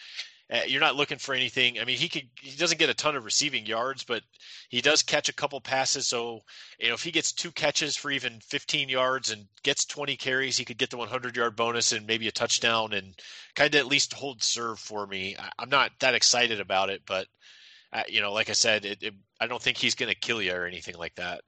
Uh, 0.51 0.61
you're 0.67 0.81
not 0.81 0.95
looking 0.97 1.17
for 1.17 1.35
anything. 1.35 1.81
I 1.81 1.87
mean, 1.87 1.97
he 1.97 2.09
could 2.09 2.29
he 2.39 2.57
doesn't 2.57 2.79
get 2.79 2.91
a 2.91 2.95
ton 2.95 3.17
of 3.17 3.25
receiving 3.25 3.65
yards, 3.65 4.05
but 4.05 4.23
he 4.69 4.83
does 4.83 5.03
catch 5.03 5.31
a 5.31 5.33
couple 5.33 5.59
passes. 5.61 6.07
So 6.07 6.41
you 6.79 6.89
know, 6.89 6.95
if 6.95 7.03
he 7.03 7.11
gets 7.11 7.33
two 7.33 7.51
catches 7.51 7.97
for 7.97 8.11
even 8.11 8.41
15 8.41 8.91
yards 8.91 9.31
and 9.31 9.47
gets 9.63 9.87
20 9.87 10.17
carries, 10.17 10.59
he 10.59 10.67
could 10.67 10.77
get 10.77 10.91
the 10.91 10.99
100 10.99 11.35
yard 11.35 11.57
bonus 11.57 11.93
and 11.93 12.07
maybe 12.07 12.29
a 12.29 12.33
touchdown 12.33 12.93
and 12.93 13.15
kind 13.55 13.75
of 13.75 13.81
at 13.81 13.87
least 13.87 14.13
hold 14.13 14.43
serve 14.43 14.79
for 14.79 15.07
me. 15.07 15.35
I, 15.39 15.63
am 15.63 15.71
not 15.71 15.93
that 16.01 16.15
excited 16.15 16.61
about 16.61 16.91
it, 16.91 17.03
but 17.07 17.27
uh, 17.95 18.03
you 18.07 18.21
know, 18.21 18.33
like 18.33 18.51
I 18.51 18.55
said, 18.55 18.85
it, 18.85 19.03
it, 19.03 19.15
I 19.41 19.47
don't 19.47 19.63
think 19.63 19.79
he's 19.79 19.95
going 19.95 20.13
to 20.13 20.19
kill 20.19 20.43
you 20.43 20.53
or 20.53 20.67
anything 20.67 20.97
like 20.99 21.15
that. 21.15 21.41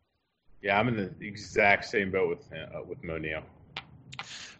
Yeah, 0.62 0.80
I'm 0.80 0.88
in 0.88 0.96
the 0.96 1.26
exact 1.26 1.84
same 1.84 2.10
boat 2.10 2.30
with 2.30 2.52
uh, 2.52 2.80
with 2.82 3.04
Moe 3.04 3.18
Neal. 3.18 3.42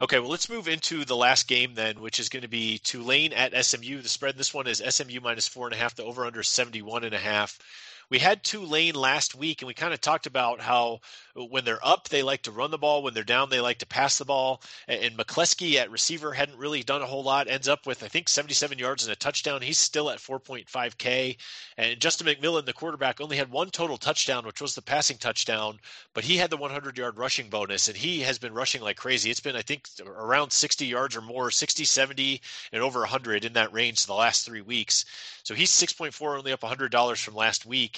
Okay, 0.03 0.19
well, 0.19 0.31
let's 0.31 0.51
move 0.51 0.69
into 0.69 1.05
the 1.05 1.17
last 1.17 1.49
game 1.49 1.75
then, 1.75 2.01
which 2.01 2.21
is 2.21 2.29
going 2.29 2.43
to 2.43 2.49
be 2.49 2.79
Tulane 2.79 3.33
at 3.33 3.65
SMU. 3.65 4.03
The 4.03 4.09
spread 4.09 4.35
in 4.35 4.39
this 4.39 4.53
one 4.53 4.67
is 4.67 4.83
SMU 4.87 5.21
minus 5.21 5.49
four 5.49 5.67
and 5.67 5.75
a 5.75 5.79
half. 5.79 5.95
The 5.95 6.05
over 6.05 6.27
under 6.27 6.43
seventy 6.43 6.83
one 6.83 7.05
and 7.05 7.15
a 7.15 7.19
half 7.19 7.59
we 8.09 8.19
had 8.19 8.45
Tulane 8.45 8.95
last 8.95 9.35
week, 9.35 9.63
and 9.63 9.67
we 9.67 9.75
kind 9.75 9.93
of 9.93 10.01
talked 10.01 10.27
about 10.27 10.61
how 10.61 11.01
uh, 11.37 11.45
when 11.45 11.65
they're 11.65 11.85
up, 11.85 12.09
they 12.09 12.23
like 12.23 12.43
to 12.43 12.53
run 12.53 12.71
the 12.71 12.79
ball. 12.79 13.03
When 13.03 13.15
they're 13.15 13.25
down, 13.25 13.51
they 13.51 13.61
like 13.61 13.79
to 13.79 13.87
pass 13.87 14.19
the 14.19 14.25
ball. 14.25 14.63
And 14.87 15.17
McCleskey 15.17 15.75
at 15.77 15.91
receiver 15.91 16.33
hadn't 16.33 16.59
really 16.59 16.83
done 16.83 17.03
a 17.03 17.07
whole 17.07 17.25
lot. 17.25 17.49
Ends 17.49 17.69
up 17.69 17.87
with 17.87 18.05
I 18.05 18.09
think 18.09 18.29
77 18.29 18.79
yards 18.79 19.05
and 19.05 19.13
a 19.13 19.17
touchdown. 19.17 19.61
He's 19.61 19.79
still 19.79 20.11
at 20.11 20.19
4.5K. 20.19 21.37
And 21.77 22.01
Justin 22.01 22.29
McMillan, 22.29 22.65
the 22.65 22.73
quarterback, 22.73 23.21
only 23.21 23.37
had 23.37 23.51
one 23.51 23.71
total 23.71 23.99
touchdown, 23.99 24.47
which 24.47 24.61
was 24.61 24.75
the 24.75 24.83
passing 24.83 25.19
touchdown, 25.19 25.79
but 26.15 26.25
he 26.25 26.37
had 26.37 26.51
the 26.51 26.57
100 26.57 26.97
yard 26.97 27.19
rushing 27.19 27.49
bonus, 27.51 27.89
and 27.89 27.97
he 27.97 28.21
has 28.21 28.39
been 28.39 28.55
rushing 28.55 28.83
like 28.83 28.97
crazy. 28.97 29.31
It's 29.31 29.41
been 29.41 29.57
I 29.57 29.63
think 29.63 29.89
around 30.07 30.53
60 30.53 30.87
yards 30.87 31.17
or 31.17 31.21
more, 31.23 31.51
60, 31.51 31.85
70, 31.85 32.41
and 32.73 32.83
over 32.83 33.01
100 33.01 33.45
in 33.45 33.55
that 33.55 33.73
range 33.73 34.07
the 34.07 34.15
last 34.15 34.47
three 34.47 34.61
weeks. 34.61 35.05
So 35.43 35.55
he's 35.55 35.71
6.4, 35.71 36.39
only 36.39 36.53
up 36.53 36.63
$100 36.63 37.23
from 37.23 37.35
last 37.35 37.67
week. 37.67 37.96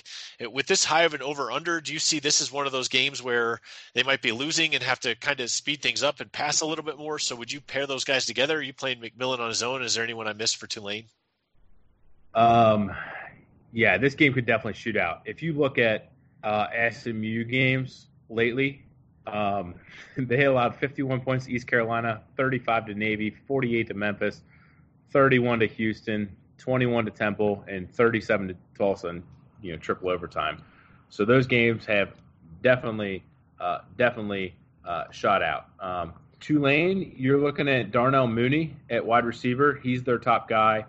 With 0.52 0.66
this 0.66 0.84
high 0.84 1.02
of 1.02 1.14
an 1.14 1.22
over 1.22 1.50
under, 1.50 1.80
do 1.80 1.92
you 1.92 1.98
see 1.98 2.18
this 2.18 2.40
as 2.40 2.52
one 2.52 2.66
of 2.66 2.72
those 2.72 2.88
games 2.88 3.22
where 3.22 3.60
they 3.94 4.02
might 4.02 4.22
be 4.22 4.32
losing 4.32 4.74
and 4.74 4.82
have 4.82 5.00
to 5.00 5.14
kind 5.16 5.40
of 5.40 5.50
speed 5.50 5.82
things 5.82 6.02
up 6.02 6.20
and 6.20 6.30
pass 6.30 6.60
a 6.60 6.66
little 6.66 6.84
bit 6.84 6.98
more? 6.98 7.18
So 7.18 7.36
would 7.36 7.52
you 7.52 7.60
pair 7.60 7.86
those 7.86 8.04
guys 8.04 8.26
together? 8.26 8.58
Are 8.58 8.62
you 8.62 8.72
playing 8.72 9.00
McMillan 9.00 9.40
on 9.40 9.48
his 9.48 9.62
own? 9.62 9.82
Is 9.82 9.94
there 9.94 10.04
anyone 10.04 10.28
I 10.28 10.32
missed 10.32 10.56
for 10.56 10.66
Tulane? 10.66 11.06
Um, 12.34 12.92
yeah, 13.72 13.98
this 13.98 14.14
game 14.14 14.32
could 14.32 14.46
definitely 14.46 14.74
shoot 14.74 14.96
out. 14.96 15.22
If 15.24 15.42
you 15.42 15.52
look 15.52 15.78
at 15.78 16.12
uh, 16.42 16.66
SMU 16.90 17.44
games 17.44 18.08
lately, 18.28 18.84
um, 19.26 19.74
they 20.16 20.44
allowed 20.44 20.76
51 20.76 21.20
points 21.20 21.46
to 21.46 21.52
East 21.52 21.66
Carolina, 21.66 22.22
35 22.36 22.86
to 22.86 22.94
Navy, 22.94 23.34
48 23.46 23.88
to 23.88 23.94
Memphis, 23.94 24.42
31 25.12 25.60
to 25.60 25.66
Houston, 25.66 26.36
21 26.58 27.06
to 27.06 27.10
Temple, 27.10 27.64
and 27.68 27.92
37 27.92 28.48
to 28.48 28.56
Tulsa, 28.76 29.08
and 29.08 29.22
you 29.62 29.72
know 29.72 29.78
triple 29.78 30.10
overtime. 30.10 30.62
So 31.10 31.24
those 31.24 31.46
games 31.46 31.84
have 31.86 32.12
definitely, 32.62 33.22
uh, 33.60 33.78
definitely 33.96 34.54
uh, 34.84 35.10
shot 35.10 35.42
out. 35.42 35.66
Um, 35.80 36.12
Tulane, 36.40 37.14
you're 37.16 37.38
looking 37.38 37.68
at 37.68 37.90
Darnell 37.90 38.28
Mooney 38.28 38.76
at 38.90 39.04
wide 39.04 39.24
receiver. 39.24 39.80
He's 39.82 40.02
their 40.02 40.18
top 40.18 40.48
guy. 40.48 40.84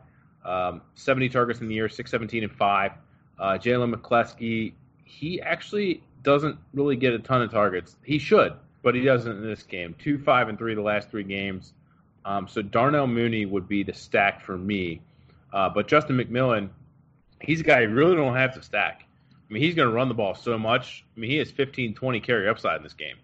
Um, 0.46 0.82
70 0.96 1.30
targets 1.30 1.60
in 1.60 1.68
the 1.68 1.76
year, 1.76 1.90
617 1.90 2.44
and 2.44 2.52
five. 2.52 2.94
Uh, 3.38 3.54
Jalen 3.54 3.94
McCleskey, 3.94 4.74
he 5.06 5.42
actually 5.42 6.04
doesn't 6.24 6.58
really 6.74 6.96
get 6.96 7.14
a 7.14 7.20
ton 7.20 7.42
of 7.42 7.52
targets. 7.52 7.96
He 8.04 8.20
should, 8.20 8.54
but 8.84 8.96
he 8.96 9.02
doesn't 9.02 9.32
in 9.32 9.44
this 9.44 9.64
game. 9.64 9.96
Two, 9.98 10.20
five, 10.20 10.50
and 10.50 10.58
three 10.58 10.76
the 10.76 10.82
last 10.82 11.10
three 11.10 11.24
games. 11.24 11.74
Um, 12.26 12.48
so 12.48 12.62
Darnell 12.62 13.08
Mooney 13.08 13.46
would 13.46 13.68
be 13.68 13.84
the 13.84 13.94
stack 13.94 14.42
for 14.42 14.58
me. 14.58 15.02
Uh, 15.52 15.70
but 15.70 15.88
Justin 15.88 16.18
McMillan, 16.18 16.70
he's 17.42 17.60
a 17.62 17.64
guy 17.64 17.82
you 17.82 17.90
really 17.90 18.16
don't 18.16 18.36
have 18.36 18.54
to 18.56 18.62
stack. 18.62 19.06
I 19.50 19.54
mean, 19.54 19.64
he's 19.64 19.76
going 19.76 19.88
to 19.88 19.94
run 19.94 20.08
the 20.08 20.14
ball 20.14 20.36
so 20.36 20.58
much. 20.58 21.06
I 21.16 21.20
mean, 21.20 21.32
he 21.32 21.38
has 21.38 21.50
15, 21.50 21.96
20 21.96 22.20
carry 22.20 22.48
upside 22.48 22.78
in 22.78 22.84
this 22.84 22.94
game. 22.94 23.16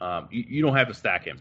Um, 0.00 0.28
you, 0.30 0.44
you, 0.48 0.62
don't 0.62 0.76
have 0.76 0.88
to 0.88 0.94
stack 0.94 1.24
him. 1.24 1.40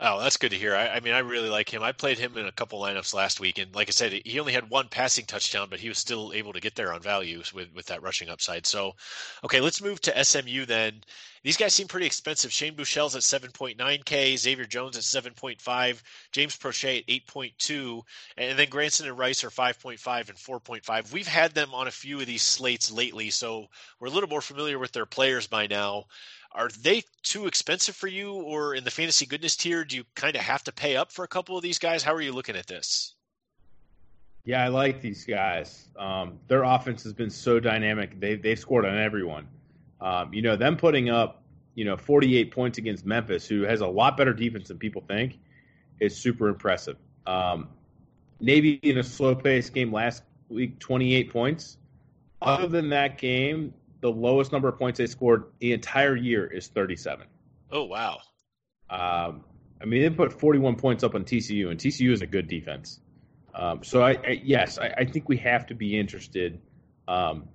Oh, 0.00 0.20
that's 0.20 0.36
good 0.36 0.52
to 0.52 0.56
hear. 0.56 0.76
I, 0.76 0.88
I, 0.88 1.00
mean, 1.00 1.12
I 1.12 1.18
really 1.18 1.48
like 1.48 1.68
him. 1.68 1.82
I 1.82 1.90
played 1.90 2.18
him 2.18 2.36
in 2.36 2.46
a 2.46 2.52
couple 2.52 2.80
lineups 2.80 3.14
last 3.14 3.40
week, 3.40 3.58
and 3.58 3.74
like 3.74 3.88
I 3.88 3.90
said, 3.90 4.12
he 4.12 4.38
only 4.38 4.52
had 4.52 4.70
one 4.70 4.86
passing 4.86 5.24
touchdown, 5.24 5.66
but 5.68 5.80
he 5.80 5.88
was 5.88 5.98
still 5.98 6.32
able 6.32 6.52
to 6.52 6.60
get 6.60 6.76
there 6.76 6.92
on 6.92 7.00
values 7.00 7.52
with 7.52 7.74
with 7.74 7.86
that 7.86 8.02
rushing 8.02 8.28
upside. 8.28 8.64
So, 8.64 8.94
okay, 9.42 9.60
let's 9.60 9.82
move 9.82 10.00
to 10.02 10.24
SMU 10.24 10.66
then. 10.66 11.02
These 11.42 11.56
guys 11.56 11.74
seem 11.74 11.88
pretty 11.88 12.06
expensive. 12.06 12.52
Shane 12.52 12.76
Buechele's 12.76 13.16
at 13.16 13.22
7.9K, 13.22 14.36
Xavier 14.36 14.66
Jones 14.66 14.96
at 14.96 15.02
7.5, 15.02 16.02
James 16.30 16.56
Proche 16.56 16.98
at 16.98 17.06
8.2, 17.06 18.02
and 18.36 18.58
then 18.58 18.68
Granson 18.68 19.08
and 19.08 19.18
Rice 19.18 19.42
are 19.42 19.50
5.5 19.50 20.28
and 20.28 20.38
4.5. 20.38 21.12
We've 21.12 21.26
had 21.26 21.54
them 21.54 21.74
on 21.74 21.88
a 21.88 21.92
few 21.92 22.20
of 22.20 22.26
these 22.26 22.42
slates 22.42 22.90
lately, 22.90 23.30
so 23.30 23.68
we're 23.98 24.08
a 24.08 24.10
little 24.12 24.28
more 24.28 24.42
familiar 24.42 24.78
with 24.78 24.92
their 24.92 25.06
players 25.06 25.48
by 25.48 25.66
now. 25.66 26.06
Are 26.52 26.68
they 26.80 27.02
too 27.22 27.46
expensive 27.46 27.94
for 27.94 28.06
you, 28.06 28.32
or 28.32 28.74
in 28.74 28.84
the 28.84 28.90
fantasy 28.90 29.26
goodness 29.26 29.56
tier, 29.56 29.84
do 29.84 29.96
you 29.96 30.04
kind 30.14 30.34
of 30.34 30.42
have 30.42 30.64
to 30.64 30.72
pay 30.72 30.96
up 30.96 31.12
for 31.12 31.24
a 31.24 31.28
couple 31.28 31.56
of 31.56 31.62
these 31.62 31.78
guys? 31.78 32.02
How 32.02 32.14
are 32.14 32.20
you 32.20 32.32
looking 32.32 32.56
at 32.56 32.66
this? 32.66 33.14
Yeah, 34.44 34.64
I 34.64 34.68
like 34.68 35.02
these 35.02 35.24
guys. 35.26 35.88
Um, 35.98 36.38
their 36.48 36.62
offense 36.62 37.02
has 37.02 37.12
been 37.12 37.28
so 37.28 37.60
dynamic. 37.60 38.18
They 38.18 38.36
they've 38.36 38.58
scored 38.58 38.86
on 38.86 38.96
everyone. 38.96 39.46
Um, 40.00 40.32
you 40.32 40.42
know, 40.42 40.56
them 40.56 40.76
putting 40.76 41.10
up, 41.10 41.42
you 41.74 41.84
know, 41.84 41.96
48 41.96 42.50
points 42.50 42.78
against 42.78 43.04
Memphis, 43.04 43.46
who 43.46 43.62
has 43.62 43.82
a 43.82 43.86
lot 43.86 44.16
better 44.16 44.32
defense 44.32 44.68
than 44.68 44.78
people 44.78 45.02
think, 45.06 45.38
is 46.00 46.16
super 46.16 46.48
impressive. 46.48 46.96
Um, 47.26 47.68
Navy 48.40 48.80
in 48.82 48.98
a 48.98 49.02
slow 49.02 49.34
pace 49.34 49.68
game 49.68 49.92
last 49.92 50.22
week, 50.48 50.78
28 50.78 51.30
points. 51.30 51.76
Other 52.40 52.68
than 52.68 52.88
that 52.90 53.18
game, 53.18 53.74
the 54.00 54.10
lowest 54.10 54.52
number 54.52 54.68
of 54.68 54.78
points 54.78 54.98
they 54.98 55.06
scored 55.06 55.44
the 55.58 55.72
entire 55.72 56.16
year 56.16 56.46
is 56.46 56.68
37. 56.68 57.26
Oh, 57.70 57.84
wow. 57.84 58.20
Um, 58.90 59.44
I 59.80 59.84
mean, 59.84 60.02
they 60.02 60.10
put 60.10 60.32
41 60.32 60.76
points 60.76 61.04
up 61.04 61.14
on 61.14 61.24
TCU, 61.24 61.70
and 61.70 61.78
TCU 61.78 62.12
is 62.12 62.22
a 62.22 62.26
good 62.26 62.48
defense. 62.48 63.00
Um, 63.54 63.82
so, 63.82 64.02
I, 64.02 64.12
I 64.12 64.40
yes, 64.42 64.78
I, 64.78 64.94
I, 64.98 65.04
think 65.04 65.28
we 65.28 65.36
have 65.38 65.66
to 65.66 65.74
be 65.74 65.98
interested 65.98 66.60
um, 67.08 67.48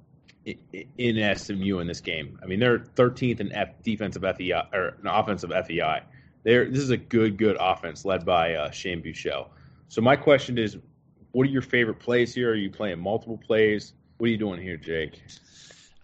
in 0.45 1.35
SMU 1.37 1.79
in 1.79 1.87
this 1.87 2.01
game. 2.01 2.39
I 2.43 2.45
mean, 2.45 2.59
they're 2.59 2.79
13th 2.79 3.39
in 3.39 3.53
F, 3.53 3.81
defensive 3.83 4.23
FEI 4.23 4.63
or 4.73 4.97
an 5.01 5.07
offensive 5.07 5.51
FEI. 5.51 6.01
They're, 6.43 6.69
this 6.69 6.81
is 6.81 6.89
a 6.89 6.97
good, 6.97 7.37
good 7.37 7.55
offense 7.59 8.03
led 8.03 8.25
by 8.25 8.55
uh, 8.55 8.71
Shane 8.71 9.01
Buechele. 9.01 9.47
So 9.87 10.01
my 10.01 10.17
question 10.17 10.57
is, 10.57 10.77
what 11.31 11.47
are 11.47 11.51
your 11.51 11.61
favorite 11.61 11.99
plays 11.99 12.33
here? 12.33 12.51
Are 12.51 12.55
you 12.55 12.69
playing 12.69 12.99
multiple 12.99 13.37
plays? 13.37 13.93
What 14.17 14.27
are 14.27 14.31
you 14.31 14.37
doing 14.37 14.61
here, 14.61 14.77
Jake? 14.77 15.21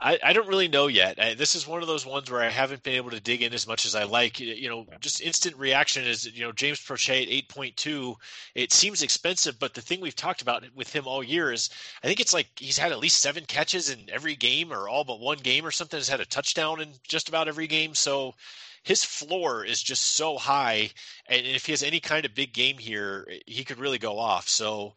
I, 0.01 0.17
I 0.23 0.33
don't 0.33 0.47
really 0.47 0.69
know 0.69 0.87
yet. 0.87 1.19
I, 1.19 1.33
this 1.33 1.55
is 1.55 1.67
one 1.67 1.81
of 1.81 1.87
those 1.87 2.05
ones 2.05 2.31
where 2.31 2.41
I 2.41 2.49
haven't 2.49 2.83
been 2.83 2.95
able 2.95 3.11
to 3.11 3.19
dig 3.19 3.41
in 3.41 3.53
as 3.53 3.67
much 3.67 3.85
as 3.85 3.95
I 3.95 4.03
like. 4.05 4.39
You 4.39 4.69
know, 4.69 4.85
just 5.01 5.19
instant 5.19 5.57
reaction 5.57 6.05
is 6.05 6.25
you 6.25 6.45
know 6.45 6.53
James 6.53 6.79
Proche 6.79 7.21
at 7.21 7.27
eight 7.27 7.49
point 7.49 7.75
two. 7.75 8.15
It 8.55 8.71
seems 8.71 9.01
expensive, 9.01 9.59
but 9.59 9.73
the 9.73 9.81
thing 9.81 9.99
we've 9.99 10.15
talked 10.15 10.41
about 10.41 10.63
with 10.73 10.93
him 10.93 11.05
all 11.05 11.21
year 11.21 11.51
is 11.51 11.69
I 12.01 12.07
think 12.07 12.21
it's 12.21 12.33
like 12.33 12.47
he's 12.55 12.77
had 12.77 12.93
at 12.93 12.99
least 12.99 13.21
seven 13.21 13.43
catches 13.45 13.89
in 13.89 14.09
every 14.09 14.35
game, 14.35 14.71
or 14.71 14.87
all 14.87 15.03
but 15.03 15.19
one 15.19 15.39
game, 15.39 15.65
or 15.65 15.71
something. 15.71 15.99
Has 15.99 16.07
had 16.07 16.21
a 16.21 16.25
touchdown 16.25 16.79
in 16.79 16.93
just 17.07 17.27
about 17.27 17.49
every 17.49 17.67
game. 17.67 17.93
So 17.93 18.35
his 18.83 19.03
floor 19.03 19.63
is 19.63 19.81
just 19.81 20.15
so 20.15 20.37
high, 20.37 20.91
and 21.27 21.45
if 21.45 21.65
he 21.65 21.71
has 21.71 21.83
any 21.83 21.99
kind 21.99 22.25
of 22.25 22.35
big 22.35 22.53
game 22.53 22.77
here, 22.77 23.27
he 23.45 23.63
could 23.63 23.79
really 23.79 23.97
go 23.97 24.17
off. 24.17 24.47
So 24.47 24.95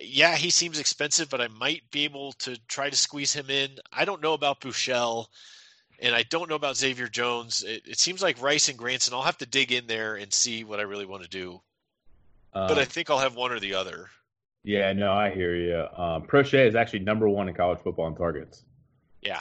yeah, 0.00 0.36
he 0.36 0.50
seems 0.50 0.78
expensive, 0.78 1.28
but 1.28 1.40
I 1.40 1.48
might 1.48 1.90
be 1.90 2.04
able 2.04 2.32
to 2.32 2.56
try 2.66 2.90
to 2.90 2.96
squeeze 2.96 3.32
him 3.32 3.50
in. 3.50 3.78
I 3.92 4.04
don't 4.04 4.22
know 4.22 4.34
about 4.34 4.60
Buechele, 4.60 5.26
and 6.00 6.14
I 6.14 6.24
don't 6.24 6.48
know 6.48 6.56
about 6.56 6.76
Xavier 6.76 7.08
Jones. 7.08 7.62
It, 7.62 7.82
it 7.86 7.98
seems 7.98 8.22
like 8.22 8.42
Rice 8.42 8.68
and 8.68 8.78
Granson. 8.78 9.14
I'll 9.14 9.22
have 9.22 9.38
to 9.38 9.46
dig 9.46 9.72
in 9.72 9.86
there 9.86 10.16
and 10.16 10.32
see 10.32 10.64
what 10.64 10.80
I 10.80 10.82
really 10.82 11.06
want 11.06 11.22
to 11.22 11.28
do. 11.28 11.60
Um, 12.52 12.68
but 12.68 12.78
I 12.78 12.82
um, 12.82 12.86
think 12.86 13.10
I'll 13.10 13.18
have 13.18 13.36
one 13.36 13.52
or 13.52 13.60
the 13.60 13.74
other. 13.74 14.10
Yeah, 14.64 14.92
no, 14.94 15.12
I 15.12 15.30
hear 15.30 15.54
you. 15.54 15.86
Um, 15.96 16.22
Proche 16.22 16.66
is 16.66 16.74
actually 16.74 17.00
number 17.00 17.28
one 17.28 17.48
in 17.48 17.54
college 17.54 17.80
football 17.80 18.08
in 18.08 18.14
targets. 18.14 18.64
Yeah. 19.20 19.40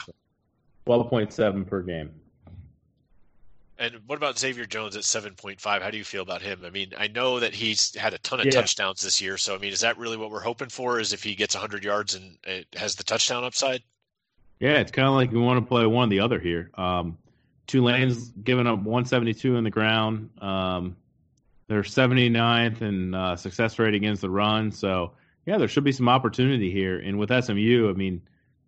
12.7 0.86 1.66
per 1.66 1.82
game. 1.82 2.12
And 3.84 4.00
what 4.08 4.16
about 4.16 4.40
Xavier 4.40 4.66
Jones 4.66 4.96
at 4.96 5.04
7.5? 5.04 5.60
How 5.82 5.92
do 5.92 5.98
you 5.98 6.06
feel 6.06 6.22
about 6.22 6.42
him? 6.42 6.62
I 6.64 6.70
mean, 6.70 6.94
I 6.98 7.08
know 7.08 7.42
that 7.42 7.54
he's 7.54 7.94
had 7.96 8.14
a 8.14 8.18
ton 8.18 8.40
of 8.40 8.46
yeah. 8.46 8.52
touchdowns 8.54 9.02
this 9.02 9.20
year. 9.20 9.38
So, 9.38 9.56
I 9.56 9.58
mean, 9.58 9.74
is 9.74 9.82
that 9.82 9.98
really 9.98 10.16
what 10.16 10.32
we're 10.32 10.40
hoping 10.40 10.70
for? 10.70 11.02
Is 11.02 11.12
if 11.12 11.22
he 11.22 11.36
gets 11.36 11.54
100 11.54 11.84
yards 11.84 12.16
and 12.16 12.38
it 12.46 12.68
has 12.78 12.96
the 12.96 13.04
touchdown 13.04 13.44
upside? 13.44 13.84
Yeah, 14.62 14.78
it's 14.78 14.92
kind 14.92 15.10
of 15.10 15.16
like 15.16 15.34
we 15.34 15.40
want 15.40 15.60
to 15.60 15.68
play 15.68 15.86
one 15.86 16.08
or 16.08 16.12
the 16.12 16.22
other 16.22 16.40
here. 16.40 16.72
Um, 16.76 17.18
Tulane's 17.68 18.30
giving 18.30 18.68
up 18.68 18.78
172 18.78 19.58
in 19.58 19.66
the 19.66 19.70
ground. 19.70 20.30
Um, 20.42 20.96
they're 21.68 21.82
79th 21.82 22.82
in 22.82 23.14
uh, 23.14 23.36
success 23.36 23.78
rate 23.80 23.96
against 23.96 24.22
the 24.22 24.30
run. 24.30 24.72
So, 24.72 25.12
yeah, 25.46 25.58
there 25.58 25.68
should 25.68 25.84
be 25.84 25.92
some 25.92 26.08
opportunity 26.08 26.72
here. 26.72 27.00
And 27.00 27.20
with 27.20 27.30
SMU, 27.30 27.90
I 27.90 27.94
mean, 27.94 28.22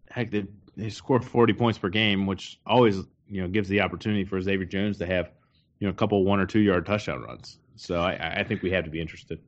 heck, 0.10 0.32
they, 0.32 0.46
they 0.76 0.90
score 0.90 1.22
40 1.22 1.54
points 1.54 1.80
per 1.80 1.88
game, 1.88 2.26
which 2.26 2.60
always 2.66 2.98
you 3.30 3.42
know 3.42 3.48
gives 3.48 3.70
the 3.70 3.82
opportunity 3.82 4.24
for 4.24 4.42
Xavier 4.42 4.66
Jones 4.66 4.98
to 5.00 5.06
have 5.06 5.30
you 5.80 5.88
know 5.88 5.92
a 5.92 5.96
couple 5.96 6.24
one 6.24 6.40
or 6.40 6.46
two 6.46 6.60
yard 6.60 6.86
touchdown 6.86 7.22
runs. 7.22 7.58
So 7.76 8.00
I, 8.00 8.40
I 8.40 8.44
think 8.44 8.62
we 8.62 8.72
have 8.72 8.86
to 8.86 8.90
be 8.90 9.02
interested. 9.02 9.40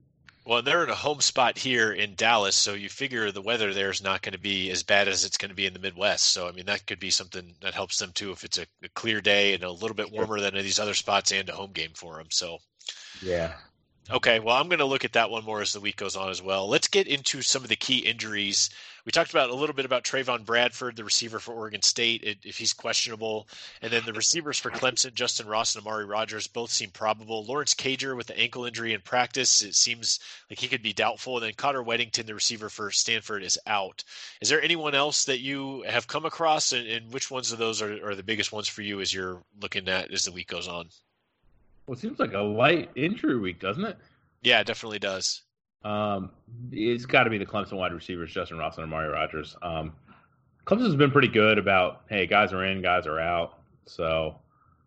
Well, 0.46 0.62
they're 0.62 0.84
in 0.84 0.90
a 0.90 0.96
home 0.96 1.20
spot 1.20 1.58
here 1.58 1.92
in 1.92 2.16
Dallas, 2.16 2.56
so 2.56 2.74
you 2.74 2.88
figure 2.88 3.32
the 3.32 3.42
weather 3.42 3.74
there 3.74 3.90
is 3.90 4.02
not 4.02 4.22
going 4.22 4.32
to 4.32 4.40
be 4.40 4.72
as 4.72 4.82
bad 4.82 5.10
as 5.10 5.26
it's 5.26 5.38
going 5.38 5.50
to 5.50 5.56
be 5.56 5.66
in 5.66 5.74
the 5.74 5.80
Midwest. 5.80 6.24
So, 6.24 6.48
I 6.48 6.54
mean, 6.54 6.68
that 6.68 6.88
could 6.88 7.02
be 7.02 7.10
something 7.10 7.54
that 7.62 7.74
helps 7.74 8.00
them 8.00 8.14
too 8.14 8.32
if 8.32 8.46
it's 8.46 8.58
a, 8.58 8.66
a 8.82 8.88
clear 8.90 9.20
day 9.20 9.54
and 9.54 9.64
a 9.64 9.72
little 9.72 9.94
bit 9.94 10.10
warmer 10.10 10.40
than 10.40 10.54
these 10.54 10.80
other 10.80 10.94
spots 10.94 11.34
and 11.34 11.50
a 11.50 11.54
home 11.54 11.74
game 11.74 11.92
for 11.96 12.16
them. 12.16 12.28
So, 12.30 12.60
yeah, 13.22 13.56
Okay, 14.10 14.40
well, 14.40 14.56
I'm 14.56 14.70
going 14.70 14.80
to 14.80 14.86
look 14.86 15.04
at 15.04 15.14
that 15.14 15.30
one 15.30 15.44
more 15.44 15.62
as 15.62 15.74
the 15.74 15.82
week 15.82 15.98
goes 15.98 16.16
on 16.16 16.30
as 16.30 16.42
well. 16.42 16.70
Let's 16.70 16.88
get 16.88 17.08
into 17.08 17.42
some 17.42 17.64
of 17.64 17.70
the 17.70 17.76
key 17.76 17.98
injuries. 17.98 18.70
We 19.08 19.12
talked 19.12 19.32
about 19.32 19.52
a 19.52 19.56
little 19.56 19.74
bit 19.74 19.86
about 19.86 20.04
Trevon 20.04 20.44
Bradford, 20.44 20.98
the 20.98 21.06
receiver 21.06 21.40
for 21.40 21.54
Oregon 21.54 21.82
State, 21.82 22.42
if 22.44 22.58
he's 22.58 22.74
questionable, 22.74 23.48
and 23.82 23.90
then 23.90 24.04
the 24.04 24.12
receivers 24.12 24.60
for 24.60 24.70
Clemson, 24.70 25.12
Justyn 25.12 25.48
Ross 25.48 25.76
and 25.76 25.88
Amari 25.88 26.04
Rodgers, 26.04 26.48
both 26.48 26.72
seem 26.72 26.90
probable. 26.90 27.46
Lawrence 27.46 27.74
Cager 27.74 28.18
with 28.18 28.28
the 28.28 28.38
ankle 28.38 28.66
injury 28.66 28.92
in 28.92 29.00
practice, 29.00 29.62
it 29.62 29.76
seems 29.76 30.20
like 30.50 30.60
he 30.60 30.68
could 30.68 30.82
be 30.82 30.92
doubtful, 30.92 31.38
and 31.38 31.46
then 31.46 31.54
Connor 31.54 31.86
Wedington, 31.86 32.26
the 32.26 32.34
receiver 32.34 32.68
for 32.68 32.92
Stanford, 32.92 33.44
is 33.44 33.58
out. 33.66 34.04
Is 34.42 34.50
there 34.50 34.62
anyone 34.62 34.94
else 34.94 35.24
that 35.24 35.40
you 35.40 35.86
have 35.88 36.08
come 36.08 36.26
across, 36.26 36.74
and, 36.74 36.86
and 36.86 37.14
which 37.14 37.32
ones 37.32 37.54
of 37.54 37.60
those 37.60 37.82
are, 37.82 38.10
are 38.10 38.16
the 38.16 38.24
biggest 38.24 38.52
ones 38.52 38.68
for 38.68 38.82
you 38.82 39.00
as 39.00 39.14
you're 39.14 39.42
looking 39.62 39.88
at 39.88 40.12
as 40.12 40.26
the 40.26 40.34
week 40.34 40.50
goes 40.50 40.68
on? 40.68 40.90
Well, 41.86 41.96
it 41.96 42.02
seems 42.02 42.20
like 42.20 42.34
a 42.34 42.40
light 42.40 42.90
injury 42.96 43.40
week, 43.40 43.62
doesn't 43.62 43.86
it? 43.86 43.98
Yeah, 44.42 44.60
it 44.60 44.68
definitely 44.68 45.00
does. 45.00 45.44
Um, 45.88 46.32
it's 46.72 47.06
got 47.06 47.24
to 47.24 47.30
be 47.30 47.38
the 47.38 47.46
Clemson 47.46 47.74
wide 47.74 47.94
receivers, 47.94 48.34
Justyn 48.34 48.60
Ross 48.60 48.78
and 48.78 48.84
Amari 48.84 49.08
Rodgers. 49.08 49.56
Um, 49.62 49.94
Clemson's 50.66 50.96
been 50.96 51.12
pretty 51.12 51.30
good 51.30 51.58
about, 51.58 52.02
hey, 52.10 52.28
guys 52.28 52.52
are 52.52 52.66
in, 52.66 52.82
guys 52.82 53.08
are 53.08 53.20
out. 53.20 53.60
So 53.86 54.36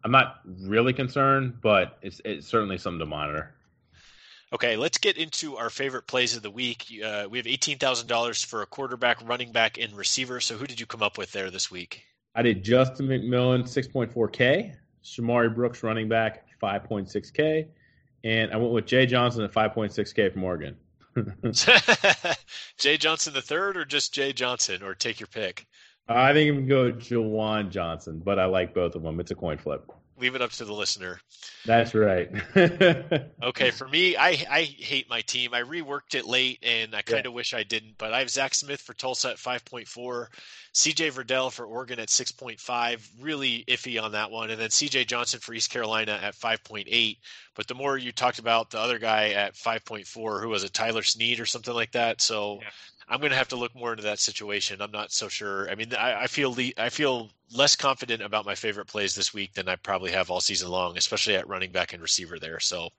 I'm 0.05 0.11
not 0.11 0.41
really 0.45 0.93
concerned, 0.93 1.55
but 1.63 1.99
it's 2.03 2.21
it's 2.25 2.47
certainly 2.47 2.77
something 2.77 2.99
to 2.99 3.07
monitor. 3.07 3.55
Okay, 4.53 4.77
let's 4.77 4.99
get 4.99 5.17
into 5.17 5.57
our 5.57 5.71
favorite 5.71 6.07
plays 6.07 6.37
of 6.37 6.43
the 6.43 6.51
week. 6.51 6.87
Uh, 7.03 7.27
we 7.31 7.39
have 7.39 7.47
eighteen 7.47 7.79
thousand 7.79 8.09
dollars 8.09 8.45
for 8.45 8.61
a 8.61 8.67
quarterback, 8.67 9.27
running 9.27 9.53
back, 9.53 9.79
and 9.79 9.97
receiver. 9.97 10.39
So 10.41 10.57
who 10.57 10.67
did 10.67 10.79
you 10.79 10.87
come 10.87 11.03
up 11.03 11.17
with 11.17 11.33
there 11.33 11.51
this 11.51 11.71
week? 11.71 12.03
I 12.35 12.43
did 12.43 12.63
Justin 12.63 13.07
McMillan, 13.09 13.67
six 13.67 13.89
point 13.89 14.13
four 14.13 14.29
K. 14.29 14.75
Shamari 15.03 15.55
Brooks, 15.55 15.83
running 15.83 16.11
back, 16.11 16.45
5.6K. 16.63 17.67
And 18.23 18.53
I 18.53 18.57
went 18.59 18.73
with 18.75 18.85
Jay 18.85 19.07
Johnson 19.07 19.43
at 19.43 19.51
5.6K 19.51 20.31
from 20.31 20.45
Oregon. 20.45 20.77
Jay 22.79 22.97
Johnson 22.97 23.35
the 23.35 23.43
third, 23.43 23.77
or 23.77 23.85
just 23.85 24.15
Jay 24.15 24.33
Johnson, 24.33 24.83
or 24.83 24.95
take 24.95 25.21
your 25.21 25.27
pick. 25.27 25.67
I 26.09 26.33
think 26.33 26.51
I'm 26.51 26.67
going 26.67 26.99
to 26.99 27.09
go 27.09 27.21
Juwan 27.23 27.71
Johnson, 27.71 28.21
but 28.25 28.39
I 28.39 28.47
like 28.47 28.75
both 28.75 28.95
of 28.95 29.03
them. 29.03 29.21
It's 29.21 29.31
a 29.31 29.35
coin 29.35 29.59
flip 29.59 29.91
leave 30.21 30.35
it 30.35 30.43
up 30.43 30.51
to 30.53 30.65
the 30.65 30.73
listener. 30.73 31.21
That's 31.67 31.95
right. 31.95 32.31
okay, 33.43 33.71
for 33.71 33.89
me, 33.89 34.17
I 34.17 34.29
I 34.51 34.63
hate 34.63 35.11
my 35.11 35.21
team. 35.23 35.53
I 35.53 35.63
reworked 35.63 36.15
it 36.15 36.27
late, 36.27 36.59
and 36.63 36.95
I 36.95 37.03
kind 37.03 37.27
of 37.27 37.33
yeah. 37.33 37.37
wish 37.37 37.55
I 37.55 37.63
didn't. 37.63 37.99
But 37.99 38.13
I 38.13 38.21
have 38.21 38.31
Zach 38.31 38.55
Smith 38.55 38.81
for 38.81 38.95
Tulsa 38.95 39.31
at 39.31 39.39
five 39.39 39.65
point 39.65 39.89
four, 39.89 40.31
C.J. 40.73 41.11
Verdell 41.11 41.51
for 41.53 41.65
Oregon 41.65 41.99
at 41.99 42.11
six 42.11 42.33
point 42.33 42.61
five. 42.61 43.07
Really 43.21 43.65
iffy 43.69 44.03
on 44.03 44.13
that 44.13 44.31
one, 44.31 44.51
and 44.51 44.61
then 44.61 44.71
C.J. 44.71 45.05
Johnson 45.05 45.41
for 45.41 45.53
East 45.53 45.71
Carolina 45.71 46.19
at 46.23 46.35
five 46.35 46.63
point 46.65 46.89
eight. 46.91 47.19
But 47.55 47.69
the 47.69 47.75
more 47.75 47.99
you 47.99 48.13
talked 48.13 48.39
about 48.39 48.71
the 48.71 48.79
other 48.79 48.99
guy 48.99 49.31
at 49.31 49.57
five 49.57 49.85
point 49.85 50.07
four, 50.07 50.41
who 50.41 50.49
was 50.49 50.65
a 50.65 50.71
Tyler 50.71 51.03
Snead 51.03 51.41
or 51.41 51.47
something 51.47 51.75
like 51.75 51.93
that, 51.93 52.21
so. 52.21 52.59
Yeah. 52.63 52.69
I'm 53.11 53.19
going 53.19 53.33
to 53.33 53.37
have 53.37 53.49
to 53.49 53.57
look 53.57 53.75
more 53.75 53.91
into 53.91 54.05
that 54.05 54.21
situation. 54.21 54.81
I'm 54.81 54.93
not 54.93 55.11
so 55.11 55.29
sure. 55.29 55.69
I 55.69 55.75
mean, 55.75 55.93
I, 55.95 56.23
I 56.23 56.27
feel 56.29 56.53
le- 56.55 56.73
I 56.79 56.91
feel 56.91 57.29
less 57.53 57.75
confident 57.75 58.23
about 58.23 58.47
my 58.47 58.55
favorite 58.55 58.87
plays 58.87 59.17
this 59.17 59.35
week 59.35 59.53
than 59.55 59.69
I 59.69 59.75
probably 59.75 60.13
have 60.13 60.31
all 60.31 60.41
season 60.41 60.71
long, 60.71 60.97
especially 60.97 61.35
at 61.35 61.49
running 61.49 61.73
back 61.73 61.93
and 61.93 62.01
receiver 62.01 62.39
there. 62.39 62.61
So, 62.61 62.91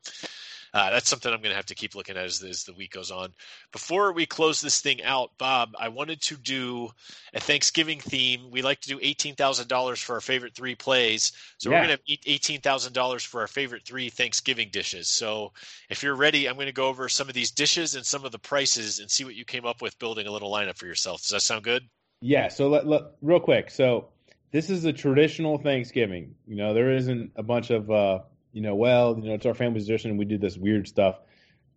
uh, 0.73 0.89
that's 0.89 1.09
something 1.09 1.31
I'm 1.31 1.41
going 1.41 1.51
to 1.51 1.55
have 1.55 1.65
to 1.67 1.75
keep 1.75 1.95
looking 1.95 2.15
at 2.15 2.23
as, 2.23 2.41
as, 2.43 2.63
the 2.63 2.73
week 2.73 2.91
goes 2.91 3.11
on. 3.11 3.33
Before 3.71 4.13
we 4.13 4.25
close 4.25 4.61
this 4.61 4.79
thing 4.79 5.03
out, 5.03 5.31
Bob, 5.37 5.73
I 5.77 5.89
wanted 5.89 6.21
to 6.23 6.37
do 6.37 6.89
a 7.33 7.39
Thanksgiving 7.39 7.99
theme. 7.99 8.49
We 8.51 8.61
like 8.61 8.79
to 8.81 8.89
do 8.89 8.99
eighteen 9.01 9.35
thousand 9.35 9.67
dollars 9.67 9.99
for 9.99 10.13
our 10.13 10.21
favorite 10.21 10.55
three 10.55 10.75
plays, 10.75 11.33
so 11.57 11.69
yeah. 11.69 11.75
we're 11.75 11.87
going 11.87 11.97
to 11.97 12.11
have 12.11 12.19
eighteen 12.25 12.61
thousand 12.61 12.93
dollars 12.93 13.23
for 13.23 13.41
our 13.41 13.47
favorite 13.47 13.83
three 13.85 14.09
Thanksgiving 14.09 14.69
dishes. 14.71 15.09
So 15.09 15.51
if 15.89 16.03
you're 16.03 16.15
ready, 16.15 16.47
I'm 16.47 16.55
going 16.55 16.67
to 16.67 16.73
go 16.73 16.87
over 16.87 17.09
some 17.09 17.27
of 17.27 17.35
these 17.35 17.51
dishes 17.51 17.95
and 17.95 18.05
some 18.05 18.23
of 18.23 18.31
the 18.31 18.39
prices 18.39 18.99
and 18.99 19.11
see 19.11 19.25
what 19.25 19.35
you 19.35 19.43
came 19.43 19.65
up 19.65 19.81
with 19.81 19.99
building 19.99 20.27
a 20.27 20.31
little 20.31 20.51
lineup 20.51 20.77
for 20.77 20.85
yourself. 20.85 21.21
Does 21.21 21.31
that 21.31 21.41
sound 21.41 21.63
good? 21.63 21.83
Yeah. 22.21 22.47
So 22.47 22.69
let, 22.69 22.87
let, 22.87 23.01
real 23.21 23.39
quick, 23.39 23.71
so 23.71 24.09
this 24.51 24.69
is 24.69 24.85
a 24.85 24.93
traditional 24.93 25.57
Thanksgiving. 25.57 26.35
You 26.47 26.55
know, 26.55 26.73
there 26.73 26.91
isn't 26.91 27.31
a 27.35 27.43
bunch 27.43 27.71
of 27.71 27.89
uh, 27.89 28.19
you 28.51 28.61
know, 28.61 28.75
well, 28.75 29.17
you 29.17 29.29
know, 29.29 29.35
it's 29.35 29.45
our 29.45 29.53
family 29.53 29.79
tradition. 29.79 30.17
We 30.17 30.25
do 30.25 30.37
this 30.37 30.57
weird 30.57 30.87
stuff, 30.87 31.19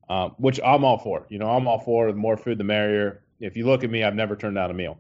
um, 0.09 0.35
which 0.39 0.61
I'm 0.65 0.85
all 0.85 0.99
for. 0.99 1.27
You 1.29 1.39
know, 1.39 1.51
I'm 1.51 1.67
all 1.67 1.81
for. 1.81 2.11
The 2.11 2.19
more 2.19 2.37
food, 2.37 2.59
the 2.59 2.65
merrier. 2.65 3.23
If 3.41 3.57
you 3.57 3.67
look 3.67 3.85
at 3.85 3.91
me, 3.91 4.03
I've 4.03 4.15
never 4.15 4.37
turned 4.37 4.57
down 4.57 4.71
a 4.71 4.75
meal. 4.75 4.99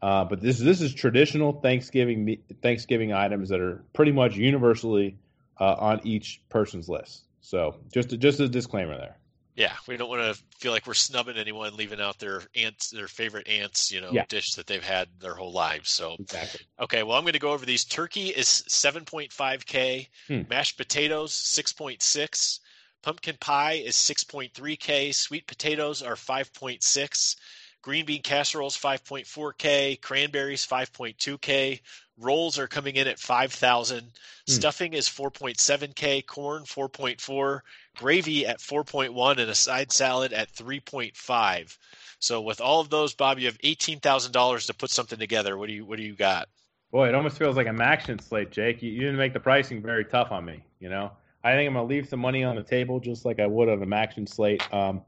Uh, 0.00 0.24
but 0.24 0.40
this 0.40 0.58
this 0.58 0.80
is 0.80 0.92
traditional 0.92 1.52
Thanksgiving 1.52 2.38
Thanksgiving 2.60 3.12
items 3.12 3.50
that 3.50 3.60
are 3.60 3.84
pretty 3.92 4.12
much 4.12 4.36
universally 4.36 5.16
uh, 5.60 5.76
on 5.78 6.00
each 6.04 6.42
person's 6.48 6.88
list. 6.88 7.24
So 7.40 7.76
just 7.92 8.10
just 8.18 8.40
a 8.40 8.48
disclaimer 8.48 8.96
there. 8.96 9.16
Yeah, 9.54 9.72
we 9.86 9.96
don't 9.98 10.08
want 10.08 10.34
to 10.34 10.42
feel 10.58 10.72
like 10.72 10.86
we're 10.86 10.94
snubbing 10.94 11.36
anyone, 11.36 11.76
leaving 11.76 12.00
out 12.00 12.18
their 12.18 12.42
ants, 12.56 12.88
their 12.90 13.08
favorite 13.08 13.48
ants, 13.48 13.92
you 13.92 14.00
know, 14.00 14.10
yeah. 14.10 14.24
dish 14.28 14.54
that 14.54 14.66
they've 14.66 14.82
had 14.82 15.08
their 15.20 15.34
whole 15.34 15.52
lives. 15.52 15.90
So, 15.90 16.16
exactly. 16.18 16.60
okay, 16.80 17.02
well, 17.02 17.18
I'm 17.18 17.24
going 17.24 17.34
to 17.34 17.38
go 17.38 17.52
over 17.52 17.66
these. 17.66 17.84
Turkey 17.84 18.28
is 18.28 18.64
7.5k, 18.70 20.08
hmm. 20.28 20.42
mashed 20.48 20.78
potatoes 20.78 21.32
6.6, 21.32 22.60
pumpkin 23.02 23.36
pie 23.40 23.74
is 23.74 23.96
6.3k, 23.96 25.14
sweet 25.14 25.46
potatoes 25.46 26.02
are 26.02 26.14
5.6, 26.14 27.36
green 27.82 28.06
bean 28.06 28.22
casseroles 28.22 28.76
5.4k, 28.76 30.00
cranberries 30.00 30.66
5.2k, 30.66 31.80
rolls 32.18 32.58
are 32.58 32.68
coming 32.68 32.96
in 32.96 33.08
at 33.08 33.18
5,000, 33.18 34.00
hmm. 34.00 34.08
stuffing 34.46 34.94
is 34.94 35.08
4.7k, 35.08 36.24
corn 36.26 36.62
4.4 36.62 37.60
gravy 37.96 38.46
at 38.46 38.58
4.1 38.58 39.38
and 39.38 39.50
a 39.50 39.54
side 39.54 39.92
salad 39.92 40.32
at 40.32 40.52
3.5. 40.52 41.76
So 42.22 42.40
with 42.40 42.60
all 42.60 42.80
of 42.80 42.88
those, 42.88 43.14
Bob, 43.14 43.40
you 43.40 43.46
have 43.46 43.58
eighteen 43.64 43.98
thousand 43.98 44.30
dollars 44.30 44.66
to 44.66 44.74
put 44.74 44.90
something 44.90 45.18
together. 45.18 45.58
What 45.58 45.66
do 45.66 45.72
you 45.72 45.84
What 45.84 45.96
do 45.96 46.04
you 46.04 46.14
got? 46.14 46.48
Boy, 46.92 47.08
it 47.08 47.16
almost 47.16 47.36
feels 47.36 47.56
like 47.56 47.66
a 47.66 47.76
action 47.82 48.20
slate, 48.20 48.52
Jake. 48.52 48.80
You, 48.80 48.92
you, 48.92 49.00
didn't 49.00 49.16
make 49.16 49.32
the 49.32 49.40
pricing 49.40 49.82
very 49.82 50.04
tough 50.04 50.30
on 50.30 50.44
me. 50.44 50.62
You 50.78 50.88
know, 50.88 51.10
I 51.42 51.54
think 51.54 51.66
I'm 51.66 51.74
gonna 51.74 51.88
leave 51.88 52.08
some 52.08 52.20
money 52.20 52.44
on 52.44 52.54
the 52.54 52.62
table, 52.62 53.00
just 53.00 53.24
like 53.24 53.40
I 53.40 53.46
would 53.46 53.68
on 53.68 53.82
a 53.82 53.96
action 53.96 54.28
slate. 54.28 54.62
Um, 54.72 55.02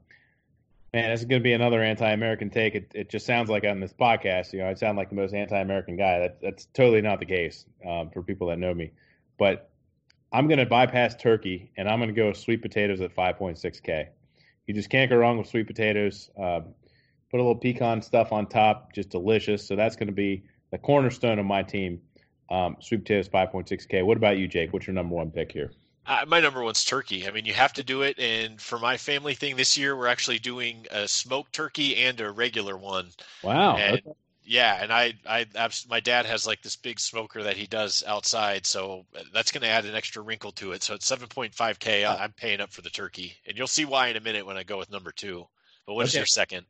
man, 0.95 1.09
this 1.09 1.19
is 1.19 1.25
gonna 1.25 1.41
be 1.41 1.51
another 1.51 1.83
anti-American 1.83 2.49
take. 2.49 2.73
It, 2.73 2.91
it 2.95 3.09
just 3.09 3.25
sounds 3.25 3.49
like 3.49 3.65
on 3.65 3.81
this 3.81 3.91
podcast, 3.91 4.53
you 4.53 4.59
know, 4.59 4.69
I 4.69 4.75
sound 4.75 4.97
like 4.97 5.09
the 5.09 5.15
most 5.15 5.33
anti-American 5.33 5.97
guy. 5.97 6.19
That, 6.19 6.37
that's 6.41 6.67
totally 6.67 7.01
not 7.01 7.19
the 7.19 7.25
case 7.25 7.65
um, 7.85 8.11
for 8.11 8.23
people 8.23 8.47
that 8.47 8.59
know 8.59 8.73
me. 8.73 8.93
But 9.37 9.69
I'm 10.31 10.47
going 10.47 10.59
to 10.59 10.65
bypass 10.65 11.13
turkey 11.13 11.69
and 11.75 11.89
I'm 11.89 11.99
going 11.99 12.07
to 12.07 12.15
go 12.15 12.31
sweet 12.31 12.61
potatoes 12.61 13.01
at 13.01 13.13
5.6K. 13.13 14.07
You 14.67 14.73
just 14.73 14.89
can't 14.89 15.09
go 15.09 15.17
wrong 15.17 15.37
with 15.37 15.47
sweet 15.47 15.67
potatoes. 15.67 16.29
Uh, 16.41 16.61
put 17.29 17.41
a 17.41 17.43
little 17.43 17.57
pecan 17.57 18.01
stuff 18.01 18.31
on 18.31 18.47
top, 18.47 18.93
just 18.93 19.09
delicious. 19.09 19.67
So 19.67 19.75
that's 19.75 19.97
going 19.97 20.07
to 20.07 20.13
be 20.13 20.45
the 20.71 20.77
cornerstone 20.77 21.39
of 21.39 21.45
my 21.45 21.63
team. 21.63 21.99
Um, 22.49 22.77
sweet 22.79 22.99
potatoes 22.99 23.27
5.6K. 23.27 24.05
What 24.05 24.15
about 24.15 24.37
you, 24.37 24.47
Jake? 24.47 24.71
What's 24.71 24.87
your 24.87 24.93
number 24.93 25.13
one 25.13 25.31
pick 25.31 25.51
here? 25.51 25.71
Uh, 26.07 26.25
my 26.27 26.39
number 26.39 26.63
one's 26.63 26.83
turkey. 26.83 27.27
I 27.27 27.31
mean, 27.31 27.45
you 27.45 27.53
have 27.53 27.73
to 27.73 27.83
do 27.83 28.03
it. 28.03 28.19
And 28.19 28.61
for 28.61 28.77
my 28.77 28.97
family 28.97 29.33
thing 29.33 29.55
this 29.55 29.77
year, 29.77 29.95
we're 29.95 30.07
actually 30.07 30.39
doing 30.39 30.85
a 30.91 31.07
smoked 31.07 31.53
turkey 31.53 31.95
and 32.03 32.19
a 32.21 32.31
regular 32.31 32.77
one. 32.77 33.09
Wow. 33.43 33.75
And 33.77 33.97
okay. 33.97 34.11
Yeah, 34.47 34.77
and 34.81 34.93
I, 34.93 35.13
I, 35.27 35.47
my 35.89 35.99
dad 35.99 36.27
has 36.27 36.45
like 36.45 36.61
this 36.61 36.75
big 36.75 36.99
smoker 36.99 37.41
that 37.41 37.57
he 37.57 37.65
does 37.65 38.03
outside, 38.05 38.67
so 38.67 39.05
that's 39.33 39.51
going 39.51 39.63
to 39.63 39.67
add 39.67 39.85
an 39.85 39.95
extra 39.95 40.21
wrinkle 40.21 40.51
to 40.53 40.73
it. 40.73 40.83
So 40.83 40.93
it's 40.93 41.09
7.5k. 41.09 42.07
I'm 42.07 42.31
paying 42.33 42.61
up 42.61 42.71
for 42.71 42.83
the 42.83 42.91
turkey, 42.91 43.35
and 43.47 43.57
you'll 43.57 43.65
see 43.65 43.85
why 43.85 44.09
in 44.09 44.17
a 44.17 44.21
minute 44.21 44.45
when 44.45 44.55
I 44.55 44.61
go 44.61 44.77
with 44.77 44.91
number 44.91 45.11
two. 45.11 45.47
But 45.87 45.95
what 45.95 46.03
okay. 46.03 46.09
is 46.09 46.15
your 46.15 46.25
second? 46.27 46.67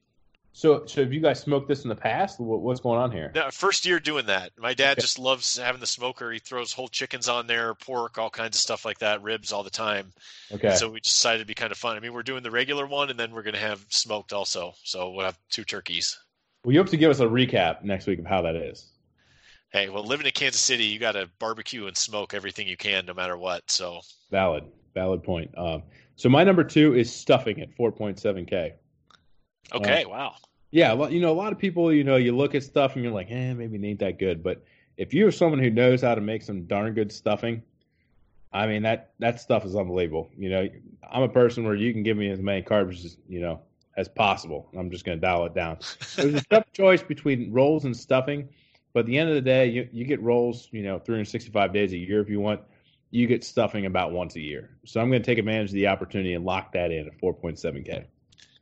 So, 0.57 0.85
so 0.85 1.03
have 1.03 1.11
you 1.11 1.19
guys 1.19 1.41
smoked 1.41 1.67
this 1.67 1.83
in 1.83 1.89
the 1.89 1.97
past? 1.97 2.39
what's 2.39 2.79
going 2.79 2.97
on 2.97 3.11
here? 3.11 3.29
No, 3.35 3.51
first 3.51 3.85
year 3.85 3.99
doing 3.99 4.27
that. 4.27 4.53
My 4.57 4.73
dad 4.73 4.93
okay. 4.93 5.01
just 5.01 5.19
loves 5.19 5.57
having 5.57 5.81
the 5.81 5.85
smoker. 5.85 6.31
He 6.31 6.39
throws 6.39 6.71
whole 6.71 6.87
chickens 6.87 7.27
on 7.27 7.45
there, 7.45 7.73
pork, 7.73 8.17
all 8.17 8.29
kinds 8.29 8.55
of 8.55 8.61
stuff 8.61 8.85
like 8.85 8.99
that, 8.99 9.21
ribs 9.21 9.51
all 9.51 9.63
the 9.63 9.69
time. 9.69 10.13
Okay. 10.53 10.69
And 10.69 10.77
so 10.77 10.89
we 10.89 11.01
decided 11.01 11.39
to 11.39 11.45
be 11.45 11.55
kind 11.55 11.73
of 11.73 11.77
fun. 11.77 11.97
I 11.97 11.99
mean, 11.99 12.13
we're 12.13 12.23
doing 12.23 12.41
the 12.41 12.51
regular 12.51 12.87
one, 12.87 13.09
and 13.09 13.19
then 13.19 13.33
we're 13.33 13.43
going 13.43 13.55
to 13.55 13.59
have 13.59 13.85
smoked 13.89 14.31
also. 14.31 14.75
So 14.85 15.11
we'll 15.11 15.25
have 15.25 15.37
two 15.49 15.65
turkeys. 15.65 16.17
Well, 16.63 16.71
you 16.71 16.79
have 16.79 16.89
to 16.91 16.97
give 16.97 17.11
us 17.11 17.19
a 17.19 17.25
recap 17.25 17.83
next 17.83 18.07
week 18.07 18.19
of 18.19 18.25
how 18.25 18.41
that 18.43 18.55
is. 18.55 18.93
Hey, 19.73 19.89
well, 19.89 20.05
living 20.05 20.25
in 20.25 20.31
Kansas 20.31 20.61
City, 20.61 20.85
you 20.85 20.99
got 20.99 21.13
to 21.13 21.29
barbecue 21.37 21.85
and 21.87 21.97
smoke 21.97 22.33
everything 22.33 22.65
you 22.65 22.77
can, 22.77 23.05
no 23.05 23.13
matter 23.13 23.37
what. 23.37 23.69
So 23.69 23.99
valid, 24.31 24.63
valid 24.93 25.21
point. 25.21 25.51
Um, 25.57 25.83
so 26.15 26.29
my 26.29 26.45
number 26.45 26.63
two 26.63 26.95
is 26.95 27.13
stuffing 27.13 27.59
at 27.59 27.75
4.7k. 27.77 28.75
Okay, 29.73 30.03
uh, 30.03 30.09
wow. 30.09 30.35
Yeah, 30.71 30.93
well, 30.93 31.11
you 31.11 31.21
know, 31.21 31.31
a 31.31 31.33
lot 31.33 31.53
of 31.53 31.59
people, 31.59 31.93
you 31.93 32.03
know, 32.03 32.17
you 32.17 32.35
look 32.35 32.53
at 32.55 32.63
stuff 32.63 32.95
and 32.95 33.03
you're 33.03 33.13
like, 33.13 33.31
eh, 33.31 33.53
maybe 33.53 33.77
it 33.77 33.87
ain't 33.87 33.99
that 33.99 34.19
good. 34.19 34.43
But 34.43 34.63
if 34.97 35.13
you're 35.13 35.31
someone 35.31 35.59
who 35.59 35.69
knows 35.69 36.01
how 36.01 36.15
to 36.15 36.21
make 36.21 36.41
some 36.41 36.65
darn 36.65 36.93
good 36.93 37.11
stuffing, 37.11 37.61
I 38.51 38.67
mean 38.67 38.83
that 38.83 39.11
that 39.19 39.41
stuff 39.41 39.65
is 39.65 39.75
unbelievable. 39.75 40.29
You 40.37 40.49
know, 40.49 40.69
I'm 41.09 41.23
a 41.23 41.29
person 41.29 41.65
where 41.65 41.75
you 41.75 41.91
can 41.91 42.03
give 42.03 42.17
me 42.17 42.29
as 42.29 42.39
many 42.39 42.61
carbs 42.61 43.03
as 43.03 43.17
you 43.27 43.41
know 43.41 43.61
as 43.97 44.07
possible. 44.07 44.69
I'm 44.77 44.91
just 44.91 45.05
going 45.05 45.17
to 45.17 45.21
dial 45.21 45.45
it 45.45 45.53
down. 45.53 45.77
There's 46.15 46.35
a 46.35 46.43
tough 46.49 46.65
choice 46.73 47.01
between 47.01 47.51
rolls 47.51 47.85
and 47.85 47.95
stuffing, 47.95 48.49
but 48.93 49.01
at 49.01 49.05
the 49.05 49.17
end 49.17 49.29
of 49.29 49.35
the 49.35 49.41
day, 49.41 49.67
you, 49.67 49.87
you 49.91 50.05
get 50.05 50.21
rolls, 50.21 50.69
you 50.71 50.83
know, 50.83 50.99
365 50.99 51.73
days 51.73 51.93
a 51.93 51.97
year 51.97 52.21
if 52.21 52.29
you 52.29 52.39
want. 52.39 52.61
You 53.11 53.27
get 53.27 53.45
stuffing 53.45 53.85
about 53.85 54.11
once 54.11 54.35
a 54.35 54.41
year. 54.41 54.77
So 54.85 54.99
I'm 54.99 55.09
going 55.09 55.21
to 55.21 55.25
take 55.25 55.37
advantage 55.37 55.69
of 55.69 55.75
the 55.75 55.87
opportunity 55.87 56.33
and 56.33 56.43
lock 56.43 56.73
that 56.73 56.91
in 56.91 57.07
at 57.07 57.17
4.7K. 57.17 58.05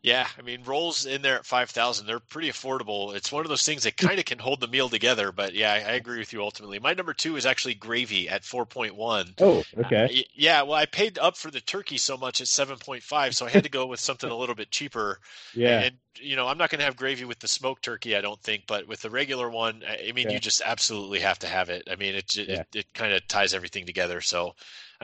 Yeah, 0.03 0.27
I 0.37 0.41
mean 0.41 0.63
rolls 0.65 1.05
in 1.05 1.21
there 1.21 1.37
at 1.37 1.45
five 1.45 1.69
thousand, 1.69 2.07
they're 2.07 2.19
pretty 2.19 2.49
affordable. 2.49 3.15
It's 3.15 3.31
one 3.31 3.45
of 3.45 3.49
those 3.49 3.63
things 3.63 3.83
that 3.83 3.95
kind 3.95 4.19
of 4.19 4.25
can 4.25 4.37
hold 4.37 4.59
the 4.59 4.67
meal 4.67 4.89
together. 4.89 5.31
But 5.31 5.53
yeah, 5.53 5.71
I, 5.71 5.75
I, 5.77 5.93
agree 5.93 6.19
with 6.19 6.33
you 6.33 6.43
ultimately. 6.43 6.77
My 6.77 6.93
number 6.93 7.13
two 7.13 7.37
is 7.37 7.45
actually 7.45 7.75
gravy 7.75 8.27
at 8.27 8.43
four 8.43 8.65
point 8.65 8.97
one. 8.97 9.33
Oh, 9.39 9.63
okay. 9.77 10.03
Uh, 10.03 10.23
yeah, 10.33 10.61
well, 10.63 10.73
I 10.73 10.87
paid 10.87 11.17
up 11.17 11.37
for 11.37 11.49
the 11.49 11.61
turkey 11.61 11.97
so 11.97 12.17
much 12.17 12.41
at 12.41 12.49
seven 12.49 12.77
point 12.79 13.01
five, 13.01 13.33
so 13.33 13.45
I 13.45 13.49
had 13.49 13.63
to 13.63 13.69
go 13.69 13.85
with 13.85 14.01
something 14.01 14.29
a 14.29 14.35
little 14.35 14.55
bit 14.55 14.69
cheaper. 14.71 15.19
Yeah, 15.55 15.81
and, 15.81 15.95
you 16.19 16.35
know, 16.35 16.47
I'm 16.47 16.57
not 16.57 16.71
going 16.71 16.79
to 16.79 16.85
have 16.85 16.95
gravy 16.95 17.25
with 17.25 17.37
the 17.37 17.47
smoked 17.47 17.83
turkey, 17.83 18.15
I 18.15 18.21
don't 18.21 18.41
think, 18.41 18.63
but 18.65 18.87
with 18.87 19.01
the 19.01 19.09
regular 19.09 19.49
one, 19.49 19.83
I 19.87 20.11
mean, 20.13 20.27
yeah. 20.27 20.33
you 20.33 20.39
just 20.39 20.61
absolutely 20.65 21.19
have 21.19 21.37
to 21.39 21.47
have 21.47 21.69
it. 21.69 21.87
I 21.91 21.95
mean, 21.95 22.15
it 22.15 22.35
it, 22.35 22.49
yeah. 22.49 22.59
it, 22.61 22.67
it 22.73 22.93
kind 22.93 23.13
of 23.13 23.27
ties 23.27 23.53
everything 23.53 23.85
together. 23.85 24.19
So 24.21 24.55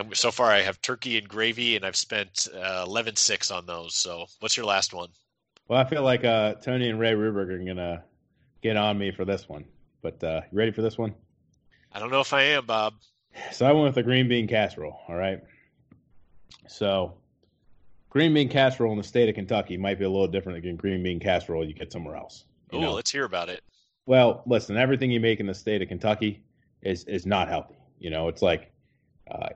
I'm, 0.01 0.13
so 0.13 0.31
far, 0.31 0.51
I 0.51 0.61
have 0.61 0.81
turkey 0.81 1.17
and 1.17 1.27
gravy, 1.27 1.75
and 1.75 1.85
I've 1.85 1.95
spent 1.95 2.47
uh, 2.55 2.85
eleven 2.87 3.15
six 3.15 3.51
on 3.51 3.65
those. 3.65 3.95
So, 3.95 4.25
what's 4.39 4.55
your 4.55 4.65
last 4.65 4.93
one? 4.93 5.09
Well, 5.67 5.79
I 5.79 5.83
feel 5.83 6.03
like 6.03 6.23
uh, 6.25 6.55
Tony 6.55 6.89
and 6.89 6.99
Ray 6.99 7.13
Ruberg 7.13 7.49
are 7.49 7.57
gonna 7.57 8.03
get 8.61 8.77
on 8.77 8.97
me 8.97 9.11
for 9.11 9.25
this 9.25 9.47
one. 9.47 9.65
But 10.01 10.23
uh, 10.23 10.41
you 10.51 10.57
ready 10.57 10.71
for 10.71 10.81
this 10.81 10.97
one? 10.97 11.13
I 11.91 11.99
don't 11.99 12.11
know 12.11 12.21
if 12.21 12.33
I 12.33 12.43
am, 12.43 12.65
Bob. 12.65 12.93
So 13.51 13.65
I 13.65 13.71
went 13.71 13.85
with 13.85 13.95
the 13.95 14.03
green 14.03 14.27
bean 14.27 14.47
casserole. 14.47 14.99
All 15.07 15.15
right. 15.15 15.41
So 16.67 17.13
green 18.09 18.33
bean 18.33 18.49
casserole 18.49 18.91
in 18.91 18.97
the 18.97 19.03
state 19.03 19.29
of 19.29 19.35
Kentucky 19.35 19.77
might 19.77 19.99
be 19.99 20.05
a 20.05 20.09
little 20.09 20.27
different 20.27 20.63
than 20.63 20.75
green 20.75 21.03
bean 21.03 21.19
casserole 21.19 21.65
you 21.65 21.73
get 21.73 21.91
somewhere 21.91 22.15
else. 22.15 22.45
Oh, 22.71 22.93
let's 22.93 23.11
hear 23.11 23.25
about 23.25 23.49
it. 23.49 23.61
Well, 24.05 24.43
listen, 24.45 24.77
everything 24.77 25.11
you 25.11 25.19
make 25.19 25.39
in 25.39 25.47
the 25.47 25.53
state 25.53 25.81
of 25.81 25.87
Kentucky 25.87 26.43
is 26.81 27.03
is 27.05 27.25
not 27.25 27.47
healthy. 27.47 27.75
You 27.99 28.09
know, 28.09 28.27
it's 28.27 28.41
like 28.41 28.71
uh, 29.29 29.49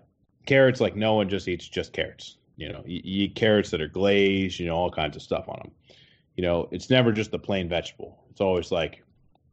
carrots. 0.46 0.82
Like 0.82 0.96
no 0.96 1.16
one 1.16 1.30
just 1.30 1.48
eats 1.48 1.68
just 1.68 1.94
carrots. 1.94 2.38
You 2.56 2.72
know, 2.72 2.84
you, 2.86 3.02
you 3.04 3.24
eat 3.26 3.36
carrots 3.36 3.72
that 3.72 3.82
are 3.82 3.88
glazed. 3.88 4.60
You 4.60 4.68
know, 4.68 4.76
all 4.76 4.92
kinds 4.92 5.16
of 5.16 5.22
stuff 5.22 5.48
on 5.48 5.60
them 5.64 5.72
you 6.36 6.44
know, 6.44 6.68
it's 6.72 6.90
never 6.90 7.12
just 7.12 7.32
the 7.32 7.40
plain 7.40 7.70
vegetable. 7.70 8.24
It's 8.32 8.42
always 8.42 8.72
like 8.72 9.04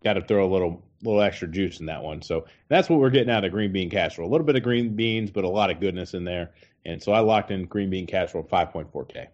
got 0.03 0.15
to 0.15 0.23
throw 0.23 0.47
a 0.47 0.51
little 0.51 0.83
little 1.03 1.21
extra 1.23 1.49
juice 1.49 1.81
in 1.81 1.87
that 1.87 2.03
one. 2.03 2.23
So 2.23 2.47
that's 2.69 2.89
what 2.89 3.01
we're 3.01 3.11
getting 3.11 3.31
out 3.31 3.45
of 3.45 3.53
green 3.53 3.73
bean 3.73 3.91
casserole. 3.91 4.29
A 4.29 4.33
little 4.33 4.47
bit 4.47 4.57
of 4.57 4.63
green 4.63 4.95
beans, 4.97 5.31
but 5.31 5.45
a 5.45 5.49
lot 5.49 5.71
of 5.71 5.81
goodness 5.81 6.15
in 6.15 6.25
there. 6.25 6.51
And 6.85 7.03
so 7.03 7.13
I 7.13 7.21
locked 7.21 7.51
in 7.51 7.67
green 7.67 7.91
bean 7.91 8.07
casserole 8.07 8.45
5.4K. 8.45 9.29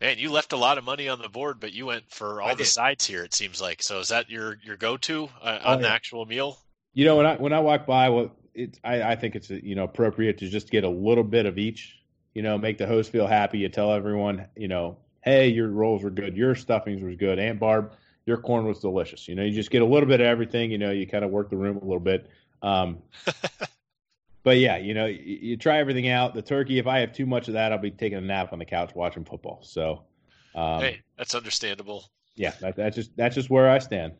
Man, 0.00 0.18
you 0.18 0.30
left 0.30 0.52
a 0.52 0.56
lot 0.56 0.78
of 0.78 0.84
money 0.84 1.08
on 1.08 1.20
the 1.20 1.28
board, 1.28 1.60
but 1.60 1.72
you 1.72 1.86
went 1.86 2.10
for 2.10 2.40
all 2.40 2.54
the 2.54 2.64
sides 2.64 3.04
here. 3.04 3.24
It 3.24 3.34
seems 3.34 3.60
like. 3.60 3.82
So 3.82 3.98
is 3.98 4.08
that 4.08 4.30
your 4.30 4.56
your 4.62 4.76
go 4.76 4.96
to 4.98 5.24
uh, 5.42 5.58
oh, 5.62 5.72
on 5.72 5.78
yeah. 5.78 5.88
the 5.88 5.92
actual 5.92 6.24
meal? 6.24 6.58
You 6.94 7.04
know, 7.04 7.16
when 7.16 7.26
I 7.26 7.36
when 7.36 7.52
I 7.52 7.60
walk 7.60 7.84
by, 7.84 8.08
well, 8.08 8.30
it's 8.58 8.80
I, 8.84 9.02
I 9.02 9.16
think 9.16 9.36
it's 9.36 9.50
you 9.50 9.74
know 9.74 9.84
appropriate 9.84 10.38
to 10.38 10.48
just 10.48 10.70
get 10.70 10.84
a 10.84 10.88
little 10.88 11.24
bit 11.24 11.46
of 11.46 11.58
each. 11.58 11.94
You 12.34 12.42
know, 12.42 12.58
make 12.58 12.78
the 12.78 12.86
host 12.86 13.10
feel 13.10 13.26
happy. 13.26 13.58
You 13.58 13.68
tell 13.68 13.92
everyone, 13.92 14.46
you 14.56 14.68
know, 14.68 14.98
hey, 15.22 15.48
your 15.48 15.68
rolls 15.68 16.02
were 16.02 16.10
good, 16.10 16.36
your 16.36 16.54
stuffings 16.54 17.02
was 17.02 17.16
good, 17.16 17.38
Aunt 17.38 17.58
Barb, 17.58 17.92
your 18.26 18.36
corn 18.36 18.66
was 18.66 18.80
delicious. 18.80 19.26
You 19.26 19.34
know, 19.34 19.42
you 19.42 19.52
just 19.52 19.70
get 19.70 19.82
a 19.82 19.86
little 19.86 20.08
bit 20.08 20.20
of 20.20 20.26
everything. 20.26 20.70
You 20.70 20.78
know, 20.78 20.90
you 20.90 21.06
kind 21.06 21.24
of 21.24 21.30
work 21.30 21.50
the 21.50 21.56
room 21.56 21.78
a 21.78 21.84
little 21.84 22.00
bit. 22.00 22.28
Um, 22.62 22.98
but 24.42 24.58
yeah, 24.58 24.76
you 24.76 24.94
know, 24.94 25.06
you, 25.06 25.38
you, 25.40 25.56
try 25.56 25.78
everything 25.78 26.08
out. 26.08 26.34
The 26.34 26.42
turkey, 26.42 26.78
if 26.78 26.86
I 26.86 26.98
have 27.00 27.12
too 27.12 27.26
much 27.26 27.48
of 27.48 27.54
that, 27.54 27.72
I'll 27.72 27.78
be 27.78 27.90
taking 27.90 28.18
a 28.18 28.20
nap 28.20 28.52
on 28.52 28.58
the 28.58 28.64
couch 28.64 28.94
watching 28.94 29.24
football. 29.24 29.60
So, 29.62 30.02
um, 30.54 30.80
hey, 30.80 31.00
that's 31.16 31.34
understandable. 31.34 32.10
Yeah, 32.36 32.52
that, 32.60 32.76
that's 32.76 32.94
just 32.94 33.16
that's 33.16 33.34
just 33.34 33.50
where 33.50 33.68
I 33.68 33.78
stand. 33.78 34.12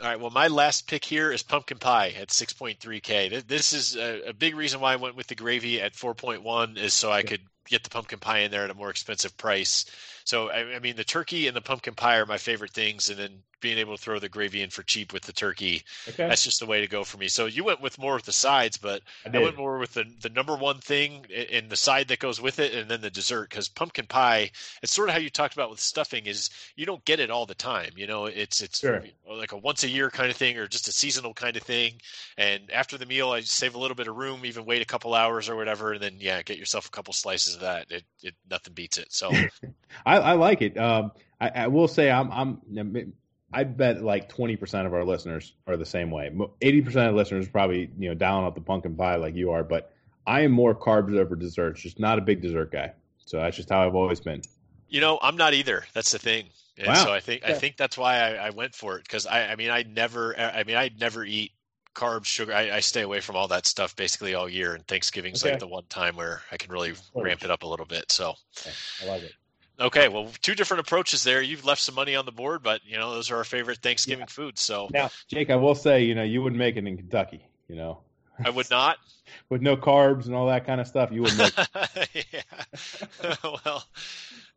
All 0.00 0.08
right. 0.08 0.18
Well, 0.18 0.30
my 0.30 0.48
last 0.48 0.86
pick 0.86 1.04
here 1.04 1.30
is 1.30 1.42
pumpkin 1.42 1.78
pie 1.78 2.14
at 2.18 2.28
6.3K. 2.28 3.46
This 3.46 3.72
is 3.72 3.96
a, 3.96 4.28
a, 4.28 4.32
big 4.32 4.56
reason 4.56 4.80
why 4.80 4.94
I 4.94 4.96
went 4.96 5.16
with 5.16 5.26
the 5.26 5.34
gravy 5.34 5.80
at 5.82 5.92
4.1 5.92 6.78
is 6.78 6.94
so 6.94 7.12
I 7.12 7.22
could 7.22 7.42
get 7.66 7.84
the 7.84 7.90
pumpkin 7.90 8.18
pie 8.18 8.38
in 8.38 8.50
there 8.50 8.64
at 8.64 8.70
a 8.70 8.74
more 8.74 8.90
expensive 8.90 9.36
price. 9.36 9.84
So 10.24 10.50
I, 10.50 10.76
I, 10.76 10.78
mean, 10.78 10.96
the 10.96 11.04
turkey 11.04 11.46
and 11.46 11.56
the 11.56 11.60
pumpkin 11.60 11.94
pie 11.94 12.18
are 12.18 12.26
my 12.26 12.38
favorite 12.38 12.72
things, 12.72 13.08
and 13.08 13.18
then 13.18 13.42
being 13.62 13.78
able 13.78 13.96
to 13.96 14.02
throw 14.02 14.18
the 14.18 14.28
gravy 14.28 14.60
in 14.60 14.68
for 14.68 14.82
cheap 14.82 15.14
with 15.14 15.22
the 15.22 15.32
turkey. 15.32 15.82
Okay. 16.08 16.28
That's 16.28 16.42
just 16.42 16.60
the 16.60 16.66
way 16.66 16.80
to 16.80 16.88
go 16.88 17.04
for 17.04 17.16
me. 17.16 17.28
So 17.28 17.46
you 17.46 17.64
went 17.64 17.80
with 17.80 17.98
more 17.98 18.14
with 18.14 18.24
the 18.24 18.32
sides, 18.32 18.76
but 18.76 19.02
I, 19.24 19.34
I 19.34 19.40
went 19.40 19.56
more 19.56 19.78
with 19.78 19.94
the 19.94 20.04
the 20.20 20.28
number 20.28 20.54
one 20.56 20.78
thing 20.78 21.24
and 21.50 21.70
the 21.70 21.76
side 21.76 22.08
that 22.08 22.18
goes 22.18 22.40
with 22.40 22.58
it, 22.58 22.74
and 22.74 22.90
then 22.90 23.00
the 23.00 23.10
dessert. 23.10 23.48
Because 23.48 23.68
pumpkin 23.68 24.06
pie, 24.06 24.50
it's 24.82 24.92
sort 24.92 25.08
of 25.08 25.14
how 25.14 25.20
you 25.20 25.30
talked 25.30 25.54
about 25.54 25.70
with 25.70 25.80
stuffing, 25.80 26.26
is 26.26 26.50
you 26.76 26.84
don't 26.84 27.04
get 27.04 27.20
it 27.20 27.30
all 27.30 27.46
the 27.46 27.54
time. 27.54 27.92
You 27.96 28.06
know, 28.06 28.26
it's 28.26 28.60
it's 28.60 28.80
sure. 28.80 29.04
Uh, 29.28 29.36
like 29.36 29.52
a 29.52 29.56
once 29.56 29.84
a 29.84 29.88
year 29.88 30.10
kind 30.10 30.30
of 30.30 30.36
thing, 30.36 30.58
or 30.58 30.66
just 30.66 30.88
a 30.88 30.92
seasonal 30.92 31.32
kind 31.32 31.56
of 31.56 31.62
thing. 31.62 31.94
And 32.36 32.70
after 32.72 32.98
the 32.98 33.06
meal, 33.06 33.30
I 33.30 33.40
save 33.40 33.76
a 33.76 33.78
little 33.78 33.94
bit 33.94 34.08
of 34.08 34.16
room, 34.16 34.44
even 34.44 34.66
wait 34.66 34.82
a 34.82 34.86
couple 34.86 35.14
hours 35.14 35.48
or 35.48 35.56
whatever, 35.56 35.92
and 35.92 36.02
then 36.02 36.16
yeah, 36.18 36.42
get 36.42 36.58
yourself 36.58 36.86
a 36.86 36.90
couple 36.90 37.14
slices 37.14 37.54
of 37.54 37.60
that. 37.60 37.90
It, 37.90 38.04
it 38.22 38.34
nothing 38.50 38.74
beats 38.74 38.98
it. 38.98 39.12
So. 39.12 39.30
I, 40.12 40.18
I 40.18 40.32
like 40.34 40.62
it. 40.62 40.76
Um, 40.78 41.12
I, 41.40 41.48
I, 41.48 41.66
will 41.68 41.88
say 41.88 42.10
I'm, 42.10 42.30
I'm 42.30 43.12
I 43.52 43.64
bet 43.64 44.02
like 44.02 44.32
20% 44.32 44.86
of 44.86 44.94
our 44.94 45.04
listeners 45.04 45.54
are 45.66 45.76
the 45.76 45.86
same 45.86 46.10
way. 46.10 46.30
80% 46.60 47.08
of 47.08 47.14
listeners 47.14 47.48
probably, 47.48 47.90
you 47.98 48.08
know, 48.08 48.14
down 48.14 48.44
up 48.44 48.54
the 48.54 48.60
pumpkin 48.60 48.96
pie 48.96 49.16
like 49.16 49.34
you 49.34 49.50
are, 49.50 49.64
but 49.64 49.92
I 50.26 50.42
am 50.42 50.52
more 50.52 50.74
carbs 50.74 51.16
over 51.18 51.36
desserts, 51.36 51.82
just 51.82 51.98
not 51.98 52.18
a 52.18 52.22
big 52.22 52.40
dessert 52.40 52.72
guy. 52.72 52.92
So 53.24 53.38
that's 53.38 53.56
just 53.56 53.70
how 53.70 53.86
I've 53.86 53.94
always 53.94 54.20
been. 54.20 54.42
You 54.88 55.00
know, 55.00 55.18
I'm 55.22 55.36
not 55.36 55.54
either. 55.54 55.84
That's 55.94 56.12
the 56.12 56.18
thing. 56.18 56.46
And 56.78 56.88
wow. 56.88 56.94
so 56.94 57.12
I 57.12 57.20
think 57.20 57.44
I 57.44 57.52
think 57.52 57.76
that's 57.76 57.98
why 57.98 58.18
I, 58.18 58.46
I 58.46 58.50
went 58.50 58.74
for 58.74 58.96
it 58.96 59.04
because 59.04 59.26
I, 59.26 59.48
I 59.48 59.56
mean 59.56 59.70
I 59.70 59.82
never 59.82 60.38
I 60.38 60.64
mean 60.64 60.76
I 60.76 60.90
never 60.98 61.22
eat 61.22 61.52
carbs, 61.94 62.24
sugar. 62.24 62.54
I, 62.54 62.76
I, 62.76 62.80
stay 62.80 63.02
away 63.02 63.20
from 63.20 63.36
all 63.36 63.48
that 63.48 63.66
stuff 63.66 63.94
basically 63.94 64.34
all 64.34 64.48
year, 64.48 64.74
and 64.74 64.86
Thanksgiving's 64.86 65.42
okay. 65.42 65.52
like 65.52 65.60
the 65.60 65.66
one 65.66 65.84
time 65.88 66.16
where 66.16 66.40
I 66.50 66.56
can 66.56 66.72
really 66.72 66.94
ramp 67.14 67.44
it 67.44 67.50
up 67.50 67.62
a 67.62 67.66
little 67.66 67.86
bit. 67.86 68.10
So 68.10 68.34
okay. 68.58 68.70
I 69.02 69.06
like 69.06 69.22
it. 69.22 69.32
Okay, 69.80 70.08
well, 70.08 70.30
two 70.42 70.54
different 70.54 70.80
approaches 70.80 71.24
there. 71.24 71.40
You've 71.42 71.64
left 71.64 71.80
some 71.80 71.94
money 71.94 72.14
on 72.14 72.24
the 72.26 72.32
board, 72.32 72.62
but 72.62 72.82
you 72.84 72.98
know 72.98 73.12
those 73.12 73.30
are 73.30 73.36
our 73.36 73.44
favorite 73.44 73.78
Thanksgiving 73.78 74.26
yeah. 74.28 74.32
foods. 74.32 74.60
So 74.60 74.88
now, 74.92 75.10
Jake, 75.28 75.50
I 75.50 75.56
will 75.56 75.74
say, 75.74 76.02
you 76.02 76.14
know, 76.14 76.22
you 76.22 76.42
wouldn't 76.42 76.58
make 76.58 76.76
it 76.76 76.86
in 76.86 76.96
Kentucky. 76.96 77.44
You 77.68 77.76
know, 77.76 77.98
I 78.44 78.50
would 78.50 78.70
not. 78.70 78.98
With 79.48 79.62
no 79.62 79.76
carbs 79.76 80.26
and 80.26 80.34
all 80.34 80.48
that 80.48 80.66
kind 80.66 80.80
of 80.80 80.86
stuff, 80.86 81.10
you 81.10 81.22
wouldn't 81.22 81.38
make. 81.38 81.54
It. 81.56 82.26
yeah. 82.32 83.34
well, 83.64 83.84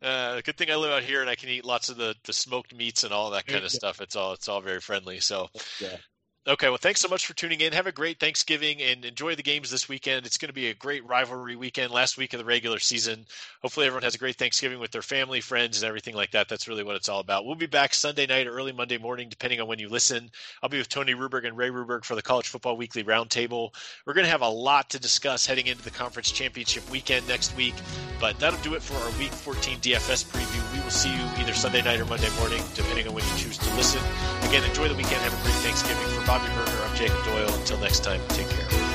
uh, 0.02 0.40
good 0.42 0.56
thing 0.56 0.70
I 0.70 0.76
live 0.76 0.92
out 0.92 1.02
here 1.02 1.22
and 1.22 1.30
I 1.30 1.34
can 1.34 1.48
eat 1.48 1.64
lots 1.64 1.88
of 1.88 1.96
the, 1.96 2.14
the 2.24 2.32
smoked 2.32 2.74
meats 2.74 3.04
and 3.04 3.12
all 3.12 3.30
that 3.30 3.46
kind 3.46 3.64
of 3.64 3.70
stuff. 3.70 4.00
It's 4.02 4.16
all 4.16 4.34
it's 4.34 4.48
all 4.48 4.60
very 4.60 4.80
friendly. 4.80 5.20
So, 5.20 5.48
yeah. 5.80 5.96
Okay, 6.48 6.68
well, 6.68 6.78
thanks 6.78 7.00
so 7.00 7.08
much 7.08 7.26
for 7.26 7.34
tuning 7.34 7.60
in. 7.60 7.72
Have 7.72 7.88
a 7.88 7.92
great 7.92 8.20
Thanksgiving 8.20 8.80
and 8.80 9.04
enjoy 9.04 9.34
the 9.34 9.42
games 9.42 9.68
this 9.68 9.88
weekend. 9.88 10.24
It's 10.24 10.38
going 10.38 10.48
to 10.48 10.54
be 10.54 10.68
a 10.68 10.74
great 10.74 11.04
rivalry 11.04 11.56
weekend, 11.56 11.90
last 11.90 12.16
week 12.16 12.34
of 12.34 12.38
the 12.38 12.44
regular 12.44 12.78
season. 12.78 13.26
Hopefully, 13.62 13.84
everyone 13.84 14.04
has 14.04 14.14
a 14.14 14.18
great 14.18 14.36
Thanksgiving 14.36 14.78
with 14.78 14.92
their 14.92 15.02
family, 15.02 15.40
friends, 15.40 15.82
and 15.82 15.88
everything 15.88 16.14
like 16.14 16.30
that. 16.30 16.48
That's 16.48 16.68
really 16.68 16.84
what 16.84 16.94
it's 16.94 17.08
all 17.08 17.18
about. 17.18 17.46
We'll 17.46 17.56
be 17.56 17.66
back 17.66 17.94
Sunday 17.94 18.26
night 18.26 18.46
or 18.46 18.52
early 18.52 18.70
Monday 18.70 18.96
morning, 18.96 19.28
depending 19.28 19.60
on 19.60 19.66
when 19.66 19.80
you 19.80 19.88
listen. 19.88 20.30
I'll 20.62 20.68
be 20.68 20.78
with 20.78 20.88
Tony 20.88 21.14
Ruberg 21.14 21.48
and 21.48 21.56
Ray 21.56 21.68
Ruberg 21.68 22.04
for 22.04 22.14
the 22.14 22.22
College 22.22 22.46
Football 22.46 22.76
Weekly 22.76 23.02
Roundtable. 23.02 23.74
We're 24.04 24.14
going 24.14 24.26
to 24.26 24.30
have 24.30 24.42
a 24.42 24.48
lot 24.48 24.88
to 24.90 25.00
discuss 25.00 25.46
heading 25.46 25.66
into 25.66 25.82
the 25.82 25.90
conference 25.90 26.30
championship 26.30 26.88
weekend 26.90 27.26
next 27.26 27.56
week, 27.56 27.74
but 28.20 28.38
that'll 28.38 28.62
do 28.62 28.74
it 28.74 28.82
for 28.82 28.94
our 28.94 29.18
Week 29.18 29.32
14 29.32 29.78
DFS 29.78 30.24
preview. 30.24 30.76
We 30.76 30.80
will 30.80 30.90
see 30.90 31.12
you 31.12 31.24
either 31.38 31.54
Sunday 31.54 31.82
night 31.82 31.98
or 31.98 32.04
Monday 32.04 32.30
morning, 32.38 32.62
depending 32.76 33.08
on 33.08 33.14
when 33.14 33.24
you 33.24 33.36
choose 33.36 33.58
to 33.58 33.74
listen. 33.74 34.00
Again, 34.46 34.62
enjoy 34.62 34.86
the 34.86 34.94
weekend. 34.94 35.20
Have 35.22 35.32
a 35.32 35.42
great 35.42 35.54
Thanksgiving. 35.56 36.06
For 36.14 36.24
Bobby 36.24 36.46
Burger, 36.54 36.80
I'm 36.88 36.94
Jacob 36.94 37.24
Doyle. 37.24 37.52
Until 37.54 37.78
next 37.78 38.04
time, 38.04 38.20
take 38.28 38.48
care. 38.48 38.85